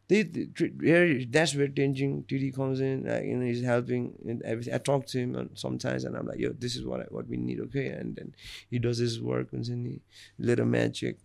They, 0.06 0.22
they 0.22 1.26
that's 1.30 1.54
where 1.54 1.66
Tenjing 1.68 2.26
TD 2.26 2.54
comes 2.54 2.80
in. 2.80 3.04
Like, 3.06 3.24
you 3.24 3.38
know, 3.38 3.46
he's 3.46 3.62
helping 3.62 4.12
and 4.28 4.42
everything. 4.42 4.74
I 4.74 4.78
talk 4.78 5.06
to 5.06 5.18
him 5.18 5.34
and 5.34 5.48
sometimes, 5.54 6.04
and 6.04 6.14
I'm 6.14 6.26
like, 6.26 6.38
"Yo, 6.38 6.50
this 6.50 6.76
is 6.76 6.84
what 6.84 7.00
I, 7.00 7.04
what 7.04 7.26
we 7.26 7.38
need, 7.38 7.58
okay?" 7.60 7.86
And 7.86 8.14
then 8.14 8.34
he 8.70 8.78
does 8.78 8.98
his 8.98 9.18
work 9.22 9.54
and 9.54 9.64
then 9.64 9.84
he 9.86 10.00
little 10.38 10.66
magic. 10.66 11.16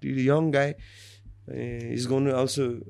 The 0.00 0.08
young 0.10 0.50
guy, 0.50 0.74
uh, 1.48 1.54
he's 1.54 2.06
going 2.06 2.24
to 2.24 2.36
also. 2.36 2.80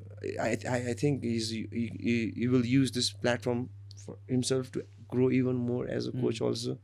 I, 0.41 0.57
I 0.69 0.77
I 0.91 0.95
think 0.95 1.23
he's 1.23 1.51
he, 1.51 1.69
he, 1.71 2.33
he 2.35 2.49
will 2.49 2.65
use 2.65 2.91
this 2.91 3.11
platform 3.13 3.69
for 4.05 4.17
himself 4.27 4.73
to 4.73 4.85
grow 5.09 5.31
even 5.31 5.57
more 5.57 5.87
as 5.87 6.07
a 6.07 6.13
coach 6.13 6.41
also 6.41 6.79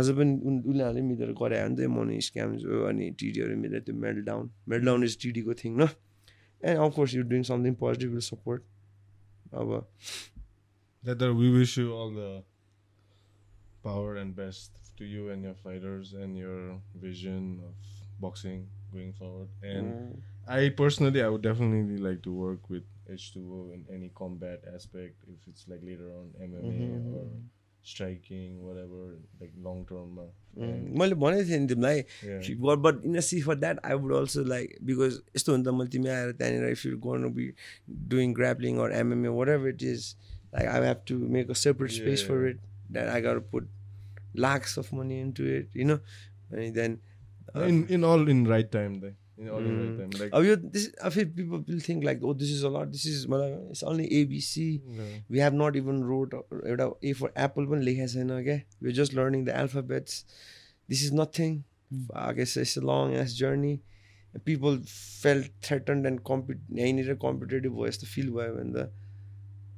आज 0.00 0.10
पनि 0.18 0.38
उन 0.48 0.62
उनीहरूले 0.72 1.02
मिलेर 1.10 1.32
गरे 1.42 1.62
भने 1.64 1.76
चाहिँ 1.76 1.92
money 1.96 2.20
scams 2.28 2.64
हो 2.72 2.84
अनि 2.90 3.10
टिडीहरू 3.22 3.56
मिलेर 3.64 3.80
त्यो 3.88 3.94
medal 4.04 4.22
down 4.30 4.50
medal 4.68 4.86
down 4.90 5.04
is 5.04 5.18
टिडीको 5.22 5.54
thing 5.64 5.76
न 5.80 5.88
and 6.62 6.78
of course 6.86 7.14
you 7.14 7.22
doing 7.34 7.42
something 7.52 7.74
positive 7.84 8.10
will 8.18 8.26
support 8.32 8.62
अब 9.62 9.82
That 11.04 11.20
uh, 11.20 11.34
we 11.34 11.50
wish 11.50 11.76
you 11.78 11.92
all 11.92 12.10
the 12.12 12.44
power 13.82 14.14
and 14.16 14.36
best 14.36 14.76
to 14.98 15.04
you 15.04 15.30
and 15.30 15.42
your 15.42 15.54
fighters 15.54 16.12
and 16.12 16.36
your 16.36 16.78
vision 16.94 17.58
of 17.68 17.74
boxing 18.20 18.68
going 18.92 19.12
forward. 19.12 19.48
And 19.62 20.22
I 20.46 20.68
personally, 20.68 21.22
I 21.22 21.28
would 21.28 21.42
definitely 21.42 21.98
like 21.98 22.22
to 22.22 22.32
work 22.32 22.70
with 22.70 22.84
H2O 23.10 23.74
in 23.74 23.84
any 23.92 24.10
combat 24.14 24.62
aspect, 24.72 25.24
if 25.26 25.48
it's 25.48 25.66
like 25.66 25.80
later 25.82 26.08
on 26.18 26.30
MMA 26.40 27.14
or 27.16 27.26
striking, 27.89 28.51
whatever, 28.67 29.01
like 29.41 29.53
long 29.65 29.79
term. 29.91 30.19
And, 30.19 30.87
मैले 30.99 31.15
भनेको 31.23 31.43
थिएँ 31.49 31.59
नि 31.59 31.67
तिमीलाई. 31.67 31.99
But 32.85 32.95
in 33.05 33.19
see 33.29 33.41
for 33.41 33.55
that 33.55 33.79
I 33.85 33.93
would 34.03 34.13
also 34.19 34.43
like 34.53 34.77
because 34.89 35.19
यस्तो 35.35 35.49
हुन्छ 35.55 35.67
मैले 35.79 35.89
तिमी 35.97 36.09
आएर 36.15 36.31
त्यहाँनिर 36.31 36.69
इफ 36.69 36.85
यु 36.85 36.97
गर्नु 37.07 37.29
be 37.39 37.45
doing 38.13 38.33
grappling 38.39 38.73
or 38.85 38.89
MMA 39.01 39.29
whatever 39.57 39.69
it 39.69 39.83
is 39.95 40.15
like 40.55 40.67
I 40.69 40.87
have 40.87 41.03
to 41.07 41.17
make 41.37 41.49
a 41.49 41.59
separate 41.65 41.91
space 41.99 42.25
for. 42.29 42.47
It 42.49 42.59
that 42.91 43.07
I 43.09 43.21
got 43.21 43.51
put 43.51 43.69
lots 44.47 44.79
of 44.79 44.93
money 44.93 45.21
into 45.39 45.43
it 45.57 45.77
you 45.77 45.85
know 45.85 45.95
अनि 45.95 46.71
then 46.79 46.99
in 47.65 47.77
in 47.95 48.03
all 48.03 48.27
in 48.31 48.39
right 48.47 48.69
time, 48.71 48.95
though. 49.01 49.13
In 49.38 49.48
all 49.48 49.66
in 49.68 49.76
right 49.78 49.92
time, 49.98 50.10
like 50.20 50.34
अब 50.38 50.44
यो 50.44 50.56
this 50.56 50.84
अब 50.94 51.12
फेरि 51.12 51.30
people 51.36 51.64
will 51.68 51.80
think 51.88 52.04
like 52.04 52.24
oh 52.24 52.34
this 52.40 52.50
is 52.56 52.64
a 52.64 52.70
lot 52.74 52.88
this 52.88 53.06
is 53.08 53.26
मतलब 53.30 53.68
it's 53.70 53.84
only 53.92 54.08
ABC 54.20 54.66
yeah. 54.78 55.14
We 55.30 55.40
have 55.40 55.54
not 55.62 55.76
even 55.76 56.02
wrote 56.10 56.34
एउटा 56.34 56.90
ए 57.04 57.12
for 57.20 57.32
Apple 57.46 57.66
पनि 57.72 57.84
लेखेको 57.84 58.08
छैन 58.14 58.42
क्या 58.44 58.60
we 58.82 58.92
just 59.00 59.14
learning 59.14 59.44
the 59.44 59.56
alphabets 59.62 60.24
this 60.88 61.04
is 61.04 61.14
nothing 61.20 61.60
I 62.14 62.32
guess 62.32 62.56
it's 62.56 62.76
a 62.76 62.80
long 62.80 63.14
ass 63.14 63.34
journey. 63.34 63.82
And 64.34 64.44
people 64.44 64.78
felt 65.22 65.48
threatened 65.60 66.06
and 66.06 66.22
compet- 66.24 66.68
यहीँनिर 66.78 67.14
competitive 67.24 67.72
भयो 67.72 67.88
जस्तो 67.88 68.06
feel 68.06 68.30
भयो 68.30 68.54
भने 68.54 68.72
त 68.76 68.90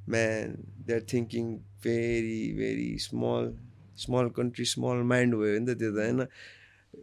man 0.08 0.54
they 0.86 0.94
are 0.94 1.06
thinking 1.12 1.54
very 1.84 2.42
very 2.58 2.90
small 3.06 3.52
small 4.04 4.28
country 4.36 4.64
small 4.74 5.02
mind 5.12 5.34
भयो 5.34 5.58
भने 5.58 5.74
त 5.74 5.78
त्यो 5.78 5.90
त 5.90 6.04
होइन 6.04 6.26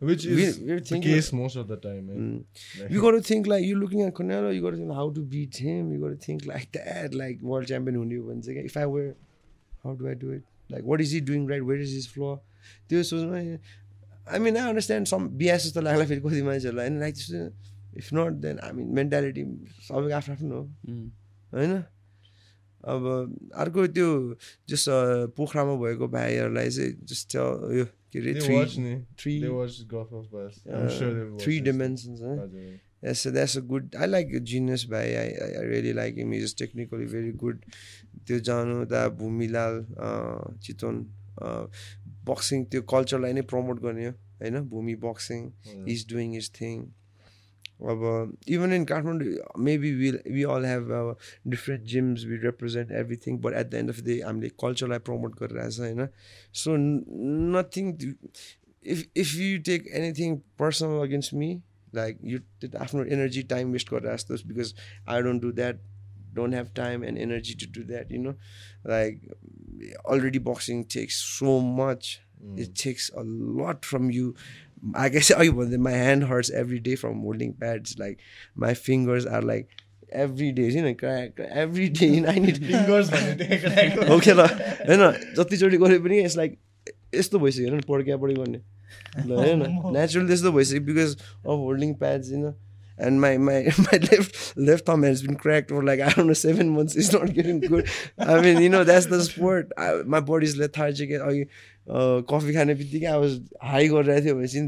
which 0.00 0.24
We- 0.26 0.42
is 0.44 0.58
we're 0.60 0.80
the 0.80 0.84
thinking- 0.88 1.14
case 1.14 1.32
most 1.32 1.56
of 1.56 1.68
the 1.68 1.76
time. 1.76 2.06
Man. 2.06 2.44
Like- 2.80 2.90
you 2.90 3.00
got 3.02 3.12
to 3.12 3.20
think 3.20 3.46
like 3.46 3.64
you're 3.66 3.78
looking 3.78 4.02
at 4.02 4.14
Canelo, 4.14 4.54
you 4.54 4.60
got 4.62 4.70
to 4.70 4.76
think 4.76 4.92
how 4.92 5.10
to 5.10 5.22
beat 5.22 5.56
him. 5.56 5.92
You 5.92 6.00
got 6.00 6.10
to 6.18 6.20
think 6.26 6.44
like 6.46 6.72
that, 6.72 7.14
like 7.14 7.40
world 7.42 7.66
champion 7.72 7.96
हुने 8.02 8.16
हो 8.16 8.26
भने 8.30 8.42
चाहिँ 8.42 8.56
क्या, 8.58 8.64
If 8.72 8.76
I 8.76 8.86
were, 8.86 9.14
how 9.84 9.94
do 9.94 10.08
I 10.08 10.14
do 10.14 10.30
it? 10.38 10.44
Like 10.68 10.84
what 10.92 11.00
is 11.00 11.12
he 11.12 11.20
doing 11.32 11.46
right? 11.46 11.64
Where 11.64 11.78
is 11.88 11.92
his 11.98 12.06
flaw? 12.06 12.34
त्यो 12.90 13.02
सोच्नु 13.12 13.58
I 14.28 14.38
mean 14.44 14.56
I 14.56 14.68
understand 14.68 15.06
some 15.08 15.28
BS 15.40 15.66
जस्तो 15.70 15.80
लाग्ला 15.86 16.04
फेरि 16.12 16.20
कति 16.20 16.42
मान्छेहरूलाई 16.42 16.88
होइन 16.88 16.98
लाइक 17.00 17.14
त्यस्तो 17.14 17.42
if 17.98 18.08
not 18.14 18.32
then 18.44 18.58
I 18.66 18.72
mean 18.78 18.88
mentality 18.98 19.42
सबैको 19.88 20.14
आफ्नो 20.16 20.34
आफ्नो 20.34 20.56
हो 20.56 20.64
Mm. 20.90 21.04
होइन 21.54 21.72
अब 22.86 23.02
अर्को 23.62 23.86
त्यो 23.98 24.08
जस 24.70 24.84
पोखरामा 25.38 25.74
भएको 25.82 26.08
भाइहरूलाई 26.16 26.70
चाहिँ 26.70 26.92
जस्तो 27.12 27.42
यो 27.78 27.84
They 28.15 28.33
three 28.37 28.55
watch 28.55 28.77
ni. 28.85 28.93
three- 29.23 29.39
They 29.41 29.51
watch 29.57 29.75
Golf 29.91 30.09
of 30.21 30.29
Bus. 30.31 30.57
I'm 30.67 30.85
uh, 30.85 30.89
sure 30.99 31.11
they'll 31.17 31.29
watch 31.33 31.43
three 31.43 31.59
this. 31.59 31.67
dimensions 31.71 32.21
होइन 32.27 32.39
हजुर. 32.39 32.79
Yes, 33.03 33.21
so 33.25 33.31
that's 33.35 33.55
a 33.59 33.61
good. 33.69 33.95
I 34.05 34.07
like 34.09 34.33
Genius 34.49 34.83
by 34.89 34.99
I, 35.21 35.23
I 35.45 35.47
I 35.61 35.63
really 35.69 35.93
like 35.99 36.19
him. 36.23 36.33
He's 36.37 36.53
technically 36.63 37.07
very 37.13 37.31
good. 37.45 37.63
त्यो 38.27 38.39
जानु 38.49 38.83
दा 38.91 39.07
भूमिलाल 39.21 39.79
अँ, 40.09 40.57
Chitwan 40.67 40.99
boxing 42.27 42.65
त्यो 42.73 42.81
कल्चरलाई 42.93 43.33
नै 43.37 43.41
promote 43.53 43.79
गर्ने 43.85 44.05
हो 44.07 44.11
होइन 44.43 44.59
भूमि 44.73 44.95
बक्सिङ 45.05 45.41
हजुर. 45.67 45.87
इज 45.93 46.05
डुइङ 46.13 46.35
इज 46.41 46.51
थिङ 46.59 46.75
अब 47.92 48.36
even 48.48 48.72
in 48.72 48.84
Kathmandu 48.84 49.62
maybe 49.64 49.92
will 49.94 50.18
we 50.32 50.42
all 50.54 50.64
have 50.64 51.16
different 51.54 51.84
gyms 51.94 52.24
we 52.26 52.36
represent 52.44 52.92
everything 53.00 53.38
but 53.46 53.54
at 53.60 53.70
the 53.70 53.74
end 53.74 53.90
of 53.90 54.00
the 54.00 54.04
day 54.04 54.20
हामीले 54.20 54.48
कल्चरलाई 54.64 54.98
प्रमोट 55.08 55.38
गरिरहेछ 55.40 55.80
होइन 55.80 56.08
so 56.62 56.76
nothing 57.56 57.92
if 58.84 59.04
if 59.16 59.34
you 59.36 59.58
take 59.70 59.88
anything 60.00 60.36
personal 60.58 61.02
against 61.02 61.34
me 61.42 61.52
like 61.94 62.18
you 62.32 62.38
आफ्नो 62.78 63.04
energy 63.18 63.42
time 63.52 63.72
waste 63.72 63.90
गरेर 63.90 64.14
जस्तो 64.14 64.42
because 64.48 64.74
I 65.08 65.22
don't 65.28 65.42
do 65.42 65.52
that 65.60 65.84
don't 66.36 66.52
have 66.52 66.72
time 66.74 67.02
and 67.02 67.18
energy 67.18 67.54
to 67.54 67.66
do 67.66 67.82
that 67.90 68.10
you 68.10 68.18
know? 68.18 68.34
Like 68.84 69.22
already 70.04 70.38
boxing 70.38 70.84
takes 70.84 71.16
so 71.16 71.60
much. 71.60 72.20
It 72.56 72.74
takes 72.76 73.10
a 73.16 73.22
lot 73.24 73.84
from 73.84 74.10
you. 74.10 74.34
I 74.94 75.08
guess 75.08 75.30
oh, 75.30 75.52
but 75.52 75.68
my 75.80 75.92
hand 75.92 76.24
hurts 76.24 76.50
every 76.50 76.78
day 76.78 76.94
from 76.96 77.20
holding 77.20 77.52
pads 77.52 77.98
like 77.98 78.18
my 78.54 78.74
fingers 78.74 79.26
are 79.26 79.42
like 79.42 79.68
every 80.12 80.52
day 80.52 80.68
you 80.70 80.82
know 80.82 80.94
crack 80.94 81.40
every 81.64 81.88
day 81.88 82.10
i 82.34 82.38
need 82.38 82.60
Fingers 82.66 83.10
भने 83.10 83.34
त्यहाँ 83.40 83.58
crack 83.64 83.96
हो। 83.98 84.16
Okay 84.16 84.32
ल 84.32 84.46
होइन 84.90 85.34
जतिचोटि 85.38 85.76
गरे 85.76 85.98
पनि 85.98 86.20
it's 86.20 86.36
like 86.36 86.58
यस्तो 87.14 87.38
भइसक्यो 87.38 87.68
होइन 87.68 87.80
पड्क्या 87.88 88.16
पढी 88.16 88.34
गर्ने 88.34 88.60
ल 89.26 89.40
होइन 89.40 89.66
नेचुरल 89.96 90.26
त्यस्तो 90.26 90.52
भइसक्यो 90.52 90.80
बिकज 90.92 91.16
अफ 91.16 91.66
होल्डिङ 91.66 91.94
प्याड्स 92.04 92.32
होइन 92.32 92.54
and 92.98 93.20
my 93.20 93.36
my 93.36 93.56
my 93.78 93.98
left 94.02 94.56
left 94.56 94.86
thumb 94.86 95.02
has 95.02 95.22
been 95.22 95.36
cracked 95.36 95.70
for 95.70 95.82
like 95.82 96.00
I 96.00 96.08
don't 96.12 96.26
know 96.26 96.32
seven 96.32 96.70
months. 96.70 96.94
It's 96.96 97.12
not 97.12 97.32
getting 97.38 97.60
good. 97.60 97.90
I 98.18 98.40
mean, 98.40 98.60
you 98.62 98.70
know, 98.74 98.84
that's 98.84 99.06
the 99.06 99.22
sport. 99.24 99.72
I, 99.76 99.88
my 100.14 100.20
body's 100.20 100.56
lethargic. 100.56 101.12
अघि 101.12 101.46
coffee 101.88 102.52
खाने 102.54 102.74
बित्तिकै 102.74 103.12
was 103.22 103.34
high 103.62 103.88
गरिरहेको 103.88 104.22
थियो 104.24 104.34
भनेपछि 104.34 104.58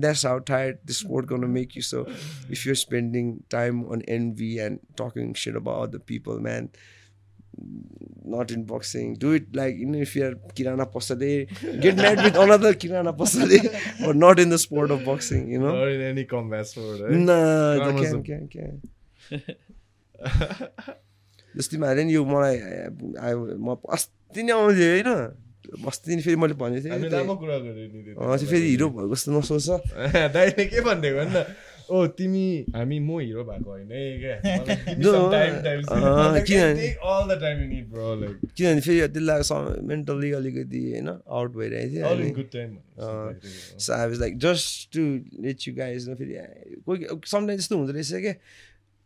and 4.67 4.79
talking 4.97 5.35
shit 5.35 5.57
about 5.57 5.81
other 5.89 5.99
people, 5.99 6.39
man, 6.41 6.71
not 8.25 8.51
in 8.51 8.65
boxing. 8.65 9.15
Do 9.15 9.33
it 9.33 9.55
like 9.55 9.77
you 9.77 9.87
know 9.87 9.99
if 9.99 10.15
you're 10.15 10.35
Kirana 10.55 10.87
Pasade, 10.87 11.49
get 11.81 11.97
married 11.97 12.23
with 12.23 12.37
another 12.37 12.75
Kirana 12.75 13.13
Pasade, 13.17 13.69
but 14.05 14.17
not 14.17 14.39
in 14.39 14.51
the 14.51 14.59
sport 14.59 14.91
of 14.91 15.05
boxing, 15.05 15.51
you 15.51 15.59
know. 15.59 15.75
Or 15.75 15.89
in 15.89 16.01
any 16.01 16.25
combat 16.25 16.67
sport, 16.69 17.01
right? 17.01 17.11
Nah, 17.11 17.79
Karma 17.79 18.01
the 18.01 18.07
some- 18.07 18.23
can 18.23 18.49
can 18.49 18.81
can. 19.29 19.55
जस्तै 21.57 21.79
मारे 21.79 22.05
नि 22.05 22.13
यो 22.15 22.25
मलाई 22.25 22.57
म 23.59 23.75
अस्ति 23.91 24.43
नै 24.43 24.53
आउँथेँ 24.53 24.89
होइन 25.03 25.48
अस्ति 25.69 26.17
नै 26.17 26.23
फेरि 26.23 26.37
मैले 26.37 26.55
भनेको 26.55 26.85
थिएँ 26.85 26.93
फेरि 28.51 28.69
हिरो 28.69 28.89
भएको 28.89 29.15
जस्तो 29.15 29.39
नसोच 29.39 29.69
दाइले 30.37 30.65
के 30.65 30.81
भनिदिएको 30.81 31.19
भन् 31.19 31.37
न 31.37 31.45
ओ 31.91 32.07
तिमी 32.07 32.67
हामी 32.77 33.01
म 33.01 33.21
हिरो 33.21 33.45
भएको 33.45 33.71
होइन 33.71 33.89
किनभने 38.57 38.81
फेरि 38.81 39.09
त्यसलाई 39.09 39.43
मेन्टल्ली 39.87 40.33
अलिकति 40.33 40.93
होइन 40.93 41.09
आउट 41.09 41.53
भइरहेको 41.53 42.43
थियो 42.43 44.11
was 44.11 44.21
like, 44.21 44.39
just 44.39 44.93
to 44.93 45.25
let 45.41 45.67
you 45.67 45.73
guys 45.73 46.09
know, 46.09 46.17
फेरि 46.17 46.35
कोही 46.87 47.07
समटाइम 47.27 47.59
यस्तो 47.59 47.77
हुँदो 47.77 47.93
रहेछ 47.93 48.13
क्या? 48.13 48.35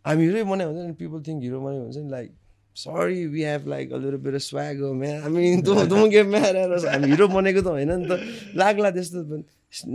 हामी 0.06 0.24
हिरो 0.24 0.44
बनायो 0.44 0.70
हुन्छ 0.70 0.86
नि 0.86 0.92
पिपल 0.92 1.22
थिङ्क 1.22 1.42
हिरो 1.42 1.60
बनायो 1.60 1.82
हुन्छ 1.82 1.96
नि 1.96 2.10
like 2.10 2.32
sorry 2.76 3.26
we 3.26 3.42
have 3.44 3.66
like 3.68 3.92
अलिअलि 3.92 4.16
बेर 4.26 4.38
स्वाग 4.38 4.80
हो 4.82 4.92
म्यान 4.94 5.22
हामी 5.22 6.08
गेम 6.10 6.30
म्यार 6.30 6.56
हामी 6.86 7.10
हिरो 7.10 7.28
बनेको 7.28 7.60
त 7.62 7.66
होइन 7.66 7.90
नि 7.92 8.06
त 8.08 8.56
लाग्ला 8.56 8.90
त्यस्तो 8.90 9.42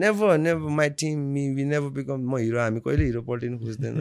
never 0.01 0.37
never 0.37 0.69
my 0.77 0.89
team 1.01 1.19
me 1.33 1.47
we 1.55 1.63
never 1.71 1.89
become 1.95 2.19
म 2.33 2.37
हिरो 2.43 2.59
हामी 2.59 2.79
कहिले 2.85 3.05
हिरो 3.05 3.21
पल्टिनु 3.29 3.57
खोज्दैन 3.59 3.97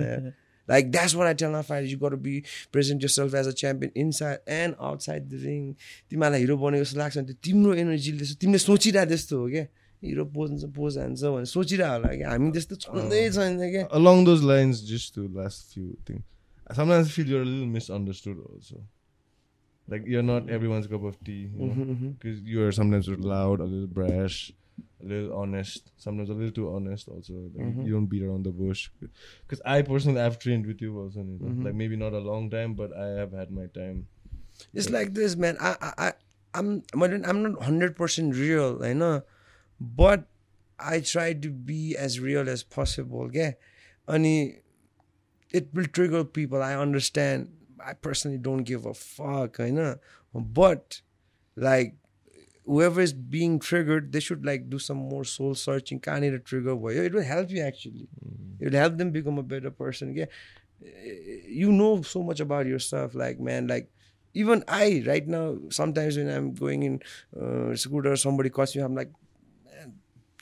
like 0.68 0.90
that's 0.90 1.14
what 1.14 1.26
I 1.26 1.34
tell 1.40 1.50
न 1.50 1.62
फाइट 1.62 1.88
यु 1.88 1.98
गर 1.98 2.14
be 2.26 2.42
present 2.72 3.02
yourself 3.16 3.34
as 3.40 3.48
a 3.48 3.56
champion 3.62 3.90
inside 4.04 4.38
and 4.60 4.74
outside 4.90 5.28
the 5.30 5.42
ring 5.42 5.72
तिमीलाई 6.10 6.40
हिरो 6.40 6.56
बनेको 6.58 6.84
जस्तो 6.84 6.98
लाग्छ 7.00 7.16
भने 7.18 7.26
त्यो 7.26 7.36
तिम्रो 7.48 7.74
एनर्जीले 7.86 8.18
त्यस्तो 8.18 8.40
तिमीले 8.40 8.58
सोचिरहेको 8.68 9.10
जस्तो 9.14 9.40
हो 9.40 9.48
क्या 9.56 9.66
हिरो 10.02 10.24
पोज 10.36 10.64
पोज 10.76 10.98
हान्छ 10.98 11.22
भनेर 11.24 11.52
सोचिरह 11.56 11.92
होला 11.92 12.14
क्या 12.16 12.30
हामी 12.30 12.50
त्यस्तो 12.56 12.82
छँदै 12.86 13.28
छैन 13.36 13.60
क्या 13.74 13.84
Along 14.00 14.24
those 14.30 14.42
lines, 14.54 14.82
just 14.94 15.14
to 15.14 15.28
last 15.40 15.72
few 15.74 15.92
things. 16.04 16.24
Sometimes 16.72 17.08
I 17.08 17.10
feel 17.10 17.26
you're 17.26 17.42
a 17.42 17.44
little 17.44 17.66
misunderstood 17.66 18.38
also. 18.38 18.82
Like 19.88 20.02
you're 20.06 20.22
not 20.22 20.42
mm-hmm. 20.42 20.54
everyone's 20.54 20.86
cup 20.86 21.04
of 21.04 21.22
tea, 21.22 21.48
you 21.52 21.58
know, 21.58 21.72
mm-hmm, 21.72 21.82
mm-hmm. 21.82 22.10
because 22.10 22.40
you're 22.40 22.72
sometimes 22.72 23.08
loud, 23.08 23.60
a 23.60 23.64
little 23.64 23.86
brash, 23.86 24.52
a 25.02 25.06
little 25.06 25.38
honest, 25.38 25.92
sometimes 25.96 26.28
a 26.28 26.34
little 26.34 26.50
too 26.50 26.74
honest 26.74 27.08
also. 27.08 27.34
Like 27.54 27.86
you 27.86 27.92
don't 27.92 28.06
beat 28.06 28.24
around 28.24 28.44
the 28.44 28.50
bush. 28.50 28.90
Because 29.46 29.62
I 29.64 29.82
personally 29.82 30.20
have 30.20 30.40
trained 30.40 30.66
with 30.66 30.82
you 30.82 30.98
also, 30.98 31.20
you 31.20 31.38
know? 31.40 31.64
like 31.64 31.74
maybe 31.74 31.94
not 31.94 32.14
a 32.14 32.18
long 32.18 32.50
time, 32.50 32.74
but 32.74 32.96
I 32.96 33.06
have 33.08 33.32
had 33.32 33.52
my 33.52 33.66
time. 33.66 34.08
It's 34.74 34.90
like 34.90 35.14
this, 35.14 35.36
man. 35.36 35.56
I, 35.60 35.76
I, 35.80 35.92
I 35.98 36.12
I'm, 36.54 36.82
I'm 36.94 37.02
I'm 37.24 37.42
not 37.42 37.62
hundred 37.62 37.96
percent 37.96 38.34
real, 38.34 38.82
I 38.82 38.92
know, 38.92 39.22
but 39.80 40.26
I 40.80 41.00
try 41.00 41.32
to 41.34 41.50
be 41.50 41.96
as 41.96 42.18
real 42.18 42.48
as 42.48 42.62
possible. 42.62 43.30
Yeah, 43.32 43.52
and 44.08 44.56
it 45.50 45.68
will 45.72 45.86
trigger 45.86 46.24
people. 46.24 46.62
I 46.62 46.74
understand. 46.74 47.52
I 47.84 47.92
personally 47.92 48.38
don't 48.38 48.64
give 48.64 48.86
a 48.86 48.94
fuck, 48.94 49.60
I 49.60 49.70
know, 49.70 49.96
but 50.34 51.02
like 51.56 51.94
whoever 52.64 53.00
is 53.00 53.12
being 53.12 53.58
triggered, 53.58 54.12
they 54.12 54.20
should 54.20 54.44
like 54.44 54.68
do 54.68 54.78
some 54.78 54.96
more 54.96 55.24
soul 55.24 55.54
searching. 55.54 56.00
Can't 56.00 56.22
Kind 56.22 56.34
of 56.34 56.44
trigger 56.44 56.74
way. 56.74 56.96
It 56.96 57.12
will 57.12 57.22
help 57.22 57.50
you 57.50 57.62
actually. 57.62 58.08
It 58.58 58.72
will 58.72 58.78
help 58.78 58.96
them 58.96 59.10
become 59.10 59.38
a 59.38 59.42
better 59.42 59.70
person. 59.70 60.14
Yeah, 60.16 60.26
you 61.46 61.70
know 61.72 62.02
so 62.02 62.22
much 62.22 62.40
about 62.40 62.66
yourself. 62.66 63.14
Like 63.14 63.38
man, 63.38 63.66
like 63.66 63.90
even 64.36 64.62
I 64.68 65.02
right 65.06 65.26
now, 65.26 65.56
sometimes 65.70 66.18
when 66.18 66.28
I'm 66.28 66.52
going 66.52 66.82
in 66.82 67.02
uh, 67.32 67.74
scooter, 67.74 68.14
somebody 68.16 68.50
calls 68.50 68.76
me, 68.76 68.82
I'm 68.82 68.94
like, 68.94 69.10
man, 69.64 69.94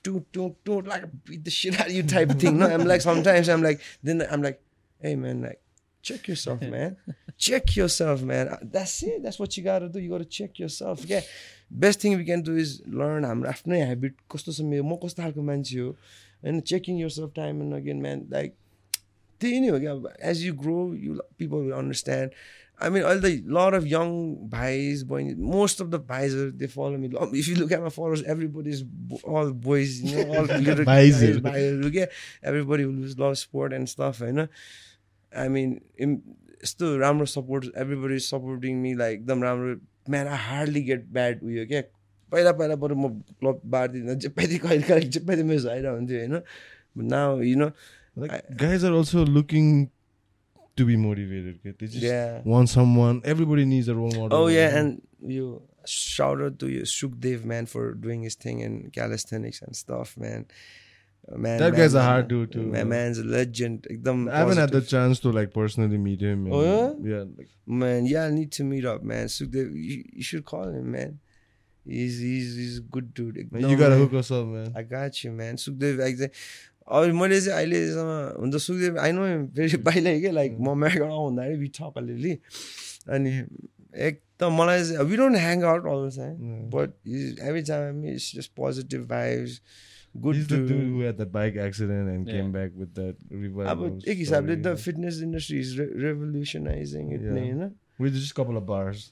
don't, 0.02 0.32
don't, 0.32 0.64
don't 0.64 0.86
like 0.89 1.05
beat 1.24 1.44
the 1.44 1.51
shit 1.51 1.81
out 1.81 1.86
of 1.86 1.93
you 1.93 2.02
type 2.02 2.31
thing. 2.32 2.59
No, 2.59 2.66
I'm 2.66 2.85
like, 2.85 3.02
sometimes 3.02 3.48
I'm 3.48 3.62
like, 3.62 3.81
then 4.02 4.26
I'm 4.28 4.43
like, 4.43 4.60
hey 5.03 5.15
man, 5.15 5.41
like, 5.41 5.61
check 6.03 6.27
yourself, 6.27 6.61
man. 6.61 6.97
check 7.38 7.76
yourself, 7.76 8.21
man. 8.21 8.49
Uh, 8.49 8.57
That's 8.63 9.01
it. 9.03 9.23
That's 9.23 9.39
what 9.39 9.57
you 9.57 9.63
gotta 9.63 9.89
do. 9.89 9.99
You 9.99 10.09
gotta 10.09 10.26
check 10.26 10.59
yourself. 10.59 11.05
Yeah. 11.05 11.21
Best 11.71 12.01
thing 12.01 12.17
we 12.17 12.26
can 12.26 12.41
do 12.41 12.55
is 12.57 12.71
learn 13.01 13.26
हाम्रो 13.26 13.49
आफ्नै 13.49 13.81
habit 13.88 14.15
कस्तो 14.31 14.51
छ 14.51 14.61
मेरो 14.69 14.84
म 14.84 14.95
कस्तो 15.03 15.23
खालको 15.23 15.41
मान्छे 15.49 15.80
हो 15.80 15.89
होइन 16.45 16.59
checking 16.71 16.99
yourself 17.15 17.31
time 17.35 17.61
and 17.63 17.73
again 17.76 18.01
man 18.05 18.26
like 18.31 18.55
त्यही 19.41 19.59
नै 19.59 19.69
हो 19.69 19.80
क्या 19.84 19.91
अब 19.91 20.09
as 20.31 20.43
you 20.45 20.53
grow 20.63 20.80
you 21.03 21.11
people 21.43 21.63
will 21.67 21.77
understand 21.81 22.41
I 22.81 22.89
mean 22.95 23.03
अहिले 23.11 23.21
त 23.21 23.53
लट 23.59 23.80
अफ 23.81 23.85
यङ 23.93 24.17
भाइज 24.57 25.03
बहिनी 25.13 25.34
most 25.53 25.81
of 25.81 25.88
the 25.88 26.01
भाइजहरू 26.09 26.51
they 26.63 26.67
follow 26.76 26.97
me 27.05 27.39
if 27.39 27.47
you 27.49 27.55
look 27.61 27.71
at 27.71 27.85
my 27.85 27.95
followers 27.99 28.23
everybody 28.35 28.69
is 28.69 28.84
all 29.38 29.55
boys 29.69 29.89
all 30.26 30.84
भाइजहरू। 30.91 31.41
भाइहरू 31.49 31.91
क्या 31.97 32.07
everybody 32.49 32.84
will 32.84 33.15
love 33.26 33.34
sport 33.45 33.73
and 33.81 33.95
stuff 33.95 34.21
होइन 34.21 34.47
I 35.43 35.47
mean 35.55 35.77
यस्तो 36.63 36.97
राम्रो 37.05 37.26
support 37.35 37.65
everybody 37.84 38.19
supporting 38.27 38.81
me 38.81 38.93
like 39.03 39.19
एकदम 39.19 39.43
राम्रो 39.43 39.76
man 40.15 40.27
I 40.27 40.38
hardly 40.47 40.81
get 40.89 41.05
bad 41.19 41.43
उयो 41.43 41.65
क्या 41.73 41.81
पहिला 42.31 42.51
पहिला 42.61 42.76
बरु 42.84 42.95
म 42.95 43.09
क्लब 43.39 43.61
बारिदिँदा 43.76 44.13
जे 44.26 44.30
पाइदिएँ 44.39 44.59
कहिले 44.65 44.84
कहिले 44.89 45.07
जे 45.15 45.19
पाइदिएँ 45.30 45.47
मेसेज 45.47 45.67
आइरहेको 45.76 45.95
हुन्थ्यो 45.97 46.19
होइन 46.19 47.07
now 47.15 47.39
you 47.51 47.55
know 47.63 47.71
Like 48.21 48.31
guys 48.57 48.84
are 48.84 48.91
also 48.91 49.21
looking 49.26 49.67
to 50.80 50.85
be 50.88 50.95
motivated. 51.01 51.59
Okay? 51.59 51.73
They 51.80 51.88
just 51.91 52.05
Yeah. 52.05 52.41
want 52.53 52.69
someone. 52.71 53.21
Everybody 53.34 53.65
needs 53.65 53.88
a 53.88 53.95
role 53.99 54.11
model. 54.15 54.38
Oh 54.38 54.47
yeah, 54.47 54.65
you 54.65 54.71
know? 54.73 54.80
and 54.80 55.34
you 55.35 55.45
shout 55.85 56.41
out 56.47 56.57
to 56.63 56.69
you 56.71 56.81
Shukdev 56.93 57.45
man 57.51 57.69
for 57.76 57.84
doing 58.07 58.26
his 58.27 58.35
thing 58.35 58.59
in 58.65 58.76
calisthenics 58.97 59.61
and 59.61 59.80
stuff, 59.81 60.17
man. 60.26 60.45
Uh, 61.31 61.38
Man, 61.45 61.59
That 61.61 61.71
man, 61.73 61.80
guy's 61.80 61.93
a 61.93 61.97
man, 61.99 62.05
hard 62.07 62.27
dude 62.30 62.51
too, 62.53 62.61
Man, 62.61 62.71
man. 62.71 62.88
man's 62.89 63.17
a 63.19 63.23
legend. 63.23 63.88
Ekdam 63.95 64.21
I 64.31 64.38
haven't 64.39 64.57
had 64.57 64.71
the 64.76 64.80
positive. 64.80 64.89
chance 64.93 65.19
to 65.26 65.31
like 65.39 65.53
personally 65.57 65.97
meet 66.05 66.21
him. 66.27 66.47
Oh, 66.51 66.61
and- 66.63 67.05
yeah. 67.13 67.26
Like, 67.41 67.49
Man, 67.84 68.05
yeah, 68.11 68.23
I 68.30 68.31
need 68.38 68.51
to 68.59 68.63
meet 68.69 68.85
up, 68.93 69.03
man. 69.03 69.27
Shukdev, 69.27 69.76
you, 69.89 69.97
you 70.21 70.23
should 70.30 70.45
call 70.53 70.69
him, 70.77 70.89
man. 70.95 71.19
He's 71.85 72.17
he's 72.19 72.55
he's 72.61 72.77
a 72.80 72.81
good 72.95 73.13
dude. 73.19 73.38
man, 73.51 73.61
Ekdam, 73.61 73.69
you 73.76 73.77
gotta 73.84 73.95
man. 73.99 74.03
hook 74.07 74.13
us 74.23 74.31
up, 74.39 74.47
man. 74.55 74.73
I 74.76 74.84
got 74.95 75.23
you, 75.23 75.31
man. 75.43 75.57
Sukhdev, 75.67 75.99
like, 76.05 76.31
अब 76.97 77.11
मैले 77.13 77.39
चाहिँ 77.45 77.57
अहिलेसम्म 77.57 78.41
हुन्छ 78.41 78.55
Sukhdev 78.65 78.97
I 78.99 79.11
know 79.13 79.26
फेरि 79.57 79.77
पहिला 79.88 80.11
क्या 80.19 80.31
like 80.34 80.55
म 80.67 80.73
म्याकबाट 80.84 81.11
आउँदाखेरि 81.17 81.57
वी 81.57 81.67
टक 81.77 81.97
अलिअलि 82.01 82.31
अनि 83.17 83.34
एकदम 84.07 84.53
मलाई 84.59 84.84
चाहिँ 84.89 85.05
we 85.09 85.17
don't 85.21 85.38
hang 85.38 85.63
out 85.71 85.85
all 85.91 86.09
time 86.15 86.34
but 86.73 86.89
every 87.49 87.61
time 87.69 88.03
is 88.13 88.31
just 88.38 88.51
positive 88.57 89.05
vibes 89.13 89.59
Good 90.15 90.35
He's 90.35 90.47
the 90.51 90.59
dude 90.61 90.85
who 90.91 91.01
had 91.07 91.17
that 91.23 91.31
bike 91.34 91.57
accident 91.65 92.11
and 92.13 92.30
came 92.34 92.51
back 92.57 92.77
with 92.84 92.93
that 92.99 93.23
revival. 93.43 93.67
अब 93.73 94.01
एक 94.07 94.17
हिसाबले 94.17 94.55
the 94.55 94.65
story. 94.67 94.84
Fitness 94.85 95.21
industry 95.23 95.59
is 95.59 95.76
revolutionising 95.80 97.13
it 97.15 97.21
नै 97.21 97.41
Yeah. 97.47 97.53
होइन 97.53 97.71
with 98.05 98.15
just 98.21 98.31
a 98.35 98.39
couple 98.41 98.61
of 98.61 98.65
bars. 98.71 99.03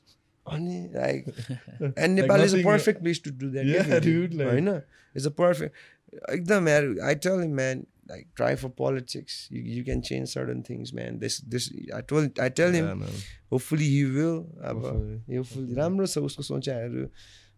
अनि 0.45 0.79
like 0.95 1.25
and 1.81 2.19
Nepal 2.19 2.43
is 2.43 2.53
a 2.53 2.57
nothing- 2.57 2.65
perfect 2.65 3.01
place 3.01 3.21
to 3.23 3.31
do 3.39 3.47
Yeah, 3.55 3.63
that 3.87 4.03
dude, 4.03 4.35
like- 4.41 4.51
होइन 4.51 4.67
it's 4.69 5.25
a 5.27 5.29
perfect 5.43 6.33
एकदम 6.33 6.67
यार 6.69 6.85
I 7.09 7.15
tell 7.27 7.39
him 7.41 7.55
man 7.61 7.85
like 8.09 8.27
try 8.39 8.49
for 8.59 8.67
politics 8.75 9.33
you, 9.53 9.61
you 9.77 9.81
can 9.87 10.01
change 10.09 10.29
certain 10.33 10.59
things 10.67 10.91
man 10.99 11.15
this 11.23 11.35
this 11.55 11.65
i 11.95 11.99
told 12.11 12.37
i 12.43 12.45
tell 12.59 12.75
him 12.77 12.85
Yeah, 12.89 12.99
man. 12.99 13.17
hopefully 13.55 13.87
he 13.93 13.97
will 14.13 14.37
अब 14.69 14.77
Hopefully. 14.85 15.17
hopefully 15.39 15.75
राम्रो 15.79 16.07
छ 16.13 16.23
उसको 16.29 16.43
सोचाइहरू 16.49 17.03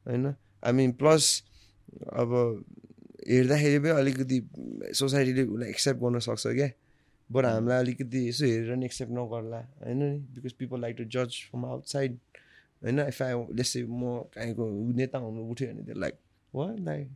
होइन 0.07 0.25
I 0.31 0.73
mean 0.79 0.91
plus 1.03 1.27
अब 2.23 2.33
हेर्दाखेरि 3.28 3.78
पनि 3.78 3.90
अलिकति 3.90 4.38
सोसाइटीले 5.00 5.42
उसलाई 5.42 5.68
एक्सेप्ट 5.70 6.00
गर्न 6.00 6.18
सक्छ 6.28 6.46
क्या। 6.46 6.68
बरु 7.32 7.48
हामीलाई 7.48 7.78
अलिकति 7.78 8.28
यसो 8.28 8.44
हेरेर 8.46 8.76
नि 8.76 8.84
एक्सेप्ट 8.86 9.12
नगर्ला 9.12 9.60
होइन 9.84 10.02
नि? 10.02 10.18
बिकज 10.34 10.52
पिपल 10.52 10.80
लाइक 10.80 10.96
टु 10.96 11.04
जज 11.16 11.30
फ्रम 11.50 11.64
आउटसाइड 11.64 12.18
होइन? 12.82 13.00
इफ 13.00 13.22
आई 13.22 13.32
लेसे 13.56 13.84
म 13.84 14.18
काहीँको 14.34 14.70
नेता 14.96 15.18
हुनु 15.18 15.50
उठ्यो 15.50 15.68
भने 15.72 15.82
त्यो 15.84 15.94
लाइक 16.00 16.18
वा 16.54 16.66
like 16.78 17.08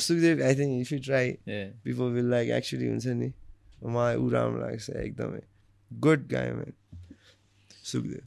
Sukhdev 0.00 0.42
I 0.46 0.54
think 0.54 0.80
if 0.80 0.92
you 0.92 0.98
try. 1.04 1.32
People 1.84 2.12
will 2.16 2.30
like 2.30 2.50
actually 2.58 2.88
हुन्छ 2.88 3.06
नि? 3.06 3.32
मलाई 3.84 4.16
ऊ 4.16 4.28
राम्रो 4.30 4.60
लाग्छ 4.60 4.90
एकदमै। 4.90 5.40
Good 5.90 6.28
guy 6.28 6.50
man 6.50 6.72
Sukhdev 7.84 8.26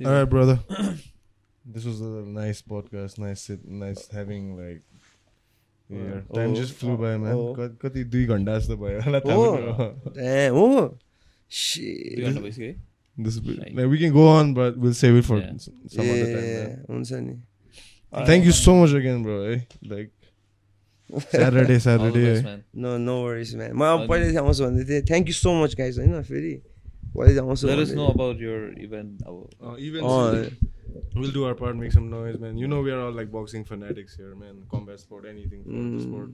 All 0.00 0.12
right, 0.12 0.30
brother. 0.30 0.58
this 1.72 1.84
was 1.84 2.00
a 2.00 2.24
nice 2.26 2.62
podcast. 2.62 3.18
Nice, 3.18 3.42
sit, 3.42 3.68
nice 3.68 4.08
having 4.08 4.56
like 4.56 4.80
Yeah, 5.90 6.20
time 6.34 6.50
Oh. 6.52 6.54
just 6.56 6.74
flew 6.80 6.96
by, 6.98 7.16
man. 7.18 7.34
Oh. 7.34 7.54
क- 7.58 7.78
कति 7.82 8.04
दुई 8.10 8.24
घन्टा 8.26 8.58
जस्तो 8.58 8.76
भयो 8.82 9.00
होला 9.06 9.20
Oh. 9.36 10.60
oh. 10.60 10.98
भइसक्यो 11.50 12.66
है? 12.66 12.76
This 13.24 13.38
like 13.44 13.74
we 13.92 13.98
can 13.98 14.12
go 14.12 14.26
on, 14.28 14.54
but 14.54 14.76
we'll 14.78 14.94
save 14.98 15.16
it 15.20 15.24
for 15.30 15.38
Yeah. 15.38 15.54
s- 15.54 15.68
some 15.94 16.08
other 16.12 16.28
time. 16.28 16.44
Yeah, 16.50 16.68
man. 16.68 16.84
हुन्छ 16.90 17.12
नि 17.12 17.36
Thank 18.28 18.44
you 18.44 18.52
so 18.52 18.74
much 18.76 18.92
again, 19.00 19.22
bro. 19.22 19.42
Eh? 19.52 19.58
Like 19.82 20.10
Saturday, 21.10 21.60
All 21.60 21.66
the 21.66 21.80
Saturday. 21.80 22.24
best, 22.24 22.40
eh? 22.40 22.48
man. 22.48 22.62
No 22.84 22.96
no 22.98 23.14
worries 23.26 23.54
man 23.56 23.72
म 23.74 23.82
अब 23.82 23.98
अनि- 24.00 24.08
पहिल्यै 24.10 24.36
आउँछु 24.42 24.64
भन्दै 24.64 24.84
थिएँ 24.90 25.02
thank 25.10 25.26
you 25.28 25.34
so 25.34 25.54
much 25.62 25.74
guys 25.80 25.98
होइन 25.98 26.22
फेरि 26.30 26.54
पहिल्यै 27.16 27.40
आउँछु 27.44 27.66
Let 27.66 27.78
us 27.84 27.90
भन्दै 27.90 27.96
know 27.98 28.08
थिएँ। 28.08 28.14
about 28.14 28.36
your 28.46 28.60
event. 28.86 29.22
अब 29.26 29.34
Uh, 29.60 29.74
Oh, 30.06 30.34
we'll 31.15 31.31
do 31.37 31.43
our 31.47 31.55
part, 31.61 31.75
make 31.83 31.91
some 31.97 32.09
noise, 32.09 32.37
man. 32.45 32.57
You 32.63 32.67
know 32.73 32.81
we 32.87 32.91
are 32.97 33.01
all 33.05 33.15
like 33.21 33.31
boxing 33.31 33.63
fanatics 33.71 34.15
here, 34.21 34.33
man. 34.43 34.55
Combat 34.75 34.99
sport, 34.99 35.25
anything 35.33 35.63
for 35.63 35.71
the 35.71 35.83
Mm. 35.89 36.03
sport. 36.07 36.29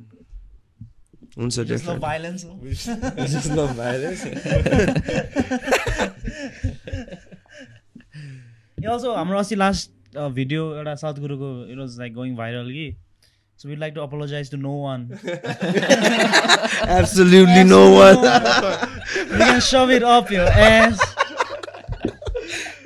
हुन्छ 1.38 1.56
There's 1.56 1.70
no 1.70 1.76
different. 1.76 2.02
violence. 2.06 2.42
huh? 2.44 3.26
Just 3.34 3.52
no 3.58 3.66
violence. 3.82 4.24
Yeah, 8.82 8.90
also 8.92 9.14
हाम्रो 9.16 9.40
अस्ति 9.40 9.56
last 9.56 10.18
video 10.38 10.64
एउटा 10.78 10.94
south 11.02 11.20
गुरुको 11.26 11.50
it 11.72 11.78
was 11.80 11.98
like 12.00 12.14
going 12.14 12.36
viral 12.36 12.72
कि 12.78 12.86
so 13.62 13.70
we 13.70 13.76
like 13.84 13.94
to 13.94 14.02
apologise 14.02 14.52
to 14.52 14.58
no 14.58 14.74
one 14.84 15.08
Absolutely 16.98 17.64
no 17.72 17.82
one. 17.98 18.18
We 19.32 19.38
can 19.44 19.62
shove 19.70 19.92
it 19.98 20.04
up 20.16 20.32
your 20.38 20.48
ass. 20.68 21.04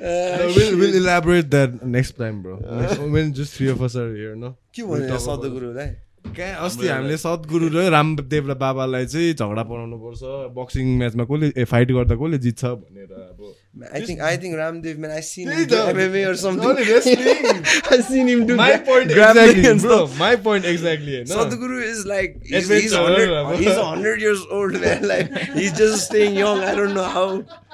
No, 0.01 0.53
we'll, 0.57 0.79
we'll 0.79 0.95
elaborate 0.97 1.51
that 1.51 1.83
next 1.85 2.17
time, 2.17 2.43
bro. 2.43 2.57
Next, 2.57 2.99
when 2.99 3.35
just 3.35 3.55
three 3.55 3.69
of 3.69 3.83
us 3.83 3.97
are 3.97 4.15
here, 4.15 4.35
no? 4.37 4.57
के 4.75 4.83
भन्यो. 4.83 5.19
सदगुरुलाई 5.27 5.91
कहाँ 6.37 6.65
अस्ति 6.69 6.87
हामीले 6.89 7.17
सद्गुरु 7.17 7.69
र 7.75 7.89
रामदेव 7.97 8.53
बाबालाई 8.61 9.07
चाहिँ 9.13 9.35
झगडा 9.41 9.63
पराउनु 9.69 9.97
पर्छ 10.05 10.21
बक्सिङ 10.57 10.87
म्याचमा 11.01 11.25
कसले 11.31 11.47
ए 11.57 11.65
फाइट 11.65 11.89
गर्दा 11.97 12.15
कसले 12.21 12.39
जित्छ 12.45 12.65
भनेर 12.65 13.13
अब 13.13 13.41
I 13.97 14.01
think 14.07 14.21
I 14.21 14.37
think 14.37 14.55
Ramdev 14.59 14.99
man 14.99 15.11
I 15.17 15.21
seen 15.27 15.49
त्यही 15.49 15.65
him 15.65 15.69
do 15.71 15.77
त। 15.77 15.95
MMA 15.95 16.23
or 16.31 16.35
something. 16.37 16.69
Only 16.71 16.85
wrestling. 16.91 17.65
I 17.97 17.99
seen 18.09 18.27
him 18.29 18.41
do 18.47 18.57
My 18.61 18.67
gra- 18.77 18.85
point 18.89 19.09
grappling 19.15 19.49
exactly, 19.51 19.71
and 19.71 19.81
bro. 19.81 19.97
stuff. 19.97 20.19
My 20.23 20.31
point 20.47 20.65
exactly. 20.73 21.15
होइन? 21.17 21.27
Sadhguru 21.33 21.79
is 21.91 22.01
like 22.13 22.35
he's, 22.43 22.69
he's, 22.69 22.93
Adventure, 22.93 23.03
100, 23.03 23.29
bro. 23.49 23.57
he's 23.63 23.77
100 23.85 24.21
years 24.27 24.43
old 24.59 24.75
man 24.85 25.07
like 25.13 25.33
he's 25.59 25.73
just 25.83 26.05
staying 26.11 26.35
young 26.43 26.65
I 26.73 26.75
don't 26.81 26.95
know 26.95 27.07
how 27.19 27.27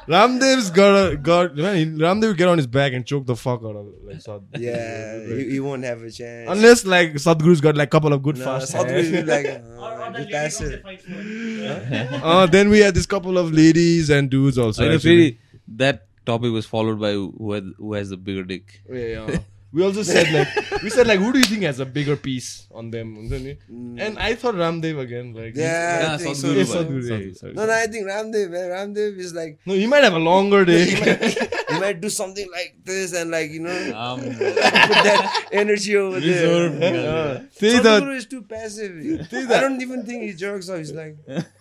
Ramdev's 0.08 0.70
got 0.70 1.12
a, 1.12 1.16
got 1.16 1.56
man. 1.56 1.76
He, 1.76 1.84
Ramdev 1.86 2.22
will 2.28 2.34
get 2.34 2.48
on 2.48 2.58
his 2.58 2.66
back 2.66 2.92
and 2.92 3.04
choke 3.04 3.26
the 3.26 3.34
fuck 3.36 3.62
out 3.64 3.76
of 3.76 3.86
like 4.04 4.20
Sad. 4.20 4.42
yeah 4.58 5.18
he, 5.26 5.50
he 5.52 5.60
won't 5.60 5.84
have 5.84 6.02
a 6.02 6.10
chance 6.10 6.48
Unless 6.50 6.84
like 6.84 7.14
Sadhguru's 7.14 7.60
got 7.60 7.76
like 7.76 7.88
a 7.88 7.90
couple 7.90 8.12
of 8.12 8.22
good 8.22 8.36
no, 8.38 8.44
fast 8.44 8.72
Sadhguru 8.74 9.12
hands. 9.12 9.28
like 9.28 9.46
Or, 9.76 9.82
or 9.82 10.02
uh, 10.02 10.10
that 10.10 10.12
be 10.12 10.18
lady 10.20 10.32
comes 10.32 10.56
passive 10.56 10.72
and 10.74 10.82
fight 10.82 11.02
for 11.02 12.24
Uh, 12.32 12.46
then 12.46 12.68
we 12.68 12.78
had 12.80 12.94
this 12.94 13.06
couple 13.06 13.36
of 13.38 13.52
ladies 13.52 14.08
and 14.10 14.30
dudes 14.30 14.58
also. 14.58 14.84
I 14.84 14.88
know, 14.88 14.94
actually. 14.94 15.32
फेरि 15.32 15.38
that 15.84 16.06
topic 16.24 16.52
was 16.52 16.66
followed 16.66 17.00
by 17.00 17.12
who, 17.12 17.52
had, 17.52 17.64
who 17.78 17.92
has 17.94 18.08
the 18.10 18.16
bigger 18.16 18.44
dick. 18.44 18.80
Yeah, 18.88 19.26
yeah 19.28 19.38
we 19.76 19.84
also 19.84 20.02
said 20.02 20.32
like 20.32 20.48
we 20.82 20.88
said 20.88 21.06
like 21.06 21.20
who 21.20 21.32
do 21.32 21.38
you 21.38 21.44
think 21.44 21.62
has 21.62 21.80
a 21.80 21.84
bigger 21.84 22.16
piece 22.16 22.66
on 22.72 22.90
them 22.90 23.08
mm. 23.28 24.00
and 24.00 24.18
i 24.18 24.34
thought 24.34 24.54
ramdev 24.54 24.98
again 24.98 25.34
like 25.34 25.54
yeah, 25.54 26.00
yeah 26.00 26.16
Sadhguru, 26.16 26.64
so. 26.64 26.76
Sadhguru, 26.76 27.02
Sadhguru. 27.10 27.36
Sorry, 27.36 27.52
no 27.52 27.66
no 27.66 27.74
i 27.74 27.86
think 27.86 28.08
ramdev 28.08 28.54
eh, 28.60 28.68
ramdev 28.74 29.18
is 29.26 29.34
like 29.34 29.58
no 29.66 29.74
he 29.74 29.86
might 29.86 30.02
have 30.08 30.14
a 30.14 30.24
longer 30.30 30.64
day 30.64 30.84
he 30.86 30.96
might, 31.00 31.22
he 31.72 31.78
might 31.84 32.00
do 32.00 32.08
something 32.08 32.48
like 32.50 32.72
this 32.84 33.12
and 33.12 33.30
like 33.30 33.50
you 33.50 33.60
know 33.60 33.78
um, 34.04 34.20
put 34.40 34.56
that 35.10 35.46
energy 35.52 35.94
over 35.96 36.16
Reserve, 36.16 36.80
there 36.80 36.94
yeah. 36.94 37.44
yeah. 37.60 37.80
Sadhguru 37.80 38.16
is 38.16 38.26
too 38.26 38.42
passive 38.54 38.96
i 39.58 39.60
don't 39.60 39.82
even 39.82 40.06
think 40.06 40.22
he 40.22 40.32
jerks 40.32 40.70
off 40.70 40.78
he's 40.78 40.92
like 40.92 41.16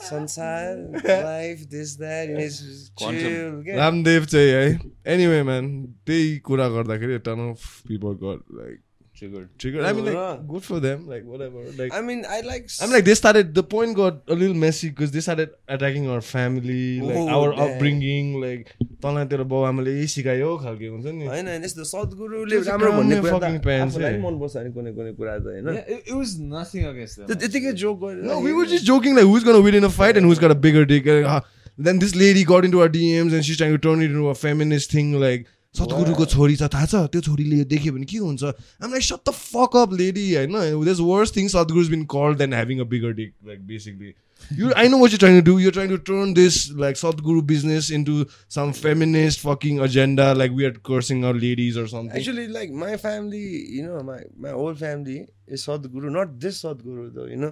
Sansar, 0.00 0.92
life, 1.04 1.60
this, 1.70 1.96
that, 1.96 2.28
and 2.28 2.40
he's 2.40 2.58
just 2.60 2.94
Quantum. 2.94 3.20
chill. 3.20 3.62
Yeah. 3.66 3.76
Ramdev 3.76 4.24
चाहिँ 4.24 4.50
है 4.50 4.66
anyway 5.14 5.42
man 5.42 5.70
त्यही 6.06 6.38
कुरा 6.48 6.68
गर्दाखेरि 6.76 7.18
ton 7.28 7.48
of 7.50 7.64
people 7.88 8.14
got 8.24 8.42
like 8.60 8.80
triggered. 9.20 9.48
triggered. 9.62 9.84
I 9.84 9.92
mean, 9.92 10.04
like, 10.06 10.14
Uh-huh. 10.16 10.36
good 10.52 10.62
for 10.66 10.78
them. 10.84 11.00
Like, 11.06 11.24
whatever. 11.32 11.64
Like, 11.78 11.92
I 11.96 12.00
mean, 12.00 12.20
I 12.36 12.40
like. 12.40 12.68
I'm 12.84 12.90
like, 12.90 13.04
they 13.08 13.14
started. 13.14 13.54
The 13.58 13.62
point 13.74 13.96
got 13.98 14.22
a 14.28 14.34
little 14.42 14.54
messy 14.62 14.88
because 14.92 15.10
they 15.16 15.20
started 15.26 15.50
attacking 15.76 16.08
our 16.14 16.22
family, 16.28 17.00
like 17.08 17.16
Oh, 17.16 17.26
our 17.38 17.50
damn. 17.52 17.60
upbringing, 17.66 18.30
like 18.44 18.72
तँलाई 19.04 19.26
तेरो 19.32 19.44
बाउ 19.50 19.62
आमाले 19.72 19.92
यही 19.98 20.06
सिकायो 20.14 20.48
खालके 20.62 20.88
हुन्छ 20.94 21.04
नि 21.18 21.26
होइन 21.26 21.46
होइन 21.50 21.62
यस्तो 21.64 21.84
सद्गुरुले 21.90 22.56
Just 22.56 22.68
राम्रो 22.70 22.90
भन्ने 22.96 23.20
ground 23.20 23.28
कुरा 23.28 23.36
fucking 23.36 23.60
त 23.60 23.64
pants, 23.68 23.94
आफूलाई 23.94 24.10
eh? 24.10 24.16
पनि 24.16 24.24
मनपर्छ 24.24 24.56
नि 24.64 24.72
कुनै 24.74 24.92
कुनै 24.98 25.12
कुरा 25.20 25.36
त 25.38 25.46
होइन 25.52 25.70
Yeah, 25.76 25.94
it, 25.94 26.02
it 26.12 26.16
was 26.22 26.34
nothing 26.56 26.84
against 26.90 27.20
them. 27.20 27.26
त्यो 27.30 27.38
त्यतिकै 27.44 27.72
जोक 27.84 28.00
गरेर 28.02 28.26
No, 28.32 28.40
we 28.48 28.52
were 28.58 28.66
just 28.74 28.84
joking 28.90 29.16
like 29.20 29.30
who's 29.30 29.46
gonna 29.48 29.62
win 29.68 29.78
in 29.80 29.88
a 29.88 29.92
fight 30.00 30.20
and 30.20 30.28
who's 30.30 30.42
got 30.44 30.54
a 30.56 30.58
bigger 30.66 30.84
dick. 30.92 31.08
And, 31.14 31.30
uh, 31.36 31.40
then 31.88 32.02
this 32.04 32.14
lady 32.24 32.44
got 32.52 32.68
into 32.68 32.82
our 32.86 32.90
DMs 32.98 33.32
and 33.38 33.48
she's 33.50 33.56
trying 33.62 33.72
to 33.78 33.80
turn 33.88 34.02
it 34.06 34.12
into 34.16 34.28
a 34.34 34.36
feminist 34.42 34.92
thing 34.98 35.14
like 35.24 35.48
सतगुरुको 35.79 36.25
छोरी 36.33 36.55
छ 36.55 36.69
थाहा 36.73 36.85
छ? 36.85 37.05
त्यो 37.13 37.21
छोरीले 37.29 37.55
यो 37.57 37.65
देख्यो 37.71 37.93
भने 37.93 38.05
के 38.11 38.17
हुन्छ? 38.17 38.43
हामीलाई 38.43 38.91
like 38.91 39.03
shut 39.03 39.29
the 39.29 39.33
fuck 39.37 39.77
up 39.77 39.93
lady 40.01 40.27
होइन? 40.35 40.59
This 40.85 40.99
worse 41.07 41.35
thing 41.37 41.47
Satguru 41.55 41.81
is 41.87 41.89
been 41.95 42.05
call 42.13 42.35
then 42.43 42.53
having 42.53 42.79
a 42.79 42.87
bigger 42.93 43.11
dick 43.19 43.33
like 43.47 43.67
basically 43.67 44.13
you 44.59 44.71
I 44.77 44.87
know 44.89 44.97
what 45.01 45.11
you 45.11 45.17
trying 45.17 45.39
to 45.39 45.45
do 45.51 45.59
you 45.59 45.71
trying 45.75 45.89
to 45.89 45.97
turn 46.07 46.33
this 46.33 46.55
like 46.79 46.97
Satguru 46.97 47.41
business 47.51 47.91
into 47.97 48.15
some 48.55 48.71
feminist 48.79 49.39
fucking 49.41 49.79
agenda 49.85 50.31
like 50.33 50.51
we 50.57 50.65
are 50.65 50.75
cursing 50.89 51.23
our 51.29 51.35
ladies 51.43 51.77
or 51.77 51.87
something 51.93 52.19
actually 52.19 52.47
like 52.57 52.73
my 52.81 52.95
family 53.05 53.45
you 53.77 53.85
know 53.85 54.03
my 54.09 54.27
my 54.45 54.51
old 54.65 54.77
family 54.79 55.17
is 55.17 55.59
Satguru 55.61 56.09
not 56.19 56.35
this 56.45 56.61
Satguru 56.61 57.09
the 57.15 57.27
no 57.45 57.49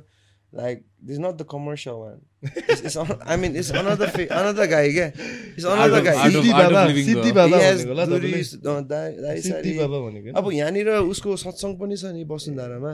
like 0.53 0.85
this 1.11 1.19
not 1.19 1.41
the 1.41 1.45
commercial 1.55 1.95
one 1.95 2.21
It's, 2.42 2.82
it's 2.88 2.96
on, 3.02 3.08
I 3.26 3.36
mean, 3.36 3.54
it's 3.60 3.68
another 3.78 4.06
fa- 4.16 4.26
another 4.40 4.66
guy. 4.72 4.82
Yeah, 4.96 5.08
it's 5.56 5.64
another 5.64 5.98
of- 6.00 6.04
guy. 6.08 6.12
art 6.24 6.30
He, 6.32 6.36
of- 6.38 6.44
Siddhi 6.44 6.52
art 6.58 6.66
of 6.66 6.72
बाबा 6.72 6.82
living 6.90 7.06
Siddhi 7.08 7.22
the- 7.30 7.34
बाबा 7.38 7.56
he 7.58 7.62
has 7.64 7.80
भनेको 7.84 7.94
ल 7.94 8.04
तपाईँले 8.04 8.20
दुरी, 8.20 8.42
अँ, 8.72 8.84
दाई- 8.92 9.16
दाई 9.22 9.40
सिद्धि 9.46 9.50
सारी। 9.50 9.72
बाबा 9.78 9.98
भनेको 10.04 10.26
नि? 10.26 10.32
अब 10.42 10.50
यहाँनिर 10.58 10.88
उसको 11.14 11.36
सत्सङ 11.44 11.74
पनि 11.80 11.96
छ 12.02 12.12
नि 12.18 12.22
वसुन्धरामा 12.34 12.92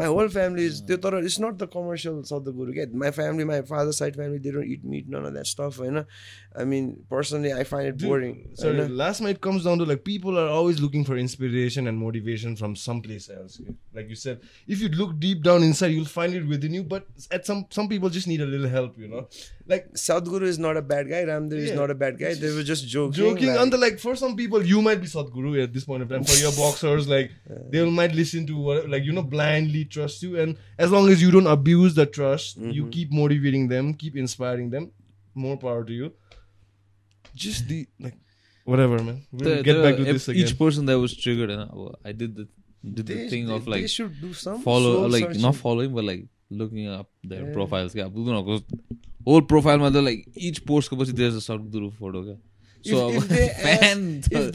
माई 0.00 0.06
होल 0.14 0.28
फ्यामिली 0.36 0.64
इज 0.72 0.80
त्यो 0.90 0.96
तर 1.06 1.18
it's 1.22 1.38
not 1.40 1.54
the 1.62 1.68
commercial 1.76 2.16
Sadhguru 2.32 2.72
क्या 2.78 2.86
my 3.04 3.10
family 3.20 3.44
my 3.52 3.60
father 3.70 3.92
side 4.00 4.16
family 4.16 4.38
they 4.48 4.50
don't 4.58 4.72
it 4.74 4.82
meet 4.94 5.06
none 5.14 5.24
of 5.30 5.32
that 5.38 5.46
stuff 5.54 5.78
होइन 5.84 5.96
I 6.58 6.64
mean 6.74 6.90
personally 7.14 7.50
I 7.60 7.68
find 7.70 7.94
it 7.94 8.02
boring 8.08 8.34
Sorry, 8.64 8.88
last 9.04 9.24
night 9.28 9.40
comes 9.48 9.62
down 9.70 9.78
to 9.84 9.88
like 9.92 10.02
people 10.10 10.42
are 10.42 10.48
always 10.58 10.82
looking 10.86 11.06
for 11.12 11.20
inspiration 11.26 11.86
and 11.92 12.02
motivation 12.06 12.58
from 12.62 12.74
someplace 12.88 13.30
else. 13.38 13.60
Like 14.00 14.10
you 14.14 14.18
said, 14.24 14.42
if 14.76 14.82
you 14.84 14.90
look 14.98 15.14
deep 15.28 15.46
down 15.48 15.70
inside, 15.70 15.94
you'll 15.96 16.12
find 16.18 16.34
it 16.42 16.50
within 16.56 16.76
you. 16.80 16.84
But 16.92 17.08
at 17.38 17.50
some 17.52 17.64
some 17.78 17.88
people 17.94 18.14
just 18.20 18.28
need 18.34 18.44
a 18.48 18.50
little 18.52 18.68
help, 18.85 18.97
you 19.03 19.07
know. 19.07 19.27
Like 19.73 19.85
Sadhguru 19.93 20.43
is 20.43 20.59
not 20.59 20.77
a 20.77 20.81
bad 20.81 21.09
guy. 21.09 21.21
Ramdev 21.29 21.53
is 21.67 21.71
not 21.79 21.91
a 21.91 21.95
bad 21.95 22.17
guy. 22.19 22.33
They 22.33 22.51
were 22.55 22.63
just 22.63 22.87
joking. 22.87 23.13
joking 23.21 23.53
like- 23.55 23.71
the 23.71 23.77
like 23.85 23.99
for 23.99 24.15
some 24.15 24.35
people 24.41 24.65
you 24.73 24.81
might 24.81 25.01
be 25.05 25.07
Sadhguru 25.07 25.63
at 25.63 25.73
this 25.73 25.85
point 25.85 26.03
of 26.03 26.09
time. 26.09 26.23
For 26.23 26.37
your 26.43 26.51
boxers, 26.63 27.07
like 27.07 27.31
they 27.71 27.83
might 28.01 28.13
listen 28.21 28.45
to 28.51 28.57
what 28.57 28.89
like 28.89 29.03
you 29.03 29.13
know 29.19 29.23
blindly 29.37 29.85
trust 29.85 30.21
you, 30.27 30.39
and 30.39 30.57
as 30.77 30.91
long 30.97 31.09
as 31.09 31.21
you 31.27 31.31
don't 31.37 31.47
abuse 31.47 31.93
the 32.01 32.05
trust, 32.19 32.57
you 32.57 32.83
Mm-hmm. 32.83 32.89
keep 32.99 33.11
motivating 33.11 33.67
them, 33.67 33.93
keep 33.93 34.15
inspiring 34.15 34.69
them. 34.69 34.91
More 35.33 35.57
power 35.57 35.83
to 35.83 35.93
you. 36.01 36.13
Just 37.35 37.67
the 37.67 37.87
like 37.99 38.15
whatever, 38.63 39.01
man. 39.03 39.25
We'll 39.31 39.55
The- 39.57 39.63
get 39.63 39.73
the- 39.73 39.83
back 39.83 39.95
to 39.97 40.03
this 40.05 40.27
again. 40.27 40.43
Each 40.43 40.57
person 40.57 40.85
that 40.85 40.99
was 40.99 41.15
triggered, 41.15 41.49
and 41.49 41.69
I 42.03 42.11
did 42.11 42.35
the 42.35 42.47
did 42.97 43.07
the 43.07 43.27
thing 43.29 43.47
they, 43.47 43.53
of 43.55 43.65
they 43.65 43.71
like 43.71 43.89
should 43.89 44.19
do 44.21 44.31
some 44.33 44.61
follow, 44.61 45.07
like 45.07 45.23
searching. 45.25 45.41
not 45.41 45.55
following, 45.55 45.93
but 45.93 46.03
like 46.03 46.23
looking 46.57 46.87
up 46.95 47.07
their 47.29 47.43
Yeah. 47.43 47.53
profiles. 47.53 47.91
क्या 47.93 48.05
उनीहरूको 48.05 48.55
whole 49.29 49.45
profile 49.51 49.79
मा 49.79 49.89
त 49.89 50.03
like 50.07 50.21
each 50.47 50.59
post 50.65 50.87
को 50.89 50.95
पछि 50.97 51.13
क्या. 52.25 52.37
अब 54.37 54.51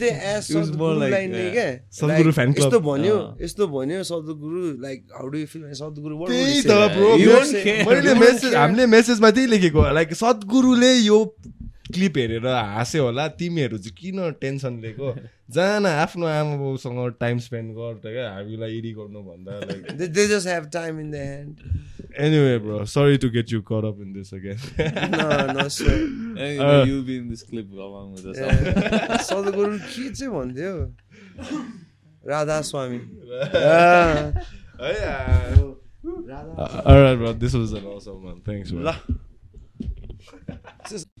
was 0.55 0.69
more 0.79 0.93
like, 0.95 1.11
सद्गुरुलाई 1.11 1.25
नै 1.27 1.39
yeah. 1.39 1.53
क्या 1.55 1.65
like, 2.07 2.35
fan 2.35 2.53
club. 2.55 2.67
यस्तो 2.67 2.79
भन्यो 2.79 3.15
अँ। 3.17 3.43
यस्तो 3.43 3.67
भन्यो 3.67 4.03
Sadhguru 4.09 4.61
like 4.81 4.99
how 5.15 5.25
do 5.27 5.37
you 5.37 5.47
feel 5.53 5.61
Sadhguru. 5.79 6.13
हामीले 8.55 8.85
मेसेजमा 8.95 9.29
त्यही 9.31 9.47
लेखेको 9.47 9.79
लाइक 9.93 10.13
सद्गुरुले 10.21 10.91
यो 10.93 11.17
क्लिप 11.93 12.17
हेरेर 12.17 12.47
हाँसे 12.47 12.99
होला। 12.99 13.27
तिमीहरू 13.39 13.77
चाहिँ 13.77 13.95
किन 13.97 14.17
टेन्सन 14.41 14.73
लिएको? 14.81 15.07
जान 15.51 15.85
आफ्नो 15.85 16.25
आमा 16.27 16.55
बाउसँग 16.57 16.99
टाइम 17.19 17.37
स्पेन्ड 17.45 17.69
गर 17.75 17.93
त 18.03 18.05
क्या। 18.13 18.27
हामीलाई 18.33 18.71
इडी 18.77 18.91
गर्नु 18.97 19.21
भन्दा 19.21 19.51
like 19.71 19.81
in 19.91 21.11
the 21.11 21.15
end 21.15 21.55
anyway 22.19 22.57
bro 22.59 22.85
sorry 22.85 23.17
to 23.17 23.29
get 23.29 23.47
you 23.53 23.61
caught 23.71 23.85
up 23.85 23.97
in 24.01 24.09
this 24.13 24.33
again 24.33 24.57
Sadhguru 29.29 29.77
के 29.77 30.05
चाहिँ 30.13 30.31
भन्थ्यो? 30.33 30.73
राधा 32.27 32.61
स्वामी 32.61 32.99
oh, 34.81 34.95
oh. 35.57 35.77
All 36.03 37.01
right, 37.03 37.15
bro. 37.15 37.33
This 37.33 37.53
was 37.53 37.73
an 37.73 37.85
awesome 37.85 38.23
one. 38.23 38.41
Thanks, 38.41 38.71
bro. 38.71 38.93